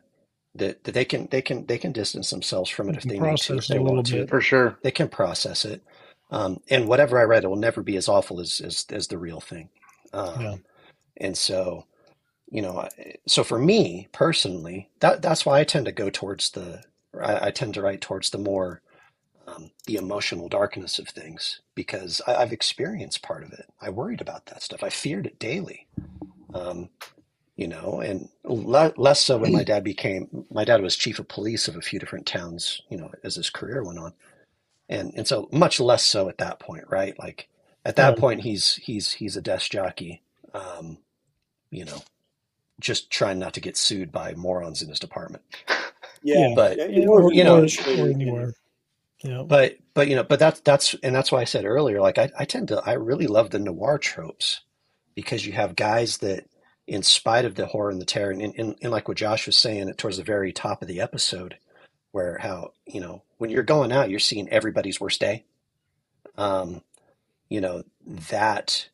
that, 0.55 0.83
that 0.83 0.93
they 0.93 1.05
can 1.05 1.27
they 1.31 1.41
can 1.41 1.65
they 1.65 1.77
can 1.77 1.91
distance 1.91 2.29
themselves 2.29 2.69
from 2.69 2.89
it 2.89 2.97
if 2.97 3.01
can 3.03 3.09
they 3.09 3.19
need 3.19 3.37
to, 3.37 3.57
if 3.57 3.67
they 3.67 3.75
it 3.75 3.79
a 3.79 3.81
little 3.81 3.95
want 3.97 4.07
to 4.07 4.15
bit. 4.17 4.29
For 4.29 4.41
sure. 4.41 4.77
they 4.83 4.91
can 4.91 5.07
process 5.07 5.65
it. 5.65 5.81
Um, 6.29 6.61
and 6.69 6.87
whatever 6.87 7.19
I 7.19 7.23
read, 7.23 7.43
it 7.43 7.47
will 7.47 7.55
never 7.55 7.81
be 7.83 7.97
as 7.97 8.07
awful 8.07 8.39
as 8.39 8.61
as, 8.61 8.85
as 8.89 9.07
the 9.07 9.17
real 9.17 9.39
thing. 9.39 9.69
Um, 10.13 10.41
Yeah. 10.41 10.55
And 11.17 11.37
so, 11.37 11.85
you 12.49 12.61
know, 12.61 12.87
so 13.27 13.43
for 13.43 13.59
me 13.59 14.07
personally, 14.11 14.89
that 14.99 15.21
that's 15.21 15.45
why 15.45 15.59
I 15.59 15.63
tend 15.63 15.85
to 15.85 15.91
go 15.91 16.09
towards 16.09 16.51
the 16.51 16.83
I, 17.19 17.47
I 17.47 17.51
tend 17.51 17.73
to 17.75 17.81
write 17.81 18.01
towards 18.01 18.29
the 18.29 18.37
more 18.37 18.81
um, 19.47 19.71
the 19.85 19.95
emotional 19.95 20.49
darkness 20.49 20.99
of 20.99 21.07
things 21.09 21.61
because 21.75 22.21
I, 22.27 22.35
I've 22.35 22.53
experienced 22.53 23.21
part 23.21 23.43
of 23.43 23.53
it. 23.53 23.65
I 23.81 23.89
worried 23.89 24.21
about 24.21 24.47
that 24.47 24.61
stuff. 24.61 24.83
I 24.83 24.89
feared 24.89 25.25
it 25.25 25.39
daily. 25.39 25.87
You 27.61 27.69
know, 27.69 28.01
and 28.01 28.29
le- 28.45 28.93
less 28.97 29.21
so 29.21 29.39
when 29.39 29.51
my 29.53 29.63
dad 29.65 29.83
became 29.85 30.45
my 30.51 30.65
dad 30.65 30.81
was 30.81 30.97
chief 30.97 31.19
of 31.19 31.29
police 31.29 31.67
of 31.69 31.77
a 31.77 31.81
few 31.81 31.99
different 31.99 32.27
towns. 32.27 32.81
You 32.89 32.97
know, 32.97 33.11
as 33.23 33.35
his 33.35 33.51
career 33.51 33.83
went 33.83 33.99
on 33.99 34.13
and 34.89 35.13
and 35.15 35.27
so 35.27 35.49
much 35.51 35.79
less 35.79 36.03
so 36.03 36.29
at 36.29 36.37
that 36.39 36.59
point, 36.59 36.85
right? 36.89 37.17
Like 37.19 37.49
at 37.85 37.95
that 37.97 38.15
Yeah. 38.15 38.17
point, 38.17 38.41
he's 38.41 38.75
he's 38.75 39.13
he's 39.13 39.37
a 39.37 39.41
desk 39.41 39.71
jockey, 39.71 40.21
um, 40.53 40.99
you 41.71 41.85
know, 41.85 42.03
just 42.81 43.11
trying 43.11 43.39
not 43.39 43.53
to 43.55 43.61
get 43.61 43.77
sued 43.77 44.11
by 44.11 44.33
morons 44.35 44.81
in 44.81 44.89
his 44.89 44.99
department. 44.99 45.43
Yeah, 46.23 46.49
Yeah. 46.49 46.55
But 46.55 46.81
yeah, 46.87 46.87
Yeah, 46.87 47.05
more 47.05 47.23
or, 47.23 47.33
you 47.33 47.43
know, 47.43 47.63
or, 47.63 47.67
emotionally, 47.67 47.95
or 47.95 48.11
you 48.19 48.33
know. 48.33 48.39
anywhere. 48.39 48.53
Yeah. 49.23 49.43
But 49.49 49.77
but 49.93 50.07
you 50.09 50.15
know, 50.17 50.23
but 50.23 50.39
that's 50.39 50.61
that's 50.61 50.95
and 51.03 51.15
that's 51.15 51.31
why 51.31 51.41
I 51.41 51.45
said 51.45 51.65
earlier, 51.65 52.01
like 52.01 52.17
I, 52.17 52.31
I 52.39 52.45
tend 52.45 52.69
to 52.69 52.81
I 52.85 52.93
really 52.93 53.27
love 53.27 53.51
the 53.51 53.59
noir 53.59 53.97
tropes 53.99 54.61
because 55.15 55.45
you 55.45 55.53
have 55.53 55.75
guys 55.75 56.19
that, 56.19 56.45
in 56.91 57.03
spite 57.03 57.45
of 57.45 57.55
the 57.55 57.67
horror 57.67 57.89
and 57.89 58.01
the 58.01 58.05
terror, 58.05 58.31
and, 58.31 58.41
and, 58.41 58.75
and 58.81 58.91
like 58.91 59.07
what 59.07 59.15
Josh 59.15 59.45
was 59.45 59.55
saying 59.55 59.93
towards 59.93 60.17
the 60.17 60.23
very 60.25 60.51
top 60.51 60.81
of 60.81 60.89
the 60.89 60.99
episode, 60.99 61.57
where 62.11 62.37
how 62.39 62.73
you 62.85 62.99
know 62.99 63.23
when 63.37 63.49
you're 63.49 63.63
going 63.63 63.93
out, 63.93 64.09
you're 64.09 64.19
seeing 64.19 64.49
everybody's 64.49 64.99
worst 64.99 65.21
day. 65.21 65.45
Um, 66.37 66.81
you 67.49 67.61
know 67.61 67.83
that. 68.05 68.89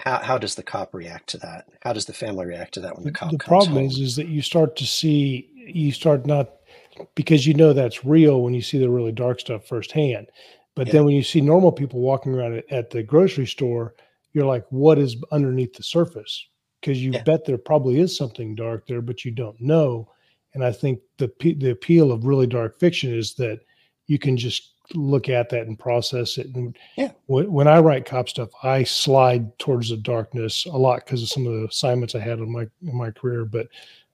How 0.00 0.18
how 0.18 0.38
does 0.38 0.54
the 0.56 0.62
cop 0.62 0.94
react 0.94 1.28
to 1.30 1.38
that? 1.38 1.66
How 1.82 1.92
does 1.92 2.06
the 2.06 2.12
family 2.14 2.46
react 2.46 2.74
to 2.74 2.80
that 2.80 2.96
when 2.96 3.04
the 3.04 3.12
cop 3.12 3.32
the 3.32 3.38
comes 3.38 3.66
problem 3.68 3.68
home? 3.68 3.86
is, 3.86 3.98
is 4.00 4.16
that 4.16 4.28
you 4.28 4.42
start 4.42 4.76
to 4.76 4.86
see, 4.86 5.50
you 5.54 5.92
start 5.92 6.26
not 6.26 6.50
because 7.14 7.46
you 7.46 7.54
know 7.54 7.72
that's 7.72 8.04
real 8.04 8.42
when 8.42 8.54
you 8.54 8.62
see 8.62 8.78
the 8.78 8.90
really 8.90 9.12
dark 9.12 9.40
stuff 9.40 9.66
firsthand. 9.66 10.28
But 10.76 10.88
Yeah. 10.88 10.92
then 10.92 11.04
when 11.04 11.14
you 11.14 11.22
see 11.22 11.40
normal 11.40 11.72
people 11.72 12.00
walking 12.00 12.34
around 12.34 12.54
at, 12.56 12.72
at 12.72 12.90
the 12.90 13.02
grocery 13.02 13.46
store, 13.46 13.94
you're 14.32 14.46
like, 14.46 14.66
what 14.70 14.98
is 14.98 15.16
underneath 15.32 15.74
the 15.74 15.82
surface? 15.82 16.46
Because 16.86 17.02
you 17.02 17.10
Yeah. 17.10 17.24
bet 17.24 17.44
there 17.44 17.58
probably 17.58 17.98
is 17.98 18.16
something 18.16 18.54
dark 18.54 18.86
there, 18.86 19.02
but 19.02 19.24
you 19.24 19.32
don't 19.32 19.60
know. 19.60 20.08
And 20.54 20.64
I 20.64 20.70
think 20.70 21.00
the 21.18 21.32
the 21.58 21.70
appeal 21.70 22.12
of 22.12 22.24
really 22.24 22.46
dark 22.46 22.78
fiction 22.78 23.12
is 23.12 23.34
that 23.34 23.58
you 24.06 24.20
can 24.20 24.36
just 24.36 24.74
look 24.94 25.28
at 25.28 25.48
that 25.48 25.66
and 25.66 25.76
process 25.76 26.38
it. 26.38 26.46
And 26.54 26.76
Yeah. 26.96 27.10
when, 27.26 27.50
when 27.52 27.66
I 27.66 27.80
write 27.80 28.04
cop 28.04 28.28
stuff, 28.28 28.50
I 28.62 28.84
slide 28.84 29.58
towards 29.58 29.88
the 29.90 29.96
darkness 29.96 30.64
a 30.66 30.78
lot 30.78 31.04
because 31.04 31.22
of 31.22 31.28
some 31.28 31.44
of 31.44 31.54
the 31.54 31.66
assignments 31.66 32.14
I 32.14 32.20
had 32.20 32.38
in 32.38 32.52
my 32.52 32.68
in 32.82 32.94
my 32.96 33.10
career. 33.10 33.44
But 33.44 33.66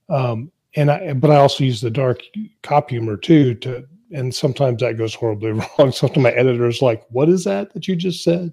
um, 0.09 0.51
and 0.75 0.89
I 0.89 1.13
but 1.13 1.29
I 1.29 1.35
also 1.35 1.63
use 1.63 1.79
the 1.79 1.91
dark 1.91 2.21
cop 2.63 2.89
humor 2.89 3.17
too 3.17 3.53
to 3.55 3.85
and 4.11 4.33
sometimes 4.33 4.81
that 4.81 4.97
goes 4.97 5.13
horribly 5.13 5.51
wrong. 5.77 5.91
Sometimes 5.91 6.17
my 6.23 6.31
editor 6.31 6.65
is 6.67 6.81
like, 6.81 7.03
"What 7.09 7.29
is 7.29 7.43
that 7.43 7.71
that 7.75 7.87
you 7.87 7.95
just 7.95 8.23
said?" 8.23 8.51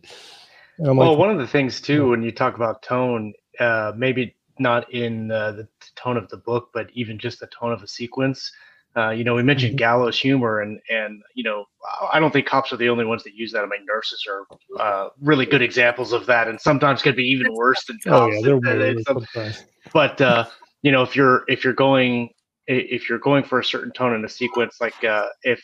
And 0.78 0.88
I'm 0.88 0.96
well, 0.98 1.10
like, 1.10 1.18
one 1.18 1.30
of 1.30 1.38
the 1.38 1.46
things 1.46 1.80
too, 1.80 2.10
when 2.10 2.22
you 2.22 2.32
talk 2.32 2.54
about 2.56 2.82
tone, 2.82 3.32
uh, 3.60 3.92
maybe 3.96 4.34
not 4.58 4.92
in 4.92 5.30
uh, 5.30 5.52
the 5.52 5.68
tone 5.96 6.16
of 6.16 6.28
the 6.28 6.36
book, 6.38 6.70
but 6.74 6.90
even 6.94 7.18
just 7.18 7.40
the 7.40 7.46
tone 7.48 7.72
of 7.72 7.82
a 7.82 7.86
sequence. 7.88 8.52
Uh, 8.96 9.10
you 9.10 9.22
know, 9.24 9.34
we 9.34 9.42
mentioned 9.42 9.74
Mhm. 9.74 9.78
gallows 9.78 10.18
humor, 10.18 10.60
and 10.60 10.80
and 10.90 11.22
you 11.34 11.44
know, 11.44 11.64
I 12.12 12.18
don't 12.18 12.32
think 12.32 12.46
cops 12.46 12.72
are 12.72 12.76
the 12.76 12.88
only 12.88 13.04
ones 13.04 13.22
that 13.24 13.34
use 13.34 13.52
that. 13.52 13.62
I 13.62 13.66
mean, 13.66 13.86
nurses 13.86 14.26
are 14.28 14.46
uh, 14.80 15.08
really 15.20 15.46
good 15.46 15.62
examples 15.62 16.12
of 16.12 16.26
that, 16.26 16.48
and 16.48 16.60
sometimes 16.60 17.02
could 17.02 17.16
be 17.16 17.24
even 17.24 17.52
worse 17.54 17.84
than 17.84 17.98
cops. 18.06 18.22
"Oh 18.22 18.26
yeah, 18.26 18.40
they're 18.42 18.56
It- 18.56 18.80
it- 18.80 18.96
weird 18.96 19.00
sometimes." 19.06 19.64
but 19.92 20.20
uh, 20.20 20.44
you 20.82 20.90
know 20.92 21.02
if 21.02 21.14
you're 21.16 21.44
if 21.48 21.64
you're 21.64 21.72
going 21.72 22.30
if 22.66 23.08
you're 23.08 23.18
going 23.18 23.44
for 23.44 23.58
a 23.60 23.64
certain 23.64 23.92
tone 23.92 24.14
in 24.14 24.24
a 24.24 24.28
sequence 24.28 24.80
like 24.80 25.02
uh, 25.04 25.26
if 25.42 25.62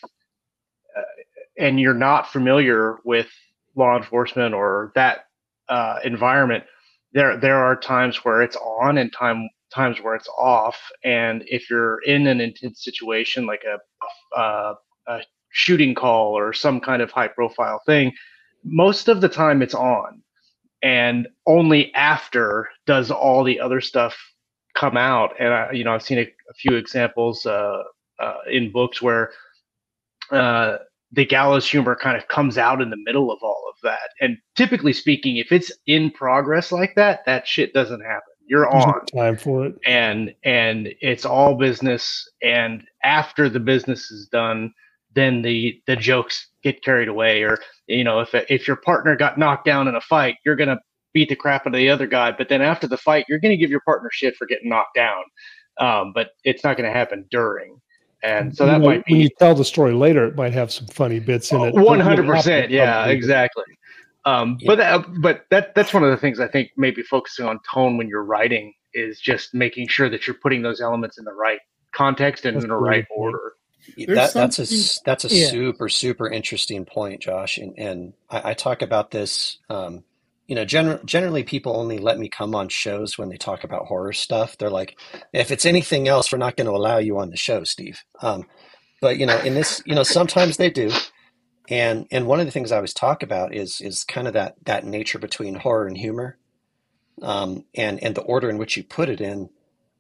uh, 0.97 1.03
and 1.59 1.81
you're 1.81 1.95
not 1.95 2.31
familiar 2.33 2.97
with 3.05 3.29
law 3.75 3.97
enforcement 3.97 4.55
or 4.55 4.93
that 4.95 5.27
uh, 5.69 5.99
environment 6.05 6.65
there 7.17 7.37
there 7.37 7.57
are 7.57 7.77
times 7.77 8.25
where 8.25 8.43
it's 8.43 8.57
on 8.57 8.99
and 8.99 9.13
time 9.13 9.49
times 9.75 9.99
where 10.01 10.15
it's 10.15 10.29
off 10.39 10.79
and 11.03 11.43
if 11.47 11.69
you're 11.69 12.01
in 12.03 12.27
an 12.27 12.41
intense 12.41 12.85
situation 12.85 13.47
like 13.47 13.65
a, 13.65 14.39
a, 14.39 14.75
a 15.09 15.21
shooting 15.51 15.95
call 15.95 16.39
or 16.39 16.53
some 16.53 16.81
kind 16.81 17.03
of 17.03 17.11
high 17.11 17.29
profile 17.29 17.81
thing 17.87 18.13
most 18.65 19.09
of 19.09 19.21
the 19.21 19.29
time 19.29 19.63
it's 19.63 19.75
on 19.75 20.23
and 20.83 21.27
only 21.47 21.93
after 21.95 22.69
does 22.87 23.11
all 23.11 23.43
the 23.43 23.59
other 23.59 23.81
stuff 23.81 24.17
come 24.77 24.97
out. 24.97 25.35
And 25.41 25.53
I, 25.53 25.73
you 25.73 25.85
know, 25.85 25.95
I've 25.95 26.03
seen 26.03 26.19
a, 26.19 26.23
a 26.23 26.55
few 26.55 26.77
examples 26.77 27.47
uh, 27.47 27.83
uh, 28.21 28.37
in 28.51 28.71
books 28.71 29.01
where 29.03 29.33
uh, 30.31 30.77
the 31.13 31.25
gallows 31.25 31.69
humor 31.69 31.97
kind 31.97 32.17
of 32.17 32.29
comes 32.29 32.59
out 32.59 32.81
in 32.83 32.91
the 32.91 32.97
middle 33.05 33.33
of 33.33 33.39
all 33.43 33.66
that. 33.83 34.11
And 34.21 34.39
typically 34.57 34.93
speaking, 34.93 35.37
if 35.39 35.53
it's 35.53 35.73
in 35.87 36.11
progress 36.11 36.73
like 36.73 36.95
that, 36.97 37.25
that 37.27 37.47
shit 37.49 37.75
doesn't 37.75 38.03
happen. 38.03 38.23
You're 38.47 38.67
There's 38.71 38.87
no 38.87 38.93
on 38.93 39.07
time 39.15 39.37
for 39.39 39.67
it. 39.67 39.77
and 39.87 40.35
and 40.45 40.89
it's 41.01 41.25
all 41.25 41.57
business 41.57 42.29
and 42.43 42.85
after 43.05 43.49
the 43.49 43.61
business 43.61 44.11
is 44.11 44.29
done 44.29 44.73
then 45.15 45.43
the 45.43 45.81
the 45.87 45.97
jokes 45.97 46.49
get 46.63 46.83
carried 46.85 47.09
away 47.09 47.43
or 47.43 47.59
you 47.89 48.05
know 48.05 48.21
if 48.21 48.35
if 48.51 48.69
your 48.69 48.77
partner 48.77 49.17
got 49.17 49.39
knocked 49.39 49.67
down 49.67 49.89
in 49.89 49.97
a 49.97 50.01
fight 50.03 50.37
you're 50.47 50.57
to 50.69 50.79
beat 51.15 51.29
the 51.29 51.37
crap 51.37 51.63
out 51.63 51.75
of 51.75 51.79
the 51.79 51.91
other 51.91 52.07
guy 52.07 52.33
but 52.33 52.49
then 52.49 52.63
after 52.63 52.87
the 52.89 52.97
fight 52.99 53.27
you're 53.29 53.41
to 53.53 53.59
give 53.59 53.71
your 53.71 53.83
partner 53.83 54.11
shit 54.13 54.37
for 54.37 54.47
getting 54.47 54.69
knocked 54.71 54.95
down 54.95 55.25
um, 55.81 56.13
but 56.15 56.31
it's 56.45 56.65
not 56.65 56.77
going 56.77 56.91
to 56.91 56.97
happen 56.97 57.27
during 57.31 57.79
and 58.27 58.57
so 58.57 58.65
You 58.65 58.73
that 58.73 58.81
know, 58.81 58.87
might 58.87 59.05
when 59.09 59.21
you 59.21 59.29
tell 59.39 59.55
the 59.55 59.65
story 59.65 59.93
later, 59.93 60.27
it 60.27 60.37
might 60.37 60.53
have 60.53 60.73
some 60.73 60.87
funny 60.89 61.21
bits 61.21 61.53
in 61.53 61.61
it. 61.61 61.75
but 61.75 61.85
one 61.85 62.01
it 62.01 62.03
hundred 62.03 62.25
happened 62.25 62.39
percent. 62.39 62.71
Yeah, 62.71 63.07
exactly. 63.07 63.65
Um, 64.25 64.59
But 64.67 64.79
that, 64.79 65.05
but 65.21 65.47
that 65.51 65.75
that's 65.75 65.95
one 65.95 66.03
of 66.03 66.11
the 66.11 66.17
things 66.17 66.41
I 66.41 66.49
think 66.49 66.73
maybe 66.77 67.03
focusing 67.03 67.47
on 67.47 67.61
tone 67.73 67.97
when 67.97 68.09
you're 68.09 68.25
writing 68.25 68.75
is 68.93 69.21
just 69.21 69.55
making 69.55 69.89
sure 69.89 70.09
that 70.09 70.27
you're 70.27 70.35
putting 70.35 70.63
those 70.63 70.81
elements 70.81 71.19
in 71.19 71.25
the 71.25 71.33
right 71.33 71.61
context 71.93 72.45
and 72.45 72.57
That's 72.57 72.65
in 72.65 72.71
the 72.71 72.75
a 72.75 72.79
right 72.79 73.07
point. 73.09 73.19
order. 73.35 73.53
that, 74.09 74.35
that's 74.35 74.59
a 74.59 75.01
that's 75.05 75.25
a 75.25 75.29
Yeah. 75.29 75.49
super 75.49 75.89
super 75.89 76.29
interesting 76.29 76.85
point, 76.85 77.21
Josh. 77.23 77.59
And 77.59 77.79
and 77.79 78.13
I, 78.29 78.51
I 78.51 78.55
talk 78.55 78.83
about 78.83 79.13
this. 79.13 79.59
Um, 79.71 80.03
you 80.47 80.55
know, 80.55 80.65
gener- 80.65 81.05
generally 81.05 81.43
people 81.43 81.77
only 81.77 81.99
let 81.99 82.19
me 82.19 82.29
come 82.29 82.55
on 82.55 82.69
shows 82.69 83.19
when 83.19 83.29
they 83.29 83.37
talk 83.37 83.65
about 83.65 83.87
horror 83.87 84.13
stuff. 84.13 84.57
They're 84.57 84.71
like, 84.71 84.99
if 85.33 85.51
it's 85.51 85.67
anything 85.67 86.09
else, 86.09 86.31
we're 86.31 86.39
not 86.39 86.57
going 86.57 86.67
to 86.67 86.77
allow 86.77 86.99
you 86.99 87.19
on 87.19 87.31
the 87.31 87.37
show, 87.37 87.65
Steve. 87.65 88.03
Um, 88.23 88.47
but 89.01 89.19
you 89.19 89.27
know, 89.27 89.39
in 89.39 89.55
this, 89.55 89.83
you 89.87 89.95
know, 89.95 90.03
sometimes 90.03 90.57
they 90.57 90.71
do. 90.71 90.91
And 91.69 92.07
and 92.13 92.27
one 92.27 92.39
of 92.39 92.47
the 92.47 92.53
things 92.53 92.71
I 92.71 92.77
always 92.77 92.95
talk 92.95 93.23
about 93.23 93.55
is 93.55 93.81
is 93.81 94.05
kind 94.05 94.29
of 94.29 94.35
that 94.35 94.55
that 94.65 94.85
nature 94.85 95.19
between 95.19 95.57
horror 95.57 95.89
and 95.89 95.99
humor, 95.99 96.39
um, 97.23 97.65
and 97.75 98.01
and 98.03 98.15
the 98.15 98.23
order 98.23 98.49
in 98.49 98.57
which 98.57 98.77
you 98.77 98.85
put 98.85 99.09
it 99.09 99.21
in 99.21 99.51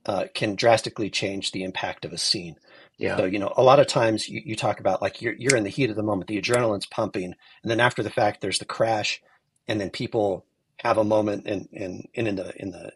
uh, 0.07 0.27
can 0.33 0.55
drastically 0.55 1.11
change 1.11 1.51
the 1.51 1.65
impact 1.65 2.05
of 2.05 2.13
a 2.13 2.19
scene. 2.19 2.57
Yeah. 2.99 3.17
So, 3.17 3.25
you 3.25 3.39
know, 3.39 3.53
a 3.57 3.63
lot 3.63 3.81
of 3.81 3.89
times 3.89 4.29
you, 4.29 4.41
you 4.45 4.57
talk 4.57 4.81
about 4.81 5.03
like 5.03 5.21
you're, 5.21 5.35
you're 5.35 5.57
in 5.57 5.65
the 5.65 5.71
heat 5.71 5.91
of 5.91 5.97
the 5.97 6.03
moment, 6.03 6.29
the 6.29 6.41
adrenaline's 6.41 6.87
pumping, 6.87 7.35
and 7.63 7.71
then 7.71 7.81
after 7.81 8.03
the 8.03 8.11
fact, 8.11 8.41
there's 8.41 8.59
the 8.59 8.65
crash, 8.65 9.21
and 9.69 9.81
then 9.81 9.91
people 9.91 10.47
have 10.81 10.99
a 10.99 11.05
moment 11.05 11.47
and, 11.47 11.69
and, 11.73 12.09
and 12.15 12.29
in 12.29 12.37
the, 12.37 12.53
in 12.63 12.71
the, 12.73 12.93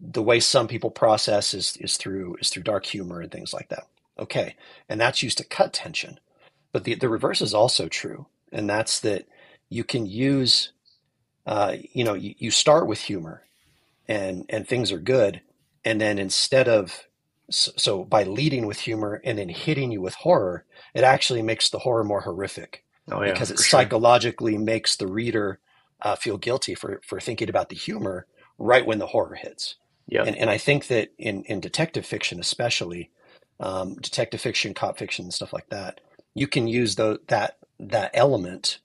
the 0.00 0.22
way 0.22 0.40
some 0.40 0.68
people 0.68 0.90
process 0.90 1.54
is, 1.54 1.76
is 1.78 1.96
through, 1.96 2.36
is 2.40 2.50
through 2.50 2.64
dark 2.64 2.86
humor 2.86 3.20
and 3.20 3.32
things 3.32 3.52
like 3.54 3.68
that. 3.70 3.86
Okay. 4.18 4.56
And 4.88 5.00
that's 5.00 5.22
used 5.22 5.38
to 5.38 5.44
cut 5.44 5.72
tension. 5.72 6.20
But 6.72 6.84
the, 6.84 6.94
the 6.96 7.08
reverse 7.08 7.42
is 7.42 7.54
also 7.54 7.88
true. 7.88 8.26
And 8.52 8.68
that's 8.68 9.00
that 9.00 9.26
you 9.70 9.84
can 9.84 10.06
use, 10.06 10.72
uh, 11.46 11.76
you 11.92 12.04
know, 12.04 12.14
you, 12.14 12.34
you 12.38 12.50
start 12.50 12.86
with 12.86 13.00
humor 13.00 13.44
and, 14.08 14.46
and 14.48 14.66
things 14.68 14.92
are 14.92 14.98
good. 14.98 15.42
And 15.84 16.00
then 16.00 16.18
instead 16.18 16.68
of 16.68 17.04
so, 17.50 17.72
so 17.76 18.04
by 18.04 18.24
leading 18.24 18.66
with 18.66 18.80
humor 18.80 19.20
and 19.24 19.38
then 19.38 19.48
hitting 19.50 19.92
you 19.92 20.00
with 20.00 20.14
horror, 20.14 20.64
it 20.94 21.04
actually 21.04 21.42
makes 21.42 21.70
the 21.70 21.80
horror 21.80 22.04
more 22.04 22.22
horrific 22.22 22.84
Oh 23.10 23.22
yeah. 23.22 23.32
because 23.32 23.50
it 23.50 23.58
for 23.58 23.62
sure. 23.62 23.80
psychologically 23.80 24.58
makes 24.58 24.96
the 24.96 25.06
reader 25.08 25.60
uh, 26.02 26.16
feel 26.16 26.38
guilty 26.38 26.74
for 26.74 27.00
for 27.04 27.20
thinking 27.20 27.48
about 27.48 27.68
the 27.68 27.76
humor 27.76 28.26
right 28.58 28.86
when 28.86 28.98
the 28.98 29.06
horror 29.06 29.34
hits. 29.34 29.76
Yeah. 30.06 30.24
And 30.24 30.36
and 30.36 30.50
I 30.50 30.58
think 30.58 30.88
that 30.88 31.12
in 31.18 31.44
in 31.44 31.60
detective 31.60 32.04
fiction, 32.06 32.40
especially 32.40 33.10
um, 33.60 33.94
detective 33.96 34.40
fiction, 34.40 34.74
cop 34.74 34.98
fiction, 34.98 35.24
and 35.24 35.34
stuff 35.34 35.52
like 35.52 35.68
that, 35.70 36.00
you 36.34 36.46
can 36.46 36.66
use 36.68 36.96
the, 36.96 37.20
that 37.28 37.58
that 37.78 38.10
element, 38.14 38.78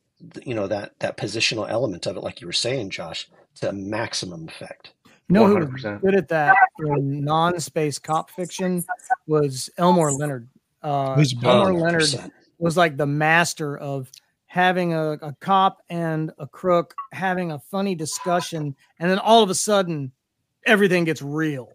you 0.43 0.55
know 0.55 0.68
that 0.68 0.93
that 0.99 1.18
positional 1.18 1.70
element 1.70 2.05
of 2.05 2.18
it, 2.18 2.24
like 2.24 2.41
you 2.41 2.47
were 2.47 2.53
saying, 2.53 2.89
Josh, 2.89 3.30
to 3.55 3.72
maximum 3.72 4.47
effect. 4.47 4.93
You 5.28 5.36
know 5.36 5.47
who 5.47 5.66
was 5.68 5.84
good 5.84 6.16
at 6.16 6.30
that 6.30 6.55
in 6.80 7.24
non-space 7.24 7.99
cop 7.99 8.32
fiction 8.32 8.84
was 9.28 9.70
Elmore 9.78 10.12
Leonard. 10.12 10.47
Uh, 10.82 11.24
Elmore 11.43 11.74
Leonard 11.74 12.32
was 12.57 12.76
like 12.78 12.97
the 12.97 13.05
master 13.05 13.78
of 13.78 14.12
having 14.50 14.95
a, 14.95 15.12
a 15.22 15.32
cop 15.39 15.78
and 15.91 16.32
a 16.39 16.47
crook 16.47 16.95
having 17.12 17.52
a 17.52 17.60
funny 17.60 17.93
discussion, 17.93 18.76
and 19.00 19.10
then 19.10 19.20
all 19.20 19.43
of 19.43 19.50
a 19.52 19.56
sudden, 19.56 20.12
everything 20.66 21.04
gets 21.06 21.22
real. 21.22 21.70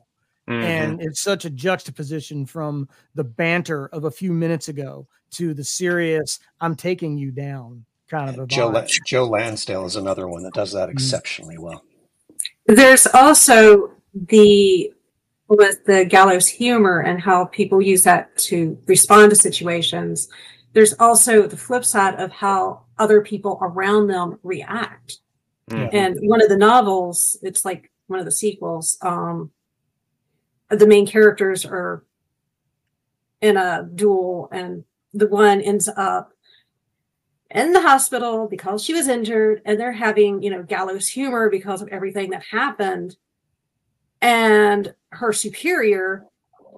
Mhm. 0.49 0.63
And 0.63 1.03
it's 1.03 1.21
such 1.21 1.45
a 1.45 1.51
juxtaposition 1.51 2.45
from 2.45 2.89
the 3.15 3.25
banter 3.25 3.87
of 3.93 4.05
a 4.05 4.11
few 4.11 4.33
minutes 4.33 4.69
ago 4.69 5.07
to 5.31 5.55
the 5.55 5.65
serious 5.65 6.41
"I'm 6.61 6.75
taking 6.75 7.17
you 7.17 7.31
down" 7.31 7.85
kind 8.11 8.29
of 8.29 8.39
a 8.39 8.47
Joe 8.47 8.69
La- 8.69 8.87
Joe 9.07 9.25
Lansdale 9.25 9.87
is 9.87 9.97
another 9.97 10.27
one 10.27 10.43
that 10.43 10.53
does 10.53 10.73
that 10.73 10.91
exceptionally 10.91 11.59
well. 11.59 11.83
There's 12.67 13.07
also 13.07 13.93
the 14.15 14.93
with 15.49 15.85
the 15.85 16.05
gallows 16.05 16.49
humor 16.49 17.01
and 17.01 17.21
how 17.21 17.45
people 17.47 17.81
use 17.81 18.03
that 18.03 18.37
to 18.39 18.77
respond 18.87 19.31
to 19.31 19.37
situations. 19.37 20.29
There's 20.75 20.93
also 20.95 21.47
the 21.47 21.57
flip 21.57 21.85
side 21.85 22.21
of 22.21 22.31
how 22.33 22.83
other 22.99 23.23
people 23.23 23.59
around 23.63 24.09
them 24.09 24.39
react. 24.43 25.21
Mhm. 25.71 25.89
And 25.93 26.19
one 26.29 26.43
of 26.43 26.49
the 26.49 26.57
novels, 26.57 27.39
it's 27.43 27.65
like 27.65 27.91
one 28.09 28.19
of 28.19 28.27
the 28.27 28.33
sequels. 28.33 28.99
Um, 29.01 29.51
the 30.69 30.87
main 30.87 31.07
characters 31.07 31.65
are 31.65 32.05
in 33.41 33.57
a 33.57 33.89
duel, 33.95 34.49
and 34.53 34.85
the 35.13 35.29
one 35.29 35.61
ends 35.61 35.89
up 35.89 36.33
in 37.51 37.73
the 37.73 37.81
hospital 37.81 38.49
because 38.49 38.83
she 38.83 38.93
was 38.95 39.07
injured, 39.07 39.63
and 39.65 39.79
they're 39.79 39.93
having, 39.93 40.43
you 40.43 40.51
know, 40.51 40.63
gallows 40.63 41.07
humor 41.07 41.49
because 41.49 41.83
of 41.83 41.89
everything 41.89 42.31
that 42.31 42.43
happened. 42.43 43.17
And 44.21 44.95
her 45.11 45.33
superior 45.33 46.27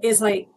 is 0.02 0.20
like 0.20 0.48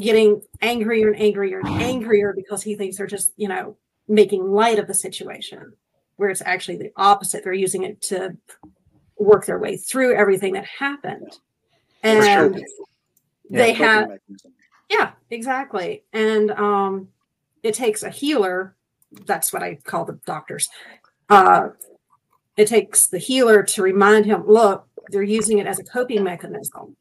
getting 0.00 0.42
angrier 0.60 1.08
and 1.10 1.20
angrier 1.20 1.60
and 1.60 1.68
angrier 1.82 2.32
because 2.34 2.62
he 2.62 2.74
thinks 2.74 2.96
they're 2.96 3.06
just, 3.06 3.32
you 3.36 3.48
know, 3.48 3.76
making 4.08 4.50
light 4.50 4.78
of 4.78 4.86
the 4.86 4.94
situation, 4.94 5.72
where 6.16 6.30
it's 6.30 6.42
actually 6.44 6.76
the 6.76 6.92
opposite. 6.96 7.44
They're 7.44 7.52
using 7.52 7.84
it 7.84 8.00
to 8.02 8.36
work 9.18 9.46
their 9.46 9.58
way 9.58 9.76
through 9.76 10.16
everything 10.16 10.54
that 10.54 10.64
happened. 10.64 11.38
For 12.02 12.22
sure. 12.22 12.46
And 12.46 12.64
they 13.50 13.74
coping 13.74 13.86
have 13.86 14.10
yeah, 14.88 15.12
exactly. 15.30 16.04
And 16.12 16.50
um 16.52 17.08
it 17.62 17.74
takes 17.74 18.02
a 18.02 18.10
healer, 18.10 18.74
that's 19.26 19.52
what 19.52 19.62
I 19.62 19.76
call 19.84 20.04
the 20.04 20.18
doctors. 20.24 20.68
Uh 21.28 21.68
it 22.56 22.66
takes 22.66 23.06
the 23.06 23.18
healer 23.18 23.62
to 23.62 23.82
remind 23.82 24.26
him, 24.26 24.44
look, 24.46 24.86
they're 25.10 25.22
using 25.22 25.58
it 25.58 25.66
as 25.66 25.78
a 25.78 25.84
coping 25.84 26.24
mechanism. 26.24 26.96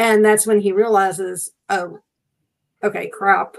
And 0.00 0.24
that's 0.24 0.46
when 0.46 0.60
he 0.60 0.72
realizes, 0.72 1.52
oh, 1.68 1.98
okay, 2.82 3.08
crap. 3.08 3.58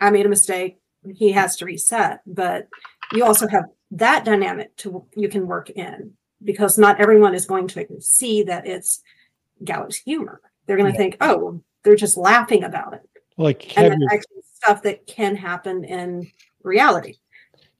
I 0.00 0.10
made 0.10 0.26
a 0.26 0.28
mistake. 0.28 0.78
He 1.12 1.32
has 1.32 1.56
to 1.56 1.64
reset. 1.64 2.20
But 2.24 2.68
you 3.12 3.24
also 3.24 3.48
have 3.48 3.64
that 3.90 4.24
dynamic 4.24 4.76
to 4.76 5.04
you 5.16 5.28
can 5.28 5.48
work 5.48 5.70
in 5.70 6.12
because 6.44 6.78
not 6.78 7.00
everyone 7.00 7.34
is 7.34 7.46
going 7.46 7.66
to 7.66 8.00
see 8.00 8.44
that 8.44 8.64
it's 8.64 9.02
gallows 9.64 9.96
humor. 9.96 10.40
They're 10.66 10.76
going 10.76 10.92
to 10.92 10.96
think, 10.96 11.16
oh, 11.20 11.60
they're 11.82 11.96
just 11.96 12.16
laughing 12.16 12.62
about 12.62 12.94
it. 12.94 13.02
Like 13.36 13.76
And 13.76 13.90
that's 13.90 14.14
actually 14.14 14.42
stuff 14.54 14.82
that 14.84 15.08
can 15.08 15.34
happen 15.34 15.82
in 15.82 16.30
reality. 16.62 17.16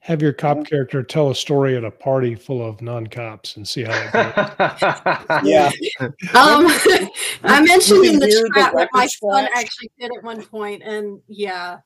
Have 0.03 0.20
your 0.20 0.32
cop 0.32 0.66
character 0.66 1.00
tell 1.05 1.30
a 1.30 1.34
story 1.34 1.76
at 1.76 1.84
a 1.84 1.90
party 1.90 2.34
full 2.34 2.61
of 2.61 2.82
non-cops 2.82 3.55
and 3.57 3.66
see 3.66 3.84
how 3.84 3.92
it 3.92 4.12
goes. 4.12 5.46
Yeah. 5.46 5.70
Um, 6.34 6.66
I 7.44 7.62
mentioned 7.64 8.05
in 8.05 8.18
the 8.18 8.26
the 8.26 8.50
chat 8.55 8.74
what 8.74 8.88
my 8.92 9.03
record 9.03 9.11
son 9.12 9.48
actually 9.55 9.92
did 10.00 10.11
at 10.16 10.24
one 10.24 10.42
point, 10.44 10.82
and 10.82 11.20
yeah, 11.28 11.78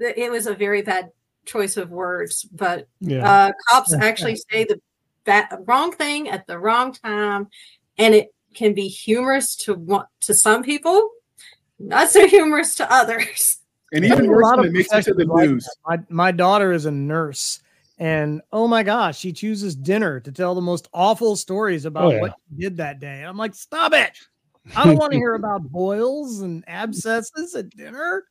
it 0.00 0.32
was 0.32 0.48
a 0.48 0.54
very 0.54 0.82
bad 0.82 1.10
choice 1.44 1.76
of 1.76 1.90
words. 1.90 2.42
But 2.42 2.88
Yeah. 3.00 3.30
uh, 3.30 3.52
cops 3.68 3.94
actually 3.94 4.36
say 4.50 4.64
the 4.64 4.80
ba- 5.24 5.48
wrong 5.66 5.92
thing 5.92 6.28
at 6.30 6.48
the 6.48 6.58
wrong 6.58 6.92
time, 6.92 7.46
and 7.98 8.16
it 8.16 8.34
can 8.54 8.74
be 8.74 8.88
humorous 8.88 9.54
to 9.56 9.74
one, 9.74 10.06
to 10.22 10.34
some 10.34 10.64
people, 10.64 11.08
not 11.78 12.10
so 12.10 12.26
humorous 12.36 12.74
to 12.76 12.92
others. 12.92 13.58
And 13.94 14.02
There's 14.04 14.12
even 14.12 14.26
a 14.26 14.28
worse 14.28 14.42
lot 14.42 14.56
when 14.58 14.66
of 14.66 14.74
it 14.74 14.78
makes 14.78 14.92
it 14.92 15.02
to 15.04 15.14
the 15.14 15.24
like 15.24 15.48
news. 15.48 15.64
that. 15.64 16.04
My, 16.10 16.24
my 16.26 16.32
daughter 16.32 16.72
is 16.72 16.84
a 16.84 16.90
nurse, 16.90 17.60
and 17.98 18.42
oh 18.52 18.66
my 18.68 18.82
gosh, 18.82 19.18
she 19.18 19.32
chooses 19.32 19.74
dinner 19.76 20.18
to 20.20 20.32
tell 20.32 20.54
the 20.54 20.60
most 20.60 20.88
awful 20.92 21.36
stories 21.36 21.84
about 21.84 22.04
Oh, 22.06 22.10
yeah. 22.10 22.20
what 22.20 22.34
she 22.50 22.60
did 22.62 22.76
that 22.78 22.98
day. 23.00 23.20
And 23.20 23.28
I'm 23.28 23.36
like, 23.38 23.54
stop 23.54 23.92
it. 23.92 24.10
I 24.76 24.84
don't 24.84 24.96
want 24.96 25.12
to 25.12 25.18
hear 25.18 25.34
about 25.34 25.62
boils 25.70 26.40
and 26.40 26.64
abscesses 26.66 27.54
at 27.54 27.70
dinner. 27.70 28.24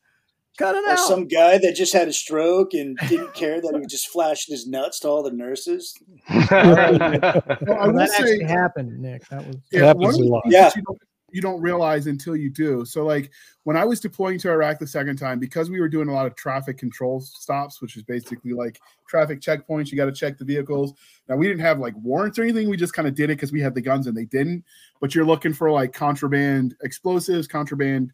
Cut 0.57 0.75
it 0.75 0.83
or 0.85 0.91
out. 0.91 0.99
some 0.99 1.27
guy 1.27 1.57
that 1.57 1.75
just 1.75 1.93
had 1.93 2.07
a 2.07 2.13
stroke 2.13 2.73
and 2.75 2.95
didn't 3.09 3.33
care 3.33 3.59
that 3.59 3.71
he 3.73 3.79
was 3.79 3.87
just 3.91 4.09
flashing 4.09 4.53
his 4.53 4.67
nuts 4.67 4.99
to 4.99 5.07
all 5.07 5.23
the 5.23 5.31
nurses. 5.31 5.95
Well, 6.29 6.77
I 6.79 7.29
Well, 7.61 7.87
will 7.87 7.93
that 7.97 8.09
say, 8.09 8.17
actually 8.17 8.43
happened, 8.43 8.99
Nick. 8.99 9.27
That 9.29 9.47
was 9.47 9.55
It 9.55 9.79
yeah, 9.79 9.85
happens 9.85 10.17
one 10.17 10.27
a 10.27 10.29
lot. 10.29 10.43
Yeah. 10.45 10.69
you 10.75 10.81
don't, 10.83 10.99
you 11.33 11.41
don't 11.41 11.59
realize 11.59 12.05
until 12.05 12.35
you 12.35 12.49
do. 12.49 12.85
So, 12.85 13.03
like 13.03 13.31
when 13.63 13.75
I 13.75 13.83
was 13.83 13.99
deploying 13.99 14.37
to 14.39 14.51
Iraq 14.51 14.77
the 14.77 14.87
second 14.87 15.17
time, 15.17 15.39
because 15.39 15.69
we 15.69 15.79
were 15.79 15.89
doing 15.89 16.07
a 16.07 16.13
lot 16.13 16.27
of 16.27 16.35
traffic 16.35 16.77
control 16.77 17.21
stops, 17.21 17.81
which 17.81 17.97
is 17.97 18.03
basically 18.03 18.53
like 18.53 18.79
traffic 19.07 19.41
checkpoints, 19.41 19.91
you 19.91 19.97
got 19.97 20.05
to 20.05 20.11
check 20.11 20.37
the 20.37 20.45
vehicles. 20.45 20.93
Now, 21.27 21.35
we 21.35 21.47
didn't 21.47 21.61
have 21.61 21.79
like 21.79 21.95
warrants 21.97 22.37
or 22.37 22.43
anything. 22.43 22.69
We 22.69 22.77
just 22.77 22.93
kind 22.93 23.07
of 23.07 23.15
did 23.15 23.25
it 23.25 23.35
because 23.35 23.51
we 23.51 23.61
had 23.61 23.73
the 23.73 23.81
guns 23.81 24.05
and 24.05 24.15
they 24.15 24.25
didn't. 24.25 24.63
But 25.01 25.15
you're 25.15 25.25
looking 25.25 25.53
for 25.53 25.71
like 25.71 25.91
contraband 25.91 26.75
explosives, 26.83 27.47
contraband 27.47 28.11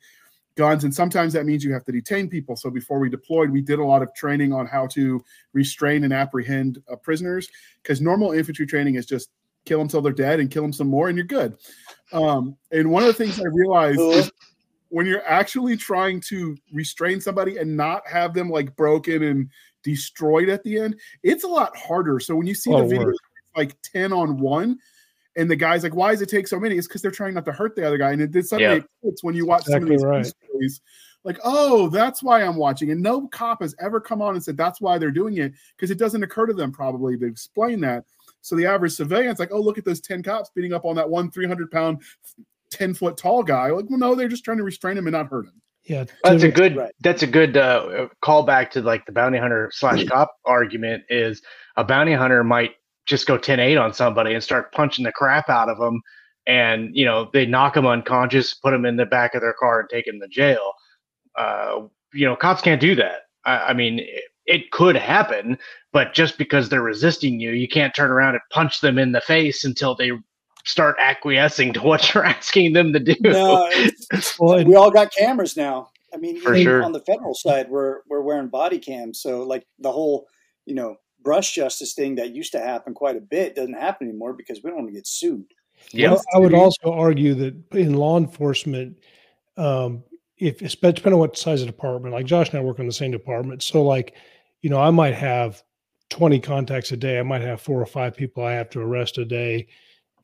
guns, 0.56 0.86
and 0.86 0.96
sometimes 0.96 1.34
that 1.34 1.46
means 1.46 1.64
you 1.64 1.74
have 1.74 1.86
to 1.86 1.92
detain 1.92 2.30
people. 2.30 2.56
So 2.56 2.70
before 2.70 3.00
we 3.00 3.10
deployed, 3.10 3.50
we 3.50 3.62
did 3.62 3.80
a 3.80 3.86
lot 3.86 4.02
of 4.02 4.14
training 4.14 4.54
on 4.54 4.66
how 4.66 4.88
to 4.88 5.24
restrain 5.52 6.06
and 6.06 6.14
apprehend 6.14 6.82
uh, 6.90 6.96
prisoners 6.96 7.50
because 7.84 8.00
normal 8.00 8.32
infantry 8.32 8.66
training 8.66 8.96
is 8.96 9.06
just 9.06 9.30
kill 9.66 9.80
them 9.80 9.88
till 9.88 10.02
they're 10.02 10.14
dead 10.14 10.40
and 10.40 10.50
kill 10.52 10.64
them 10.64 10.74
some 10.74 10.88
more 10.88 11.10
and 11.10 11.18
you're 11.18 11.26
good. 11.28 11.56
Um, 12.12 12.58
and 12.72 12.90
one 12.92 13.04
of 13.04 13.08
the 13.08 13.14
things 13.14 13.40
I 13.40 13.44
realized 13.52 13.98
Cool. 13.98 14.12
is 14.14 14.32
when 14.90 15.06
you're 15.06 15.26
actually 15.28 15.78
trying 15.78 16.20
to 16.22 16.58
restrain 16.74 17.22
somebody 17.22 17.58
and 17.58 17.78
not 17.78 18.08
have 18.08 18.34
them 18.34 18.50
like 18.50 18.76
broken 18.76 19.24
and 19.24 19.50
destroyed 19.84 20.50
at 20.50 20.64
the 20.64 20.80
end, 20.80 21.00
it's 21.24 21.44
a 21.44 21.48
lot 21.48 21.76
harder. 21.78 22.20
So 22.20 22.36
when 22.36 22.48
you 22.48 22.56
see 22.56 22.72
A 22.72 22.74
lot 22.74 22.82
the 22.84 22.88
video 22.90 23.06
work. 23.06 23.16
like 23.56 23.76
10 23.84 24.12
on 24.14 24.40
one, 24.40 24.80
and 25.36 25.50
the 25.50 25.56
guy's 25.56 25.84
like, 25.84 25.96
why 25.96 26.12
does 26.12 26.22
it 26.22 26.30
take 26.30 26.48
so 26.48 26.60
many? 26.60 26.76
It's 26.76 26.88
because 26.88 27.02
they're 27.02 27.12
trying 27.12 27.36
not 27.36 27.46
to 27.46 27.52
hurt 27.52 27.76
the 27.76 27.86
other 27.86 27.98
guy. 27.98 28.12
And 28.12 28.22
it 28.22 28.32
did 28.32 28.48
suddenly 28.48 28.78
Yeah. 28.78 28.82
it 28.82 28.90
clicks 29.02 29.24
when 29.24 29.36
you 29.36 29.46
watch 29.46 29.64
some 29.66 29.84
of 29.84 29.88
these 29.90 30.04
right. 30.04 30.26
stories. 30.26 30.82
Like, 31.24 31.38
oh, 31.44 31.90
that's 31.90 32.24
why 32.24 32.42
I'm 32.44 32.56
watching. 32.56 32.92
And 32.92 33.02
no 33.02 33.28
cop 33.28 33.62
has 33.62 33.76
ever 33.80 34.02
come 34.02 34.22
on 34.22 34.34
and 34.36 34.44
said 34.44 34.58
that's 34.58 34.82
why 34.82 34.98
they're 34.98 35.12
doing 35.12 35.38
it 35.38 35.54
because 35.78 35.92
it 35.92 36.00
doesn't 36.00 36.24
occur 36.24 36.46
to 36.48 36.54
them 36.54 36.72
probably 36.72 37.18
to 37.18 37.26
explain 37.26 37.80
that. 37.82 38.06
So 38.42 38.56
the 38.56 38.66
average 38.66 38.94
civilian's 38.94 39.40
like, 39.40 39.52
oh, 39.52 39.60
look 39.60 39.78
at 39.78 39.86
those 39.86 40.02
10 40.02 40.24
cops 40.24 40.50
beating 40.56 40.74
up 40.74 40.86
on 40.86 40.96
that 40.96 41.10
one 41.10 41.30
300 41.32 41.72
pound, 41.72 42.02
10 42.72 42.94
foot 42.94 43.18
tall 43.18 43.44
guy. 43.44 43.70
Like, 43.70 43.90
well, 43.90 44.00
no, 44.00 44.16
they're 44.16 44.28
just 44.28 44.46
trying 44.46 44.58
to 44.58 44.64
restrain 44.64 44.98
him 44.98 45.08
and 45.08 45.14
not 45.14 45.28
hurt 45.28 45.46
him. 45.46 45.62
Yeah, 45.84 46.06
That's 46.24 46.44
a 46.44 46.52
good. 46.52 46.76
Right. 46.76 46.94
That's 47.00 47.24
a 47.24 47.28
good 47.28 47.58
uh, 47.58 48.10
callback 48.24 48.70
to 48.72 48.82
like 48.82 49.06
the 49.06 49.12
bounty 49.12 49.40
hunter 49.40 49.72
slash 49.74 50.06
cop 50.06 50.36
argument. 50.46 51.04
Is 51.10 51.42
a 51.78 51.84
bounty 51.84 52.14
hunter 52.14 52.44
might 52.44 52.76
just 53.08 53.26
go 53.26 53.40
10-8 53.40 53.82
on 53.82 53.94
somebody 53.94 54.36
and 54.36 54.44
start 54.44 54.72
punching 54.72 55.04
the 55.04 55.12
crap 55.12 55.50
out 55.50 55.68
of 55.68 55.80
them, 55.80 56.02
and 56.46 56.96
you 56.96 57.06
know 57.06 57.30
they 57.34 57.46
knock 57.46 57.74
them 57.74 57.88
unconscious, 57.88 58.54
put 58.54 58.72
them 58.72 58.86
in 58.86 58.98
the 58.98 59.06
back 59.06 59.34
of 59.34 59.42
their 59.42 59.56
car, 59.60 59.80
and 59.80 59.90
take 59.90 60.06
them 60.06 60.20
to 60.20 60.28
jail. 60.28 60.74
Uh, 61.36 61.88
you 62.14 62.26
know, 62.26 62.36
cops 62.36 62.62
can't 62.62 62.82
do 62.82 62.94
that. 62.96 63.22
I, 63.46 63.70
I 63.70 63.74
mean, 63.74 64.06
it, 64.50 64.56
it 64.56 64.72
could 64.72 64.96
happen, 64.96 65.58
but 65.92 66.14
just 66.14 66.38
because 66.38 66.70
they're 66.70 66.82
resisting 66.82 67.40
you, 67.40 67.52
you 67.52 67.68
can't 67.68 67.96
turn 67.96 68.12
around 68.12 68.34
and 68.34 68.42
punch 68.52 68.82
them 68.82 68.98
in 68.98 69.12
the 69.12 69.22
face 69.22 69.64
until 69.64 69.96
they 69.96 70.12
start 70.66 70.96
acquiescing 71.00 71.74
to 71.74 71.82
what 71.82 72.14
you're 72.14 72.26
asking 72.26 72.74
them 72.74 72.94
to 72.94 73.00
do. 73.00 73.16
No, 73.22 73.70
Well, 74.40 74.64
we 74.64 74.76
all 74.76 74.92
got 74.92 75.14
cameras 75.14 75.58
now. 75.58 75.90
I 76.14 76.18
mean, 76.18 76.40
For 76.40 76.56
even 76.56 76.64
sure. 76.64 76.84
on 76.84 76.92
the 76.92 77.02
federal 77.02 77.36
side, 77.36 77.70
we're 77.70 78.00
we're 78.08 78.22
wearing 78.22 78.48
body 78.48 78.80
cams. 78.80 79.22
So 79.22 79.44
like 79.44 79.66
the 79.78 79.92
whole, 79.92 80.28
you 80.66 80.74
know, 80.74 80.96
brush 81.22 81.54
justice 81.54 81.94
thing 81.94 82.16
that 82.16 82.34
used 82.34 82.52
to 82.54 82.60
happen 82.60 82.94
quite 82.94 83.16
a 83.16 83.22
bit 83.22 83.56
doesn't 83.56 83.74
happen 83.74 84.08
anymore 84.08 84.34
because 84.34 84.62
we 84.64 84.70
don't 84.70 84.80
want 84.80 84.90
to 84.90 84.96
get 84.96 85.08
sued. 85.08 85.46
Yeah. 85.92 86.12
Well, 86.12 86.22
I 86.34 86.40
would 86.40 86.54
also 86.54 86.92
argue 86.92 87.36
that 87.36 87.56
in 87.74 87.94
law 87.94 88.18
enforcement, 88.18 88.98
um, 89.58 90.04
if 90.38 90.62
especially 90.62 90.94
depending 90.94 91.16
on 91.16 91.20
what 91.20 91.38
size 91.38 91.62
of 91.62 91.68
department, 91.68 92.14
like 92.14 92.26
Josh 92.26 92.50
and 92.50 92.60
I 92.60 92.64
work 92.64 92.80
in 92.80 92.88
the 92.88 92.94
same 92.94 93.12
department, 93.12 93.62
so 93.64 93.84
like, 93.84 94.16
you 94.62 94.70
know, 94.70 94.80
I 94.80 94.90
might 94.92 95.16
have 95.16 95.64
twenty 96.10 96.40
contacts 96.40 96.92
a 96.92 96.98
day. 96.98 97.20
I 97.20 97.24
might 97.24 97.42
have 97.42 97.62
four 97.62 97.82
or 97.82 97.86
five 97.86 98.16
people 98.16 98.44
I 98.44 98.54
have 98.54 98.70
to 98.72 98.82
arrest 98.82 99.18
a 99.18 99.26
day, 99.26 99.68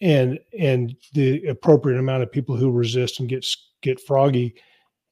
and 0.01 0.39
and 0.59 0.95
the 1.13 1.45
appropriate 1.47 1.99
amount 1.99 2.23
of 2.23 2.31
people 2.31 2.55
who 2.55 2.71
resist 2.71 3.19
and 3.19 3.29
get 3.29 3.45
get 3.81 3.99
froggy, 3.99 4.55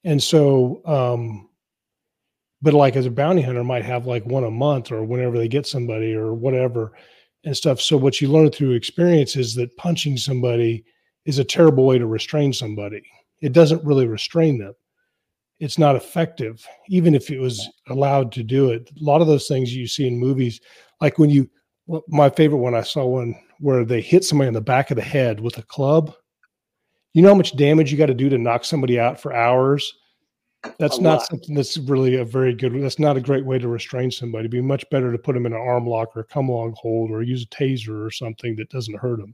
and 0.03 0.21
so. 0.21 0.81
um 0.85 1.49
but 2.61 2.73
like 2.73 2.95
as 2.95 3.05
a 3.05 3.11
bounty 3.11 3.41
hunter 3.41 3.63
might 3.63 3.83
have 3.83 4.05
like 4.07 4.25
one 4.25 4.45
a 4.45 4.49
month 4.51 4.91
or 4.91 5.03
whenever 5.03 5.37
they 5.37 5.47
get 5.49 5.67
somebody 5.67 6.13
or 6.13 6.33
whatever 6.33 6.93
and 7.43 7.55
stuff. 7.57 7.81
So 7.81 7.97
what 7.97 8.21
you 8.21 8.29
learn 8.29 8.51
through 8.51 8.71
experience 8.71 9.35
is 9.35 9.53
that 9.55 9.75
punching 9.75 10.15
somebody 10.17 10.85
is 11.25 11.39
a 11.39 11.43
terrible 11.43 11.85
way 11.85 11.97
to 11.97 12.07
restrain 12.07 12.53
somebody. 12.53 13.03
It 13.41 13.51
doesn't 13.51 13.83
really 13.83 14.07
restrain 14.07 14.59
them. 14.59 14.73
It's 15.59 15.77
not 15.77 15.95
effective, 15.95 16.65
even 16.89 17.15
if 17.15 17.29
it 17.29 17.39
was 17.39 17.69
allowed 17.89 18.31
to 18.33 18.43
do 18.43 18.71
it. 18.71 18.89
A 18.99 19.03
lot 19.03 19.21
of 19.21 19.27
those 19.27 19.47
things 19.47 19.73
you 19.73 19.87
see 19.87 20.07
in 20.07 20.17
movies, 20.17 20.59
like 20.99 21.17
when 21.17 21.29
you, 21.29 21.49
well, 21.85 22.03
my 22.07 22.29
favorite 22.29 22.57
one, 22.59 22.75
I 22.75 22.81
saw 22.81 23.05
one 23.05 23.35
where 23.59 23.85
they 23.85 24.01
hit 24.01 24.25
somebody 24.25 24.47
in 24.47 24.53
the 24.53 24.61
back 24.61 24.91
of 24.91 24.97
the 24.97 25.03
head 25.03 25.39
with 25.39 25.57
a 25.57 25.63
club. 25.63 26.13
You 27.13 27.21
know 27.21 27.29
how 27.29 27.35
much 27.35 27.55
damage 27.55 27.91
you 27.91 27.97
got 27.97 28.07
to 28.07 28.13
do 28.13 28.29
to 28.29 28.37
knock 28.37 28.65
somebody 28.65 28.99
out 28.99 29.19
for 29.21 29.33
hours? 29.33 29.93
That's 30.79 30.97
A 30.97 31.01
not 31.01 31.17
lot. 31.19 31.27
something 31.27 31.55
that's 31.55 31.77
really 31.77 32.15
a 32.15 32.25
very 32.25 32.53
good. 32.55 32.81
That's 32.81 32.99
not 32.99 33.17
a 33.17 33.21
great 33.21 33.45
way 33.45 33.59
to 33.59 33.67
restrain 33.67 34.09
somebody. 34.09 34.43
It'd 34.43 34.51
be 34.51 34.61
much 34.61 34.89
better 34.89 35.11
to 35.11 35.17
put 35.17 35.33
them 35.33 35.45
in 35.45 35.53
an 35.53 35.59
arm 35.59 35.85
lock 35.85 36.15
or 36.15 36.21
a 36.21 36.25
come 36.25 36.49
along 36.49 36.75
hold 36.77 37.11
or 37.11 37.21
use 37.21 37.43
a 37.43 37.47
taser 37.47 38.05
or 38.05 38.09
something 38.09 38.55
that 38.55 38.69
doesn't 38.69 38.97
hurt 38.97 39.19
them. 39.19 39.33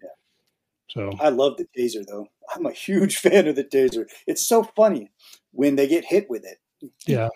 So 0.89 1.11
I 1.19 1.29
love 1.29 1.57
the 1.57 1.67
taser 1.77 2.03
though. 2.05 2.27
I'm 2.55 2.65
a 2.65 2.71
huge 2.71 3.17
fan 3.23 3.47
of 3.47 3.55
the 3.55 3.63
taser. 3.63 4.05
It's 4.27 4.45
so 4.45 4.63
funny 4.63 5.11
when 5.51 5.75
they 5.75 5.87
get 5.87 6.05
hit 6.05 6.29
with 6.29 6.45
it. 6.45 6.91
yeah, 7.05 7.29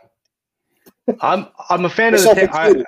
I'm 1.22 1.48
I'm 1.70 1.86
a 1.86 1.90
fan 1.90 2.14
of 2.14 2.22
the 2.22 2.48
ta- 2.48 2.58
I, 2.58 2.84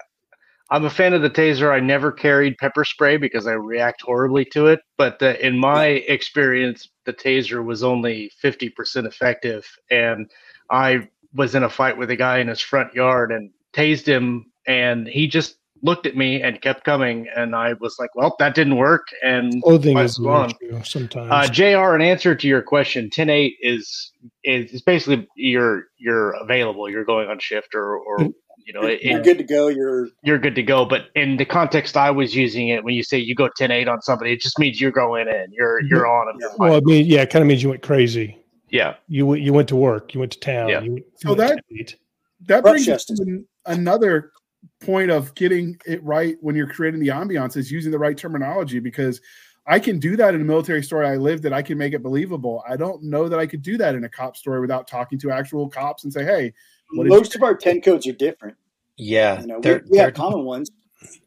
I'm 0.72 0.86
a 0.86 0.90
fan 0.90 1.14
of 1.14 1.22
the 1.22 1.30
taser. 1.30 1.72
I 1.72 1.80
never 1.80 2.12
carried 2.12 2.58
pepper 2.58 2.86
spray 2.86 3.18
because 3.18 3.46
I 3.46 3.54
react 3.54 4.02
horribly 4.02 4.46
to 4.46 4.68
it. 4.68 4.80
But 4.98 5.20
the, 5.20 5.46
in 5.46 5.60
my 5.60 5.86
experience, 5.86 6.90
the 7.06 7.14
taser 7.14 7.64
was 7.64 7.84
only 7.84 8.32
50% 8.44 9.06
effective. 9.06 9.68
And 9.92 10.30
I 10.72 11.08
was 11.36 11.54
in 11.54 11.64
a 11.64 11.70
fight 11.70 11.98
with 11.98 12.10
a 12.10 12.16
guy 12.16 12.40
in 12.40 12.48
his 12.48 12.62
front 12.62 12.94
yard 12.96 13.32
and 13.32 13.52
tased 13.74 14.08
him, 14.08 14.52
and 14.66 15.08
he 15.08 15.28
just 15.28 15.58
looked 15.86 16.06
at 16.06 16.18
me 16.18 16.42
and 16.42 16.60
kept 16.62 16.84
coming. 16.84 17.28
And 17.36 17.56
I 17.56 17.74
was 17.80 17.96
like, 18.00 18.14
"Well, 18.16 18.36
that 18.40 18.56
didn't 18.56 18.76
work." 18.78 19.08
And 19.24 19.62
clothing 19.64 19.94
might 19.94 20.06
is 20.06 20.12
as 20.14 20.20
well. 20.20 20.44
an 20.44 20.52
issue 20.62 20.84
sometimes. 20.84 21.32
Uh, 21.32 21.48
Jr. 21.52 21.96
In 21.96 22.02
answer 22.02 22.36
to 22.36 22.48
your 22.48 22.62
question, 22.62 23.10
10-8 23.10 23.54
is 23.62 24.12
is 24.44 24.72
is 24.74 24.82
basically 24.82 25.28
you're 25.36 25.86
you're 25.98 26.32
available. 26.42 26.90
You're 26.90 27.06
going 27.06 27.30
on 27.30 27.40
shift 27.40 27.74
or 27.76 27.98
or 27.98 28.18
you 28.66 28.74
know 28.74 28.82
it, 28.82 29.02
You're 29.04 29.20
it- 29.20 29.24
good 29.24 29.38
to 29.38 29.44
go. 29.44 29.68
You're 29.68 30.10
you're 30.24 30.40
good 30.40 30.56
to 30.56 30.64
go. 30.64 30.86
But 30.86 31.06
in 31.16 31.38
the 31.38 31.46
context 31.46 31.96
I 31.96 32.10
was 32.12 32.36
using 32.36 32.68
it, 32.70 32.84
when 32.84 32.96
you 32.96 33.04
say 33.04 33.18
you 33.20 33.36
go 33.36 33.48
10-8 33.60 33.88
on 33.88 34.02
somebody, 34.02 34.34
it 34.34 34.42
just 34.42 34.58
means 34.60 34.82
you're 34.82 34.92
going 34.92 35.28
in. 35.28 35.46
You're 35.52 35.82
you're 35.84 36.08
on 36.08 36.28
them. 36.28 36.36
You're 36.40 36.52
well, 36.58 36.76
I 36.76 36.80
mean, 36.82 37.06
yeah, 37.06 37.22
it 37.22 37.30
kind 37.30 37.44
of 37.44 37.48
means 37.48 37.62
you 37.64 37.70
went 37.70 37.84
crazy. 37.84 38.38
Yeah. 38.72 38.96
You 39.08 39.26
went- 39.28 39.42
you 39.44 39.54
went 39.54 39.68
to 39.70 39.76
work. 39.76 40.14
You 40.16 40.20
went 40.20 40.32
to 40.34 40.40
town. 40.40 40.68
Yeah. 40.70 40.82
You, 40.82 40.94
went- 40.94 41.06
you 41.06 41.12
So 41.18 41.34
went 41.36 41.62
that- 41.70 41.96
That 42.48 42.64
brings 42.64 42.90
us 42.90 43.06
to 43.06 43.44
another 43.68 44.32
point 44.86 45.12
of 45.12 45.34
getting 45.36 45.80
it 45.86 46.04
right 46.04 46.38
when 46.42 46.56
you're 46.56 46.68
creating 46.68 47.00
the 47.00 47.08
ambiance 47.08 47.58
is 47.58 47.72
using 47.72 47.92
the 47.92 48.00
right 48.00 48.18
terminology 48.18 48.80
because 48.80 49.22
I 49.68 49.80
can 49.80 50.00
do 50.00 50.16
that 50.18 50.36
in 50.36 50.42
a 50.42 50.44
military 50.44 50.84
story 50.84 51.08
I 51.08 51.16
live 51.16 51.42
that 51.42 51.54
I 51.54 51.62
can 51.62 51.78
make 51.78 51.94
it 51.94 52.04
believable. 52.04 52.64
I 52.68 52.78
don't 52.78 53.04
know 53.04 53.28
that 53.28 53.40
I 53.40 53.48
could 53.48 53.64
do 53.64 53.78
that 53.78 53.96
in 53.96 54.04
a 54.04 54.10
cop 54.10 54.38
story 54.38 54.62
without 54.62 54.88
talking 54.88 55.18
to 55.20 55.32
actual 55.32 55.68
cops 55.70 56.04
and 56.04 56.14
say, 56.14 56.24
"Hey, 56.24 56.54
what 56.92 57.08
most 57.08 57.34
you 57.34 57.40
of 57.40 57.44
our 57.44 57.56
ten 57.56 57.82
codes 57.82 58.06
are 58.08 58.14
different. 58.14 58.56
Yeah, 58.98 59.42
You 59.42 59.48
know, 59.48 59.56
we, 59.56 59.62
they're, 59.62 59.84
we 59.90 59.98
they're 59.98 60.06
have 60.06 60.14
common 60.14 60.46
ones. 60.46 60.70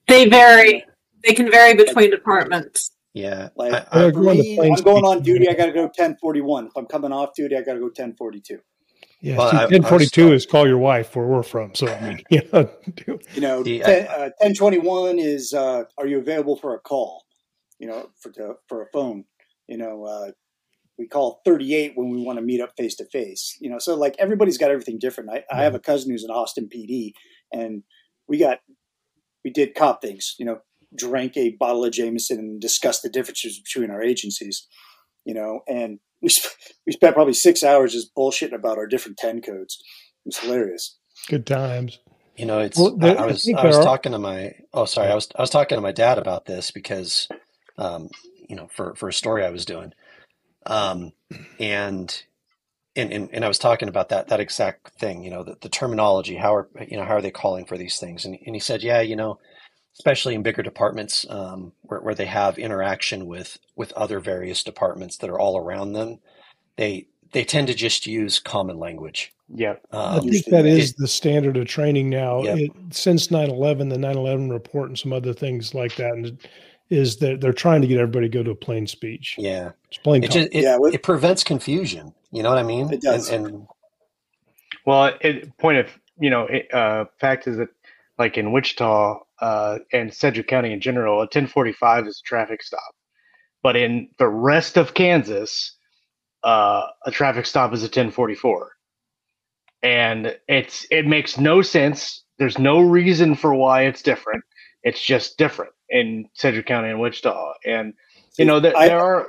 They 0.06 0.28
vary. 0.28 0.84
They 1.24 1.34
can 1.34 1.50
vary 1.50 1.74
between 1.74 2.10
departments. 2.10 2.92
yeah. 3.12 3.48
Like 3.56 3.72
I, 3.72 4.06
I, 4.06 4.10
for 4.12 4.20
me, 4.20 4.58
I'm 4.60 4.74
going 4.82 5.04
on 5.04 5.22
duty. 5.22 5.48
I 5.48 5.54
got 5.54 5.66
to 5.66 5.72
go 5.72 5.88
ten 5.92 6.16
forty 6.20 6.40
one. 6.40 6.66
If 6.68 6.72
I'm 6.76 6.86
coming 6.86 7.12
off 7.12 7.34
duty, 7.34 7.56
I 7.56 7.62
got 7.62 7.74
to 7.74 7.80
go 7.80 7.88
ten 7.88 8.14
forty 8.14 8.40
two. 8.40 8.60
Yeah, 9.20 9.36
Well, 9.36 9.50
see, 9.50 9.56
I- 9.56 9.60
I 9.62 9.66
1042 9.66 10.32
is 10.32 10.46
call 10.46 10.66
your 10.68 10.78
wife 10.78 11.16
where 11.16 11.26
we're 11.26 11.42
from. 11.42 11.74
So 11.74 11.88
I 11.88 12.00
mean, 12.00 12.22
yeah, 12.30 12.40
do- 12.94 13.18
You 13.34 13.40
know, 13.40 13.62
The- 13.62 13.80
ten, 13.80 14.06
uh, 14.06 14.30
1021 14.40 15.18
is 15.18 15.52
uh, 15.54 15.84
are 15.96 16.06
you 16.06 16.18
available 16.18 16.56
for 16.56 16.74
a 16.74 16.78
call? 16.80 17.24
You 17.78 17.88
know, 17.88 18.10
for 18.20 18.30
to, 18.32 18.54
for 18.68 18.82
a 18.82 18.86
phone. 18.92 19.24
You 19.66 19.78
know, 19.78 20.04
uh, 20.04 20.30
we 20.98 21.06
call 21.06 21.40
38 21.44 21.92
when 21.96 22.10
we 22.10 22.22
want 22.22 22.38
to 22.38 22.44
meet 22.44 22.60
up 22.60 22.72
face 22.76 22.94
to 22.96 23.04
face. 23.06 23.56
You 23.60 23.70
know, 23.70 23.78
so 23.78 23.94
like 23.94 24.16
everybody's 24.18 24.58
got 24.58 24.70
everything 24.70 24.98
different. 24.98 25.30
I, 25.30 25.44
I 25.50 25.62
have 25.62 25.74
a 25.74 25.80
cousin 25.80 26.10
who's 26.10 26.24
in 26.24 26.30
Austin 26.30 26.68
PD, 26.68 27.12
and 27.52 27.82
we 28.28 28.38
got 28.38 28.58
we 29.44 29.50
did 29.50 29.74
cop 29.74 30.00
things. 30.02 30.34
You 30.38 30.46
know, 30.46 30.60
drank 30.96 31.36
a 31.36 31.50
bottle 31.50 31.84
of 31.84 31.92
Jameson 31.92 32.38
and 32.38 32.60
discussed 32.60 33.02
the 33.02 33.08
differences 33.08 33.60
between 33.60 33.90
our 33.90 34.02
agencies. 34.02 34.66
You 35.24 35.34
know, 35.34 35.60
and 35.68 35.98
we 36.22 36.28
sp- 36.30 36.56
we 36.86 36.92
spent 36.92 37.14
probably 37.14 37.34
six 37.34 37.62
hours 37.62 37.92
just 37.92 38.14
bullshitting 38.14 38.54
about 38.54 38.78
our 38.78 38.86
different 38.86 39.18
10 39.18 39.42
codes. 39.42 39.78
It 40.24 40.28
was 40.28 40.38
hilarious. 40.38 40.96
good 41.28 41.46
times. 41.46 41.98
You 42.36 42.46
know, 42.46 42.60
it's 42.60 42.78
Well, 42.78 42.96
I, 43.00 43.06
there- 43.06 43.18
I 43.20 43.22
I 43.24 43.26
was 43.26 43.44
think 43.44 43.58
I 43.58 43.66
was 43.66 43.76
are- 43.76 43.82
talking 43.84 44.12
to 44.12 44.18
my 44.18 44.52
oh 44.72 44.84
sorry 44.84 45.08
I 45.10 45.14
was 45.14 45.28
I 45.36 45.42
was 45.42 45.50
talking 45.50 45.76
to 45.76 45.82
my 45.82 45.92
dad 45.92 46.18
about 46.18 46.46
this 46.46 46.70
because 46.70 47.28
um, 47.78 48.08
you 48.48 48.56
know 48.56 48.68
for 48.74 48.94
for 48.94 49.08
a 49.08 49.12
story 49.12 49.44
I 49.44 49.50
was 49.50 49.64
doing 49.64 49.92
um, 50.66 51.12
and 51.58 52.22
and, 52.96 53.12
and, 53.12 53.28
and 53.32 53.44
I 53.44 53.48
was 53.48 53.58
talking 53.58 53.88
about 53.88 54.08
that 54.08 54.28
that 54.28 54.40
exact 54.40 54.98
thing, 54.98 55.22
you 55.22 55.30
know, 55.30 55.44
the, 55.44 55.56
the 55.60 55.68
terminology, 55.68 56.34
how 56.36 56.54
are 56.54 56.68
you 56.88 56.96
know 56.96 57.04
how 57.04 57.14
are 57.14 57.22
they 57.22 57.30
calling 57.30 57.64
for 57.64 57.78
these 57.78 57.98
things? 57.98 58.24
And 58.24 58.36
and 58.44 58.54
he 58.56 58.60
said, 58.60 58.82
yeah, 58.82 59.00
you 59.00 59.14
know, 59.16 59.38
especially 59.98 60.34
in 60.34 60.42
bigger 60.42 60.62
departments 60.62 61.26
um, 61.28 61.72
where 61.82 62.00
where 62.00 62.14
they 62.14 62.26
have 62.26 62.58
interaction 62.58 63.26
with 63.26 63.58
with 63.76 63.92
other 63.92 64.20
various 64.20 64.62
departments 64.62 65.16
that 65.18 65.30
are 65.30 65.38
all 65.38 65.58
around 65.58 65.92
them, 65.92 66.18
they 66.76 67.06
they 67.32 67.44
tend 67.44 67.66
to 67.66 67.74
just 67.74 68.06
use 68.06 68.38
common 68.38 68.78
language. 68.78 69.32
Yeah, 69.54 69.74
I 69.92 70.16
Um, 70.18 70.28
think 70.28 70.44
that 70.46 70.66
is 70.66 70.90
it- 70.90 70.96
the 70.98 71.08
standard 71.08 71.56
of 71.56 71.66
training 71.66 72.10
now. 72.10 72.42
Yep. 72.42 72.58
It, 72.58 72.70
since 72.90 73.28
9/11, 73.28 73.88
the 73.90 73.96
9/11 73.98 74.50
report, 74.50 74.88
and 74.88 74.98
some 74.98 75.12
other 75.12 75.32
things 75.32 75.74
like 75.74 75.96
that, 75.96 76.12
and 76.12 76.26
it- 76.26 76.48
is 76.90 77.16
that 77.18 77.40
they're 77.42 77.52
trying 77.52 77.82
to 77.82 77.86
get 77.86 77.98
everybody 78.00 78.30
to 78.30 78.38
go 78.38 78.42
to 78.42 78.50
a 78.50 78.54
plain 78.54 78.86
speech. 78.86 79.34
yeah, 79.36 79.72
It's 79.88 79.98
plain 79.98 80.24
it 80.24 80.30
just 80.30 80.48
it, 80.52 80.62
Yeah, 80.62 80.78
with- 80.78 80.94
it 80.94 81.02
prevents 81.02 81.44
confusion. 81.44 82.14
You 82.32 82.42
know 82.42 82.48
what 82.48 82.56
I 82.58 82.62
mean? 82.62 82.90
It 82.92 83.02
does. 83.02 83.28
And, 83.28 83.46
and 83.46 83.66
Well, 84.86 85.12
it, 85.20 85.54
point 85.58 85.78
of 85.78 85.88
you 86.20 86.30
know, 86.30 86.44
it, 86.46 86.72
uh, 86.72 87.04
fact 87.20 87.46
is 87.46 87.58
that 87.58 87.68
like 88.18 88.38
in 88.38 88.52
Wichita 88.52 89.18
uh, 89.40 89.78
and 89.92 90.12
Sedgwick 90.14 90.48
County 90.48 90.72
in 90.72 90.80
general, 90.80 91.16
a 91.16 91.20
1045 91.28 92.06
is 92.08 92.22
a 92.24 92.28
traffic 92.28 92.62
stop, 92.62 92.94
but 93.62 93.76
in 93.76 94.10
the 94.18 94.28
rest 94.28 94.76
of 94.78 94.94
Kansas, 94.94 95.76
uh, 96.44 96.86
a 97.06 97.10
traffic 97.10 97.46
stop 97.46 97.72
is 97.74 97.82
a 97.82 97.86
1044, 97.86 98.72
and 99.82 100.36
it's 100.48 100.86
it 100.90 101.06
makes 101.06 101.38
no 101.38 101.62
sense. 101.62 102.24
There's 102.38 102.58
no 102.58 102.80
reason 102.80 103.34
for 103.36 103.54
why 103.54 103.84
it's 103.84 104.02
different. 104.02 104.44
It's 104.84 105.02
just 105.02 105.38
different 105.38 105.72
in 105.90 106.28
Sedgwick 106.34 106.66
County 106.66 106.90
and 106.90 107.00
Wichita, 107.00 107.54
and 107.66 107.94
you 108.38 108.46
know 108.46 108.60
there, 108.60 108.76
I- 108.76 108.90
there 108.90 109.00
are 109.00 109.28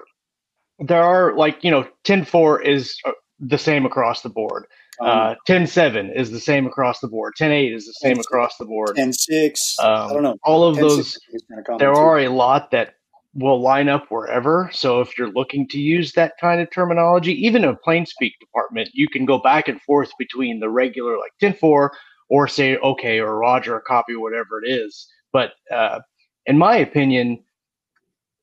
there 0.80 1.04
are 1.04 1.36
like 1.36 1.64
you 1.64 1.72
know 1.72 1.88
10-4 2.06 2.66
is 2.66 2.98
uh, 3.06 3.12
the 3.40 3.58
same 3.58 3.86
across 3.86 4.22
the 4.22 4.30
board 4.30 4.66
Um, 5.02 5.08
uh 5.08 5.36
10-7 5.48 6.14
is 6.16 6.30
the 6.32 6.40
same 6.40 6.66
across 6.68 7.00
the 7.00 7.08
board 7.08 7.34
10-8 7.40 7.74
is 7.74 7.86
the 7.86 7.94
same 7.94 8.18
10-6. 8.18 8.20
across 8.22 8.58
the 8.58 8.66
board 8.66 8.96
10-6. 8.98 9.76
I 9.80 9.84
Um, 10.04 10.10
don't 10.14 10.24
know. 10.24 10.38
all 10.44 10.64
of 10.64 10.76
10-6 10.78 10.80
those 10.82 11.00
is 11.34 11.44
kinda 11.48 11.64
common 11.64 11.78
there 11.80 11.94
are 11.94 12.20
a 12.20 12.28
lot 12.30 12.72
that 12.72 12.96
will 13.36 13.62
line 13.62 13.88
up 13.88 14.08
wherever 14.10 14.70
so 14.74 15.00
if 15.02 15.18
you're 15.18 15.32
looking 15.32 15.68
to 15.70 15.80
use 15.80 16.12
that 16.14 16.34
kind 16.42 16.60
of 16.60 16.70
terminology 16.72 17.32
even 17.46 17.64
in 17.64 17.70
a 17.70 17.76
plain 17.76 18.06
speak 18.06 18.34
department 18.40 18.90
you 18.94 19.08
can 19.08 19.24
go 19.26 19.38
back 19.38 19.68
and 19.68 19.80
forth 19.84 20.12
between 20.18 20.60
the 20.60 20.70
regular 20.70 21.18
like 21.18 21.32
10-4 21.42 21.90
or 22.30 22.48
say 22.48 22.76
okay 22.78 23.20
or 23.20 23.38
roger 23.38 23.78
a 23.78 23.82
copy 23.82 24.16
whatever 24.16 24.62
it 24.64 24.68
is 24.70 25.08
but 25.32 25.54
uh, 25.72 26.00
in 26.48 26.58
my 26.58 26.76
opinion 26.78 27.38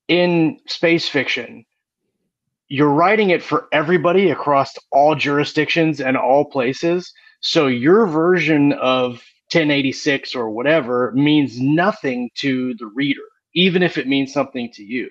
in 0.09 0.59
space 0.69 1.09
fiction 1.09 1.65
you're 2.69 2.91
writing 2.91 3.31
it 3.31 3.43
for 3.43 3.69
everybody 3.73 4.31
across 4.31 4.75
all 4.91 5.15
jurisdictions 5.15 6.01
and 6.01 6.17
all 6.17 6.45
places. 6.45 7.13
So 7.41 7.67
your 7.67 8.07
version 8.07 8.73
of 8.75 9.23
1086 9.53 10.35
or 10.35 10.51
whatever 10.51 11.13
means 11.13 11.61
nothing 11.61 12.31
to 12.37 12.75
the 12.75 12.87
reader, 12.87 13.23
even 13.55 13.83
if 13.83 13.97
it 13.97 14.09
means 14.09 14.33
something 14.33 14.71
to 14.73 14.83
you. 14.83 15.09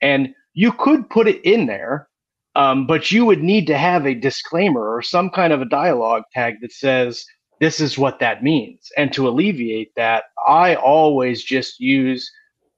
And 0.00 0.34
you 0.52 0.72
could 0.72 1.10
put 1.10 1.26
it 1.26 1.44
in 1.44 1.66
there, 1.66 2.08
um, 2.54 2.86
but 2.86 3.10
you 3.10 3.24
would 3.24 3.42
need 3.42 3.66
to 3.66 3.76
have 3.76 4.06
a 4.06 4.14
disclaimer 4.14 4.94
or 4.94 5.02
some 5.02 5.30
kind 5.30 5.52
of 5.52 5.60
a 5.60 5.68
dialogue 5.68 6.22
tag 6.32 6.60
that 6.60 6.72
says, 6.72 7.24
this 7.60 7.80
is 7.80 7.98
what 7.98 8.20
that 8.20 8.42
means. 8.42 8.88
And 8.96 9.12
to 9.14 9.28
alleviate 9.28 9.92
that, 9.96 10.24
I 10.46 10.76
always 10.76 11.42
just 11.42 11.80
use 11.80 12.30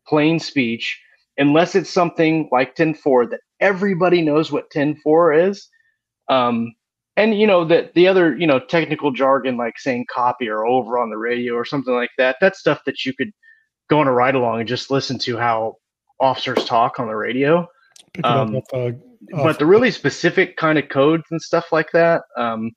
plain 0.06 0.38
speech 0.38 0.98
unless 1.36 1.74
it's 1.74 1.90
something 1.90 2.48
like 2.50 2.76
10.4 2.76 3.30
that 3.30 3.40
everybody 3.60 4.22
knows 4.22 4.52
what 4.52 4.70
10.4 4.70 5.48
is. 5.50 5.68
Um, 6.28 6.72
and 7.16 7.38
you 7.38 7.46
know 7.46 7.64
that 7.64 7.94
the 7.94 8.06
other 8.06 8.36
you 8.36 8.46
know 8.46 8.60
technical 8.60 9.10
jargon 9.10 9.56
like 9.56 9.78
saying 9.78 10.06
copy 10.12 10.48
or 10.48 10.66
over 10.66 10.98
on 10.98 11.10
the 11.10 11.18
radio 11.18 11.54
or 11.54 11.64
something 11.64 11.94
like 11.94 12.10
that 12.18 12.36
that's 12.40 12.58
stuff 12.58 12.82
that 12.84 13.04
you 13.04 13.14
could 13.14 13.30
go 13.88 14.00
on 14.00 14.06
a 14.06 14.12
ride 14.12 14.34
along 14.34 14.60
and 14.60 14.68
just 14.68 14.90
listen 14.90 15.18
to 15.18 15.36
how 15.36 15.76
officers 16.20 16.64
talk 16.64 16.98
on 17.00 17.06
the 17.06 17.14
radio 17.14 17.66
um, 18.24 18.60
uh, 18.72 18.90
but 19.32 19.58
the 19.58 19.66
really 19.66 19.90
specific 19.90 20.56
kind 20.56 20.78
of 20.78 20.88
codes 20.88 21.24
and 21.30 21.40
stuff 21.40 21.72
like 21.72 21.90
that 21.92 22.22
um, 22.36 22.70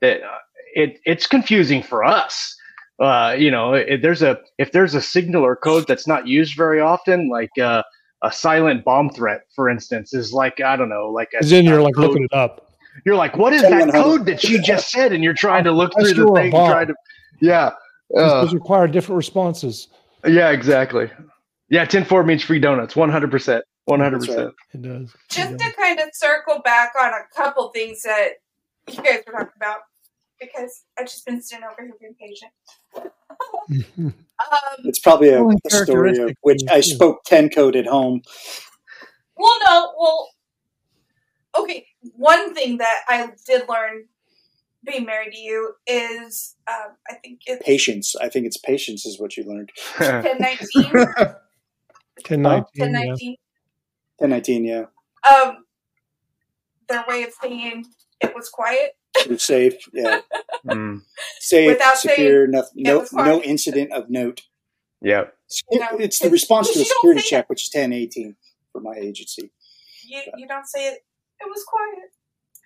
that 0.00 0.22
uh, 0.22 0.38
it 0.74 0.98
it's 1.04 1.26
confusing 1.26 1.82
for 1.82 2.04
us 2.04 2.56
uh, 3.00 3.34
you 3.36 3.50
know 3.50 3.74
if 3.74 4.02
there's 4.02 4.22
a 4.22 4.38
if 4.58 4.72
there's 4.72 4.94
a 4.94 5.02
signal 5.02 5.44
or 5.44 5.56
code 5.56 5.86
that's 5.86 6.06
not 6.06 6.26
used 6.26 6.56
very 6.56 6.80
often 6.80 7.28
like 7.28 7.56
uh, 7.60 7.82
a 8.22 8.30
silent 8.32 8.84
bomb 8.84 9.08
threat 9.10 9.42
for 9.54 9.68
instance 9.70 10.12
is 10.14 10.32
like 10.32 10.60
i 10.60 10.76
don't 10.76 10.88
know 10.88 11.08
like 11.10 11.28
a, 11.32 11.38
Because 11.38 11.50
then 11.50 11.64
you're 11.64 11.82
like 11.82 11.94
code- 11.94 12.08
looking 12.08 12.24
it 12.24 12.32
up. 12.34 12.70
you're 13.06 13.16
like 13.16 13.36
what 13.36 13.52
is 13.52 13.62
that 13.62 13.70
one 13.70 13.88
how 13.88 13.94
to- 13.96 14.02
code 14.02 14.26
that 14.26 14.44
you 14.44 14.60
just 14.72 14.90
said 14.90 15.12
and 15.12 15.24
you're 15.24 15.34
trying 15.34 15.64
to 15.64 15.72
look 15.72 15.92
I 15.98 16.02
through 16.04 16.14
the 16.24 16.32
a 16.32 16.34
thing 16.34 16.50
bomb. 16.50 16.70
trying 16.70 16.86
to 16.88 16.94
yeah 17.40 17.70
Those- 18.14 18.30
uh, 18.32 18.40
Those 18.42 18.54
require 18.54 18.86
different 18.88 19.16
responses. 19.16 19.88
yeah 20.26 20.50
exactly 20.50 21.10
yeah 21.68 21.86
10-4 21.86 22.26
means 22.26 22.42
free 22.42 22.58
donuts 22.60 22.94
100% 22.94 23.62
100% 23.88 24.52
It 24.74 24.82
does. 24.82 25.14
just 25.30 25.58
to 25.58 25.72
kind 25.76 25.98
of 26.00 26.08
circle 26.12 26.60
back 26.64 26.92
on 27.00 27.10
a 27.12 27.22
couple 27.34 27.68
things 27.70 28.02
that 28.02 28.30
you 28.88 29.02
guys 29.02 29.20
were 29.26 29.32
talking 29.32 29.48
about 29.56 29.78
because 30.40 30.84
I've 30.98 31.06
just 31.06 31.24
been 31.26 31.42
sitting 31.42 31.64
over 31.64 31.82
here 31.82 31.94
being 32.00 32.14
patient. 32.18 32.52
Um, 32.96 34.14
It's 34.84 34.98
probably 34.98 35.28
a, 35.28 35.44
a 35.44 35.70
story 35.70 36.16
of 36.16 36.34
which 36.40 36.62
I 36.70 36.80
spoke 36.80 37.24
10 37.26 37.50
code 37.50 37.76
at 37.76 37.86
home. 37.86 38.22
well, 39.36 39.58
no, 39.64 39.92
well, 39.98 40.30
okay. 41.58 41.86
One 42.16 42.54
thing 42.54 42.78
that 42.78 43.02
I 43.06 43.30
did 43.46 43.68
learn 43.68 44.06
being 44.84 45.04
married 45.04 45.34
to 45.34 45.38
you 45.38 45.74
is 45.86 46.56
um, 46.66 46.96
I 47.08 47.14
think 47.14 47.42
it's 47.46 47.64
Patience. 47.64 48.16
I 48.16 48.30
think 48.30 48.46
it's 48.46 48.56
patience 48.56 49.04
is 49.04 49.20
what 49.20 49.36
you 49.36 49.44
learned. 49.44 49.70
1019. 49.98 50.82
1019. 50.82 51.36
yeah. 52.74 52.86
1019. 52.86 53.36
1019, 54.16 54.64
yeah. 54.64 54.84
Um, 55.30 55.64
their 56.88 57.04
way 57.06 57.22
of 57.24 57.32
saying 57.42 57.84
it 58.20 58.34
was 58.34 58.48
quiet. 58.48 58.96
You're 59.26 59.38
safe. 59.38 59.74
Yeah. 59.92 60.20
Mm, 60.66 61.00
Safe, 61.38 61.68
Without 61.68 61.96
secure, 61.96 62.46
no, 62.46 62.60
it 62.60 62.66
no, 62.74 63.06
no 63.14 63.40
incident 63.42 63.92
of 63.92 64.10
note. 64.10 64.42
yeah 65.00 65.24
No, 65.72 65.86
it's 65.98 66.18
the 66.18 66.28
response 66.28 66.70
to 66.74 66.80
a 66.80 66.84
security 66.84 67.20
say 67.22 67.28
check, 67.30 67.48
which 67.48 67.62
is 67.62 67.70
1018 67.74 68.36
for 68.70 68.82
my 68.82 68.92
agency. 68.94 69.50
You, 70.06 70.20
you 70.36 70.46
don't 70.46 70.66
say 70.66 70.88
it. 70.88 70.98
It 71.40 71.48
was 71.48 71.64
quiet. 71.66 72.10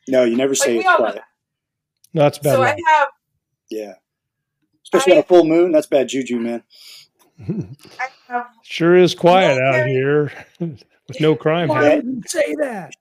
No, 0.08 0.24
you 0.24 0.36
never 0.36 0.56
say 0.56 0.72
we 0.72 0.80
it's 0.80 0.96
quiet. 0.96 1.20
No, 2.12 2.22
that's 2.22 2.38
bad. 2.38 2.54
So 2.56 2.62
I 2.64 2.76
have 2.88 3.08
Yeah. 3.70 3.92
Especially 4.82 5.12
I- 5.12 5.16
on 5.18 5.20
a 5.20 5.26
full 5.26 5.44
moon, 5.44 5.70
that's 5.70 5.86
bad 5.86 6.08
juju, 6.08 6.40
man. 6.40 6.64
I 7.48 8.08
have 8.26 8.46
sure 8.64 8.96
is 8.96 9.14
quiet 9.14 9.60
out 9.60 9.86
here 9.86 10.32
with 10.58 11.20
no 11.20 11.36
crime. 11.36 11.68
Why 11.68 11.76
Why 11.80 11.84
happening. 11.90 12.14
would 12.16 12.24
you 12.24 12.28
say 12.28 12.54
that? 12.60 12.92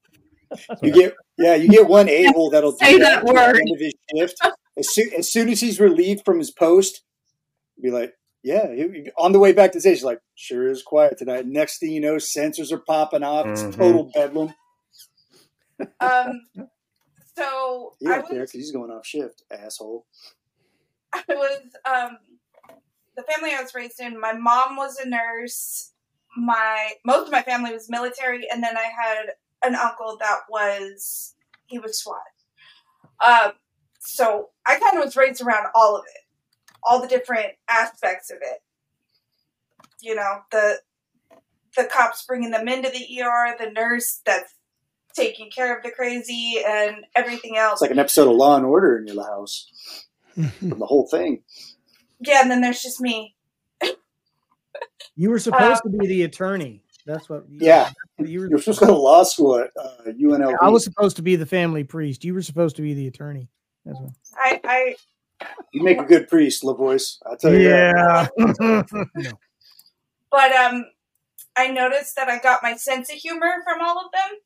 You 0.81 0.91
get 0.93 1.15
yeah, 1.37 1.55
you 1.55 1.69
get 1.69 1.87
one 1.87 2.09
a 2.09 2.25
hole 2.25 2.49
that'll 2.49 2.71
do 2.73 2.77
Say 2.85 2.97
that 2.99 3.03
that 3.05 3.17
at 3.19 3.25
the 3.25 3.33
word. 3.33 3.55
end 3.59 3.71
of 3.73 3.79
his 3.79 3.93
shift. 4.15 4.41
As 4.77 4.89
soon, 4.93 5.13
as 5.17 5.31
soon 5.31 5.49
as 5.49 5.61
he's 5.61 5.79
relieved 5.79 6.25
from 6.25 6.39
his 6.39 6.49
post, 6.51 7.03
be 7.81 7.91
like, 7.91 8.13
yeah, 8.43 8.65
on 9.17 9.31
the 9.31 9.39
way 9.39 9.53
back 9.53 9.71
to 9.71 9.77
the 9.77 9.81
station, 9.81 10.05
like, 10.05 10.19
sure 10.35 10.67
is 10.67 10.81
quiet 10.83 11.17
tonight. 11.17 11.45
Next 11.45 11.79
thing 11.79 11.91
you 11.91 12.01
know, 12.01 12.15
sensors 12.15 12.71
are 12.71 12.79
popping 12.79 13.23
off. 13.23 13.45
It's 13.47 13.63
Mhm. 13.63 13.77
total 13.77 14.11
bedlam. 14.13 14.53
um. 15.99 16.41
So 17.35 17.93
He 17.99 18.07
I 18.07 18.17
don't 18.17 18.29
care 18.29 18.47
he's 18.51 18.71
going 18.71 18.91
off 18.91 19.05
shift, 19.07 19.43
asshole. 19.51 20.05
I 21.13 21.23
was 21.29 21.59
um 21.85 22.17
the 23.15 23.23
family 23.23 23.53
I 23.53 23.61
was 23.61 23.73
raised 23.75 23.99
in. 23.99 24.19
My 24.19 24.33
mom 24.33 24.75
was 24.75 24.97
a 24.99 25.07
nurse. 25.07 25.91
My 26.35 26.91
most 27.05 27.27
of 27.27 27.31
my 27.31 27.41
family 27.43 27.71
was 27.73 27.89
military, 27.89 28.47
and 28.51 28.63
then 28.63 28.75
I 28.77 28.83
had 28.83 29.33
an 29.63 29.75
uncle 29.75 30.17
that 30.19 30.41
was 30.49 31.35
he 31.65 31.79
was 31.79 31.99
SWAT. 31.99 32.19
Um, 33.25 33.53
so 33.99 34.49
I 34.65 34.79
kind 34.79 34.97
of 34.97 35.05
was 35.05 35.15
raised 35.15 35.41
around 35.41 35.67
all 35.73 35.95
of 35.95 36.03
it, 36.05 36.21
all 36.83 37.01
the 37.01 37.07
different 37.07 37.53
aspects 37.69 38.29
of 38.29 38.37
it. 38.41 38.61
You 40.01 40.15
know 40.15 40.39
the 40.51 40.79
the 41.75 41.85
cops 41.85 42.25
bringing 42.25 42.51
them 42.51 42.67
into 42.67 42.89
the 42.89 43.21
ER, 43.21 43.55
the 43.57 43.71
nurse 43.71 44.21
that's 44.25 44.53
taking 45.15 45.49
care 45.49 45.75
of 45.75 45.83
the 45.83 45.91
crazy, 45.91 46.57
and 46.65 47.05
everything 47.15 47.57
else. 47.57 47.73
It's 47.73 47.81
like 47.81 47.91
an 47.91 47.99
episode 47.99 48.29
of 48.29 48.35
Law 48.35 48.57
and 48.57 48.65
Order 48.65 48.97
in 48.97 49.07
your 49.07 49.23
house 49.23 49.69
from 50.33 50.79
the 50.79 50.85
whole 50.85 51.07
thing. 51.09 51.43
yeah, 52.19 52.41
and 52.41 52.51
then 52.51 52.61
there's 52.61 52.81
just 52.81 52.99
me. 52.99 53.35
You 55.15 55.29
were 55.29 55.39
supposed 55.39 55.83
to 55.83 55.89
be 55.89 56.07
the 56.07 56.23
attorney. 56.23 56.82
That's 57.05 57.29
what. 57.29 57.43
Yeah. 57.49 57.91
You 58.17 58.41
were, 58.41 58.49
You're 58.49 58.59
supposed 58.59 58.79
to 58.79 58.85
go 58.85 58.93
to 58.93 58.97
law 58.97 59.23
school 59.23 59.57
at 59.57 59.71
uh, 59.79 60.11
UNLV. 60.11 60.55
I 60.61 60.69
was 60.69 60.83
supposed 60.83 61.15
to 61.17 61.21
be 61.21 61.35
the 61.35 61.45
family 61.45 61.83
priest. 61.83 62.23
You 62.23 62.33
were 62.33 62.41
supposed 62.41 62.75
to 62.77 62.81
be 62.81 62.93
the 62.93 63.07
attorney. 63.07 63.49
That's 63.85 63.99
what. 63.99 64.11
I 64.37 64.61
I 64.63 64.95
you 65.73 65.83
make 65.83 65.99
a 65.99 66.05
good 66.05 66.27
priest, 66.29 66.63
LaVoice. 66.63 67.17
I'll 67.25 67.35
tell 67.35 67.53
you 67.53 67.69
that. 67.69 68.31
Yeah. 68.37 68.83
no. 69.15 69.31
But 70.31 70.51
um, 70.53 70.85
I 71.55 71.67
noticed 71.67 72.15
that 72.15 72.27
I 72.27 72.39
got 72.39 72.63
my 72.63 72.75
sense 72.75 73.11
of 73.11 73.17
humor 73.17 73.57
from 73.63 73.81
all 73.81 73.99
of 73.99 74.11
them 74.11 74.39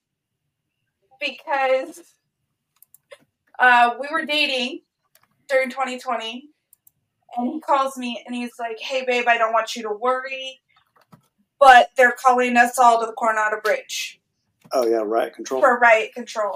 because 1.22 2.04
Uh, 3.60 3.96
we 4.00 4.08
were 4.12 4.26
dating 4.26 4.82
during 5.50 5.70
2020, 5.70 6.50
and 7.38 7.54
he 7.54 7.60
calls 7.62 7.98
me 7.98 8.22
and 8.26 8.36
he's 8.36 8.52
like, 8.60 8.80
"Hey, 8.80 9.04
babe, 9.06 9.28
I 9.28 9.38
don't 9.38 9.54
want 9.54 9.76
you 9.76 9.82
to 9.84 9.92
worry, 9.92 10.60
but 11.60 11.90
they're 11.98 12.12
calling 12.14 12.58
us 12.58 12.78
all 12.80 13.00
to 13.00 13.06
the 13.06 13.14
Coronado 13.14 13.58
Bridge 13.64 14.20
Oh 14.74 14.86
yeah, 14.88 14.98
riot 14.98 15.34
control. 15.34 15.62
for 15.62 15.78
riot 15.80 16.14
control." 16.14 16.56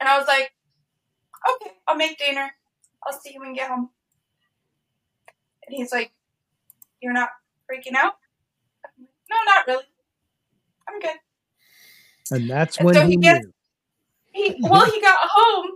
And 0.00 0.08
I 0.08 0.18
was 0.18 0.26
like, 0.26 0.52
"Okay, 1.54 1.72
I'll 1.86 1.96
make 1.96 2.18
dinner. 2.18 2.50
I'll 3.06 3.12
see 3.18 3.32
you 3.34 3.40
when 3.40 3.50
you 3.50 3.56
get 3.56 3.68
home." 3.70 3.90
And 5.66 5.76
he's 5.76 5.92
like, 5.92 6.12
"You're 7.00 7.12
not 7.12 7.30
freaking 7.70 7.94
out?" 7.96 8.14
Like, 8.84 9.08
no, 9.30 9.36
not 9.46 9.66
really. 9.66 9.84
I'm 10.88 10.98
good. 11.00 11.16
And 12.30 12.48
that's 12.50 12.78
And 12.78 12.86
when 12.86 12.94
so 12.94 13.02
he 13.06 13.10
he 13.10 13.16
gets- 13.18 13.46
He 14.32 14.56
well, 14.62 14.90
he 14.90 15.00
got 15.00 15.18
home, 15.22 15.72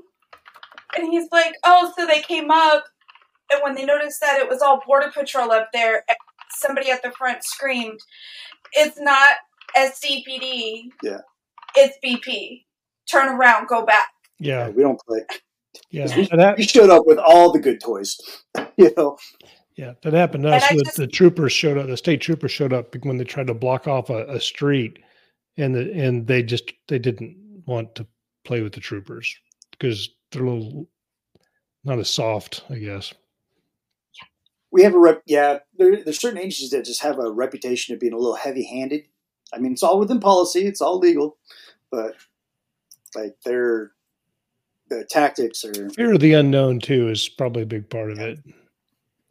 and 0.96 1.08
he's 1.12 1.28
like, 1.30 1.54
"Oh, 1.64 1.92
so 1.96 2.06
they 2.06 2.22
came 2.22 2.50
up, 2.50 2.84
and 3.50 3.60
when 3.62 3.74
they 3.74 3.84
noticed 3.84 4.20
that 4.22 4.38
it 4.40 4.48
was 4.48 4.62
all 4.62 4.80
border 4.86 5.10
patrol 5.10 5.52
up 5.52 5.70
there, 5.72 6.04
somebody 6.56 6.90
at 6.90 7.02
the 7.02 7.10
front 7.12 7.44
screamed, 7.44 8.00
"It's 8.72 8.98
not 9.00 9.28
SDPD. 9.76 10.84
Yeah. 11.02 11.18
it's 11.76 11.96
BP. 12.04 12.64
Turn 13.10 13.28
around, 13.28 13.68
go 13.68 13.84
back." 13.84 14.08
Yeah, 14.38 14.68
we 14.68 14.82
don't 14.82 15.00
play. 15.06 15.20
yeah. 15.90 16.06
We, 16.16 16.28
That, 16.36 16.56
we 16.58 16.64
showed 16.64 16.90
up 16.90 17.06
with 17.06 17.18
all 17.18 17.52
the 17.52 17.60
good 17.60 17.80
toys. 17.80 18.16
You 18.78 18.92
know, 18.96 19.16
yeah, 19.76 19.92
that 20.02 20.12
happened 20.12 20.42
to 20.44 20.52
And 20.52 20.62
us. 20.62 20.68
The, 20.68 20.82
just- 20.84 20.96
the 20.98 21.06
troopers 21.06 21.52
showed 21.52 21.78
up. 21.78 21.86
The 21.86 21.96
state 21.96 22.20
troopers 22.20 22.50
showed 22.52 22.74
up 22.74 22.94
when 23.04 23.16
they 23.16 23.24
tried 23.24 23.46
to 23.46 23.54
block 23.54 23.88
off 23.88 24.10
a, 24.10 24.26
a 24.26 24.38
street, 24.40 24.98
and 25.56 25.74
the 25.74 25.90
and 25.94 26.26
they 26.26 26.42
just 26.42 26.72
they 26.88 26.98
didn't 26.98 27.36
want 27.66 27.94
to 27.94 28.06
play 28.44 28.60
with 28.60 28.74
the 28.74 28.80
troopers 28.80 29.34
because 29.72 30.10
they're 30.30 30.44
a 30.44 30.50
little 30.50 30.88
not 31.84 31.98
as 31.98 32.10
soft, 32.10 32.64
I 32.68 32.74
guess. 32.76 33.14
We 34.76 34.82
have 34.82 34.94
a 34.94 34.98
rep. 34.98 35.22
Yeah, 35.24 35.60
there, 35.78 36.04
there's 36.04 36.20
certain 36.20 36.38
agencies 36.38 36.68
that 36.70 36.84
just 36.84 37.02
have 37.02 37.18
a 37.18 37.30
reputation 37.30 37.94
of 37.94 38.00
being 38.00 38.12
a 38.12 38.18
little 38.18 38.34
heavy-handed. 38.34 39.04
I 39.54 39.58
mean, 39.58 39.72
it's 39.72 39.82
all 39.82 39.98
within 39.98 40.20
policy, 40.20 40.66
it's 40.66 40.82
all 40.82 40.98
legal, 40.98 41.38
but 41.90 42.14
like 43.14 43.34
their 43.42 43.92
the 44.90 45.04
tactics 45.08 45.64
are 45.64 45.88
Fear 45.90 46.12
of 46.12 46.20
the 46.20 46.34
unknown 46.34 46.78
too 46.78 47.08
is 47.08 47.26
probably 47.26 47.62
a 47.62 47.66
big 47.66 47.88
part 47.88 48.10
of 48.10 48.18
it. 48.18 48.38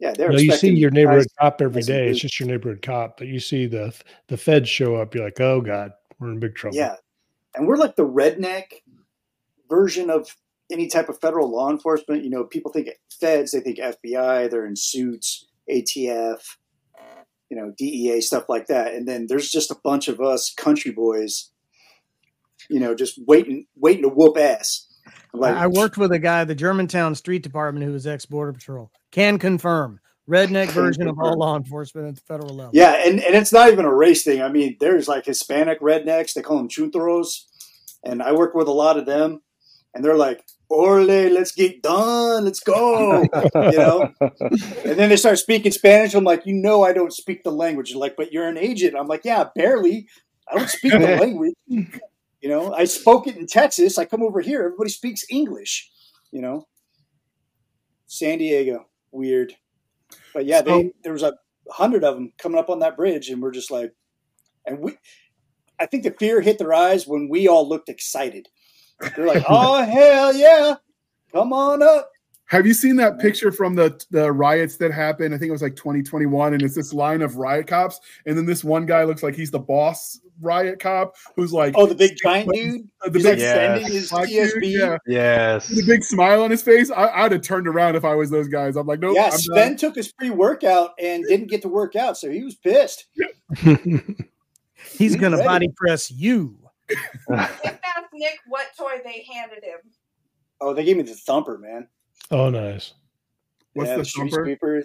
yeah 0.00 0.08
You, 0.08 0.14
they're. 0.16 0.32
know, 0.32 0.38
you 0.38 0.50
see 0.52 0.70
your 0.70 0.90
neighborhood 0.90 1.28
cop 1.38 1.62
every 1.62 1.82
day. 1.82 2.08
It's 2.08 2.18
just 2.18 2.40
your 2.40 2.48
neighborhood 2.48 2.82
cop, 2.82 3.18
but 3.18 3.28
you 3.28 3.38
see 3.38 3.66
the 3.66 3.94
the 4.26 4.36
feds 4.36 4.68
show 4.68 4.96
up. 4.96 5.14
You're 5.14 5.24
like, 5.26 5.40
oh 5.40 5.60
god, 5.60 5.92
we're 6.18 6.32
in 6.32 6.40
big 6.40 6.56
trouble. 6.56 6.76
Yeah, 6.76 6.96
and 7.54 7.68
we're 7.68 7.76
like 7.76 7.94
the 7.94 8.06
redneck 8.06 8.64
version 9.70 10.10
of 10.10 10.28
any 10.70 10.88
type 10.88 11.08
of 11.08 11.20
federal 11.20 11.50
law 11.50 11.70
enforcement. 11.70 12.24
You 12.24 12.30
know, 12.30 12.44
people 12.44 12.72
think 12.72 12.88
feds, 13.20 13.52
they 13.52 13.60
think 13.60 13.78
FBI, 13.78 14.50
they're 14.50 14.66
in 14.66 14.76
suits, 14.76 15.46
ATF, 15.70 16.40
you 17.48 17.56
know, 17.56 17.72
DEA 17.76 18.20
stuff 18.20 18.48
like 18.48 18.66
that, 18.66 18.94
and 18.94 19.06
then 19.06 19.26
there's 19.28 19.50
just 19.50 19.70
a 19.70 19.76
bunch 19.84 20.08
of 20.08 20.20
us 20.20 20.52
country 20.52 20.90
boys, 20.90 21.50
you 22.68 22.80
know, 22.80 22.94
just 22.94 23.18
waiting, 23.26 23.66
waiting 23.76 24.02
to 24.02 24.08
whoop 24.08 24.36
ass. 24.36 24.86
Like, 25.32 25.54
I 25.54 25.66
worked 25.66 25.96
with 25.96 26.12
a 26.12 26.18
guy 26.18 26.44
the 26.44 26.54
Germantown 26.54 27.14
Street 27.14 27.42
Department 27.42 27.84
who 27.84 27.92
was 27.92 28.06
ex 28.06 28.26
Border 28.26 28.52
Patrol. 28.52 28.90
Can 29.12 29.38
confirm. 29.38 30.00
Redneck 30.28 30.70
version 30.70 31.06
of 31.06 31.20
all 31.20 31.38
law 31.38 31.56
enforcement 31.56 32.08
at 32.08 32.14
the 32.16 32.20
federal 32.22 32.56
level. 32.56 32.72
Yeah, 32.74 32.94
and, 33.06 33.20
and 33.20 33.36
it's 33.36 33.52
not 33.52 33.70
even 33.70 33.84
a 33.84 33.94
race 33.94 34.24
thing. 34.24 34.42
I 34.42 34.48
mean, 34.48 34.76
there's 34.80 35.06
like 35.06 35.24
Hispanic 35.24 35.80
rednecks, 35.80 36.32
they 36.34 36.42
call 36.42 36.56
them 36.56 36.68
chuntaros. 36.68 37.44
And 38.02 38.20
I 38.20 38.32
work 38.32 38.52
with 38.54 38.66
a 38.66 38.72
lot 38.72 38.98
of 38.98 39.06
them, 39.06 39.42
and 39.94 40.04
they're 40.04 40.16
like, 40.16 40.44
Orle, 40.70 41.30
let's 41.32 41.52
get 41.52 41.82
done, 41.82 42.44
let's 42.44 42.60
go. 42.60 43.22
you 43.32 43.78
know? 43.78 44.12
And 44.20 44.98
then 44.98 45.08
they 45.08 45.16
start 45.16 45.38
speaking 45.38 45.72
Spanish. 45.72 46.14
I'm 46.14 46.24
like, 46.24 46.46
you 46.46 46.54
know, 46.54 46.82
I 46.82 46.92
don't 46.92 47.12
speak 47.12 47.44
the 47.44 47.52
language. 47.52 47.90
They're 47.90 48.00
like, 48.00 48.16
but 48.16 48.32
you're 48.32 48.48
an 48.48 48.58
agent. 48.58 48.96
I'm 48.98 49.06
like, 49.06 49.24
yeah, 49.24 49.44
barely. 49.54 50.08
I 50.50 50.58
don't 50.58 50.68
speak 50.68 50.92
the 50.92 50.98
language. 51.20 51.54
You 51.68 52.48
know, 52.48 52.72
I 52.72 52.84
spoke 52.84 53.26
it 53.26 53.36
in 53.36 53.46
Texas. 53.46 53.98
I 53.98 54.04
come 54.04 54.22
over 54.22 54.40
here, 54.40 54.64
everybody 54.64 54.90
speaks 54.90 55.24
English. 55.30 55.90
You 56.32 56.42
know, 56.42 56.66
San 58.06 58.38
Diego, 58.38 58.86
weird. 59.10 59.54
But 60.34 60.46
yeah, 60.46 60.62
they 60.62 60.92
there 61.02 61.12
was 61.12 61.22
a 61.22 61.34
hundred 61.70 62.04
of 62.04 62.14
them 62.14 62.32
coming 62.38 62.58
up 62.58 62.70
on 62.70 62.80
that 62.80 62.96
bridge, 62.96 63.30
and 63.30 63.42
we're 63.42 63.52
just 63.52 63.70
like, 63.70 63.92
and 64.66 64.80
we, 64.80 64.96
I 65.80 65.86
think 65.86 66.02
the 66.02 66.10
fear 66.10 66.40
hit 66.40 66.58
their 66.58 66.74
eyes 66.74 67.06
when 67.06 67.28
we 67.28 67.48
all 67.48 67.68
looked 67.68 67.88
excited. 67.88 68.48
They're 69.16 69.26
like, 69.26 69.44
oh 69.48 69.82
hell 69.84 70.34
yeah, 70.34 70.76
come 71.32 71.52
on 71.52 71.82
up. 71.82 72.10
Have 72.48 72.64
you 72.64 72.74
seen 72.74 72.94
that 72.96 73.18
picture 73.18 73.50
from 73.50 73.74
the 73.74 74.00
the 74.10 74.30
riots 74.30 74.76
that 74.76 74.92
happened? 74.92 75.34
I 75.34 75.38
think 75.38 75.48
it 75.48 75.52
was 75.52 75.62
like 75.62 75.74
2021, 75.74 76.54
and 76.54 76.62
it's 76.62 76.76
this 76.76 76.92
line 76.92 77.20
of 77.22 77.36
riot 77.36 77.66
cops, 77.66 77.98
and 78.24 78.38
then 78.38 78.46
this 78.46 78.62
one 78.62 78.86
guy 78.86 79.02
looks 79.04 79.22
like 79.24 79.34
he's 79.34 79.50
the 79.50 79.58
boss 79.58 80.20
riot 80.42 80.78
cop 80.78 81.16
who's 81.34 81.50
like 81.52 81.72
Oh, 81.78 81.86
the 81.86 81.94
big 81.94 82.12
giant 82.22 82.50
dude. 82.52 82.86
the 83.02 83.10
He's 83.10 83.22
big 83.22 83.24
like 83.24 83.38
Yeah. 83.40 83.54
sending 83.54 83.86
his 83.90 84.10
black 84.10 84.28
TSB. 84.28 84.78
yeah, 84.78 84.96
Yes. 85.08 85.66
the 85.68 85.82
big 85.86 86.04
smile 86.04 86.42
on 86.42 86.50
his 86.50 86.62
face. 86.62 86.90
I, 86.90 87.08
I'd 87.24 87.32
have 87.32 87.40
turned 87.42 87.66
around 87.66 87.96
if 87.96 88.04
I 88.04 88.14
was 88.14 88.30
those 88.30 88.46
guys. 88.46 88.76
I'm 88.76 88.86
like, 88.86 89.00
nope. 89.00 89.16
yeah, 89.16 89.30
I'm 89.32 89.38
Sven 89.38 89.68
done. 89.70 89.76
took 89.78 89.94
his 89.96 90.12
pre 90.12 90.28
workout 90.30 90.90
and 91.00 91.24
didn't 91.26 91.48
get 91.48 91.62
to 91.62 91.68
work 91.68 91.96
out, 91.96 92.16
so 92.18 92.30
he 92.30 92.44
was 92.44 92.54
pissed. 92.54 93.06
He's 94.92 95.16
going 95.16 95.32
to 95.32 95.38
Ready. 95.38 95.44
body 95.48 95.68
press 95.76 96.10
you. 96.12 96.56
Just 98.18 98.24
ask 98.24 98.32
Nick 98.32 98.38
what 98.46 98.66
toy 98.76 99.00
they 99.04 99.26
handed 99.32 99.64
him. 99.64 99.78
Oh, 100.60 100.72
they 100.72 100.84
gave 100.84 100.96
me 100.96 101.02
the 101.02 101.14
thumper, 101.14 101.58
man. 101.58 101.88
oh, 102.30 102.50
nice. 102.50 102.94
What's 103.74 103.90
yeah, 103.90 103.96
the 103.96 104.04
street 104.04 104.30
thumper? 104.30 104.44
sweeper. 104.44 104.82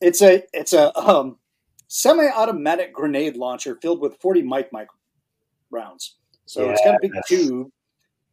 It's 0.00 0.20
a 0.22 0.42
it's 0.52 0.72
a 0.72 0.96
um, 0.98 1.38
semi-automatic 1.86 2.92
grenade 2.92 3.36
launcher 3.36 3.78
filled 3.80 4.00
with 4.00 4.16
40 4.16 4.42
mic 4.42 4.72
mic 4.72 4.88
rounds. 5.70 6.16
So 6.46 6.70
it's 6.70 6.82
got 6.84 6.96
a 6.96 6.98
big 7.00 7.12
tube, 7.28 7.70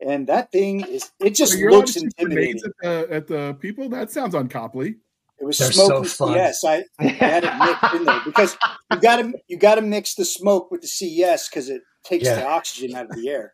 and 0.02 0.26
that 0.28 0.52
thing 0.52 0.82
is 0.82 1.12
it 1.20 1.32
just 1.32 1.58
you're 1.58 1.72
looks 1.72 1.94
to 1.94 2.00
shoot 2.00 2.16
grenades 2.18 2.64
intimidating. 2.64 2.72
at 2.84 3.08
the, 3.08 3.16
at 3.16 3.28
the 3.28 3.58
people. 3.60 3.88
That 3.88 4.10
sounds 4.10 4.34
uncoply. 4.34 4.96
It 5.42 5.46
was 5.46 5.58
They're 5.58 5.72
smoke 5.72 5.88
so 5.90 5.98
and 5.98 6.08
fun. 6.08 6.34
CS. 6.34 6.64
I, 6.66 6.84
I 7.00 7.04
had 7.08 7.44
it 7.46 7.54
mixed 7.58 7.94
in 7.96 8.04
there 8.06 8.22
because 8.26 8.58
you 8.92 9.00
got 9.02 9.18
to 9.18 9.34
you 9.48 9.58
got 9.58 9.76
to 9.76 9.82
mix 9.82 10.16
the 10.16 10.26
smoke 10.26 10.70
with 10.72 10.82
the 10.82 10.88
CS 10.88 11.48
because 11.50 11.70
it 11.70 11.82
takes 12.04 12.26
Yeah. 12.26 12.36
the 12.36 12.46
oxygen 12.48 12.96
out 12.96 13.06
of 13.06 13.12
the 13.16 13.30
air. 13.30 13.54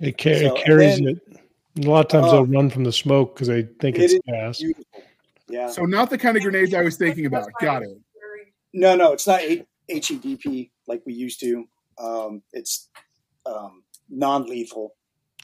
It, 0.00 0.18
ca- 0.18 0.38
So, 0.40 0.54
it 0.56 0.64
carries 0.64 0.98
then- 0.98 1.08
it. 1.08 1.40
A 1.86 1.88
lot 1.88 2.04
of 2.06 2.08
times 2.08 2.26
Oh. 2.26 2.32
they'll 2.32 2.46
run 2.46 2.68
from 2.68 2.82
the 2.84 2.92
smoke 2.92 3.34
because 3.34 3.46
they 3.48 3.62
think 3.80 3.96
It 3.96 4.10
it's 4.10 4.18
gas. 4.26 4.58
Beautiful. 4.58 4.84
Yeah. 5.48 5.68
So 5.70 5.82
not 5.84 6.10
the 6.10 6.18
kind 6.18 6.36
of 6.36 6.42
grenades 6.42 6.74
I 6.74 6.82
was 6.82 6.96
thinking 6.96 7.26
about. 7.26 7.48
Got 7.60 7.82
it. 7.84 7.90
No, 8.72 8.96
no, 8.96 9.12
it's 9.12 9.26
not 9.26 9.40
H- 9.40 9.64
HEDP 9.90 10.70
like 10.88 11.02
we 11.06 11.12
used 11.14 11.40
to. 11.40 11.64
Um, 11.98 12.42
it's 12.52 12.88
um, 13.46 13.82
non-lethal. 14.08 14.94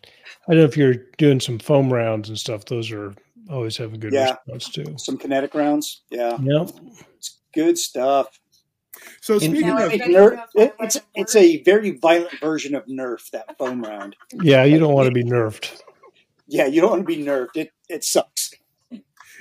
I 0.05 0.53
don't 0.53 0.59
know 0.59 0.65
if 0.65 0.77
you're 0.77 0.95
doing 1.19 1.41
some 1.41 1.59
foam 1.59 1.93
rounds 1.93 2.29
and 2.29 2.39
stuff. 2.39 2.65
Those 2.67 2.91
are 2.93 3.15
always 3.51 3.77
have 3.77 3.95
a 3.95 3.99
good 3.99 4.13
Yeah. 4.13 4.37
response 4.47 4.71
too. 4.71 4.95
Some 4.99 5.17
kinetic 5.17 5.55
rounds. 5.55 6.03
Yeah, 6.11 6.37
Yep. 6.41 6.71
it's 7.17 7.39
good 7.55 7.79
stuff. 7.79 8.39
So 9.21 9.39
speaking 9.39 9.69
Now 9.69 9.87
of, 9.87 9.93
I- 9.93 9.99
Nerf, 9.99 10.45
it, 10.55 10.75
it's 10.81 10.99
it's 11.15 11.37
a 11.37 11.63
very 11.63 11.93
violent 11.99 12.39
version 12.41 12.75
of 12.75 12.87
Nerf 12.87 13.31
that 13.31 13.57
foam 13.59 13.83
round. 13.83 14.17
Yeah, 14.43 14.65
you 14.65 14.79
don't 14.79 14.95
want 14.95 15.07
to 15.07 15.13
be 15.13 15.23
nerfed. 15.25 15.83
Yeah, 16.49 16.67
you 16.67 16.81
don't 16.81 16.91
want 16.91 17.03
to 17.03 17.07
be 17.07 17.23
nerfed. 17.23 17.57
It 17.57 17.73
it 17.89 18.05
sucks. 18.05 18.55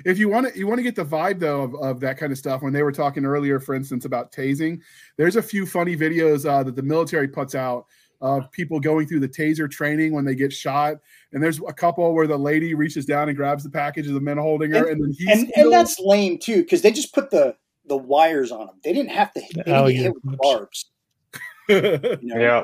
if 0.06 0.18
you 0.19 0.27
want 0.27 0.52
to 0.52 0.60
you 0.60 0.68
want 0.68 0.77
to 0.80 0.84
get 0.84 0.95
the 0.95 1.06
vibe 1.06 1.40
though 1.40 1.61
of, 1.61 1.76
of 1.76 1.99
that 2.02 2.18
kind 2.18 2.32
of 2.32 2.38
stuff 2.38 2.61
when 2.61 2.73
they 2.73 2.84
were 2.84 2.91
talking 2.91 3.23
earlier 3.23 3.61
for 3.61 3.73
instance 3.73 4.03
about 4.03 4.30
tasing 4.30 4.82
there's 5.15 5.38
a 5.38 5.41
few 5.41 5.65
funny 5.65 5.95
videos 5.95 6.45
uh, 6.45 6.61
that 6.61 6.76
the 6.76 6.82
military 6.84 7.30
puts 7.30 7.56
out 7.56 7.86
of 8.21 8.49
people 8.51 8.79
going 8.79 9.05
through 9.07 9.19
the 9.19 9.27
taser 9.27 9.69
training 9.69 10.13
when 10.13 10.23
they 10.25 10.35
get 10.35 10.51
shot 10.53 10.95
and 11.33 11.43
there's 11.43 11.59
a 11.67 11.73
couple 11.73 12.13
where 12.13 12.27
the 12.27 12.37
lady 12.37 12.73
reaches 12.73 13.05
down 13.05 13.27
and 13.27 13.35
grabs 13.37 13.63
the 13.63 13.69
package 13.69 14.07
of 14.07 14.13
the 14.13 14.19
men 14.21 14.37
holding 14.37 14.71
her 14.71 14.87
and, 14.89 15.03
then 15.03 15.13
he's 15.17 15.27
And 15.27 15.51
and 15.55 15.71
that's 15.71 15.99
lame 15.99 16.37
too 16.37 16.63
because 16.63 16.81
they 16.81 16.91
just 16.91 17.13
put 17.13 17.29
the 17.29 17.55
the 17.87 17.97
wires 17.97 18.51
on 18.51 18.65
them. 18.67 18.75
They 18.83 18.93
didn't 18.93 19.11
have 19.11 19.31
to. 19.33 19.41
They 19.41 19.47
didn't 19.63 19.73
Oh, 19.73 19.85
yeah. 19.87 20.01
hit 20.03 20.13
with 20.23 20.37
barbs. 20.39 20.85
you 21.69 21.81
know? 21.81 22.17
Yeah. 22.21 22.63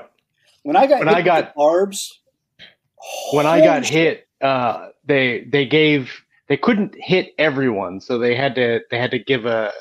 When 0.63 0.75
I 0.75 0.87
got 0.87 0.99
When 0.99 1.07
hit 1.09 1.15
I 1.15 1.19
with 1.19 1.25
got- 1.25 1.45
the 1.47 1.53
barbs, 1.57 2.19
when 3.33 3.45
I 3.45 3.59
got 3.61 3.85
shit. 3.85 3.93
hit, 3.93 4.27
uh, 4.41 4.89
they 5.05 5.45
they 5.51 5.65
gave 5.65 6.11
they 6.47 6.57
couldn't 6.57 6.95
hit 6.97 7.33
everyone, 7.37 7.99
so 8.01 8.17
they 8.17 8.35
had 8.35 8.55
to 8.55 8.81
they 8.89 8.97
had 8.99 9.11
to 9.11 9.19
give 9.19 9.45
a 9.45 9.71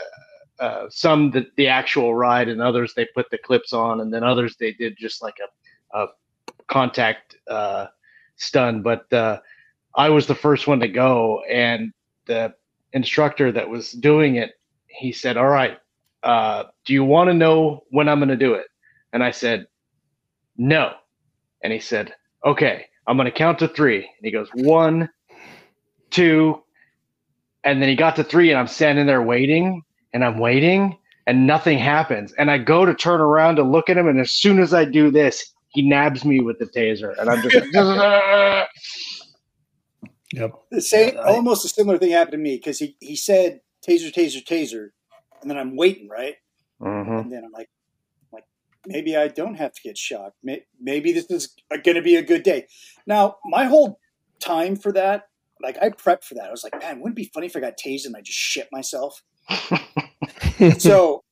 uh, 0.59 0.85
some 0.91 1.31
the, 1.31 1.47
the 1.57 1.67
actual 1.67 2.15
ride, 2.15 2.49
and 2.49 2.61
others 2.61 2.93
they 2.95 3.07
put 3.15 3.31
the 3.31 3.39
clips 3.39 3.73
on, 3.73 4.01
and 4.01 4.13
then 4.13 4.23
others 4.23 4.57
they 4.61 4.73
did 4.75 4.95
just 4.99 5.23
like 5.23 5.37
a, 5.43 5.49
a 5.95 6.07
contact 6.69 7.37
uh, 7.49 7.87
stun. 8.37 8.83
But 8.83 9.13
uh, 9.13 9.41
I 9.95 10.09
was 10.11 10.27
the 10.27 10.35
first 10.35 10.67
one 10.67 10.81
to 10.81 10.89
go, 10.89 11.43
and 11.51 11.93
the 12.27 12.55
instructor 12.93 13.53
that 13.53 13.69
was 13.69 13.93
doing 13.93 14.37
it, 14.37 14.53
he 14.87 15.13
said, 15.13 15.37
"All 15.37 15.49
right, 15.49 15.79
uh, 16.23 16.65
do 16.85 16.93
you 16.93 17.05
want 17.05 17.29
to 17.29 17.35
know 17.35 17.85
when 17.91 18.09
I'm 18.09 18.19
going 18.19 18.29
to 18.29 18.37
do 18.37 18.55
it?" 18.55 18.67
And 19.13 19.23
I 19.23 19.31
said, 19.31 19.67
"No," 20.57 20.93
and 21.63 21.73
he 21.73 21.81
said, 21.81 22.15
"Okay." 22.45 22.87
I'm 23.11 23.17
going 23.17 23.27
to 23.27 23.33
count 23.33 23.59
to 23.59 23.67
three. 23.67 23.97
And 23.97 24.23
he 24.23 24.31
goes, 24.31 24.49
one, 24.55 25.09
two, 26.11 26.63
and 27.65 27.83
then 27.83 27.89
he 27.89 27.97
got 27.97 28.15
to 28.17 28.25
three, 28.25 28.51
and 28.51 28.59
I'm 28.59 28.69
standing 28.69 29.07
there 29.07 29.21
waiting, 29.21 29.83
and 30.13 30.25
I'm 30.25 30.39
waiting, 30.39 30.97
and 31.27 31.45
nothing 31.45 31.77
happens. 31.77 32.33
And 32.35 32.53
I 32.53 32.59
go 32.59 32.85
to 32.85 32.95
turn 32.95 33.21
around 33.21 33.57
to 33.57 33.65
look 33.65 33.91
at 33.91 33.97
him, 33.97 34.07
and 34.07 34.21
as 34.21 34.31
soon 34.31 34.61
as 34.61 34.73
I 34.73 34.85
do 34.85 35.11
this, 35.11 35.53
he 35.71 35.83
nabs 35.89 36.25
me 36.25 36.41
with 36.41 36.59
the 36.59 36.67
taser, 36.67 37.19
and 37.19 37.29
I'm 37.31 37.43
just 37.43 37.55
like, 37.55 38.67
Yep. 40.33 40.53
The 40.71 40.81
same, 40.81 41.17
almost 41.19 41.65
a 41.65 41.69
similar 41.69 41.99
thing 41.99 42.13
happened 42.13 42.33
to 42.33 42.39
me 42.39 42.57
because 42.57 42.79
he, 42.79 42.97
he 43.01 43.17
said 43.17 43.61
taser, 43.87 44.13
taser, 44.15 44.45
taser, 44.45 44.89
and 45.43 45.51
then 45.51 45.59
I'm 45.59 45.77
waiting, 45.77 46.09
right? 46.09 46.37
Mhm. 46.81 47.23
And 47.23 47.33
then 47.33 47.43
I'm 47.45 47.51
like, 47.51 47.69
like 48.33 48.45
maybe 48.87 49.17
I 49.17 49.27
don't 49.29 49.57
have 49.57 49.73
to 49.73 49.81
get 49.83 49.99
shocked. 49.99 50.37
May- 50.43 50.65
Maybe 50.81 51.13
this 51.13 51.27
is 51.31 51.55
going 51.83 51.97
to 51.97 52.03
be 52.03 52.15
a 52.17 52.23
good 52.23 52.45
day. 52.45 52.67
Now, 53.07 53.37
my 53.45 53.65
whole 53.65 53.99
time 54.41 54.77
for 54.77 54.93
that, 54.93 55.25
like 55.61 55.77
I 55.83 55.91
prepped 55.91 56.23
for 56.25 56.35
that. 56.35 56.45
I 56.47 56.51
was 56.53 56.63
like, 56.63 56.79
man, 56.81 57.01
wouldn't 57.01 57.19
it 57.19 57.23
be 57.23 57.31
funny 57.35 57.47
if 57.47 57.57
I 57.57 57.61
got 57.61 57.75
tased 57.77 58.07
and 58.07 58.17
I 58.17 58.21
just 58.21 58.39
shit 58.39 58.69
myself? 58.71 59.21
so 60.79 61.25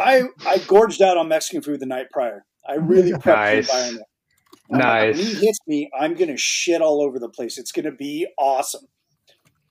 I 0.00 0.24
I 0.46 0.58
gorged 0.66 1.00
out 1.00 1.16
on 1.16 1.28
Mexican 1.28 1.62
food 1.62 1.78
the 1.80 1.86
night 1.86 2.06
prior. 2.10 2.44
I 2.68 2.74
really 2.74 3.12
prepped 3.12 3.26
Nice. 3.26 3.66
the 3.70 3.72
environment. 3.76 4.06
I'm 4.72 4.78
like, 4.78 4.84
Nice. 4.84 5.16
when 5.16 5.26
he 5.26 5.34
hits 5.46 5.58
me, 5.66 5.90
I'm 5.98 6.14
gonna 6.14 6.36
shit 6.36 6.80
all 6.82 7.02
over 7.02 7.18
the 7.18 7.28
place. 7.28 7.58
It's 7.58 7.72
gonna 7.72 7.92
be 7.92 8.26
awesome. 8.38 8.86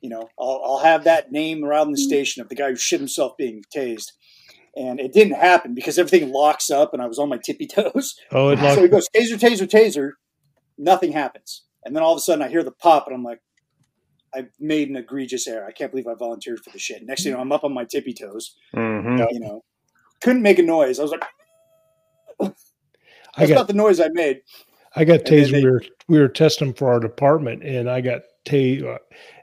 You 0.01 0.09
know, 0.09 0.29
I'll, 0.39 0.61
I'll 0.65 0.79
have 0.79 1.03
that 1.05 1.31
name 1.31 1.63
around 1.63 1.91
the 1.91 1.97
station 1.97 2.41
of 2.41 2.49
the 2.49 2.55
guy 2.55 2.69
who 2.69 2.75
shit 2.75 2.99
himself 2.99 3.37
being 3.37 3.63
tased. 3.75 4.11
And 4.75 4.99
it 4.99 5.11
didn't 5.13 5.35
happen 5.35 5.75
because 5.75 5.99
everything 5.99 6.31
locks 6.31 6.71
up 6.71 6.93
and 6.93 7.01
I 7.01 7.05
was 7.07 7.19
on 7.19 7.29
my 7.29 7.37
tippy 7.37 7.67
toes. 7.67 8.15
Oh, 8.31 8.49
it 8.49 8.57
So 8.75 8.81
he 8.81 8.87
goes, 8.87 9.07
taser, 9.15 9.37
taser, 9.37 9.67
taser. 9.67 10.11
Nothing 10.77 11.11
happens. 11.11 11.63
And 11.85 11.95
then 11.95 12.03
all 12.03 12.13
of 12.13 12.17
a 12.17 12.21
sudden 12.21 12.41
I 12.41 12.47
hear 12.47 12.63
the 12.63 12.71
pop 12.71 13.05
and 13.07 13.15
I'm 13.15 13.23
like, 13.23 13.41
I 14.33 14.45
made 14.59 14.89
an 14.89 14.95
egregious 14.95 15.45
error. 15.47 15.65
I 15.67 15.71
can't 15.71 15.91
believe 15.91 16.07
I 16.07 16.13
volunteered 16.15 16.61
for 16.63 16.69
the 16.71 16.79
shit. 16.79 17.03
Next 17.05 17.23
thing 17.23 17.31
you 17.31 17.35
know, 17.35 17.41
I'm 17.41 17.51
up 17.51 17.63
on 17.65 17.73
my 17.73 17.83
tippy 17.83 18.13
toes. 18.13 18.55
Mhm. 18.73 19.27
You 19.31 19.39
know, 19.41 19.61
couldn't 20.21 20.41
make 20.41 20.57
a 20.57 20.63
noise. 20.63 20.99
I 20.99 21.03
was 21.03 21.11
like, 21.11 21.25
I 22.41 22.45
that's 23.37 23.49
got 23.49 23.55
not 23.55 23.67
the 23.67 23.73
noise 23.73 23.99
I 23.99 24.09
made. 24.09 24.41
I 24.95 25.05
got 25.05 25.19
And 25.19 25.27
tased. 25.27 25.51
they- 25.51 25.63
we 25.63 25.69
were 25.71 25.81
we 26.07 26.19
were 26.19 26.27
testing 26.27 26.73
for 26.73 26.91
our 26.91 26.99
department, 26.99 27.63
and 27.63 27.89
I 27.89 28.01
got 28.01 28.21
tased, 28.45 28.83
uh, 28.85 28.97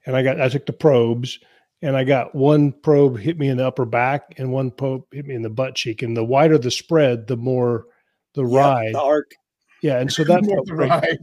and 0.07 0.15
I 0.17 0.23
got 0.23 0.41
I 0.41 0.49
took 0.49 0.67
the 0.67 0.73
probes, 0.73 1.39
and 1.83 1.97
I 1.97 2.05
got 2.05 2.35
one 2.35 2.73
probe 2.73 3.19
hit 3.19 3.39
me 3.39 3.49
in 3.49 3.57
the 3.57 3.67
upper 3.67 3.85
back, 3.87 4.35
and 4.37 4.53
one 4.53 4.71
probe 4.71 5.05
hit 5.13 5.25
me 5.27 5.35
in 5.35 5.43
the 5.43 5.51
butt 5.51 5.75
cheek. 5.75 6.03
And 6.03 6.17
the 6.17 6.25
wider 6.25 6.59
the 6.59 6.71
spread, 6.71 7.27
the 7.27 7.37
more 7.37 7.87
the 8.35 8.45
Yeah, 8.45 8.59
ride. 8.59 8.95
the 8.95 9.01
arc. 9.03 9.31
Yeah, 9.83 9.99
and 10.01 10.13
so 10.13 10.23
that 10.25 10.45
felt 10.45 10.69
great. 10.69 10.91
right. 10.91 11.19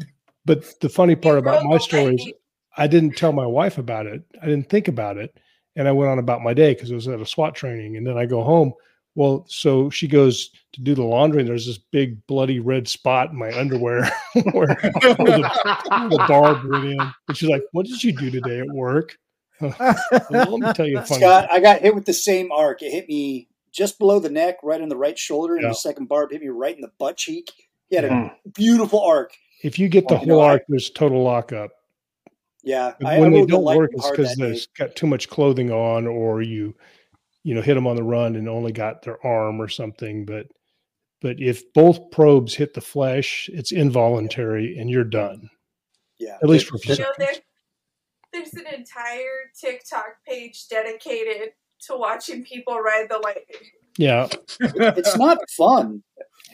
But 0.45 0.79
the 0.79 0.89
funny 0.89 1.15
part 1.15 1.37
about 1.39 1.63
my 1.65 1.77
story 1.77 2.15
is. 2.15 2.31
I 2.77 2.87
didn't 2.87 3.15
tell 3.15 3.31
my 3.31 3.45
wife 3.45 3.77
about 3.77 4.05
it. 4.05 4.21
I 4.41 4.47
didn't 4.47 4.69
think 4.69 4.89
about 4.89 5.15
it. 5.17 5.33
And 5.77 5.87
I 5.87 5.93
went 5.93 6.11
on 6.11 6.19
about 6.19 6.41
my 6.41 6.53
day 6.53 6.73
because 6.73 6.91
I 6.91 6.95
was 6.95 7.07
at 7.07 7.21
a 7.21 7.25
SWAT 7.25 7.55
training. 7.55 7.95
And 7.95 8.05
then 8.05 8.17
I 8.17 8.25
go 8.25 8.43
home. 8.43 8.73
Well, 9.15 9.45
so 9.47 9.89
she 9.89 10.07
goes 10.07 10.49
to 10.73 10.81
do 10.81 10.93
the 10.93 11.03
laundry, 11.03 11.39
and 11.39 11.49
there's 11.49 11.65
this 11.65 11.77
big 11.77 12.25
bloody 12.27 12.59
red 12.59 12.87
spot 12.87 13.31
in 13.31 13.37
my 13.37 13.57
underwear 13.57 14.03
where, 14.51 14.67
where 14.67 14.75
the, 14.75 16.07
the 16.09 16.25
barb 16.27 16.65
went 16.69 16.85
in. 16.85 16.99
And 16.99 17.37
she's 17.37 17.49
like, 17.49 17.63
What 17.71 17.85
did 17.85 18.03
you 18.03 18.11
do 18.11 18.29
today 18.29 18.59
at 18.59 18.67
work? 18.67 19.17
Well, 19.61 19.73
let 20.29 20.59
me 20.59 20.73
tell 20.73 20.85
you 20.85 20.99
a 20.99 21.05
funny 21.05 21.21
Scott, 21.21 21.47
I 21.51 21.61
got 21.61 21.81
hit 21.81 21.95
with 21.95 22.03
the 22.05 22.13
same 22.13 22.51
arc. 22.51 22.81
It 22.81 22.91
hit 22.91 23.07
me 23.07 23.47
just 23.71 23.97
below 23.99 24.19
the 24.19 24.29
neck, 24.29 24.57
right 24.63 24.81
on 24.81 24.89
the 24.89 24.97
right 24.97 25.17
shoulder, 25.17 25.55
and 25.55 25.63
Yeah. 25.63 25.69
the 25.69 25.75
second 25.75 26.07
barb 26.09 26.31
hit 26.31 26.41
me 26.41 26.49
right 26.49 26.75
in 26.75 26.81
the 26.81 26.91
butt 26.97 27.15
cheek. 27.15 27.51
He 27.89 27.95
had 27.95 28.03
a 28.05 28.35
beautiful 28.53 29.01
arc. 29.01 29.33
If 29.63 29.79
you 29.79 29.87
get 29.87 30.07
the 30.09 30.15
Well, 30.15 30.21
you 30.21 30.27
know, 30.27 30.33
whole 30.35 30.43
I- 30.43 30.49
arc, 30.51 30.63
there's 30.67 30.89
total 30.89 31.23
lockup. 31.23 31.71
Yeah, 32.63 32.93
when 32.99 33.31
they 33.31 33.45
don't 33.45 33.63
work, 33.63 33.91
it's 33.93 34.09
because 34.09 34.35
they've 34.35 34.65
got 34.77 34.95
too 34.95 35.05
much 35.07 35.29
clothing 35.29 35.71
on, 35.71 36.07
or 36.07 36.41
you, 36.41 36.73
you 37.45 37.53
know, 37.53 37.61
hit 37.61 37.75
them 37.75 37.85
on 37.85 37.95
the 37.95 38.03
run 38.03 38.35
and 38.35 38.49
only 38.49 38.71
got 38.71 39.03
their 39.03 39.23
arm 39.25 39.61
or 39.61 39.69
something. 39.69 40.25
But, 40.25 40.47
but 41.21 41.39
if 41.39 41.61
both 41.73 42.09
probes 42.11 42.55
hit 42.55 42.73
the 42.73 42.81
flesh, 42.81 43.49
it's 43.53 43.71
involuntary, 43.71 44.77
and 44.79 44.89
you're 44.89 45.03
done. 45.03 45.49
Yeah, 46.19 46.37
At 46.41 46.49
least 46.49 46.65
for 46.67 46.77
a 46.77 46.79
few 46.79 46.95
You 46.95 47.03
know, 47.03 47.11
seconds. 47.19 47.41
there, 48.33 48.41
there's 48.41 48.53
an 48.53 48.73
entire 48.73 49.51
TikTok 49.59 50.05
page 50.27 50.67
dedicated 50.69 51.49
to 51.87 51.95
watching 51.95 52.43
people 52.43 52.79
ride 52.79 53.07
the 53.09 53.19
lightning. 53.19 53.69
Yeah, 53.97 54.27
it's 54.59 55.15
not 55.17 55.37
fun. 55.51 56.03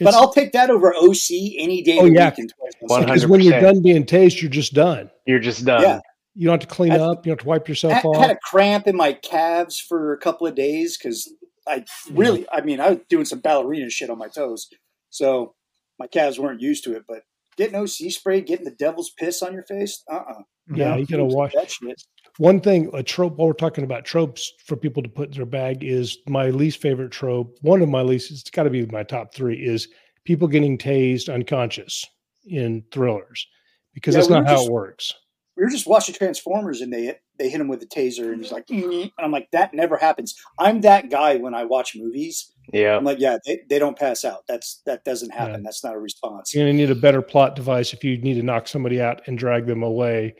But 0.00 0.14
I'll 0.14 0.32
take 0.32 0.52
that 0.52 0.68
over 0.70 0.94
OC 0.94 1.30
any 1.58 1.82
day 1.82 1.96
oh, 1.98 2.00
of 2.00 2.04
Oh, 2.04 2.08
the 2.08 2.14
yeah. 2.14 2.28
week. 2.30 2.38
And 2.38 2.52
twice 2.58 2.72
a 2.82 2.86
One 2.86 3.00
month. 3.00 3.06
because 3.06 3.26
when 3.26 3.40
you're 3.40 3.60
done 3.60 3.82
being 3.82 4.04
tased, 4.04 4.42
you're 4.42 4.50
just 4.50 4.74
done. 4.74 5.10
You're 5.26 5.38
just 5.40 5.64
done. 5.64 5.82
Yeah. 5.82 6.00
You 6.34 6.46
don't 6.46 6.60
have 6.60 6.68
to 6.68 6.74
clean 6.74 6.92
I- 6.92 6.98
up. 6.98 7.26
You 7.26 7.30
don't 7.30 7.38
have 7.40 7.44
to 7.44 7.48
wipe 7.48 7.68
yourself 7.68 7.94
had, 7.94 8.04
off. 8.04 8.16
had 8.16 8.30
a 8.30 8.38
cramp 8.42 8.86
in 8.86 8.96
my 8.96 9.12
calves 9.12 9.78
for 9.80 10.12
a 10.12 10.18
couple 10.18 10.46
of 10.46 10.54
days 10.54 10.96
because 10.96 11.32
I 11.66 11.84
really, 12.10 12.46
I 12.50 12.60
mean, 12.62 12.80
I 12.80 12.90
was 12.90 12.98
doing 13.08 13.24
some 13.24 13.40
ballerina 13.40 13.90
shit 13.90 14.10
on 14.10 14.18
my 14.18 14.28
toes, 14.28 14.68
so 15.10 15.54
my 15.98 16.06
calves 16.06 16.38
weren't 16.38 16.60
used 16.60 16.84
to 16.84 16.96
it. 16.96 17.04
But 17.06 17.22
getting 17.56 17.76
OC 17.76 18.10
spray, 18.10 18.40
getting 18.40 18.64
the 18.64 18.70
devil's 18.72 19.10
piss 19.18 19.42
on 19.42 19.52
your 19.52 19.64
face, 19.64 20.02
uh, 20.10 20.16
uh 20.28 20.42
yeah, 20.74 20.96
you 20.96 21.06
gotta 21.06 21.24
wash. 21.24 21.52
that 21.54 21.70
shit. 21.70 22.02
One 22.38 22.60
thing, 22.60 22.90
a 22.94 23.02
trope, 23.02 23.36
while 23.36 23.48
we're 23.48 23.52
talking 23.52 23.84
about 23.84 24.06
tropes 24.06 24.50
for 24.64 24.74
people 24.74 25.02
to 25.02 25.08
put 25.08 25.28
in 25.28 25.34
their 25.34 25.44
bag 25.44 25.84
is 25.84 26.16
my 26.26 26.48
least 26.48 26.80
favorite 26.80 27.12
trope. 27.12 27.58
One 27.60 27.82
of 27.82 27.90
my 27.90 28.00
least, 28.00 28.30
it's 28.30 28.48
got 28.48 28.62
to 28.62 28.70
be 28.70 28.86
my 28.86 29.02
top 29.02 29.34
three, 29.34 29.56
is 29.62 29.86
people 30.24 30.48
getting 30.48 30.78
tased 30.78 31.32
unconscious 31.32 32.06
in 32.46 32.84
thrillers 32.90 33.46
because 33.92 34.14
Yeah, 34.14 34.20
that's 34.20 34.30
we 34.30 34.36
not 34.36 34.46
how 34.46 34.54
just- 34.56 34.68
it 34.68 34.72
works. 34.72 35.12
We 35.62 35.66
were 35.66 35.70
just 35.70 35.86
watching 35.86 36.12
Transformers, 36.12 36.80
and 36.80 36.92
they 36.92 37.14
they 37.38 37.48
hit 37.48 37.60
him 37.60 37.68
with 37.68 37.80
a 37.84 37.86
taser, 37.86 38.32
and 38.32 38.42
he's 38.42 38.50
like, 38.50 38.66
"Mm," 38.66 39.02
and 39.02 39.12
I'm 39.20 39.30
like, 39.30 39.48
that 39.52 39.72
never 39.72 39.96
happens. 39.96 40.34
I'm 40.58 40.80
that 40.80 41.08
guy 41.08 41.36
when 41.36 41.54
I 41.54 41.66
watch 41.66 41.94
movies. 41.94 42.52
Yeah. 42.72 42.96
I'm 42.96 43.04
like, 43.04 43.20
yeah, 43.20 43.38
they, 43.46 43.60
they 43.68 43.78
don't 43.78 43.96
pass 43.96 44.24
out. 44.24 44.44
That's 44.48 44.82
that 44.86 45.04
doesn't 45.04 45.30
happen. 45.30 45.60
Yeah. 45.60 45.60
That's 45.62 45.84
not 45.84 45.94
a 45.94 46.00
response. 46.00 46.52
You're 46.52 46.64
going 46.64 46.76
to 46.76 46.82
need 46.82 46.90
a 46.90 46.96
better 47.00 47.22
plot 47.22 47.54
device 47.54 47.92
if 47.92 48.02
you 48.02 48.18
need 48.18 48.34
to 48.34 48.42
knock 48.42 48.66
somebody 48.66 49.00
out 49.00 49.22
and 49.28 49.38
drag 49.38 49.66
them 49.66 49.84
away 49.84 50.34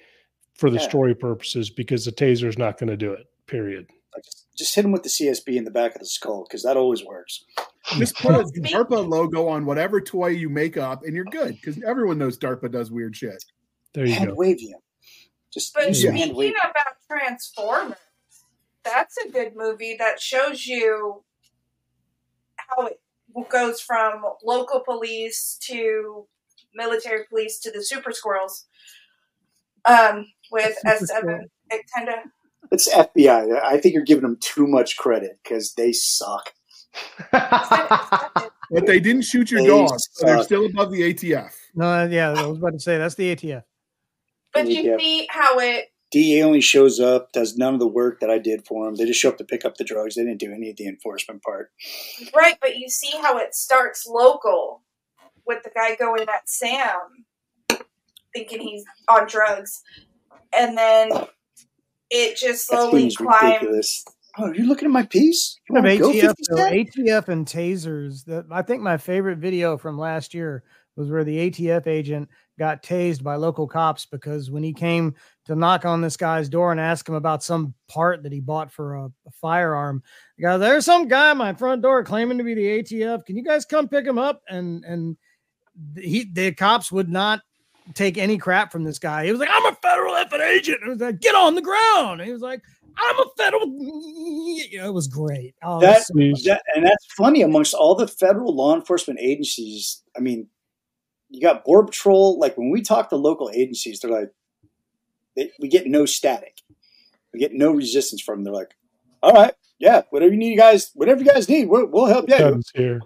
for 0.54 0.70
the 0.70 0.78
Yeah. 0.78 0.88
story 0.88 1.14
purposes 1.14 1.70
because 1.70 2.04
the 2.04 2.10
taser 2.10 2.48
is 2.48 2.58
not 2.58 2.76
going 2.76 2.90
to 2.90 2.96
do 2.96 3.12
it, 3.12 3.24
period. 3.46 3.86
Like, 4.16 4.24
just 4.58 4.74
hit 4.74 4.84
him 4.84 4.90
with 4.90 5.04
the 5.04 5.08
CSB 5.08 5.56
in 5.56 5.62
the 5.62 5.70
back 5.70 5.94
of 5.94 6.00
the 6.00 6.06
skull 6.06 6.44
because 6.48 6.64
that 6.64 6.76
always 6.76 7.04
works. 7.04 7.44
Just 7.96 8.16
put 8.16 8.34
a 8.34 8.42
DARPA 8.60 9.08
logo 9.08 9.46
on 9.46 9.66
whatever 9.66 10.00
toy 10.00 10.30
you 10.30 10.48
make 10.48 10.76
up, 10.76 11.04
and 11.04 11.14
you're 11.14 11.24
good 11.26 11.54
because 11.54 11.80
everyone 11.84 12.18
knows 12.18 12.36
DARPA 12.38 12.72
does 12.72 12.90
weird 12.90 13.14
shit. 13.14 13.40
There 13.94 14.04
you 14.06 14.14
Hand 14.14 14.30
go. 14.30 14.36
wave 14.36 14.60
you. 14.60 14.74
Just 15.52 15.74
But 15.74 15.88
use 15.88 16.02
your 16.02 16.12
hand 16.12 16.34
wave. 16.34 16.52
speaking 16.54 16.70
about 16.70 16.94
Transformers, 17.08 17.96
that's 18.84 19.16
a 19.18 19.28
good 19.30 19.52
movie 19.54 19.96
that 19.98 20.20
shows 20.20 20.66
you 20.66 21.22
how 22.56 22.86
it 22.86 23.00
goes 23.50 23.80
from 23.80 24.22
local 24.44 24.80
police 24.80 25.58
to 25.64 26.26
military 26.74 27.24
police 27.28 27.58
to 27.60 27.70
the 27.70 27.82
super 27.84 28.12
squirrels. 28.12 28.66
Um, 29.84 30.26
with 30.50 30.76
S 30.86 31.06
seven, 31.08 31.22
Squirrel. 31.22 31.44
it 31.70 31.82
kind 31.94 32.08
of 32.08 32.14
It's 32.70 32.88
FBI. 32.92 33.60
I 33.62 33.78
think 33.78 33.94
you're 33.94 34.04
giving 34.04 34.22
them 34.22 34.38
too 34.40 34.66
much 34.66 34.96
credit 34.96 35.38
because 35.42 35.74
they 35.74 35.92
suck. 35.92 36.50
But 38.74 38.86
they 38.86 39.00
didn't 39.00 39.22
shoot 39.22 39.50
your 39.50 39.60
They 39.60 39.66
dog, 39.66 39.90
so 40.12 40.24
they're 40.24 40.42
still 40.42 40.64
above 40.64 40.92
the 40.92 41.02
ATF. 41.12 41.52
No, 41.74 42.06
yeah, 42.06 42.30
I 42.32 42.46
was 42.46 42.56
about 42.56 42.72
to 42.72 42.80
say 42.80 42.96
that's 42.96 43.14
the 43.16 43.36
ATF. 43.36 43.64
But 44.52 44.68
you 44.68 44.82
Yeah. 44.82 44.96
see 44.98 45.26
how 45.30 45.58
it 45.58 45.88
DA 46.10 46.42
only 46.42 46.60
shows 46.60 47.00
up, 47.00 47.32
does 47.32 47.56
none 47.56 47.72
of 47.72 47.80
the 47.80 47.86
work 47.88 48.20
that 48.20 48.28
I 48.28 48.36
did 48.38 48.66
for 48.66 48.84
them. 48.84 48.96
They 48.96 49.06
just 49.06 49.18
show 49.18 49.30
up 49.30 49.38
to 49.38 49.44
pick 49.44 49.64
up 49.64 49.78
the 49.78 49.84
drugs. 49.84 50.14
They 50.14 50.24
didn't 50.24 50.40
do 50.40 50.52
any 50.52 50.68
of 50.68 50.76
the 50.76 50.86
enforcement 50.86 51.42
part. 51.42 51.70
right, 52.34 52.56
but 52.60 52.76
you 52.76 52.90
see 52.90 53.12
how 53.22 53.38
it 53.38 53.54
starts 53.54 54.06
local 54.06 54.82
with 55.46 55.62
the 55.62 55.70
guy 55.74 55.94
going 55.96 56.28
at 56.28 56.46
Sam, 56.50 57.24
thinking 58.34 58.60
he's 58.60 58.84
on 59.08 59.26
drugs, 59.26 59.82
and 60.54 60.76
then 60.76 61.10
it 62.10 62.36
just 62.36 62.68
That 62.68 62.76
slowly 62.82 63.00
seems 63.02 63.16
climbs. 63.16 63.42
ridiculous. 63.42 64.04
Oh, 64.38 64.48
are 64.48 64.54
you 64.54 64.64
looking 64.66 64.86
at 64.86 64.92
my 64.92 65.04
piece? 65.06 65.58
You 65.68 65.74
wanna 65.76 65.96
go 65.96 66.10
ATF, 66.10 66.20
50 66.36 66.42
though, 66.50 66.56
cent? 66.56 66.74
ATF 66.74 67.28
and 67.28 67.46
tasers. 67.46 68.24
That 68.26 68.44
I 68.50 68.60
think 68.60 68.82
my 68.82 68.98
favorite 68.98 69.38
video 69.38 69.78
from 69.78 69.98
last 69.98 70.34
year 70.34 70.62
was 70.94 71.10
where 71.10 71.24
the 71.24 71.38
ATF 71.38 71.86
agent 71.86 72.28
got 72.58 72.82
tased 72.82 73.22
by 73.22 73.36
local 73.36 73.66
cops 73.66 74.06
because 74.06 74.50
when 74.50 74.62
he 74.62 74.72
came 74.72 75.14
to 75.46 75.56
knock 75.56 75.84
on 75.84 76.00
this 76.00 76.16
guy's 76.16 76.48
door 76.48 76.70
and 76.70 76.80
ask 76.80 77.08
him 77.08 77.14
about 77.14 77.42
some 77.42 77.74
part 77.88 78.22
that 78.22 78.32
he 78.32 78.40
bought 78.40 78.70
for 78.70 78.96
a, 78.96 79.04
a 79.06 79.30
firearm, 79.40 80.02
the 80.36 80.44
guy, 80.44 80.56
there's 80.56 80.84
some 80.84 81.08
guy 81.08 81.30
at 81.30 81.36
my 81.36 81.52
front 81.52 81.82
door 81.82 82.04
claiming 82.04 82.38
to 82.38 82.44
be 82.44 82.54
the 82.54 82.82
ATF. 82.82 83.24
Can 83.24 83.36
you 83.36 83.44
guys 83.44 83.64
come 83.64 83.88
pick 83.88 84.06
him 84.06 84.18
up? 84.18 84.42
And 84.48 84.84
and 84.84 85.16
he 85.96 86.30
the 86.30 86.52
cops 86.52 86.92
would 86.92 87.08
not 87.08 87.40
take 87.94 88.18
any 88.18 88.38
crap 88.38 88.70
from 88.70 88.84
this 88.84 88.98
guy. 88.98 89.24
He 89.24 89.32
was 89.32 89.40
like, 89.40 89.50
I'm 89.52 89.66
a 89.66 89.76
federal 89.76 90.14
effing 90.14 90.40
agent. 90.40 90.78
And 90.82 90.88
it 90.88 90.92
was 90.92 91.00
like, 91.00 91.20
get 91.20 91.34
on 91.34 91.54
the 91.54 91.62
ground. 91.62 92.20
And 92.20 92.22
he 92.22 92.32
was 92.32 92.42
like, 92.42 92.62
I'm 92.96 93.18
a 93.18 93.26
federal. 93.36 93.66
You 94.72 94.78
know, 94.78 94.86
it 94.86 94.94
was 94.94 95.08
great. 95.08 95.54
Oh, 95.62 95.80
it 95.80 95.86
was 95.86 96.06
so 96.06 96.50
that 96.50 96.62
and 96.74 96.86
that's 96.86 97.06
funny 97.14 97.42
amongst 97.42 97.74
all 97.74 97.94
the 97.94 98.06
federal 98.06 98.54
law 98.54 98.74
enforcement 98.74 99.20
agencies. 99.20 100.02
I 100.16 100.20
mean, 100.20 100.46
you 101.32 101.40
got 101.40 101.64
Border 101.64 101.86
Patrol. 101.86 102.38
Like 102.38 102.56
when 102.56 102.70
we 102.70 102.82
talk 102.82 103.08
to 103.08 103.16
local 103.16 103.50
agencies, 103.52 104.00
they're 104.00 104.10
like, 104.10 104.32
they, 105.34 105.50
we 105.58 105.68
get 105.68 105.86
no 105.86 106.04
static. 106.04 106.58
We 107.32 107.40
get 107.40 107.54
no 107.54 107.72
resistance 107.72 108.20
from 108.20 108.38
them. 108.38 108.44
They're 108.44 108.60
like, 108.60 108.74
all 109.22 109.32
right, 109.32 109.54
yeah, 109.78 110.02
whatever 110.10 110.32
you 110.32 110.38
need, 110.38 110.50
you 110.50 110.58
guys, 110.58 110.90
whatever 110.94 111.22
you 111.22 111.30
guys 111.30 111.48
need, 111.48 111.68
we'll, 111.68 111.86
we'll 111.86 112.06
help 112.06 112.28
you. 112.28 112.34
out. 112.34 112.52
Guns 112.52 112.70
here. 112.74 113.00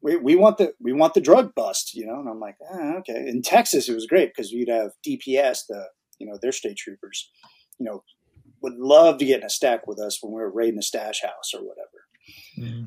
We, 0.00 0.16
we 0.16 0.36
want 0.36 0.58
the 0.58 0.72
we 0.80 0.92
want 0.92 1.14
the 1.14 1.20
drug 1.20 1.54
bust, 1.56 1.94
you 1.94 2.06
know. 2.06 2.20
And 2.20 2.28
I'm 2.28 2.38
like, 2.38 2.56
ah, 2.72 2.94
okay. 2.98 3.26
In 3.26 3.42
Texas, 3.42 3.88
it 3.88 3.94
was 3.94 4.06
great 4.06 4.32
because 4.32 4.52
you'd 4.52 4.68
have 4.68 4.92
DPS, 5.04 5.66
the 5.68 5.86
you 6.20 6.26
know 6.26 6.38
their 6.40 6.52
state 6.52 6.76
troopers, 6.76 7.30
you 7.78 7.84
know, 7.84 8.04
would 8.60 8.78
love 8.78 9.18
to 9.18 9.24
get 9.24 9.40
in 9.40 9.46
a 9.46 9.50
stack 9.50 9.86
with 9.88 9.98
us 9.98 10.22
when 10.22 10.32
we 10.32 10.40
were 10.40 10.50
raiding 10.50 10.78
a 10.78 10.82
stash 10.82 11.22
house 11.22 11.52
or 11.52 11.60
whatever, 11.60 11.88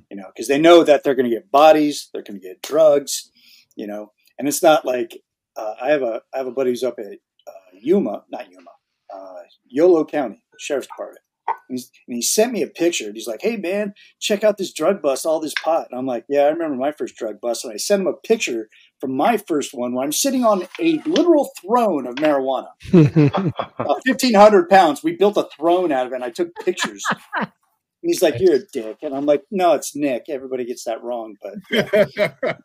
you 0.09 0.17
know, 0.17 0.27
because 0.33 0.47
they 0.47 0.59
know 0.59 0.83
that 0.83 1.03
they're 1.03 1.15
going 1.15 1.29
to 1.29 1.35
get 1.35 1.51
bodies, 1.51 2.09
they're 2.13 2.23
going 2.23 2.39
to 2.39 2.47
get 2.47 2.61
drugs, 2.61 3.29
you 3.75 3.87
know, 3.87 4.11
and 4.41 4.47
it's 4.47 4.63
not 4.63 4.85
like 4.85 5.21
uh, 5.55 5.75
I 5.79 5.89
have 5.91 6.01
a 6.01 6.21
I 6.33 6.39
have 6.39 6.47
a 6.47 6.51
buddy 6.51 6.71
who's 6.71 6.83
up 6.83 6.97
at 6.97 7.05
uh, 7.05 7.51
Yuma, 7.79 8.23
not 8.31 8.49
Yuma, 8.49 8.71
uh, 9.13 9.41
Yolo 9.67 10.03
County 10.03 10.43
Sheriff's 10.57 10.87
Department. 10.87 11.19
And, 11.47 11.77
he's, 11.77 11.91
and 12.07 12.15
he 12.15 12.23
sent 12.23 12.51
me 12.51 12.63
a 12.63 12.67
picture. 12.67 13.11
He's 13.13 13.27
like, 13.27 13.43
"Hey 13.43 13.55
man, 13.57 13.93
check 14.19 14.43
out 14.43 14.57
this 14.57 14.73
drug 14.73 14.99
bust, 14.99 15.27
all 15.27 15.39
this 15.39 15.53
pot." 15.63 15.85
And 15.91 15.99
I'm 15.99 16.07
like, 16.07 16.25
"Yeah, 16.27 16.41
I 16.41 16.49
remember 16.49 16.75
my 16.75 16.91
first 16.91 17.17
drug 17.17 17.39
bust." 17.39 17.63
And 17.63 17.71
I 17.71 17.77
sent 17.77 18.01
him 18.01 18.07
a 18.07 18.13
picture 18.13 18.67
from 18.99 19.15
my 19.15 19.37
first 19.37 19.75
one 19.75 19.93
where 19.93 20.03
I'm 20.03 20.11
sitting 20.11 20.43
on 20.43 20.67
a 20.79 20.97
literal 21.05 21.51
throne 21.61 22.07
of 22.07 22.15
marijuana, 22.15 22.69
uh, 22.93 23.99
1,500 24.07 24.69
pounds. 24.69 25.03
We 25.03 25.15
built 25.15 25.37
a 25.37 25.47
throne 25.55 25.91
out 25.91 26.07
of 26.07 26.13
it. 26.13 26.15
and 26.15 26.23
I 26.23 26.31
took 26.31 26.55
pictures. 26.65 27.03
And 28.03 28.09
he's 28.09 28.21
like, 28.21 28.39
"You're 28.39 28.55
a 28.55 28.65
dick," 28.73 28.97
and 29.03 29.13
I'm 29.15 29.25
like, 29.25 29.43
"No, 29.51 29.73
it's 29.73 29.95
Nick. 29.95 30.25
Everybody 30.29 30.65
gets 30.65 30.83
that 30.85 31.03
wrong." 31.03 31.35
But 31.41 31.53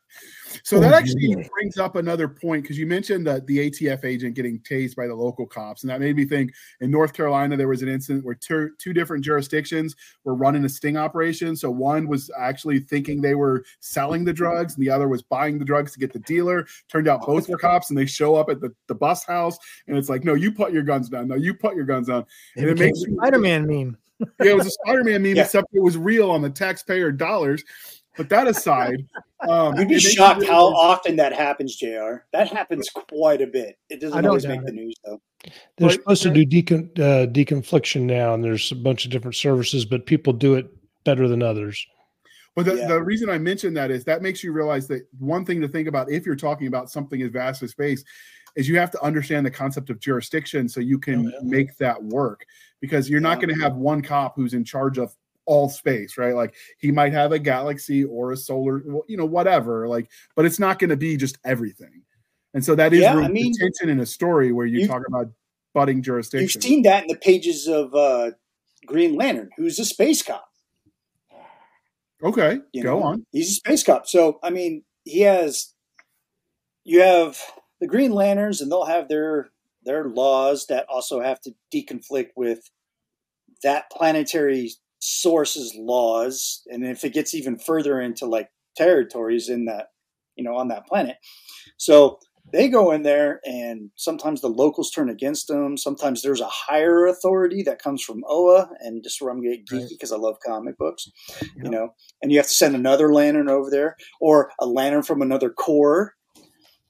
so 0.62 0.80
that 0.80 0.94
Oh, 0.94 0.96
actually 0.96 1.34
brings 1.52 1.76
up 1.76 1.96
another 1.96 2.26
point 2.26 2.62
because 2.62 2.78
you 2.78 2.86
mentioned 2.86 3.26
that 3.26 3.46
the 3.46 3.70
ATF 3.70 4.04
agent 4.04 4.34
getting 4.34 4.60
tased 4.60 4.96
by 4.96 5.06
the 5.06 5.14
local 5.14 5.46
cops, 5.46 5.82
and 5.82 5.90
that 5.90 6.00
made 6.00 6.16
me 6.16 6.24
think. 6.24 6.52
In 6.80 6.90
North 6.90 7.12
Carolina, 7.12 7.56
there 7.56 7.68
was 7.68 7.82
an 7.82 7.88
incident 7.88 8.24
where 8.24 8.34
two, 8.34 8.70
two 8.78 8.92
different 8.92 9.24
jurisdictions 9.24 9.94
were 10.24 10.34
running 10.34 10.64
a 10.64 10.68
sting 10.68 10.96
operation. 10.96 11.54
So 11.54 11.70
one 11.70 12.08
was 12.08 12.30
actually 12.38 12.80
thinking 12.80 13.20
they 13.20 13.34
were 13.34 13.64
selling 13.80 14.24
the 14.24 14.32
drugs, 14.32 14.74
and 14.74 14.82
the 14.82 14.90
other 14.90 15.08
was 15.08 15.22
buying 15.22 15.58
the 15.58 15.64
drugs 15.64 15.92
to 15.92 15.98
get 15.98 16.12
the 16.12 16.20
dealer. 16.20 16.66
Turned 16.88 17.08
out 17.08 17.26
both 17.26 17.48
were 17.48 17.58
cops, 17.58 17.90
and 17.90 17.98
they 17.98 18.06
show 18.06 18.36
up 18.36 18.48
at 18.48 18.60
the, 18.60 18.74
the 18.86 18.94
bus 18.94 19.24
house, 19.24 19.58
and 19.86 19.98
it's 19.98 20.08
like, 20.08 20.24
no, 20.24 20.34
you 20.34 20.50
put 20.50 20.72
your 20.72 20.82
guns 20.82 21.08
down. 21.08 21.28
No, 21.28 21.34
you 21.34 21.54
put 21.54 21.76
your 21.76 21.84
guns 21.84 22.08
down. 22.08 22.24
And 22.56 22.64
it 22.64 22.74
became 22.74 22.86
makes 22.86 23.00
you 23.02 23.16
Spider-Man 23.16 23.66
meme. 23.66 23.96
Yeah, 24.20 24.26
it 24.52 24.56
was 24.56 24.66
a 24.66 24.70
Spider-Man 24.70 25.22
meme, 25.22 25.36
Yeah. 25.36 25.42
except 25.42 25.68
it 25.72 25.80
was 25.82 25.96
real 25.96 26.30
on 26.30 26.42
the 26.42 26.50
taxpayer 26.50 27.12
dollars. 27.12 27.62
But 28.16 28.30
that 28.30 28.48
aside, 28.48 29.06
um, 29.48 29.76
you'd 29.76 29.88
be 29.88 29.94
makes 29.94 30.04
you 30.04 30.10
shocked 30.10 30.44
how 30.46 30.66
often 30.74 31.16
that 31.16 31.32
happens, 31.34 31.76
Jr. 31.76 32.22
That 32.32 32.48
happens 32.48 32.88
quite 32.88 33.42
a 33.42 33.46
bit. 33.46 33.78
It 33.90 34.00
doesn't 34.00 34.24
always 34.26 34.44
doubt 34.44 34.56
make 34.56 34.66
the 34.66 34.72
news 34.72 34.94
though. 35.04 35.20
They're 35.76 35.88
But- 35.88 35.92
supposed 35.92 36.22
to 36.22 36.30
do 36.30 36.46
decon, 36.46 36.98
uh, 36.98 37.26
deconfliction 37.30 38.02
now, 38.02 38.32
and 38.34 38.42
there's 38.42 38.72
a 38.72 38.76
bunch 38.76 39.04
of 39.04 39.10
different 39.10 39.34
services, 39.36 39.84
but 39.84 40.06
people 40.06 40.32
do 40.32 40.54
it 40.54 40.66
better 41.04 41.28
than 41.28 41.42
others. 41.42 41.86
But 42.54 42.64
the, 42.64 42.76
Yeah. 42.76 42.88
the 42.88 43.02
reason 43.02 43.28
I 43.28 43.36
mentioned 43.36 43.76
that 43.76 43.90
is 43.90 44.02
that 44.06 44.22
makes 44.22 44.42
you 44.42 44.50
realize 44.50 44.88
that 44.88 45.06
one 45.18 45.44
thing 45.44 45.60
to 45.60 45.68
think 45.68 45.86
about 45.86 46.10
if 46.10 46.24
you're 46.24 46.34
talking 46.36 46.68
about 46.68 46.90
something 46.90 47.20
as 47.20 47.28
vast 47.30 47.62
as 47.62 47.72
space 47.72 48.02
is 48.56 48.68
you 48.68 48.78
have 48.78 48.90
to 48.90 49.02
understand 49.02 49.44
the 49.46 49.50
concept 49.50 49.90
of 49.90 50.00
jurisdiction 50.00 50.68
so 50.68 50.80
you 50.80 50.98
can 50.98 51.32
make 51.42 51.76
that 51.76 52.02
work 52.02 52.44
because 52.80 53.08
you're 53.08 53.20
not 53.20 53.40
going 53.40 53.54
to 53.54 53.60
have 53.60 53.76
one 53.76 54.02
cop 54.02 54.34
who's 54.34 54.54
in 54.54 54.64
charge 54.64 54.98
of 54.98 55.14
all 55.44 55.68
space 55.68 56.18
right 56.18 56.34
like 56.34 56.54
he 56.78 56.90
might 56.90 57.12
have 57.12 57.30
a 57.30 57.38
galaxy 57.38 58.02
or 58.02 58.32
a 58.32 58.36
solar 58.36 58.82
you 59.06 59.16
know 59.16 59.24
whatever 59.26 59.86
like 59.86 60.10
but 60.34 60.44
it's 60.44 60.58
not 60.58 60.78
going 60.80 60.90
to 60.90 60.96
be 60.96 61.16
just 61.16 61.38
everything 61.44 62.02
and 62.54 62.64
so 62.64 62.74
that 62.74 62.92
is 62.94 63.02
Yeah, 63.02 63.14
I 63.14 63.28
mean, 63.28 63.52
tension 63.56 63.90
in 63.90 64.00
a 64.00 64.06
story 64.06 64.50
where 64.50 64.66
you 64.66 64.80
you- 64.80 64.88
talk 64.88 65.02
about 65.06 65.28
budding 65.74 66.02
jurisdiction. 66.02 66.42
You've 66.58 66.62
seen 66.62 66.82
that 66.84 67.02
in 67.02 67.08
the 67.08 67.16
pages 67.18 67.68
of 67.68 67.94
uh, 67.94 68.30
Green 68.86 69.14
Lantern, 69.14 69.50
who's 69.58 69.78
a 69.78 69.84
space 69.84 70.22
cop. 70.22 70.48
okay 72.22 72.60
You 72.72 72.82
go 72.82 72.98
know? 72.98 73.02
on 73.04 73.26
He's 73.30 73.50
a 73.50 73.54
space 73.54 73.82
cop. 73.84 74.06
So 74.06 74.38
I 74.42 74.48
mean, 74.50 74.84
he 75.04 75.20
has. 75.20 75.74
You 76.84 77.02
have 77.02 77.38
the 77.80 77.86
Green 77.86 78.12
Lanterns, 78.12 78.60
and 78.60 78.70
they'll 78.70 78.84
have 78.84 79.08
their 79.08 79.50
their 79.84 80.08
laws 80.08 80.66
that 80.66 80.86
also 80.88 81.20
have 81.20 81.40
to 81.42 81.54
deconflict 81.72 82.30
with 82.34 82.70
that 83.62 83.90
planetary 83.90 84.72
source's 84.98 85.74
laws. 85.76 86.62
And 86.66 86.84
if 86.84 87.04
it 87.04 87.12
gets 87.12 87.34
even 87.34 87.56
further 87.56 88.00
into 88.00 88.26
like 88.26 88.50
territories 88.76 89.48
in 89.48 89.66
that, 89.66 89.90
you 90.34 90.42
know, 90.42 90.56
on 90.56 90.68
that 90.68 90.86
planet, 90.86 91.16
so 91.76 92.18
they 92.52 92.68
go 92.68 92.92
in 92.92 93.02
there, 93.02 93.40
and 93.44 93.90
sometimes 93.96 94.40
the 94.40 94.48
locals 94.48 94.90
turn 94.90 95.10
against 95.10 95.48
them. 95.48 95.76
Sometimes 95.76 96.22
there's 96.22 96.40
a 96.40 96.48
higher 96.48 97.06
authority 97.06 97.62
that 97.64 97.82
comes 97.82 98.02
from 98.02 98.22
Oa, 98.28 98.70
and 98.80 99.02
just 99.02 99.20
where 99.20 99.32
I'm 99.32 99.42
getting 99.42 99.64
geeky 99.64 99.90
because 99.90 100.12
I 100.12 100.16
love 100.16 100.36
comic 100.46 100.78
books, 100.78 101.08
you 101.56 101.68
know. 101.68 101.94
And 102.22 102.30
you 102.30 102.38
have 102.38 102.46
to 102.46 102.54
send 102.54 102.74
another 102.74 103.12
lantern 103.12 103.48
over 103.48 103.70
there, 103.70 103.96
or 104.20 104.52
a 104.60 104.66
lantern 104.66 105.02
from 105.02 105.22
another 105.22 105.50
corps, 105.50 106.14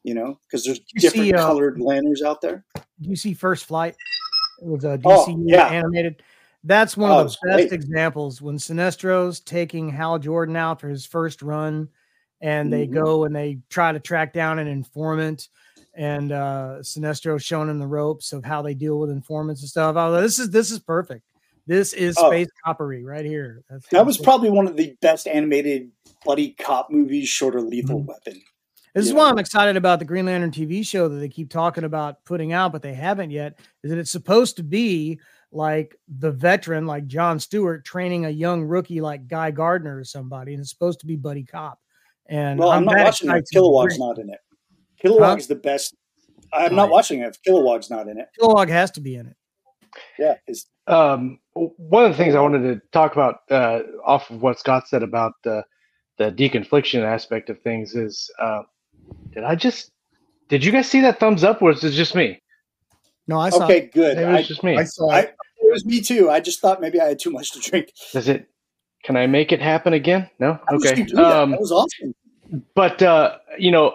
you 0.07 0.15
know, 0.15 0.39
because 0.47 0.65
there's 0.65 0.79
You 0.95 1.01
different 1.01 1.27
see, 1.27 1.35
uh, 1.35 1.45
colored 1.45 1.81
lanterns 1.81 2.23
out 2.23 2.41
there. 2.41 2.65
Do 2.77 3.11
you 3.11 3.17
see 3.17 3.35
First 3.35 3.65
Flight? 3.65 3.97
It 4.63 4.69
was 4.69 4.85
a 4.85 4.97
DC 4.97 5.05
Oh, 5.05 5.43
yeah. 5.45 5.67
animated. 5.69 6.23
That's 6.63 6.97
one 6.97 7.11
Oh, 7.11 7.19
of 7.19 7.27
the 7.33 7.37
best 7.49 7.69
great. 7.69 7.73
examples 7.73 8.41
when 8.41 8.57
Sinestro's 8.57 9.41
taking 9.41 9.89
Hal 9.89 10.19
Jordan 10.21 10.55
out 10.57 10.81
for 10.81 10.89
his 10.89 11.05
first 11.05 11.43
run, 11.43 11.89
and 12.41 12.73
they 12.73 12.87
Mhm. 12.87 12.93
go 12.93 13.25
and 13.25 13.35
they 13.35 13.59
try 13.69 13.91
to 13.93 13.99
track 14.01 14.33
down 14.33 14.61
an 14.61 14.69
informant, 14.69 15.49
and 15.95 16.31
uh 16.31 16.77
Sinestro 16.83 17.41
showing 17.41 17.69
him 17.69 17.79
the 17.81 17.87
ropes 17.87 18.33
of 18.33 18.45
how 18.45 18.63
they 18.63 18.75
deal 18.75 18.99
with 19.01 19.11
informants 19.11 19.61
and 19.63 19.69
stuff. 19.69 19.97
I 19.97 20.09
was 20.09 20.15
like, 20.15 20.23
this 20.25 20.39
is 20.39 20.51
this 20.51 20.71
is 20.71 20.79
perfect. 20.79 21.25
This 21.67 21.93
is 21.95 22.17
Oh. 22.17 22.29
space 22.29 22.49
coppery 22.65 23.05
right 23.05 23.25
here. 23.25 23.63
That's 23.69 23.89
That 23.89 24.07
was 24.07 24.17
fantastic. 24.19 24.25
probably 24.25 24.51
one 24.51 24.69
of 24.69 24.77
the 24.77 24.97
best 25.03 25.27
animated 25.27 25.91
buddy 26.25 26.53
cop 26.53 26.91
movies, 26.91 27.29
short 27.29 27.57
of 27.57 27.65
Lethal 27.65 27.99
Mm-hmm. 28.01 28.07
Weapon. 28.07 28.41
This 28.97 29.07
is 29.07 29.13
why. 29.13 29.29
I'm 29.29 29.39
excited 29.39 29.77
about 29.77 29.99
the 29.99 30.07
Green 30.07 30.25
Lantern 30.25 30.51
TV 30.51 30.85
show 30.85 31.07
that 31.07 31.17
they 31.17 31.29
keep 31.29 31.51
talking 31.51 31.85
about 31.85 32.25
putting 32.25 32.55
out, 32.55 32.73
but 32.73 32.81
they 32.81 32.95
haven't 32.95 33.31
yet. 33.31 33.59
Is 33.85 33.91
that 33.91 33.99
it's 33.99 34.11
supposed 34.11 34.57
to 34.57 34.63
be 34.63 35.21
like 35.53 35.95
the 36.09 36.33
veteran, 36.33 36.87
like 36.87 37.07
John 37.07 37.39
Stewart, 37.39 37.85
training 37.85 38.25
a 38.25 38.31
young 38.31 38.65
rookie 38.65 39.03
like 39.03 39.29
Guy 39.29 39.51
Gardner 39.51 39.99
or 39.99 40.05
somebody, 40.05 40.55
and 40.55 40.63
it's 40.63 40.71
supposed 40.71 41.01
to 41.01 41.07
be 41.07 41.15
buddy 41.15 41.45
cop. 41.45 41.79
And 42.27 42.59
Well, 42.59 42.71
I'm, 42.71 42.87
not 42.87 42.97
watching 42.97 43.29
it. 43.29 43.33
excites 43.33 43.51
if 43.53 43.61
me 43.61 43.69
Kilowog's 43.69 43.99
not 43.99 44.19
in 44.19 44.31
it. 44.31 44.41
Kilowog 45.05 45.39
is 45.39 45.47
the 45.47 45.57
best. 45.57 45.95
I'm 46.55 46.75
not 46.75 46.89
watching 46.89 47.21
it 47.21 47.27
if 47.27 47.43
Kilowog's 47.43 47.91
not 47.91 48.09
in 48.09 48.19
it. 48.19 48.29
Kilowog 48.41 48.71
has 48.71 48.91
to 48.93 49.03
be 49.03 49.17
in 49.17 49.27
it. 49.27 49.37
Yeah, 50.19 50.37
it's 50.47 50.71
Um, 50.87 51.39
one 51.55 52.05
of 52.07 52.13
the 52.13 52.17
things 52.17 52.35
I 52.35 52.41
wanted 52.41 52.63
to 52.63 52.81
talk 52.93 53.13
about 53.13 53.41
uh, 53.51 53.81
off 54.07 54.31
of 54.31 54.41
what 54.41 54.59
Scott 54.59 54.89
said 54.89 55.03
about 55.03 55.35
uh, 55.45 55.61
the 56.17 56.33
deconfliction 56.33 57.03
aspect 57.03 57.51
of 57.51 57.61
things 57.61 57.95
is, 57.95 58.31
uh, 58.41 58.63
did 59.33 59.45
I 59.45 59.55
just, 59.55 59.91
did 60.49 60.65
you 60.65 60.73
guys 60.73 60.89
see 60.89 61.01
that 61.01 61.21
thumbs 61.21 61.45
up, 61.45 61.63
or 61.63 61.71
is 61.71 61.85
it 61.85 61.91
just 61.91 62.15
me? 62.15 62.41
No, 63.27 63.41
I 63.41 63.51
saw. 63.51 63.65
okay. 63.65 63.79
it. 63.79 63.93
Good. 63.93 64.17
Maybe 64.17 64.29
it 64.29 64.33
was 64.33 64.39
I, 64.39 64.43
just 64.43 64.63
me. 64.63 64.77
i 64.77 64.85
saw 64.85 65.11
I, 65.11 65.21
it 65.21 65.37
it 65.67 65.73
was 65.73 65.85
me 65.85 66.01
too. 66.01 66.31
I 66.31 66.41
just 66.41 66.61
thought 66.61 66.81
maybe 66.81 67.01
I 67.01 67.07
had 67.07 67.19
too 67.19 67.31
much 67.31 67.53
to 67.53 67.61
drink. 67.61 67.93
Does 68.13 68.29
it? 68.29 68.49
Can 69.05 69.17
I 69.17 69.27
make 69.27 69.53
it 69.53 69.61
happen 69.61 69.93
again? 69.93 70.29
No. 70.39 70.59
Okay. 70.73 70.99
you 70.99 71.05
that? 71.07 71.25
Um, 71.25 71.51
that 71.53 71.61
was 71.61 71.73
awesome. 71.73 72.15
but 72.75 73.03
uh, 73.03 73.39
you 73.59 73.71
know, 73.71 73.95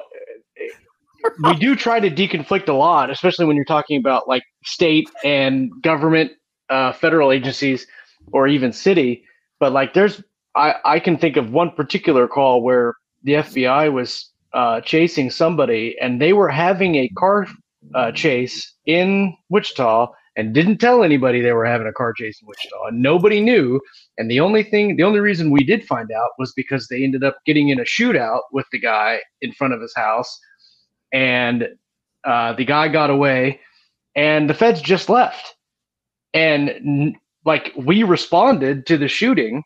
we 1.44 1.56
do 1.56 1.76
try 1.76 2.00
to 2.00 2.10
deconflict 2.10 2.68
a 2.70 2.74
lot, 2.74 3.10
especially 3.10 3.46
when 3.46 3.56
you're 3.56 3.66
talking 3.66 3.98
about 3.98 4.28
like 4.28 4.44
state 4.64 5.10
and 5.24 5.72
government, 5.82 6.32
uh, 6.70 6.94
federal 6.94 7.32
agencies, 7.32 7.88
or 8.32 8.48
even 8.48 8.72
city. 8.72 9.24
But 9.60 9.74
like, 9.74 9.94
there's 9.94 10.22
I 10.56 10.76
I 10.86 11.00
can 11.00 11.18
think 11.18 11.38
of 11.38 11.52
one 11.52 11.72
particular 11.72 12.28
call 12.28 12.62
where 12.62 12.96
the 13.24 13.34
FBI 13.34 13.92
was 13.92 14.31
uh, 14.54 14.82
chasing 14.82 15.32
somebody, 15.32 15.98
and 16.02 16.22
they 16.22 16.34
were 16.34 16.50
having 16.50 16.96
a 16.96 17.10
car 17.10 17.48
uh, 17.96 18.12
chase 18.12 18.74
in 18.86 19.36
Wichita. 19.50 20.12
And 20.38 20.54
didn't 20.54 20.78
tell 20.78 21.04
anybody 21.04 21.42
they 21.42 21.52
were 21.52 21.66
having 21.66 21.88
a 21.88 21.94
car 21.94 22.14
chase 22.14 22.42
in 22.42 22.48
Wichita, 22.48 22.86
and 22.88 23.02
nobody 23.02 23.42
knew. 23.42 23.82
And 24.18 24.32
the 24.32 24.40
only 24.40 24.64
thing, 24.64 24.96
the 24.96 25.04
only 25.04 25.20
reason 25.20 25.52
we 25.52 25.66
did 25.66 25.86
find 25.86 26.10
out 26.10 26.30
was 26.40 26.54
because 26.54 26.88
they 26.88 27.04
ended 27.04 27.24
up 27.24 27.38
getting 27.46 27.68
in 27.68 27.82
a 27.82 27.84
shootout 27.84 28.42
with 28.54 28.66
the 28.72 28.80
guy 28.80 29.20
in 29.42 29.52
front 29.52 29.74
of 29.74 29.82
his 29.82 29.94
house, 29.94 30.40
and 31.12 31.68
uh, 32.24 32.54
the 32.54 32.66
guy 32.66 32.88
got 32.88 33.10
away, 33.10 33.60
and 34.16 34.50
the 34.50 34.54
feds 34.54 34.82
just 34.82 35.10
left. 35.10 35.56
And 36.34 37.18
like 37.46 37.74
we 37.76 38.04
responded 38.04 38.88
to 38.88 38.98
the 38.98 39.10
shooting, 39.10 39.64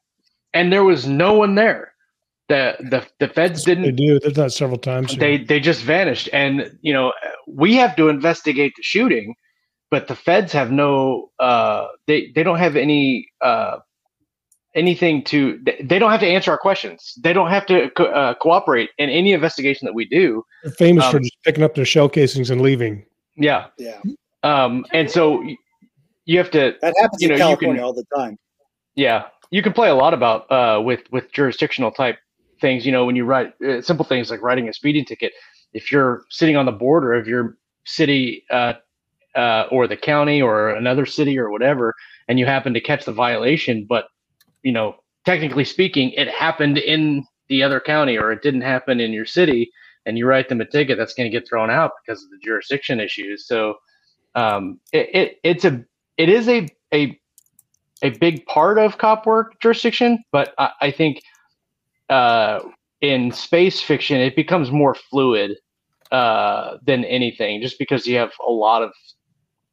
and 0.53 0.73
there 0.73 0.83
was 0.83 1.07
no 1.07 1.33
one 1.33 1.55
there. 1.55 1.93
The 2.47 2.75
the 2.91 3.05
the 3.19 3.27
feds 3.27 3.63
They 3.63 3.75
didn't. 3.75 3.95
do. 3.95 4.19
They've 4.19 4.33
done 4.33 4.47
it 4.47 4.51
several 4.51 4.77
times. 4.77 5.11
here. 5.11 5.19
They 5.19 5.37
they 5.43 5.59
just 5.59 5.81
vanished, 5.81 6.29
and 6.31 6.77
you 6.81 6.93
know 6.93 7.11
we 7.47 7.75
have 7.75 7.95
to 7.95 8.07
investigate 8.07 8.73
the 8.77 8.83
shooting, 8.83 9.33
but 9.89 10.07
the 10.07 10.15
feds 10.15 10.51
have 10.53 10.71
no. 10.71 11.31
Uh, 11.39 11.87
they 12.07 12.31
they 12.35 12.43
don't 12.43 12.59
have 12.59 12.75
any. 12.75 13.27
Uh, 13.41 13.77
anything 14.75 15.23
to 15.23 15.57
they- 15.65 15.81
they 15.81 15.97
don't 15.97 16.11
have 16.11 16.19
to 16.19 16.27
answer 16.27 16.51
our 16.51 16.57
questions 16.57 17.13
they 17.23 17.31
don't 17.31 17.49
have 17.49 17.65
to 17.65 17.89
co- 17.91 18.11
uh, 18.11 18.33
cooperate 18.33 18.89
in 18.97 19.09
any 19.09 19.31
investigation 19.31 19.85
that 19.85 19.93
we 19.93 20.03
do 20.03 20.43
They're 20.63 20.73
famous 20.73 21.05
for 21.09 21.15
um, 21.15 21.23
just 21.23 21.37
picking 21.45 21.63
up 21.63 21.75
their 21.75 21.85
shell 21.85 22.09
casings 22.09 22.49
and 22.49 22.59
leaving. 22.59 23.05
yeah 23.37 23.67
Yeah. 23.77 24.01
um 24.43 24.85
and 24.91 25.09
so 25.09 25.41
you 26.25 26.37
have 26.37 26.51
to 26.51 26.75
That 26.81 26.93
happens 26.99 27.21
You 27.21 27.29
in 27.29 27.29
know, 27.29 27.35
you 27.35 27.55
California 27.55 27.75
can- 27.79 27.85
all 27.85 27.93
the 27.93 28.03
time. 28.17 28.37
Yeah, 28.95 29.27
you 29.49 29.61
can 29.63 29.71
play 29.71 29.87
a 29.87 29.95
lot 29.95 30.13
about 30.13 30.51
uh, 30.51 30.81
with 30.81 31.01
with 31.09 31.31
jurisdictional 31.31 31.91
type 31.91 32.17
things. 32.65 32.85
You 32.85 32.91
know, 32.91 33.05
when 33.05 33.15
you 33.15 33.25
write 33.25 33.49
uh, 33.61 33.81
simple 33.81 34.05
things 34.05 34.31
like 34.31 34.41
writing 34.41 34.67
a 34.69 34.73
speeding 34.73 35.05
ticket, 35.05 35.33
if 35.73 35.91
you're 35.91 36.23
sitting 36.29 36.55
on 36.57 36.65
the 36.65 36.71
border 36.85 37.13
of 37.13 37.27
your 37.27 37.57
city 37.85 38.43
uh, 38.49 38.73
uh, 39.35 39.63
or 39.71 39.87
the 39.87 39.97
county 39.97 40.41
or 40.41 40.69
another 40.69 41.05
city 41.05 41.37
or 41.37 41.51
whatever, 41.51 41.93
and 42.27 42.39
you 42.39 42.45
happen 42.45 42.73
to 42.73 42.81
catch 42.81 43.05
the 43.05 43.11
violation, 43.25 43.85
but 43.87 44.05
you 44.63 44.71
know, 44.71 44.95
technically 45.25 45.65
speaking, 45.65 46.11
it 46.11 46.27
happened 46.27 46.77
in 46.79 47.23
the 47.49 47.61
other 47.61 47.79
county 47.79 48.17
or 48.17 48.31
it 48.31 48.41
didn't 48.41 48.61
happen 48.75 48.99
in 48.99 49.13
your 49.13 49.25
city, 49.39 49.71
and 50.07 50.17
you 50.17 50.25
write 50.25 50.49
them 50.49 50.61
a 50.61 50.65
ticket, 50.65 50.97
that's 50.97 51.13
going 51.13 51.29
to 51.31 51.37
get 51.37 51.47
thrown 51.47 51.69
out 51.69 51.91
because 52.01 52.23
of 52.23 52.29
the 52.31 52.39
jurisdiction 52.43 52.99
issues. 52.99 53.47
So 53.47 53.75
um, 54.33 54.79
it, 54.91 55.07
it 55.19 55.39
it's 55.43 55.65
a 55.65 55.85
it 56.17 56.29
is 56.29 56.47
a 56.49 56.67
a 56.93 57.01
a 58.01 58.09
big 58.25 58.45
part 58.45 58.77
of 58.77 58.97
cop 58.97 59.25
work 59.25 59.59
jurisdiction, 59.61 60.23
but 60.31 60.53
I, 60.57 60.69
I 60.81 60.91
think 60.91 61.21
uh, 62.09 62.59
in 63.01 63.31
space 63.31 63.81
fiction 63.81 64.17
it 64.17 64.35
becomes 64.35 64.71
more 64.71 64.95
fluid 64.95 65.57
uh, 66.11 66.77
than 66.85 67.03
anything, 67.05 67.61
just 67.61 67.79
because 67.79 68.05
you 68.07 68.15
have 68.17 68.31
a 68.47 68.51
lot 68.51 68.83
of 68.83 68.91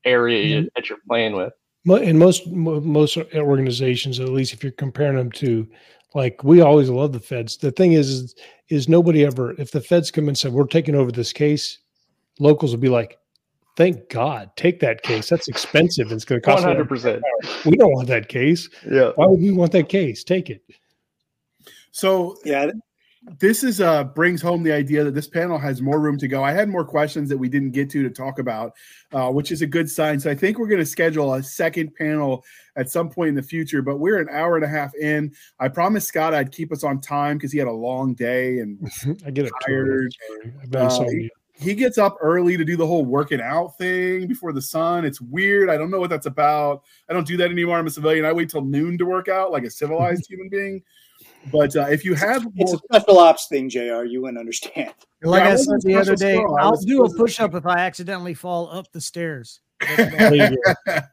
area 0.05 0.63
Mhm. 0.63 0.69
that 0.75 0.89
you're 0.89 0.99
playing 1.09 1.37
with. 1.37 1.53
Mo- 1.85 1.97
in 1.97 2.19
most 2.19 2.47
most 2.49 3.17
organizations, 3.35 4.19
at 4.21 4.29
least 4.29 4.53
if 4.53 4.63
you're 4.63 4.73
comparing 4.73 5.17
them 5.17 5.31
to, 5.33 5.69
like 6.15 6.43
we 6.43 6.61
always 6.61 6.89
love 6.89 7.13
the 7.13 7.21
feds. 7.21 7.57
The 7.57 7.71
thing 7.73 7.93
is, 7.93 8.09
is, 8.11 8.35
is 8.71 8.89
nobody 8.89 9.25
ever. 9.25 9.55
If 9.61 9.73
the 9.73 9.81
feds 9.81 10.11
come 10.11 10.29
and 10.29 10.37
say 10.39 10.49
we're 10.49 10.67
taking 10.67 10.95
over 10.95 11.13
this 11.13 11.33
case, 11.33 11.79
locals 12.39 12.71
will 12.73 12.81
be 12.81 12.89
like, 12.89 13.19
"Thank 13.77 14.09
God, 14.09 14.51
take 14.57 14.81
that 14.81 15.03
case. 15.03 15.29
That's 15.29 15.49
expensive. 15.49 16.13
It's 16.13 16.25
going 16.25 16.41
to 16.41 16.45
cost." 16.45 16.57
One 16.57 16.65
a 16.65 16.67
lot 16.69 16.77
hundred 16.77 16.83
of 16.83 16.89
percent. 16.89 17.23
We 17.67 17.77
don't 17.77 17.93
want 17.93 18.09
that 18.09 18.29
case. 18.29 18.69
Yeah. 18.91 19.11
Why 19.17 19.27
would 19.27 19.41
we 19.41 19.51
want 19.53 19.73
that 19.73 19.89
case? 19.89 20.25
Take 20.25 20.51
it. 20.51 20.63
So 21.93 22.37
Yeah, 22.45 22.71
this 23.39 23.63
is 23.63 23.81
uh 23.81 24.03
brings 24.03 24.43
home 24.43 24.65
the 24.65 24.73
idea 24.73 25.05
that 25.05 25.15
this 25.15 25.29
panel 25.29 25.57
has 25.57 25.81
more 25.81 26.01
room 26.01 26.19
to 26.19 26.27
go. 26.27 26.43
I 26.43 26.53
had 26.53 26.69
more 26.69 26.85
questions 26.85 27.29
that 27.29 27.39
we 27.39 27.49
didn't 27.49 27.71
get 27.71 27.89
to 27.91 28.03
to 28.03 28.11
talk 28.11 28.41
about, 28.41 28.73
uh, 29.13 29.31
which 29.31 29.53
is 29.53 29.63
a 29.63 29.67
good 29.67 29.89
sign. 29.89 30.19
So 30.19 30.31
I 30.31 30.35
think 30.35 30.59
we're 30.59 30.67
going 30.67 30.81
to 30.81 30.87
schedule 30.87 31.35
a 31.35 31.43
second 31.43 31.95
panel 31.95 32.45
at 32.75 32.91
some 32.91 33.09
point 33.09 33.29
in 33.29 33.35
the 33.37 33.43
future. 33.43 33.81
But 33.81 33.99
we're 33.99 34.21
an 34.21 34.29
hour 34.29 34.57
and 34.57 34.65
a 34.65 34.69
half 34.69 34.93
in. 34.97 35.33
I 35.61 35.69
promised 35.69 36.09
Scott 36.09 36.35
I'd 36.35 36.51
keep 36.51 36.73
us 36.73 36.83
on 36.83 37.01
time 37.01 37.39
because 37.39 37.53
he 37.53 37.59
had 37.59 37.69
a 37.69 37.73
long 37.73 38.15
day 38.15 38.59
and 38.59 38.81
I 39.27 39.31
get 39.31 39.47
it. 39.47 39.53
Tired. 39.65 40.13
I've 40.61 40.71
been 40.71 40.83
Uh, 40.83 41.05
he 41.55 41.75
gets 41.75 41.99
up 41.99 42.17
early 42.21 42.57
to 42.57 42.65
do 42.65 42.77
the 42.77 42.87
whole 42.87 43.05
working 43.05 43.41
out 43.41 43.79
thing 43.79 44.27
before 44.27 44.53
the 44.53 44.63
sun. 44.63 45.05
It's 45.05 45.21
weird. 45.21 45.71
I 45.71 45.77
don't 45.77 45.91
know 45.91 46.01
what 46.01 46.11
that's 46.11 46.27
about. 46.27 46.83
I 47.09 47.13
don't 47.13 47.27
do 47.27 47.37
that 47.37 47.53
anymore. 47.53 47.79
I'm 47.79 47.87
a 47.87 47.91
civilian. 47.91 48.25
I 48.25 48.33
wait 48.33 48.51
till 48.51 48.63
noon 48.63 48.99
to 48.99 49.07
work 49.07 49.29
out 49.29 49.53
like 49.53 49.63
a 49.63 49.71
civilized 49.71 50.27
human 50.29 50.49
being. 50.49 50.83
But 51.51 51.75
uh, 51.77 51.87
if 51.91 52.05
you 52.05 52.15
have 52.15 52.47
it's 52.57 52.73
more, 52.73 52.81
a 52.91 52.99
special 52.99 53.19
ops 53.19 53.47
thing, 53.49 53.69
Jr. 53.69 54.05
You 54.05 54.23
wouldn't 54.23 54.39
understand. 54.39 54.93
Like 55.25 55.45
Yeah, 55.45 55.51
I 55.51 55.53
I 55.53 55.57
said 55.57 55.81
the 55.83 55.95
other 55.95 56.17
day, 56.17 56.35
strong. 56.35 56.59
I 56.59 56.63
I'll 56.65 56.77
do 56.77 57.05
a 57.05 57.09
supposed 57.09 57.17
push 57.17 57.39
up 57.39 57.55
if 57.55 57.65
I 57.65 57.79
accidentally 57.79 58.35
fall 58.35 58.69
up 58.69 58.91
the 58.91 59.01
stairs. 59.01 59.61
There 59.97 60.35
you 60.35 60.57
go. 60.85 61.05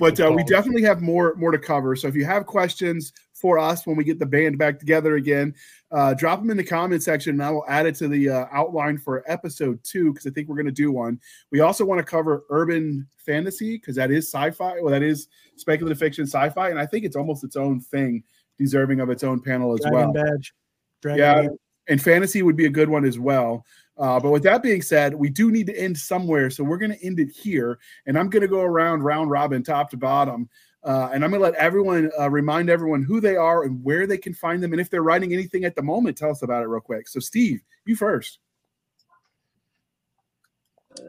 but 0.00 0.18
uh, 0.18 0.32
we 0.34 0.42
definitely 0.42 0.82
have 0.82 1.00
more 1.00 1.36
more 1.36 1.52
to 1.52 1.58
cover. 1.58 1.94
So 1.94 2.08
if 2.08 2.16
you 2.16 2.24
have 2.24 2.44
questions 2.44 3.12
for 3.40 3.58
us 3.58 3.86
when 3.86 3.96
we 3.96 4.04
get 4.04 4.18
the 4.18 4.26
band 4.26 4.58
back 4.58 4.78
together 4.78 5.14
again, 5.14 5.54
uh, 5.92 6.14
drop 6.14 6.40
them 6.40 6.50
in 6.50 6.56
the 6.56 6.64
comment 6.64 7.02
section, 7.02 7.34
and 7.34 7.42
I 7.42 7.50
will 7.50 7.64
add 7.68 7.86
it 7.86 7.94
to 7.96 8.08
the 8.08 8.28
uh, 8.28 8.46
outline 8.52 8.98
for 8.98 9.24
episode 9.26 9.78
two 9.82 10.12
because 10.12 10.26
I 10.26 10.30
think 10.30 10.48
we're 10.48 10.56
going 10.56 10.66
to 10.66 10.72
do 10.72 10.92
one. 10.92 11.20
We 11.50 11.60
also 11.60 11.84
want 11.84 11.98
to 11.98 12.04
cover 12.04 12.44
urban 12.50 13.06
fantasy 13.18 13.76
because 13.76 13.96
that 13.96 14.10
is 14.10 14.26
sci-fi. 14.30 14.80
Well, 14.80 14.90
that 14.90 15.02
is 15.02 15.28
speculative 15.56 15.98
fiction, 15.98 16.26
sci-fi, 16.26 16.70
and 16.70 16.78
I 16.78 16.86
think 16.86 17.04
it's 17.04 17.16
almost 17.16 17.44
its 17.44 17.56
own 17.56 17.80
thing, 17.80 18.22
deserving 18.60 19.00
of 19.00 19.10
its 19.10 19.24
own 19.24 19.40
panel 19.40 19.72
as 19.72 19.80
Dragon 19.80 20.12
well. 20.12 20.12
badge. 20.12 20.54
Dragon 21.00 21.18
Yeah, 21.18 21.42
badge. 21.42 21.50
and 21.88 22.00
fantasy 22.02 22.42
would 22.42 22.56
be 22.56 22.66
a 22.66 22.70
good 22.70 22.88
one 22.88 23.04
as 23.04 23.18
well. 23.18 23.64
Uh, 23.98 24.20
but 24.20 24.30
with 24.30 24.42
that 24.44 24.62
being 24.62 24.82
said, 24.82 25.14
we 25.14 25.28
do 25.28 25.50
need 25.50 25.66
to 25.66 25.76
end 25.78 25.96
somewhere, 25.98 26.48
so 26.50 26.62
we're 26.62 26.78
going 26.78 26.92
to 26.92 27.04
end 27.04 27.18
it 27.20 27.30
here. 27.30 27.78
And 28.06 28.16
I'm 28.18 28.30
going 28.30 28.42
to 28.42 28.48
go 28.48 28.60
around 28.60 29.02
round 29.02 29.30
robin, 29.30 29.62
top 29.62 29.90
to 29.90 29.96
bottom, 29.96 30.48
uh, 30.84 31.10
and 31.12 31.22
I'm 31.24 31.30
going 31.30 31.40
to 31.40 31.44
let 31.44 31.54
everyone 31.56 32.10
uh, 32.18 32.30
remind 32.30 32.70
everyone 32.70 33.02
who 33.02 33.20
they 33.20 33.36
are 33.36 33.64
and 33.64 33.82
where 33.84 34.06
they 34.06 34.16
can 34.16 34.32
find 34.32 34.62
them, 34.62 34.72
and 34.72 34.80
if 34.80 34.88
they're 34.88 35.02
writing 35.02 35.32
anything 35.34 35.64
at 35.64 35.74
the 35.74 35.82
moment, 35.82 36.16
tell 36.16 36.30
us 36.30 36.42
about 36.42 36.62
it 36.62 36.66
real 36.68 36.80
quick. 36.80 37.08
So, 37.08 37.20
Steve, 37.20 37.60
you 37.84 37.96
first. 37.96 38.38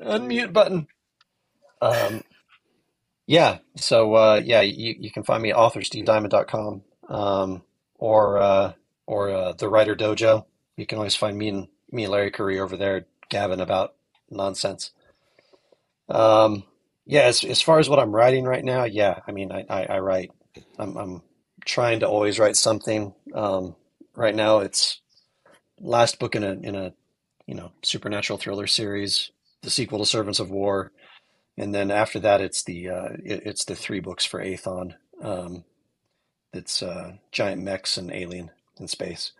unmute 0.03 0.51
button. 0.53 0.87
Um, 1.81 2.21
yeah. 3.25 3.59
So 3.77 4.13
uh, 4.15 4.41
yeah, 4.43 4.61
you, 4.61 4.95
you 4.99 5.11
can 5.11 5.23
find 5.23 5.41
me 5.41 5.51
at 5.51 5.57
authorstevediamond.com 5.57 6.81
um, 7.09 7.63
or 7.97 8.37
uh, 8.37 8.73
or 9.05 9.29
uh, 9.29 9.51
the 9.53 9.69
Writer 9.69 9.95
Dojo. 9.95 10.45
You 10.77 10.85
can 10.85 10.97
always 10.97 11.15
find 11.15 11.37
me 11.37 11.49
and 11.49 11.67
me 11.91 12.03
and 12.03 12.11
Larry 12.11 12.31
Correia 12.31 12.63
over 12.63 12.77
there 12.77 13.05
gabbing 13.29 13.61
about 13.61 13.93
nonsense. 14.29 14.91
Um, 16.09 16.63
yeah. 17.05 17.21
As 17.21 17.43
as 17.43 17.61
far 17.61 17.79
as 17.79 17.89
what 17.89 17.99
I'm 17.99 18.15
writing 18.15 18.45
right 18.45 18.63
now, 18.63 18.85
yeah. 18.85 19.19
I 19.27 19.31
mean, 19.31 19.51
I 19.51 19.65
I, 19.69 19.85
I 19.85 19.99
write. 19.99 20.31
I'm 20.77 20.97
I'm 20.97 21.21
trying 21.65 21.99
to 22.01 22.07
always 22.07 22.39
write 22.39 22.55
something. 22.55 23.13
Um, 23.33 23.75
right 24.15 24.35
now, 24.35 24.59
it's 24.59 25.01
last 25.79 26.19
book 26.19 26.35
in 26.35 26.43
a 26.43 26.53
in 26.53 26.75
a 26.75 26.93
you 27.45 27.55
know 27.55 27.71
supernatural 27.83 28.39
thriller 28.39 28.67
series 28.67 29.31
the 29.61 29.69
sequel 29.69 29.99
to 29.99 30.05
Servants 30.05 30.39
of 30.39 30.49
War, 30.49 30.91
and 31.57 31.73
then 31.73 31.91
after 31.91 32.19
that, 32.19 32.41
it's 32.41 32.63
the 32.63 32.89
uh, 32.89 33.09
it, 33.23 33.43
it's 33.45 33.65
the 33.65 33.75
three 33.75 33.99
books 33.99 34.25
for 34.25 34.43
Aethon. 34.43 34.95
Um, 35.21 35.63
it's 36.53 36.81
uh, 36.83 37.13
giant 37.31 37.61
mechs 37.61 37.97
and 37.97 38.11
alien 38.11 38.51
in 38.79 38.87
space. 38.87 39.31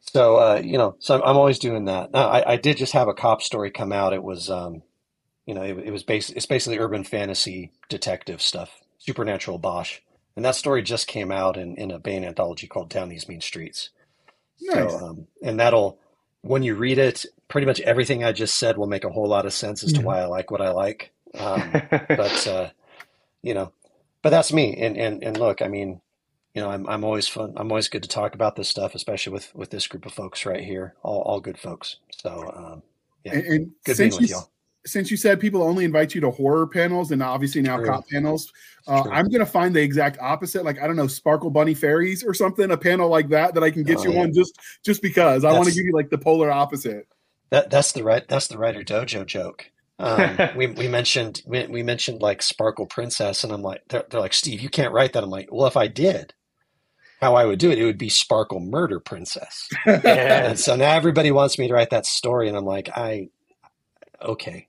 So 0.00 0.36
uh, 0.36 0.60
you 0.62 0.78
know, 0.78 0.96
so 0.98 1.16
I'm, 1.16 1.22
I'm 1.22 1.36
always 1.36 1.58
doing 1.58 1.86
that. 1.86 2.10
I, 2.14 2.44
I 2.46 2.56
did 2.56 2.76
just 2.76 2.92
have 2.92 3.08
a 3.08 3.14
cop 3.14 3.42
story 3.42 3.70
come 3.70 3.92
out. 3.92 4.12
It 4.12 4.22
was 4.22 4.48
um, 4.50 4.82
you 5.46 5.54
know, 5.54 5.62
it, 5.62 5.78
it 5.78 5.90
was 5.90 6.02
bas- 6.02 6.30
it's 6.30 6.46
basically 6.46 6.78
urban 6.78 7.04
fantasy 7.04 7.72
detective 7.88 8.40
stuff, 8.42 8.80
supernatural 8.98 9.58
Bosch, 9.58 10.00
and 10.36 10.44
that 10.44 10.54
story 10.54 10.82
just 10.82 11.06
came 11.06 11.32
out 11.32 11.56
in 11.56 11.76
in 11.76 11.90
a 11.90 11.98
Baen 11.98 12.24
anthology 12.24 12.66
called 12.66 12.88
Down 12.90 13.08
These 13.08 13.28
Mean 13.28 13.40
Streets. 13.40 13.90
Nice. 14.60 14.90
So, 14.90 15.06
um, 15.06 15.26
and 15.42 15.60
that'll, 15.60 15.98
when 16.40 16.62
you 16.62 16.76
read 16.76 16.96
it, 16.98 17.26
pretty 17.48 17.66
much 17.66 17.80
everything 17.80 18.24
I 18.24 18.32
just 18.32 18.58
said 18.58 18.78
will 18.78 18.86
make 18.86 19.04
a 19.04 19.10
whole 19.10 19.28
lot 19.28 19.44
of 19.44 19.52
sense 19.52 19.84
as 19.84 19.92
to 19.92 20.00
Mhm. 20.00 20.04
why 20.04 20.20
I 20.20 20.24
like 20.24 20.50
what 20.50 20.62
I 20.62 20.70
like. 20.70 21.10
Um, 21.38 21.72
but, 21.90 22.46
uh, 22.46 22.70
you 23.42 23.52
know, 23.52 23.72
but 24.22 24.30
that's 24.30 24.54
me. 24.54 24.74
And, 24.80 24.96
and, 24.96 25.22
and 25.22 25.36
look, 25.38 25.60
I 25.60 25.68
mean, 25.68 26.00
you 26.56 26.62
know, 26.62 26.70
I'm, 26.70 26.88
I'm 26.88 27.04
always 27.04 27.28
fun. 27.28 27.52
I'm 27.56 27.70
always 27.70 27.88
good 27.90 28.02
to 28.02 28.08
talk 28.08 28.34
about 28.34 28.56
this 28.56 28.68
stuff, 28.70 28.94
especially 28.94 29.34
with, 29.34 29.54
with 29.54 29.68
this 29.70 29.86
group 29.86 30.06
of 30.06 30.12
folks 30.14 30.46
right 30.46 30.64
here. 30.64 30.94
All, 31.02 31.20
all 31.20 31.38
good 31.38 31.58
folks. 31.58 31.96
So, 32.10 32.50
um, 32.56 32.82
yeah, 33.24 33.34
And, 33.34 33.46
and 33.46 33.70
good 33.84 33.96
since 33.96 34.16
being 34.16 34.22
with 34.22 34.30
you, 34.30 34.36
y'all. 34.36 34.50
since 34.86 35.10
you 35.10 35.18
said 35.18 35.38
people 35.38 35.62
only 35.62 35.84
invite 35.84 36.14
you 36.14 36.22
to 36.22 36.30
horror 36.30 36.66
panels 36.66 37.12
and 37.12 37.22
obviously 37.22 37.60
now 37.60 37.76
True. 37.76 37.86
cop 37.88 38.08
panels, 38.08 38.50
uh, 38.88 39.04
I'm 39.12 39.28
going 39.28 39.40
to 39.40 39.46
find 39.46 39.76
the 39.76 39.82
exact 39.82 40.18
opposite. 40.18 40.64
Like 40.64 40.80
I 40.80 40.86
don't 40.86 40.96
know, 40.96 41.08
Sparkle 41.08 41.50
Bunny 41.50 41.74
Fairies 41.74 42.24
or 42.24 42.32
something, 42.32 42.70
a 42.70 42.76
panel 42.78 43.10
like 43.10 43.28
that 43.28 43.52
that 43.52 43.62
I 43.62 43.70
can 43.70 43.82
get 43.82 43.98
Oh, 43.98 44.04
you 44.04 44.12
yeah. 44.14 44.22
on 44.22 44.32
just 44.32 44.58
just 44.82 45.02
because 45.02 45.44
I 45.44 45.52
want 45.52 45.66
to 45.68 45.74
give 45.74 45.84
you 45.84 45.92
like 45.92 46.08
the 46.08 46.18
polar 46.18 46.50
opposite. 46.50 47.06
That 47.50 47.68
that's 47.68 47.92
the 47.92 48.02
right 48.02 48.26
that's 48.26 48.46
the 48.46 48.56
writer 48.56 48.82
dojo 48.82 49.26
joke. 49.26 49.70
Um, 49.98 50.38
we 50.56 50.68
we 50.68 50.88
mentioned 50.88 51.42
we, 51.46 51.66
we 51.66 51.82
mentioned 51.82 52.22
like 52.22 52.40
Sparkle 52.40 52.86
Princess, 52.86 53.44
and 53.44 53.52
I'm 53.52 53.62
like 53.62 53.82
they're, 53.90 54.04
they're 54.08 54.20
like 54.20 54.32
Steve, 54.34 54.60
you 54.62 54.70
can't 54.70 54.94
write 54.94 55.12
that. 55.12 55.22
I'm 55.22 55.30
like, 55.30 55.48
well, 55.52 55.66
if 55.66 55.76
I 55.76 55.88
did, 55.88 56.32
how 57.20 57.34
I 57.34 57.44
would 57.44 57.58
do 57.58 57.70
it, 57.70 57.78
it 57.78 57.84
would 57.84 57.98
be 57.98 58.08
Sparkle 58.08 58.60
Murder 58.60 59.00
Princess. 59.00 59.68
And 59.86 60.58
so 60.58 60.76
now 60.76 60.94
everybody 60.94 61.30
wants 61.30 61.58
me 61.58 61.68
to 61.68 61.74
write 61.74 61.90
that 61.90 62.06
story, 62.06 62.48
and 62.48 62.56
I'm 62.56 62.64
like, 62.64 62.88
I 62.96 63.28
okay, 64.22 64.68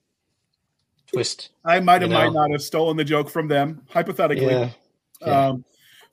twist, 1.07 1.49
I 1.65 1.79
might 1.79 2.01
have 2.01 2.11
You 2.11 2.17
might 2.17 2.33
not 2.33 2.51
have 2.51 2.61
stolen 2.61 2.97
the 2.97 3.03
joke 3.03 3.29
from 3.29 3.47
them, 3.47 3.81
hypothetically. 3.89 4.47
yeah. 4.47 4.69
yeah. 5.21 5.47
Um, 5.47 5.65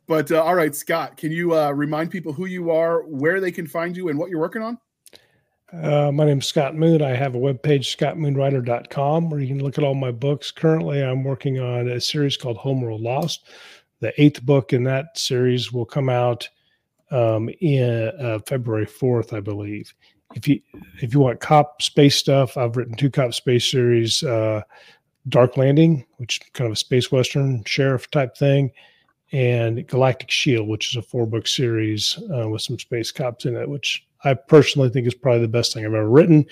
but 0.06 0.30
uh, 0.30 0.42
all 0.42 0.54
right, 0.54 0.74
Scott, 0.74 1.16
can 1.16 1.32
you 1.32 1.54
uh, 1.54 1.70
remind 1.70 2.10
people 2.10 2.32
who 2.32 2.46
you 2.46 2.70
are, 2.70 3.02
where 3.02 3.40
they 3.40 3.50
can 3.50 3.66
find 3.66 3.96
you, 3.96 4.08
and 4.08 4.18
what 4.18 4.30
you're 4.30 4.40
working 4.40 4.62
on? 4.62 4.78
Uh, 5.72 6.12
my 6.12 6.24
name's 6.24 6.46
Scott 6.46 6.76
Moon. 6.76 7.02
I 7.02 7.14
have 7.14 7.34
a 7.34 7.38
webpage, 7.38 7.96
scottmoonwriter.com, 7.96 9.30
where 9.30 9.40
you 9.40 9.48
can 9.48 9.62
look 9.62 9.76
at 9.76 9.82
all 9.82 9.94
my 9.94 10.12
books. 10.12 10.50
Currently, 10.50 11.02
I'm 11.02 11.24
working 11.24 11.58
on 11.58 11.88
a 11.88 12.00
series 12.00 12.36
called 12.36 12.58
Homeworld 12.58 13.00
Lost. 13.00 13.48
The 14.04 14.22
eighth 14.22 14.42
book 14.42 14.74
in 14.74 14.84
that 14.84 15.16
series 15.16 15.72
will 15.72 15.86
come 15.86 16.10
out 16.10 16.46
um, 17.10 17.48
in 17.62 18.12
uh, 18.20 18.38
February 18.46 18.84
4th, 18.84 19.32
I 19.32 19.40
believe. 19.40 19.94
If 20.34 20.46
you 20.46 20.60
if 21.00 21.14
you 21.14 21.20
want 21.20 21.40
cop 21.40 21.80
space 21.80 22.14
stuff, 22.14 22.58
I've 22.58 22.76
written 22.76 22.96
two 22.96 23.08
cop 23.08 23.32
space 23.32 23.64
series, 23.64 24.22
uh, 24.22 24.60
Dark 25.30 25.56
Landing, 25.56 26.04
which 26.18 26.38
is 26.38 26.50
kind 26.52 26.66
of 26.66 26.74
a 26.74 26.76
space 26.76 27.10
western 27.10 27.64
sheriff 27.64 28.10
type 28.10 28.36
thing, 28.36 28.72
and 29.32 29.86
Galactic 29.86 30.30
Shield, 30.30 30.68
which 30.68 30.90
is 30.90 30.96
a 30.96 31.02
four 31.02 31.26
book 31.26 31.48
series 31.48 32.18
uh, 32.36 32.46
with 32.46 32.60
some 32.60 32.78
space 32.78 33.10
cops 33.10 33.46
in 33.46 33.56
it, 33.56 33.66
which 33.66 34.06
I 34.22 34.34
personally 34.34 34.90
think 34.90 35.06
is 35.06 35.14
probably 35.14 35.40
the 35.40 35.48
best 35.48 35.72
thing 35.72 35.86
I've 35.86 35.94
ever 35.94 36.10
written. 36.10 36.44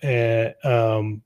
And 0.00 0.54
um, 0.64 1.22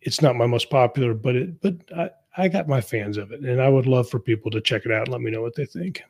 it's 0.00 0.22
not 0.22 0.36
my 0.36 0.46
most 0.46 0.70
popular, 0.70 1.12
but 1.12 1.34
it 1.34 1.60
but 1.60 1.74
I, 1.96 2.10
I 2.36 2.48
got 2.48 2.68
my 2.68 2.80
fans 2.80 3.16
of 3.16 3.32
it, 3.32 3.40
and 3.40 3.60
I 3.60 3.68
would 3.68 3.86
love 3.86 4.08
for 4.08 4.18
people 4.18 4.50
to 4.50 4.60
check 4.60 4.86
it 4.86 4.92
out 4.92 5.02
and 5.02 5.08
let 5.08 5.20
me 5.20 5.30
know 5.30 5.42
what 5.42 5.54
they 5.54 5.66
think. 5.66 6.02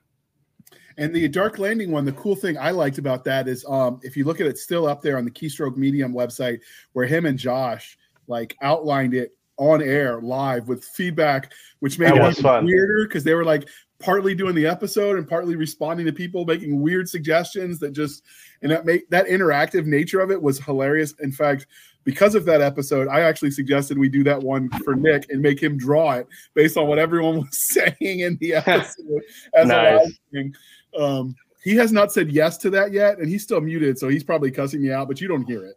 And 0.97 1.15
the 1.15 1.29
Dark 1.29 1.59
Landing 1.59 1.91
one, 1.91 2.05
the 2.05 2.13
cool 2.13 2.37
thing 2.37 2.57
I 2.57 2.71
liked 2.71 2.99
about 2.99 3.25
that 3.25 3.49
is 3.49 3.65
um, 3.69 3.99
if 4.03 4.17
you 4.17 4.25
look 4.25 4.41
at 4.41 4.47
it 4.47 4.59
still 4.59 4.87
up 4.87 5.03
there 5.03 5.19
on 5.19 5.25
the 5.25 5.31
Keystroke 5.31 5.77
Medium 5.77 6.15
website, 6.15 6.61
where 6.93 7.07
him 7.07 7.27
and 7.27 7.39
Josh 7.39 7.99
like 8.27 8.57
outlined 8.63 9.13
it 9.13 9.37
on 9.57 9.83
air 9.83 10.21
live 10.21 10.69
with 10.69 10.85
feedback, 10.85 11.53
which 11.81 11.99
made 11.99 12.11
That 12.11 12.17
it 12.17 12.23
was 12.23 12.39
even 12.39 12.43
fun. 12.43 12.65
weirder 12.65 13.07
because 13.07 13.25
they 13.25 13.35
were 13.35 13.45
like 13.45 13.69
partly 13.99 14.35
doing 14.35 14.55
the 14.55 14.67
episode 14.67 15.17
and 15.19 15.29
partly 15.29 15.57
responding 15.57 16.07
to 16.07 16.13
people 16.13 16.45
making 16.45 16.81
weird 16.81 17.09
suggestions 17.09 17.79
that 17.81 17.93
just 17.93 18.23
and 18.63 18.71
that 18.71 18.85
made 18.85 19.03
that 19.11 19.27
interactive 19.27 19.87
nature 19.87 20.21
of 20.21 20.31
it 20.31 20.41
was 20.41 20.61
hilarious. 20.61 21.15
In 21.21 21.33
fact, 21.33 21.67
because 22.05 22.35
of 22.35 22.45
that 22.45 22.61
episode, 22.61 23.09
I 23.09 23.21
actually 23.21 23.51
suggested 23.51 23.99
we 23.99 24.09
do 24.09 24.23
that 24.25 24.41
one 24.41 24.69
for 24.85 24.95
Nick 24.95 25.27
and 25.31 25.41
make 25.41 25.63
him 25.63 25.77
draw 25.77 26.13
it 26.13 26.27
based 26.55 26.77
on 26.77 26.87
what 26.87 26.99
everyone 26.99 27.37
was 27.41 27.73
saying 27.73 28.21
in 28.21 28.37
the 28.41 28.55
episode 28.67 29.23
as 29.55 29.69
Nice. 29.69 30.19
thing. 30.33 30.55
Um, 30.99 31.35
he 31.63 31.75
has 31.77 31.93
not 31.93 32.13
said 32.13 32.31
yes 32.31 32.59
to 32.59 32.71
that 32.71 32.93
yet, 32.93 33.19
and 33.19 33.29
he's 33.29 33.43
still 33.43 33.61
muted, 33.61 33.99
so 33.99 34.09
he's 34.09 34.23
probably 34.23 34.51
cussing 34.51 34.83
me 34.83 34.93
out, 34.93 35.09
but 35.09 35.21
you 35.21 35.29
don't 35.29 35.45
hear 35.45 35.65
it. 35.65 35.77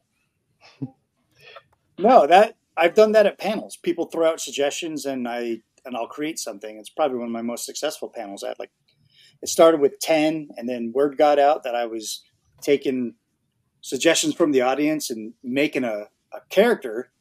No, 1.97 2.27
that 2.27 2.55
I've 2.75 2.93
done 2.93 3.13
that 3.13 3.25
at 3.25 3.39
panels. 3.39 3.77
People 3.77 4.05
throw 4.05 4.27
out 4.29 4.39
suggestions, 4.39 5.05
and 5.05 5.27
I 5.27 5.61
and 5.85 5.95
I'll 5.95 6.07
create 6.07 6.37
something. 6.37 6.77
It's 6.77 6.89
probably 6.89 7.17
one 7.17 7.27
of 7.27 7.31
my 7.31 7.41
most 7.41 7.65
successful 7.65 8.09
panels. 8.13 8.43
I 8.43 8.49
had 8.49 8.59
like 8.59 8.69
it 9.41 9.49
started 9.49 9.79
with 9.79 9.99
ten, 9.99 10.49
and 10.57 10.67
then 10.69 10.91
word 10.93 11.17
got 11.17 11.39
out 11.39 11.63
that 11.63 11.73
I 11.73 11.85
was 11.85 12.23
taking 12.61 13.15
suggestions 13.81 14.35
from 14.35 14.51
the 14.51 14.61
audience 14.61 15.09
and 15.09 15.33
making 15.43 15.85
a, 15.85 16.07
a 16.37 16.41
character. 16.49 17.11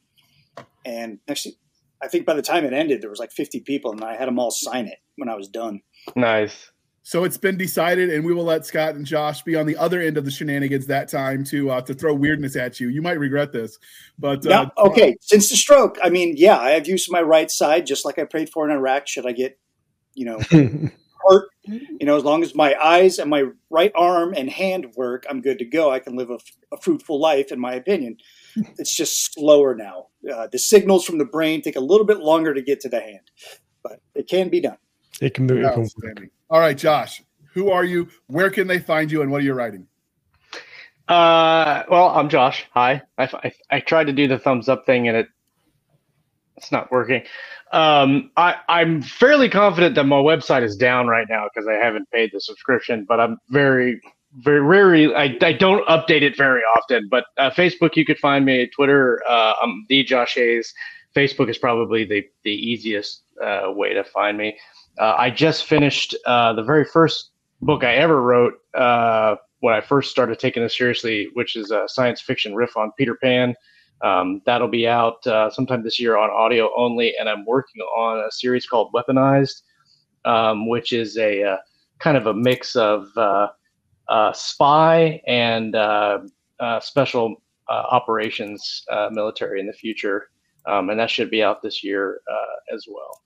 And 0.85 1.19
actually, 1.27 1.57
I 2.01 2.07
think 2.07 2.25
by 2.25 2.33
the 2.33 2.41
time 2.41 2.65
it 2.65 2.73
ended, 2.73 3.01
there 3.01 3.09
was 3.09 3.19
like 3.19 3.31
fifty 3.31 3.59
people, 3.59 3.91
and 3.91 4.03
I 4.03 4.15
had 4.15 4.27
them 4.27 4.39
all 4.39 4.51
sign 4.51 4.87
it 4.87 4.99
when 5.15 5.29
I 5.29 5.35
was 5.35 5.47
done. 5.47 5.81
Nice. 6.15 6.71
So 7.07 7.23
it's 7.23 7.37
been 7.37 7.57
decided, 7.57 8.09
and 8.09 8.25
we 8.25 8.33
will 8.33 8.43
let 8.43 8.65
Scott 8.65 8.95
and 8.95 9.05
Josh 9.05 9.41
be 9.43 9.55
on 9.55 9.65
the 9.65 9.77
other 9.77 10.01
end 10.01 10.17
of 10.17 10.25
the 10.25 10.31
shenanigans 10.31 10.87
that 10.87 11.07
time 11.07 11.45
to 11.45 11.69
uh, 11.69 11.81
to 11.83 11.93
throw 11.93 12.13
weirdness 12.13 12.57
at 12.57 12.81
you. 12.81 12.89
You 12.89 13.01
might 13.01 13.17
regret 13.17 13.53
this, 13.53 13.79
but 14.19 14.45
uh, 14.45 14.49
Now, 14.49 14.71
okay, 14.77 15.15
since 15.21 15.49
the 15.49 15.55
stroke, 15.55 15.97
I 16.03 16.09
mean, 16.09 16.33
yeah, 16.35 16.57
I 16.57 16.71
have 16.71 16.85
use 16.85 17.07
of 17.07 17.13
my 17.13 17.21
right 17.21 17.49
side, 17.49 17.85
just 17.85 18.03
like 18.03 18.19
I 18.19 18.25
prayed 18.25 18.49
for 18.49 18.69
in 18.69 18.75
Iraq. 18.75 19.07
Should 19.07 19.25
I 19.25 19.31
get, 19.31 19.57
you 20.15 20.25
know, 20.25 20.39
hurt? 20.51 21.49
You 21.63 22.05
know, 22.05 22.17
as 22.17 22.25
long 22.25 22.43
as 22.43 22.53
my 22.53 22.75
eyes 22.75 23.19
and 23.19 23.29
my 23.29 23.45
right 23.69 23.93
arm 23.95 24.33
and 24.35 24.49
hand 24.49 24.87
work, 24.97 25.25
I'm 25.29 25.41
good 25.41 25.59
to 25.59 25.65
go. 25.65 25.89
I 25.89 25.99
can 25.99 26.17
live 26.17 26.29
a, 26.29 26.39
a 26.73 26.77
fruitful 26.77 27.21
life, 27.21 27.53
in 27.53 27.59
my 27.61 27.73
opinion. 27.73 28.17
It's 28.77 28.95
just 28.95 29.33
slower 29.33 29.75
now. 29.75 30.07
Uh, 30.31 30.47
the 30.51 30.59
signals 30.59 31.05
from 31.05 31.17
the 31.17 31.25
brain 31.25 31.61
take 31.61 31.75
a 31.75 31.81
little 31.81 32.05
bit 32.05 32.19
longer 32.19 32.53
to 32.53 32.61
get 32.61 32.79
to 32.81 32.89
the 32.89 32.99
hand, 32.99 33.31
but 33.83 33.99
it 34.15 34.27
can 34.27 34.49
be 34.49 34.61
done. 34.61 34.77
It 35.21 35.33
can 35.33 35.47
be. 35.47 35.59
It 35.59 35.65
outstanding. 35.65 36.29
All 36.49 36.59
right, 36.59 36.77
Josh, 36.77 37.21
who 37.53 37.69
are 37.69 37.83
you? 37.83 38.07
Where 38.27 38.49
can 38.49 38.67
they 38.67 38.79
find 38.79 39.11
you, 39.11 39.21
and 39.21 39.31
what 39.31 39.41
are 39.41 39.45
you 39.45 39.53
writing? 39.53 39.87
Uh, 41.07 41.83
well, 41.89 42.09
I'm 42.09 42.29
Josh. 42.29 42.65
Hi. 42.71 43.01
I, 43.17 43.23
I, 43.23 43.53
I 43.69 43.79
tried 43.79 44.05
to 44.05 44.13
do 44.13 44.27
the 44.27 44.37
thumbs 44.37 44.67
up 44.67 44.85
thing 44.85 45.07
and 45.07 45.15
it 45.15 45.27
it's 46.57 46.71
not 46.71 46.91
working. 46.91 47.23
Um, 47.71 48.31
I, 48.35 48.55
I'm 48.67 49.01
fairly 49.01 49.49
confident 49.49 49.95
that 49.95 50.05
my 50.05 50.17
website 50.17 50.63
is 50.63 50.75
down 50.75 51.07
right 51.07 51.27
now 51.29 51.47
because 51.53 51.67
I 51.67 51.73
haven't 51.73 52.09
paid 52.11 52.31
the 52.33 52.41
subscription, 52.41 53.05
but 53.07 53.19
I'm 53.19 53.37
very, 53.49 54.01
very 54.37 54.61
rarely, 54.61 55.13
I, 55.13 55.35
I 55.41 55.53
don't 55.53 55.85
update 55.87 56.21
it 56.21 56.37
very 56.37 56.61
often. 56.75 57.07
But 57.09 57.25
uh, 57.37 57.49
Facebook, 57.49 57.95
you 57.95 58.05
could 58.05 58.19
find 58.19 58.45
me. 58.45 58.67
Twitter, 58.67 59.21
uh, 59.27 59.53
I'm 59.61 59.85
the 59.89 60.03
Josh 60.03 60.35
Hayes. 60.35 60.73
Facebook 61.15 61.49
is 61.49 61.57
probably 61.57 62.05
the, 62.05 62.23
the 62.43 62.51
easiest 62.51 63.23
uh, 63.43 63.63
way 63.67 63.93
to 63.93 64.03
find 64.03 64.37
me. 64.37 64.57
Uh, 64.99 65.15
I 65.17 65.31
just 65.31 65.65
finished 65.65 66.15
uh, 66.25 66.53
the 66.53 66.63
very 66.63 66.85
first 66.85 67.31
book 67.61 67.83
I 67.83 67.95
ever 67.95 68.21
wrote 68.21 68.53
uh, 68.75 69.35
when 69.59 69.73
I 69.73 69.81
first 69.81 70.11
started 70.11 70.37
taking 70.37 70.61
this 70.61 70.77
seriously, 70.77 71.29
which 71.33 71.55
is 71.55 71.71
a 71.71 71.87
science 71.87 72.21
fiction 72.21 72.53
riff 72.55 72.77
on 72.77 72.91
Peter 72.97 73.15
Pan. 73.15 73.55
Um, 74.03 74.43
that'll 74.45 74.67
be 74.67 74.87
out 74.87 75.23
sometime 75.51 75.83
this 75.83 75.99
year 75.99 76.17
on 76.17 76.29
audio 76.29 76.69
only, 76.77 77.15
and 77.19 77.27
I'm 77.27 77.45
working 77.45 77.81
on 77.81 78.19
a 78.19 78.31
series 78.31 78.67
called 78.67 78.93
Weaponized, 78.93 79.63
um, 80.25 80.69
which 80.69 80.93
is 80.93 81.17
a 81.17 81.57
kind 81.97 82.15
of 82.15 82.27
a 82.27 82.33
mix 82.33 82.75
of 82.75 83.07
spy 84.33 85.21
and 85.27 85.75
uh, 85.75 86.19
uh, 86.59 86.79
special 86.79 87.35
uh, 87.69 87.83
operations 87.91 88.83
uh, 88.91 89.09
military 89.11 89.59
in 89.59 89.67
the 89.67 89.73
future, 89.73 90.29
um, 90.65 90.89
and 90.89 90.99
that 90.99 91.09
should 91.09 91.29
be 91.29 91.43
out 91.43 91.61
this 91.61 91.83
year 91.83 92.21
uh, 92.31 92.75
as 92.75 92.85
well. 92.89 93.21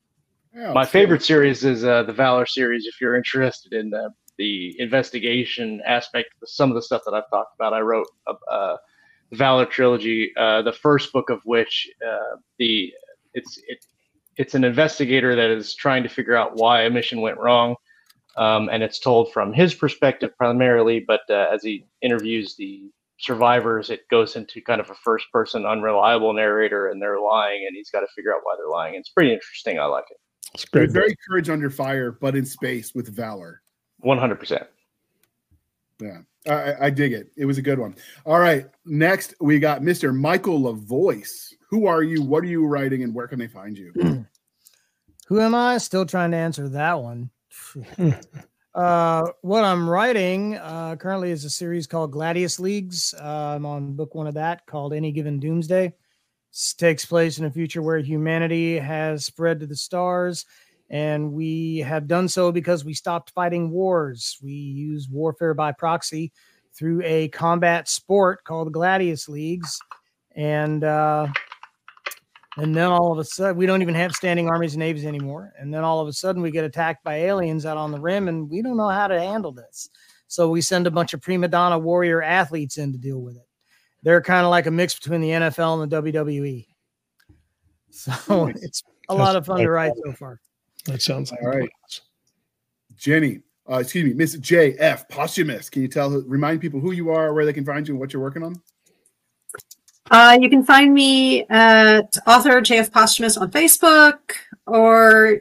Yeah, 0.53 0.73
My 0.73 0.85
favorite 0.85 1.23
series 1.23 1.63
is 1.63 1.85
uh, 1.85 2.03
the 2.03 2.13
Valor 2.13 2.45
series. 2.45 2.85
If 2.85 2.99
you're 2.99 3.15
interested 3.15 3.73
in 3.73 3.89
the, 3.89 4.09
the 4.37 4.75
investigation 4.79 5.81
aspect, 5.85 6.29
some 6.45 6.69
of 6.69 6.75
the 6.75 6.81
stuff 6.81 7.03
that 7.05 7.13
I've 7.13 7.29
talked 7.29 7.55
about, 7.55 7.73
I 7.73 7.79
wrote 7.79 8.07
a, 8.27 8.33
uh, 8.51 8.77
the 9.29 9.37
Valor 9.37 9.65
trilogy. 9.65 10.33
Uh, 10.35 10.61
the 10.61 10.73
first 10.73 11.13
book 11.13 11.29
of 11.29 11.39
which 11.45 11.89
uh, 12.05 12.35
the 12.59 12.93
it's 13.33 13.59
it 13.67 13.85
it's 14.37 14.55
an 14.55 14.63
investigator 14.63 15.35
that 15.35 15.49
is 15.49 15.73
trying 15.73 16.03
to 16.03 16.09
figure 16.09 16.35
out 16.35 16.55
why 16.55 16.81
a 16.81 16.89
mission 16.89 17.21
went 17.21 17.37
wrong, 17.37 17.75
um, 18.37 18.69
and 18.71 18.81
it's 18.83 18.99
told 18.99 19.31
from 19.33 19.53
his 19.53 19.73
perspective 19.73 20.31
primarily. 20.37 20.99
But 20.99 21.21
uh, 21.29 21.47
as 21.53 21.63
he 21.63 21.85
interviews 22.01 22.55
the 22.57 22.89
survivors, 23.19 23.89
it 23.89 24.07
goes 24.09 24.35
into 24.35 24.61
kind 24.61 24.81
of 24.81 24.89
a 24.89 24.95
first 24.95 25.25
person, 25.31 25.65
unreliable 25.65 26.33
narrator, 26.33 26.87
and 26.89 27.01
they're 27.01 27.19
lying, 27.19 27.65
and 27.67 27.75
he's 27.75 27.89
got 27.91 27.99
to 28.01 28.07
figure 28.15 28.33
out 28.33 28.41
why 28.43 28.55
they're 28.57 28.67
lying. 28.69 28.95
It's 28.95 29.09
pretty 29.09 29.33
interesting. 29.33 29.79
I 29.79 29.85
like 29.85 30.05
it. 30.09 30.17
it's 30.53 30.65
You're 30.73 30.87
great. 30.87 30.91
very 30.93 31.15
courage 31.27 31.49
under 31.49 31.69
fire, 31.69 32.11
but 32.11 32.35
in 32.35 32.45
space 32.45 32.93
with 32.95 33.07
valor. 33.15 33.61
One 33.99 34.17
hundred 34.17 34.39
percent. 34.39 34.67
Yeah, 35.99 36.21
I, 36.47 36.53
I- 36.53 36.85
I 36.85 36.89
dig 36.89 37.13
it. 37.13 37.31
It 37.37 37.45
was 37.45 37.59
a 37.59 37.61
good 37.61 37.77
one. 37.77 37.95
All 38.25 38.39
right, 38.39 38.65
next 38.85 39.35
we 39.39 39.59
got 39.59 39.81
Mr. 39.81 40.15
Michael 40.15 40.59
Lavoice. 40.59 41.53
Who 41.69 41.85
are 41.85 42.01
you? 42.01 42.23
What 42.23 42.43
are 42.43 42.47
you 42.47 42.65
writing, 42.65 43.03
and 43.03 43.13
where 43.13 43.27
can 43.27 43.37
they 43.37 43.47
find 43.47 43.77
you? 43.77 43.93
Who 45.27 45.39
am 45.39 45.53
I? 45.55 45.77
Still 45.77 46.05
trying 46.05 46.31
to 46.31 46.37
answer 46.37 46.67
that 46.69 46.99
one. 47.01 47.29
uh, 48.75 49.23
what 49.41 49.63
I'm 49.63 49.89
writing 49.89 50.55
uh, 50.57 50.95
currently 50.95 51.31
is 51.31 51.45
a 51.45 51.49
series 51.49 51.87
called 51.87 52.11
Gladius 52.11 52.59
Leagues. 52.59 53.13
Uh, 53.19 53.55
I'm 53.55 53.65
on 53.65 53.93
book 53.93 54.15
one 54.15 54.27
of 54.27 54.35
that 54.35 54.65
called 54.65 54.93
Any 54.93 55.11
Given 55.11 55.39
Doomsday. 55.39 55.93
This 56.51 56.73
takes 56.73 57.05
place 57.05 57.37
in 57.37 57.45
a 57.45 57.51
future 57.51 57.81
where 57.81 57.99
humanity 57.99 58.77
has 58.77 59.25
spread 59.25 59.59
to 59.61 59.67
the 59.67 59.75
stars, 59.75 60.45
and 60.89 61.31
we 61.31 61.79
have 61.79 62.07
done 62.07 62.27
so 62.27 62.51
because 62.51 62.83
we 62.83 62.93
stopped 62.93 63.31
fighting 63.31 63.71
wars. 63.71 64.37
We 64.43 64.51
use 64.51 65.07
warfare 65.09 65.53
by 65.53 65.71
proxy 65.71 66.33
through 66.73 67.01
a 67.03 67.29
combat 67.29 67.87
sport 67.87 68.43
called 68.43 68.73
Gladius 68.73 69.29
Leagues, 69.29 69.79
and 70.35 70.83
uh, 70.83 71.27
and 72.57 72.75
then 72.75 72.87
all 72.87 73.11
of 73.11 73.17
a 73.17 73.23
sudden, 73.23 73.55
we 73.55 73.65
don't 73.65 73.81
even 73.81 73.95
have 73.95 74.11
standing 74.11 74.49
armies 74.49 74.73
and 74.73 74.79
navies 74.79 75.05
anymore. 75.05 75.53
And 75.57 75.73
then 75.73 75.83
all 75.83 76.01
of 76.01 76.07
a 76.07 76.13
sudden, 76.13 76.41
we 76.41 76.51
get 76.51 76.65
attacked 76.65 77.03
by 77.03 77.15
aliens 77.15 77.65
out 77.65 77.77
on 77.77 77.91
the 77.91 77.99
rim, 77.99 78.27
and 78.27 78.49
we 78.49 78.61
don't 78.61 78.77
know 78.77 78.89
how 78.89 79.07
to 79.07 79.19
handle 79.19 79.53
this. 79.53 79.89
So 80.27 80.49
we 80.49 80.61
send 80.61 80.87
a 80.87 80.91
bunch 80.91 81.13
of 81.13 81.21
prima 81.21 81.47
donna 81.47 81.79
warrior 81.79 82.21
athletes 82.21 82.77
in 82.77 82.91
to 82.91 82.97
deal 82.97 83.19
with 83.19 83.37
it. 83.37 83.47
They're 84.03 84.21
kind 84.21 84.45
of 84.45 84.49
like 84.49 84.65
a 84.65 84.71
mix 84.71 84.95
between 84.95 85.21
the 85.21 85.29
NFL 85.29 85.81
and 85.81 85.91
the 85.91 86.01
WWE. 86.01 86.67
So 87.93 88.47
it's 88.47 88.83
a 89.09 89.13
lot 89.13 89.35
of 89.35 89.45
fun 89.45 89.57
to 89.57 89.63
That's 89.63 89.69
write 89.69 89.91
so 90.05 90.13
far. 90.13 90.39
That 90.85 91.01
sounds 91.01 91.29
like 91.29 91.41
All 91.41 91.49
right. 91.49 91.69
Jenny, 92.95 93.41
uh, 93.69 93.79
excuse 93.79 94.05
me, 94.05 94.13
Miss 94.13 94.37
J.F. 94.37 95.09
Posthumus. 95.09 95.69
Can 95.69 95.81
you 95.81 95.89
tell, 95.89 96.09
remind 96.21 96.61
people 96.61 96.79
who 96.79 96.93
you 96.93 97.09
are, 97.09 97.33
where 97.33 97.45
they 97.45 97.51
can 97.51 97.65
find 97.65 97.85
you, 97.85 97.93
and 97.93 97.99
what 97.99 98.13
you're 98.13 98.21
working 98.21 98.43
on? 98.43 98.61
Uh, 100.11 100.37
you 100.41 100.49
can 100.49 100.61
find 100.61 100.93
me 100.93 101.45
at 101.45 102.17
author 102.27 102.59
JF 102.59 102.91
Posthumus 102.91 103.37
on 103.37 103.49
Facebook, 103.49 104.19
or 104.67 105.39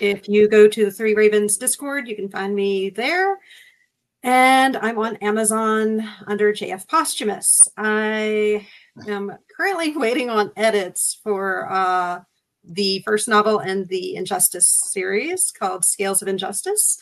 if 0.00 0.28
you 0.28 0.50
go 0.50 0.68
to 0.68 0.84
the 0.84 0.90
Three 0.90 1.14
Ravens 1.14 1.56
Discord, 1.56 2.06
you 2.06 2.14
can 2.14 2.28
find 2.28 2.54
me 2.54 2.90
there. 2.90 3.38
And 4.22 4.76
I'm 4.76 4.98
on 4.98 5.16
Amazon 5.16 6.06
under 6.26 6.52
JF 6.52 6.86
Posthumus. 6.88 7.66
I 7.78 8.66
am 9.08 9.32
currently 9.56 9.96
waiting 9.96 10.28
on 10.28 10.52
edits 10.58 11.18
for 11.24 11.72
uh, 11.72 12.20
the 12.64 12.98
first 13.06 13.28
novel 13.28 13.60
in 13.60 13.86
the 13.86 14.16
Injustice 14.16 14.90
series 14.90 15.50
called 15.50 15.86
Scales 15.86 16.20
of 16.20 16.28
Injustice. 16.28 16.98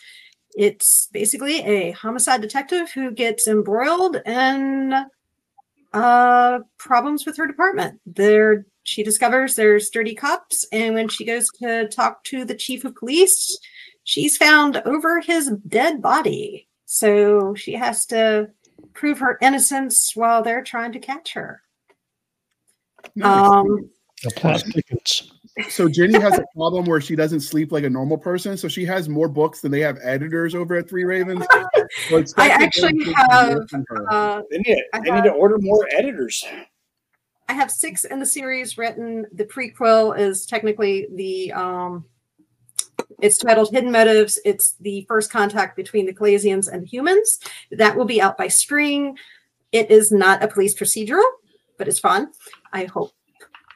It's 0.54 1.08
basically 1.08 1.60
a 1.62 1.90
homicide 1.90 2.40
detective 2.40 2.92
who 2.92 3.10
gets 3.10 3.48
embroiled 3.48 4.14
in 4.24 5.06
uh 5.92 6.60
problems 6.78 7.26
with 7.26 7.36
her 7.36 7.46
department 7.46 8.00
there 8.06 8.64
she 8.84 9.02
discovers 9.02 9.54
there's 9.56 9.90
dirty 9.90 10.14
cops 10.14 10.64
and 10.72 10.94
when 10.94 11.08
she 11.08 11.24
goes 11.24 11.48
to 11.50 11.88
talk 11.88 12.22
to 12.24 12.44
the 12.44 12.54
chief 12.54 12.84
of 12.84 12.94
police 12.94 13.58
she's 14.04 14.36
found 14.36 14.76
over 14.86 15.20
his 15.20 15.50
dead 15.66 16.00
body 16.00 16.68
so 16.86 17.54
she 17.54 17.72
has 17.72 18.06
to 18.06 18.48
prove 18.94 19.18
her 19.18 19.36
innocence 19.42 20.12
while 20.14 20.42
they're 20.42 20.62
trying 20.62 20.92
to 20.92 21.00
catch 21.00 21.32
her 21.32 21.60
Nice. 23.16 23.48
um 23.50 23.90
the 24.22 24.30
plot 24.32 24.62
thickens. 24.62 25.32
So 25.68 25.88
Jenny 25.88 26.18
has 26.20 26.38
a 26.38 26.44
problem 26.54 26.84
where 26.84 27.00
she 27.00 27.16
doesn't 27.16 27.40
sleep 27.40 27.72
like 27.72 27.84
a 27.84 27.90
normal 27.90 28.18
person. 28.18 28.56
So 28.56 28.68
she 28.68 28.84
has 28.86 29.08
more 29.08 29.28
books 29.28 29.60
than 29.60 29.72
they 29.72 29.80
have 29.80 29.98
editors 30.02 30.54
over 30.54 30.76
at 30.76 30.88
Three 30.88 31.04
Ravens. 31.04 31.44
So 32.08 32.18
it's 32.18 32.32
I 32.36 32.50
actually 32.50 33.02
have. 33.30 33.54
work 33.54 33.68
from 33.68 33.84
her. 33.88 34.12
Uh, 34.12 34.42
They 34.48 34.58
need, 34.58 34.84
I 34.92 35.00
they 35.00 35.10
need 35.10 35.24
to 35.24 35.32
order 35.32 35.58
more 35.58 35.88
editors. 35.90 36.46
I 37.48 37.52
have 37.52 37.68
six 37.68 38.04
in 38.04 38.20
the 38.20 38.26
series 38.26 38.78
written. 38.78 39.26
The 39.32 39.44
prequel 39.44 40.16
is 40.16 40.46
technically 40.46 41.08
the 41.12 41.52
um 41.52 42.04
it's 43.20 43.38
titled 43.38 43.72
Hidden 43.72 43.90
Motives. 43.90 44.38
It's 44.44 44.74
the 44.80 45.04
first 45.08 45.32
contact 45.32 45.74
between 45.76 46.06
the 46.06 46.14
Calasians 46.14 46.72
and 46.72 46.86
humans. 46.86 47.40
That 47.72 47.96
will 47.96 48.04
be 48.04 48.22
out 48.22 48.38
by 48.38 48.46
spring. 48.46 49.16
It 49.72 49.90
is 49.90 50.12
not 50.12 50.44
a 50.44 50.48
police 50.48 50.74
procedural, 50.74 51.28
but 51.76 51.88
it's 51.88 51.98
fun. 51.98 52.30
I 52.72 52.84
hope 52.84 53.12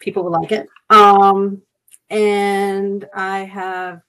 people 0.00 0.22
will 0.22 0.32
like 0.32 0.52
it. 0.52 0.68
Um 0.94 1.62
and 2.10 3.08
I 3.14 3.40
have 3.40 4.00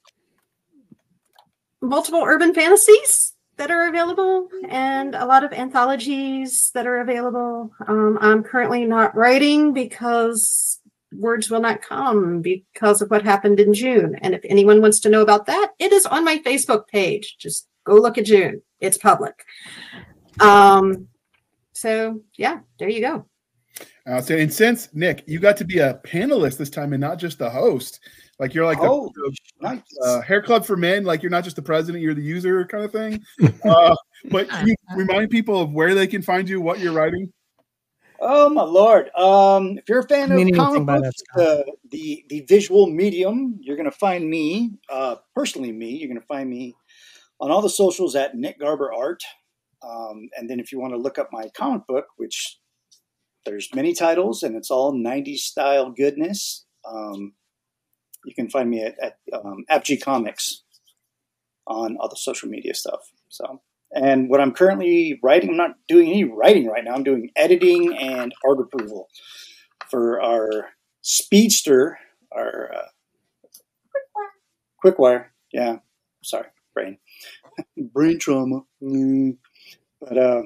multiple 1.82 2.24
urban 2.26 2.54
fantasies 2.54 3.34
that 3.58 3.72
are 3.72 3.88
available 3.88 4.50
and 4.70 5.16
a 5.16 5.26
lot 5.26 5.44
of 5.44 5.54
anthologies 5.54 6.72
that 6.74 6.86
are 6.86 7.00
available. 7.00 7.72
Um, 7.88 8.18
I'm 8.22 8.44
currently 8.44 8.86
not 8.86 9.16
writing 9.16 9.74
because 9.74 10.80
words 11.14 11.50
will 11.50 11.62
not 11.62 11.82
come 11.82 12.42
because 12.42 13.02
of 13.02 13.10
what 13.10 13.24
happened 13.24 13.60
in 13.60 13.74
June. 13.74 14.16
And 14.22 14.36
if 14.36 14.42
anyone 14.44 14.82
wants 14.82 15.00
to 15.02 15.10
know 15.10 15.22
about 15.22 15.46
that, 15.46 15.72
it 15.80 15.94
is 15.94 16.06
on 16.06 16.26
my 16.26 16.40
Facebook 16.40 16.88
page. 16.88 17.38
Just 17.40 17.68
go 17.86 17.96
look 17.96 18.18
at 18.18 18.26
June. 18.26 18.62
It's 18.80 18.98
public. 18.98 19.46
Um, 20.40 21.08
so 21.72 22.22
yeah, 22.38 22.60
there 22.78 22.90
you 22.90 23.02
go. 23.02 23.26
Uh, 24.08 24.22
so, 24.22 24.36
and 24.36 24.54
since 24.54 24.90
Nick, 24.94 25.24
you 25.26 25.40
got 25.40 25.58
to 25.58 25.66
be 25.66 25.80
a 25.80 26.00
panelist 26.06 26.58
this 26.58 26.70
time 26.70 26.94
and 26.94 27.02
not 27.02 27.18
just 27.18 27.40
the 27.40 27.50
host, 27.50 28.00
like 28.40 28.54
you're 28.54 28.66
like 28.66 28.80
the, 28.80 28.88
Oh, 28.88 29.12
the, 29.16 29.36
nice. 29.62 29.82
uh, 30.04 30.22
hair 30.22 30.42
club 30.42 30.64
for 30.64 30.78
men, 30.78 31.04
like 31.04 31.24
you're 31.24 31.32
not 31.32 31.44
just 31.44 31.56
the 31.56 31.62
president, 31.62 32.04
you're 32.04 32.14
the 32.14 32.22
user 32.22 32.66
kind 32.66 32.84
of 32.84 32.92
thing. 32.92 33.24
Uh, 33.66 33.96
but 34.30 34.48
can 34.50 34.68
you 34.68 34.76
remind 34.96 35.30
people 35.30 35.60
of 35.60 35.72
where 35.72 35.96
they 35.96 36.06
can 36.08 36.22
find 36.22 36.48
you, 36.48 36.62
what 36.62 36.80
you're 36.80 36.94
writing. 36.94 37.32
Oh 38.20 38.48
my 38.50 38.64
lord! 38.64 39.10
Um, 39.16 39.78
if 39.78 39.90
you're 39.90 40.00
a 40.00 40.08
fan 40.08 40.32
of 40.32 40.38
Meaning 40.38 40.56
anything 40.56 40.86
comic 40.86 41.04
books, 41.04 41.22
that, 41.36 41.66
the 41.66 41.74
the 41.92 42.26
the 42.30 42.46
visual 42.48 42.88
medium, 42.88 43.58
you're 43.60 43.76
gonna 43.76 43.92
find 43.92 44.30
me, 44.30 44.72
uh, 44.90 45.18
personally 45.36 45.72
me. 45.72 45.90
You're 45.90 46.08
gonna 46.08 46.22
find 46.22 46.50
me 46.50 46.76
on 47.40 47.52
all 47.52 47.62
the 47.62 47.70
socials 47.70 48.16
at 48.16 48.36
Nick 48.36 48.60
Garber 48.60 48.94
Art. 48.94 49.22
Um, 49.84 50.30
and 50.38 50.50
then 50.50 50.60
if 50.60 50.72
you 50.72 50.80
want 50.80 50.94
to 50.94 50.98
look 50.98 51.20
up 51.20 51.30
my 51.32 51.50
comic 51.56 51.86
book, 51.88 52.06
which 52.18 52.58
there's 53.46 53.74
many 53.74 53.94
titles 53.94 54.44
and 54.44 54.56
it's 54.56 54.72
all 54.72 54.94
90s 54.94 55.38
style 55.40 55.92
goodness, 55.92 56.66
um, 56.88 57.34
you 58.26 58.34
can 58.34 58.50
find 58.50 58.70
me 58.70 58.84
at, 58.84 58.96
at 59.00 59.18
um, 59.34 59.64
AppG 59.70 60.02
Comics 60.02 60.64
on 61.68 61.98
all 62.00 62.10
the 62.10 62.16
social 62.16 62.50
media 62.50 62.74
stuff. 62.74 63.12
So, 63.30 63.62
and 63.92 64.30
what 64.30 64.42
I'm 64.42 64.52
currently 64.52 65.20
writing, 65.24 65.50
I'm 65.52 65.58
not 65.58 65.76
doing 65.88 66.10
any 66.10 66.24
writing 66.24 66.68
right 66.68 66.84
now. 66.84 66.94
I'm 66.94 67.04
doing 67.04 67.30
editing 67.36 67.96
and 67.98 68.34
art 68.46 68.60
approval 68.60 69.10
for 69.90 70.22
our 70.22 70.70
Speedster, 71.02 71.98
our 72.32 72.72
uh, 72.74 72.88
Quickwire. 74.84 75.28
Yeah, 75.54 75.78
sorry, 76.24 76.48
brain, 76.74 76.98
brain 77.78 78.20
trauma. 78.20 78.62
Mm. 78.82 79.38
But 80.02 80.18
uh, 80.18 80.42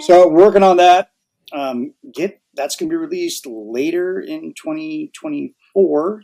so 0.00 0.28
working 0.28 0.62
on 0.62 0.76
that. 0.78 1.10
Um, 1.52 1.94
get 2.14 2.40
that's 2.54 2.76
going 2.76 2.88
to 2.88 2.92
be 2.92 2.96
released 2.96 3.46
later 3.46 4.20
in 4.20 4.54
2024. 4.54 6.22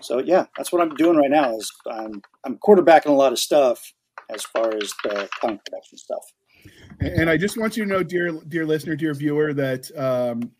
So 0.00 0.18
yeah, 0.18 0.46
that's 0.56 0.72
what 0.72 0.82
I'm 0.82 0.94
doing 0.96 1.16
right 1.16 1.30
now. 1.30 1.56
Is 1.56 1.70
I'm 1.90 2.20
I'm 2.44 2.58
quarterbacking 2.58 3.06
a 3.06 3.12
lot 3.12 3.32
of 3.32 3.38
stuff 3.38 3.92
as 4.30 4.42
far 4.44 4.74
as 4.74 4.92
the 5.04 5.28
comic 5.40 5.64
production 5.64 5.98
stuff. 5.98 6.24
And 7.00 7.20
and 7.20 7.30
I 7.30 7.36
just 7.36 7.58
want 7.58 7.76
you 7.76 7.84
to 7.84 7.90
know, 7.90 8.02
dear 8.02 8.32
dear 8.48 8.66
listener, 8.66 8.96
dear 8.96 9.14
viewer, 9.14 9.52
that 9.54 9.90
um, 9.96 10.50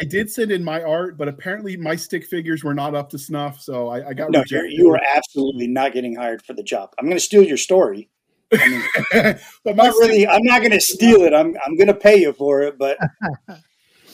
I 0.00 0.04
did 0.04 0.30
send 0.30 0.52
in 0.52 0.62
my 0.62 0.82
art, 0.82 1.16
but 1.18 1.28
apparently 1.28 1.76
my 1.76 1.96
stick 1.96 2.24
figures 2.24 2.62
were 2.62 2.74
not 2.74 2.94
up 2.94 3.10
to 3.10 3.18
snuff, 3.18 3.60
so 3.60 3.88
I, 3.88 4.10
I 4.10 4.14
got 4.14 4.30
No, 4.30 4.40
rejected. 4.40 4.72
you 4.72 4.90
are 4.90 5.00
absolutely 5.14 5.66
not 5.66 5.92
getting 5.92 6.14
hired 6.14 6.42
for 6.42 6.52
the 6.52 6.62
job. 6.62 6.90
I'm 6.98 7.06
going 7.06 7.16
to 7.16 7.20
steal 7.20 7.42
your 7.42 7.56
story. 7.56 8.08
I 8.52 8.68
mean, 8.68 8.82
but 9.64 9.76
my 9.76 9.86
not 9.86 9.94
really. 9.94 10.26
I'm 10.26 10.42
not 10.42 10.60
going 10.60 10.72
to 10.72 10.80
steal 10.80 11.22
it. 11.22 11.34
I'm 11.34 11.56
I'm 11.64 11.76
going 11.76 11.88
to 11.88 11.94
pay 11.94 12.16
you 12.20 12.32
for 12.32 12.62
it. 12.62 12.78
But 12.78 12.98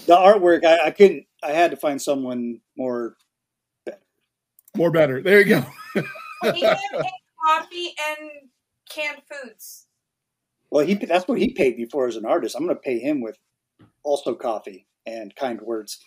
the 0.06 0.16
artwork, 0.16 0.64
I, 0.64 0.86
I 0.86 0.90
couldn't. 0.90 1.26
I 1.42 1.52
had 1.52 1.70
to 1.70 1.76
find 1.76 2.00
someone 2.00 2.60
more. 2.76 3.16
more 4.76 4.90
better. 4.90 5.22
There 5.22 5.40
you 5.40 5.44
go. 5.46 5.66
He 6.42 6.60
did 6.60 6.76
coffee 7.44 7.94
and 8.08 8.30
canned 8.90 9.22
foods. 9.28 9.86
Well, 10.70 10.84
he 10.84 10.94
that's 10.94 11.26
what 11.26 11.38
he 11.38 11.54
paid 11.54 11.78
me 11.78 11.86
for 11.86 12.06
as 12.06 12.16
an 12.16 12.26
artist. 12.26 12.54
I'm 12.54 12.64
going 12.64 12.76
to 12.76 12.80
pay 12.80 12.98
him 12.98 13.22
with 13.22 13.38
also 14.04 14.34
coffee 14.34 14.86
and 15.06 15.34
kind 15.36 15.60
words. 15.60 15.98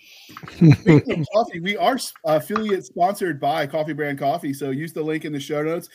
Coffee, 1.34 1.60
we 1.62 1.78
are 1.78 1.98
affiliate 2.26 2.86
sponsored 2.86 3.40
by 3.40 3.66
Coffee 3.66 3.94
Brand 3.94 4.20
Coffee. 4.20 4.54
So 4.54 4.70
use 4.70 4.94
the 4.94 5.02
link 5.02 5.26
in 5.26 5.34
the 5.34 5.40
show 5.40 5.64
notes. 5.64 5.90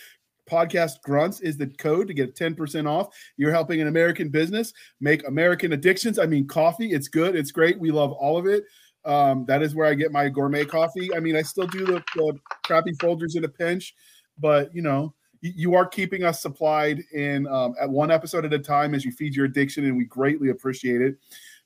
Podcast 0.50 1.02
Grunts 1.02 1.40
is 1.40 1.56
the 1.56 1.66
code 1.66 2.08
to 2.08 2.14
get 2.14 2.36
10% 2.36 2.88
off. 2.88 3.08
You're 3.36 3.52
helping 3.52 3.80
an 3.80 3.88
American 3.88 4.28
business 4.28 4.72
make 5.00 5.26
American 5.26 5.72
addictions. 5.72 6.18
I 6.18 6.26
mean, 6.26 6.46
coffee, 6.46 6.92
it's 6.92 7.08
good, 7.08 7.36
it's 7.36 7.52
great. 7.52 7.78
We 7.78 7.90
love 7.90 8.12
all 8.12 8.36
of 8.36 8.46
it. 8.46 8.64
Um, 9.04 9.44
that 9.46 9.62
is 9.62 9.74
where 9.74 9.86
I 9.86 9.94
get 9.94 10.12
my 10.12 10.28
gourmet 10.28 10.64
coffee. 10.64 11.14
I 11.14 11.20
mean, 11.20 11.36
I 11.36 11.42
still 11.42 11.66
do 11.66 11.84
the, 11.84 12.02
the 12.16 12.38
crappy 12.64 12.92
Folgers 12.92 13.36
in 13.36 13.44
a 13.44 13.48
pinch, 13.48 13.94
but 14.38 14.74
you 14.74 14.82
know, 14.82 15.14
you, 15.42 15.74
are 15.74 15.86
keeping 15.86 16.24
us 16.24 16.40
supplied 16.40 17.02
in 17.12 17.46
um, 17.48 17.74
at 17.78 17.90
one 17.90 18.10
episode 18.10 18.46
at 18.46 18.52
a 18.54 18.58
time 18.58 18.94
as 18.94 19.04
you 19.04 19.12
feed 19.12 19.36
your 19.36 19.44
addiction, 19.44 19.84
and 19.84 19.96
we 19.96 20.06
greatly 20.06 20.48
appreciate 20.48 21.02
it. 21.02 21.16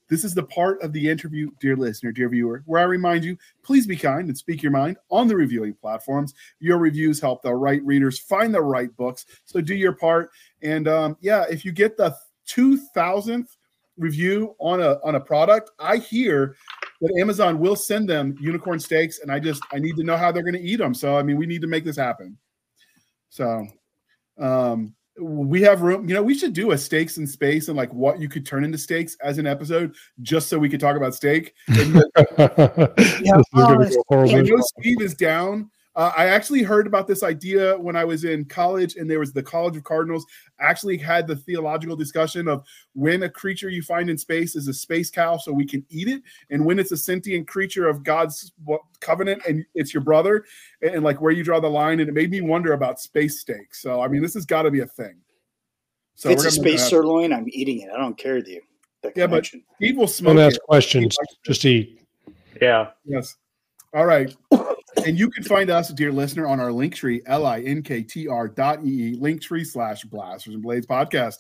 This 0.09 0.25
is 0.25 0.35
the 0.35 0.43
part 0.43 0.83
of 0.83 0.93
the 0.93 1.09
interview, 1.09 1.51
dear 1.61 1.77
listener, 1.77 2.13
dear 2.13 2.29
viewer, 2.29 2.63
where 2.67 2.81
I 2.81 2.85
remind 2.85 3.25
you 3.25 3.37
please 3.63 3.87
be 3.87 3.97
kind 3.97 4.29
and 4.29 4.37
speak 4.37 4.63
your 4.63 4.73
mind 4.73 4.97
on 5.11 5.29
the 5.29 5.37
reviewing 5.37 5.75
platforms. 5.75 6.35
Your 6.61 6.79
reviews 6.79 7.21
help 7.21 7.43
the 7.43 7.55
right 7.55 7.85
readers 7.85 8.19
find 8.19 8.55
the 8.55 8.63
right 8.63 8.95
books. 8.97 9.27
So 9.45 9.61
do 9.61 9.75
your 9.75 9.93
part. 9.93 10.31
And 10.63 10.89
um, 10.89 11.17
yeah, 11.21 11.45
if 11.51 11.65
you 11.65 11.73
get 11.73 11.97
the 11.97 12.17
2000th 12.49 13.57
review 13.99 14.55
on 14.59 14.81
a 14.81 14.99
on 15.05 15.17
a 15.17 15.21
product, 15.21 15.71
I 15.79 15.99
hear 15.99 16.57
that 17.01 17.17
Amazon 17.21 17.59
will 17.59 17.77
send 17.77 18.09
them 18.09 18.37
unicorn 18.41 18.81
steaks, 18.81 19.21
and 19.21 19.31
I 19.31 19.39
just 19.39 19.63
I 19.73 19.79
need 19.79 19.97
to 19.97 20.05
know 20.05 20.17
how 20.17 20.33
they're 20.33 20.43
going 20.43 20.55
to 20.55 20.61
eat 20.61 20.77
them. 20.77 20.95
So 20.95 21.17
I 21.17 21.23
mean, 21.23 21.37
we 21.37 21.47
need 21.47 21.61
to 21.63 21.69
make 21.69 21.85
this 21.85 21.97
happen. 21.97 22.39
So 23.29 23.67
um 24.39 24.95
we 25.21 25.63
have 25.63 25.83
room 25.83 26.09
you 26.09 26.15
know 26.15 26.23
we 26.23 26.35
should 26.35 26.53
do 26.53 26.73
a 26.73 26.79
steaks 26.79 27.19
in 27.19 27.27
space 27.27 27.69
and 27.69 27.77
like 27.77 27.93
what 27.93 28.21
you 28.21 28.29
could 28.29 28.47
turn 28.47 28.65
into 28.65 28.79
steaks 28.79 29.17
as 29.23 29.39
an 29.39 29.47
episode 29.47 29.95
just 30.23 30.49
so 30.49 30.59
we 30.59 30.69
could 30.69 30.81
talk 30.81 30.97
about 30.97 31.15
steak 31.15 31.55
And, 31.69 31.97
Yeah, 32.37 33.41
This 33.79 33.91
is 33.91 33.99
oh, 34.11 34.27
go 34.27 34.37
I 34.37 34.43
know. 34.43 34.61
Steve 34.61 35.01
is 35.01 35.15
down. 35.15 35.71
Uh, 35.99 36.13
I 36.17 36.27
actually 36.27 36.63
heard 36.63 36.87
about 36.87 37.09
this 37.09 37.25
idea 37.25 37.77
when 37.77 37.97
I 37.97 38.05
was 38.05 38.23
in 38.23 38.45
college, 38.45 38.95
and 38.95 39.11
there 39.11 39.19
was 39.19 39.33
the 39.33 39.43
College 39.43 39.77
of 39.77 39.83
Cardinals 39.83 40.25
actually 40.61 40.97
had 40.97 41.27
the 41.27 41.35
theological 41.35 41.97
discussion 41.97 42.47
of 42.47 42.65
when 42.93 43.25
a 43.25 43.29
creature 43.29 43.69
you 43.69 43.83
find 43.83 44.09
in 44.09 44.17
space 44.17 44.55
is 44.55 44.69
a 44.69 44.73
space 44.73 45.11
cow, 45.11 45.37
so 45.37 45.53
we 45.53 45.67
can 45.67 45.85
eat 45.89 46.07
it, 46.07 46.23
and 46.51 46.65
when 46.65 46.79
it's 46.79 46.93
a 46.93 46.97
sentient 46.97 47.49
creature 47.49 47.89
of 47.89 48.05
God's 48.05 48.53
covenant 49.01 49.43
and 49.49 49.67
it's 49.75 49.93
your 49.93 50.05
brother, 50.05 50.45
and, 50.83 50.95
and, 50.95 51.05
like 51.05 51.21
where 51.21 51.33
you 51.33 51.43
draw 51.43 51.59
the 51.59 51.69
line. 51.69 51.99
And 51.99 52.09
it 52.09 52.13
made 52.13 52.31
me 52.31 52.43
wonder 52.43 52.75
about 52.75 53.01
space 53.01 53.41
steaks. 53.41 53.83
So 53.83 54.01
I 54.01 54.07
mean, 54.07 54.23
this 54.23 54.35
has 54.35 54.47
got 54.47 54.63
to 54.63 54.71
be 54.71 54.81
a 54.81 54.87
thing. 54.87 55.17
So 56.15 56.29
if 56.29 56.35
it's 56.37 56.45
a 56.45 56.51
space 56.53 56.81
that 56.81 56.91
sirloin, 56.91 57.33
I'm 57.33 57.47
eating 57.49 57.81
it. 57.81 57.91
I 57.93 57.99
don't 57.99 58.17
care 58.17 58.41
the 58.41 58.61
the 59.03 59.13
Yeah, 59.17 59.27
but 59.27 59.31
connection. 59.31 59.65
Steve 59.77 59.97
will 59.97 60.07
smoke 60.07 60.37
Don't 60.37 60.45
it. 60.45 60.47
ask 60.47 60.61
questions. 60.61 61.17
Just 61.45 61.65
eat. 61.65 62.01
Yeah. 62.63 62.91
Yes. 63.05 63.35
All 63.93 64.07
right. 64.07 64.33
and 65.07 65.19
you 65.19 65.31
can 65.31 65.45
find 65.45 65.71
us, 65.71 65.89
dear 65.89 66.13
listener, 66.13 66.47
on 66.47 66.61
our 66.61 66.73
link 66.73 66.95
tree, 66.95 67.23
L-I-N-K-T-R 67.27 68.49
dot 68.49 68.85
E-E, 68.85 69.17
link 69.19 69.41
tree 69.41 69.65
slash 69.65 70.05
blasters 70.05 70.55
and 70.55 70.63
blades 70.63 70.87
podcast. 70.87 71.37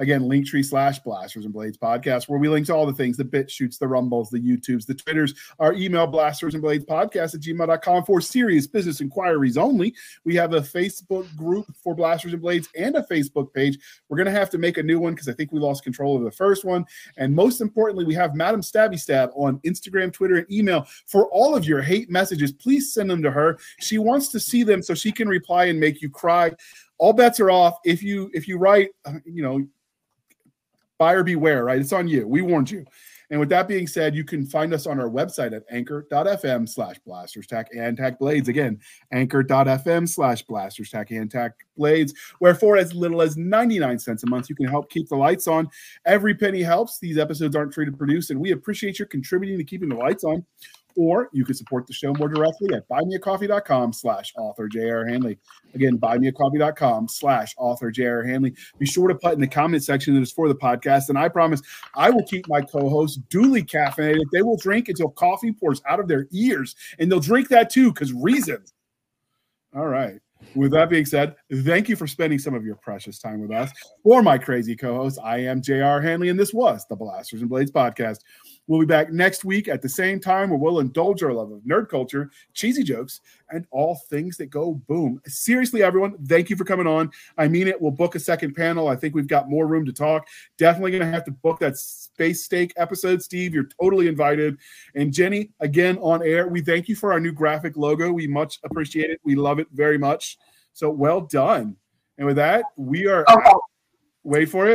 Again, 0.00 0.22
Linktree 0.22 0.64
slash 0.64 0.98
blasters 1.00 1.44
and 1.44 1.52
blades 1.52 1.76
podcast, 1.76 2.26
where 2.28 2.38
we 2.38 2.48
link 2.48 2.66
to 2.66 2.74
all 2.74 2.86
the 2.86 2.92
things, 2.92 3.18
the 3.18 3.24
BitChutes, 3.24 3.78
the 3.78 3.86
rumbles, 3.86 4.30
the 4.30 4.40
YouTubes, 4.40 4.86
the 4.86 4.94
Twitters, 4.94 5.34
our 5.58 5.74
email 5.74 6.06
blasters 6.06 6.54
and 6.54 6.62
blades 6.62 6.86
podcast 6.86 7.34
at 7.34 7.42
gmail.com 7.42 8.04
for 8.04 8.20
serious 8.22 8.66
business 8.66 9.02
inquiries 9.02 9.58
only. 9.58 9.94
We 10.24 10.34
have 10.36 10.54
a 10.54 10.62
Facebook 10.62 11.34
group 11.36 11.66
for 11.84 11.94
blasters 11.94 12.32
and 12.32 12.40
blades 12.40 12.68
and 12.74 12.96
a 12.96 13.02
Facebook 13.02 13.52
page. 13.52 13.78
We're 14.08 14.16
going 14.16 14.24
to 14.24 14.32
have 14.32 14.48
to 14.50 14.58
make 14.58 14.78
a 14.78 14.82
new 14.82 14.98
one 14.98 15.12
because 15.12 15.28
I 15.28 15.34
think 15.34 15.52
we 15.52 15.60
lost 15.60 15.84
control 15.84 16.16
of 16.16 16.24
the 16.24 16.30
first 16.30 16.64
one. 16.64 16.86
And 17.18 17.34
most 17.34 17.60
importantly, 17.60 18.06
we 18.06 18.14
have 18.14 18.34
Madam 18.34 18.62
Stabby 18.62 18.98
Stab 18.98 19.30
on 19.34 19.58
Instagram, 19.66 20.14
Twitter, 20.14 20.36
and 20.36 20.50
email 20.50 20.86
for 21.06 21.26
all 21.26 21.54
of 21.54 21.66
your 21.66 21.82
hate 21.82 22.08
messages. 22.08 22.52
Please 22.52 22.94
send 22.94 23.10
them 23.10 23.22
to 23.22 23.30
her. 23.30 23.58
She 23.80 23.98
wants 23.98 24.28
to 24.28 24.40
see 24.40 24.62
them 24.62 24.82
so 24.82 24.94
she 24.94 25.12
can 25.12 25.28
reply 25.28 25.66
and 25.66 25.78
make 25.78 26.00
you 26.00 26.08
cry. 26.08 26.52
All 26.96 27.12
bets 27.12 27.38
are 27.38 27.50
off. 27.50 27.78
If 27.84 28.02
you 28.02 28.30
if 28.34 28.48
you 28.48 28.58
write, 28.58 28.90
uh, 29.04 29.14
you 29.24 29.42
know, 29.42 29.66
buyer 31.00 31.24
beware, 31.24 31.64
right? 31.64 31.80
It's 31.80 31.94
on 31.94 32.06
you. 32.06 32.28
We 32.28 32.42
warned 32.42 32.70
you. 32.70 32.84
And 33.30 33.40
with 33.40 33.48
that 33.50 33.68
being 33.68 33.86
said, 33.86 34.14
you 34.14 34.24
can 34.24 34.44
find 34.44 34.74
us 34.74 34.86
on 34.86 35.00
our 35.00 35.08
website 35.08 35.54
at 35.54 35.62
anchor.fm 35.70 36.68
slash 36.68 36.98
blasters 37.06 37.46
tack 37.46 37.68
and 37.74 37.96
tack 37.96 38.18
blades. 38.18 38.48
Again, 38.48 38.80
anchor.fm 39.12 40.08
slash 40.08 40.42
blasters 40.42 40.90
tack 40.90 41.10
and 41.12 41.30
tack 41.30 41.52
blades, 41.76 42.12
where 42.40 42.54
for 42.54 42.76
as 42.76 42.92
little 42.92 43.22
as 43.22 43.36
99 43.36 43.98
cents 44.00 44.24
a 44.24 44.26
month, 44.26 44.50
you 44.50 44.56
can 44.56 44.66
help 44.66 44.90
keep 44.90 45.08
the 45.08 45.16
lights 45.16 45.46
on. 45.46 45.70
Every 46.04 46.34
penny 46.34 46.60
helps. 46.60 46.98
These 46.98 47.18
episodes 47.18 47.54
aren't 47.56 47.72
free 47.72 47.86
to 47.86 47.92
produce, 47.92 48.30
and 48.30 48.40
we 48.40 48.50
appreciate 48.50 48.98
your 48.98 49.08
contributing 49.08 49.58
to 49.58 49.64
keeping 49.64 49.88
the 49.88 49.96
lights 49.96 50.24
on. 50.24 50.44
Or 50.96 51.28
you 51.32 51.44
can 51.44 51.54
support 51.54 51.86
the 51.86 51.92
show 51.92 52.12
more 52.14 52.28
directly 52.28 52.74
at 52.74 52.88
buymeacoffee.com 52.88 53.92
slash 53.92 54.32
author 54.36 54.68
J.R. 54.68 55.06
Handley. 55.06 55.38
Again, 55.74 55.98
buymeacoffee.com 55.98 57.08
slash 57.08 57.54
author 57.58 57.90
J.R. 57.90 58.22
Handley. 58.24 58.54
Be 58.78 58.86
sure 58.86 59.08
to 59.08 59.14
put 59.14 59.34
in 59.34 59.40
the 59.40 59.46
comment 59.46 59.84
section 59.84 60.14
that 60.14 60.20
is 60.20 60.32
for 60.32 60.48
the 60.48 60.54
podcast. 60.54 61.08
And 61.08 61.18
I 61.18 61.28
promise 61.28 61.62
I 61.94 62.10
will 62.10 62.24
keep 62.24 62.48
my 62.48 62.60
co-hosts 62.60 63.18
duly 63.28 63.62
caffeinated. 63.62 64.24
They 64.32 64.42
will 64.42 64.56
drink 64.56 64.88
until 64.88 65.10
coffee 65.10 65.52
pours 65.52 65.80
out 65.88 66.00
of 66.00 66.08
their 66.08 66.26
ears. 66.32 66.74
And 66.98 67.10
they'll 67.10 67.20
drink 67.20 67.48
that 67.48 67.70
too, 67.70 67.92
because 67.92 68.12
reasons. 68.12 68.72
All 69.74 69.86
right. 69.86 70.20
With 70.54 70.72
that 70.72 70.90
being 70.90 71.04
said, 71.04 71.36
thank 71.64 71.88
you 71.88 71.96
for 71.96 72.06
spending 72.06 72.38
some 72.38 72.54
of 72.54 72.64
your 72.64 72.76
precious 72.76 73.18
time 73.18 73.40
with 73.40 73.52
us. 73.52 73.70
For 74.02 74.22
my 74.22 74.38
crazy 74.38 74.74
co-host, 74.74 75.18
I 75.22 75.38
am 75.38 75.62
J.R. 75.62 76.00
Handley, 76.00 76.28
and 76.28 76.38
this 76.38 76.54
was 76.54 76.84
the 76.88 76.96
Blasters 76.96 77.40
and 77.40 77.50
Blades 77.50 77.70
podcast. 77.70 78.20
We'll 78.70 78.78
be 78.78 78.86
back 78.86 79.10
next 79.10 79.44
week 79.44 79.66
at 79.66 79.82
the 79.82 79.88
same 79.88 80.20
time 80.20 80.48
where 80.48 80.56
we'll 80.56 80.78
indulge 80.78 81.24
our 81.24 81.32
love 81.32 81.50
of 81.50 81.58
nerd 81.62 81.88
culture, 81.88 82.30
cheesy 82.54 82.84
jokes, 82.84 83.20
and 83.50 83.66
all 83.72 83.96
things 84.08 84.36
that 84.36 84.46
go 84.46 84.74
boom. 84.86 85.20
Seriously, 85.26 85.82
everyone, 85.82 86.16
thank 86.26 86.50
you 86.50 86.54
for 86.54 86.64
coming 86.64 86.86
on. 86.86 87.10
I 87.36 87.48
mean 87.48 87.66
it. 87.66 87.82
We'll 87.82 87.90
book 87.90 88.14
a 88.14 88.20
second 88.20 88.54
panel. 88.54 88.86
I 88.86 88.94
think 88.94 89.12
we've 89.12 89.26
got 89.26 89.50
more 89.50 89.66
room 89.66 89.84
to 89.86 89.92
talk. 89.92 90.28
Definitely 90.56 90.92
going 90.92 91.02
to 91.02 91.10
have 91.10 91.24
to 91.24 91.32
book 91.32 91.58
that 91.58 91.78
space 91.78 92.44
steak 92.44 92.72
episode. 92.76 93.20
Steve, 93.24 93.54
you're 93.54 93.68
totally 93.82 94.06
invited. 94.06 94.56
And 94.94 95.12
Jenny, 95.12 95.50
again 95.58 95.98
on 95.98 96.24
air, 96.24 96.46
we 96.46 96.60
thank 96.60 96.88
you 96.88 96.94
for 96.94 97.12
our 97.12 97.18
new 97.18 97.32
graphic 97.32 97.76
logo. 97.76 98.12
We 98.12 98.28
much 98.28 98.60
appreciate 98.62 99.10
it. 99.10 99.20
We 99.24 99.34
love 99.34 99.58
it 99.58 99.66
very 99.72 99.98
much. 99.98 100.38
So 100.74 100.90
well 100.90 101.22
done. 101.22 101.74
And 102.18 102.26
with 102.28 102.36
that, 102.36 102.66
we 102.76 103.08
are 103.08 103.24
oh, 103.26 103.34
Okay. 103.34 103.50
Wait 104.22 104.50
for 104.50 104.66
it. 104.66 104.68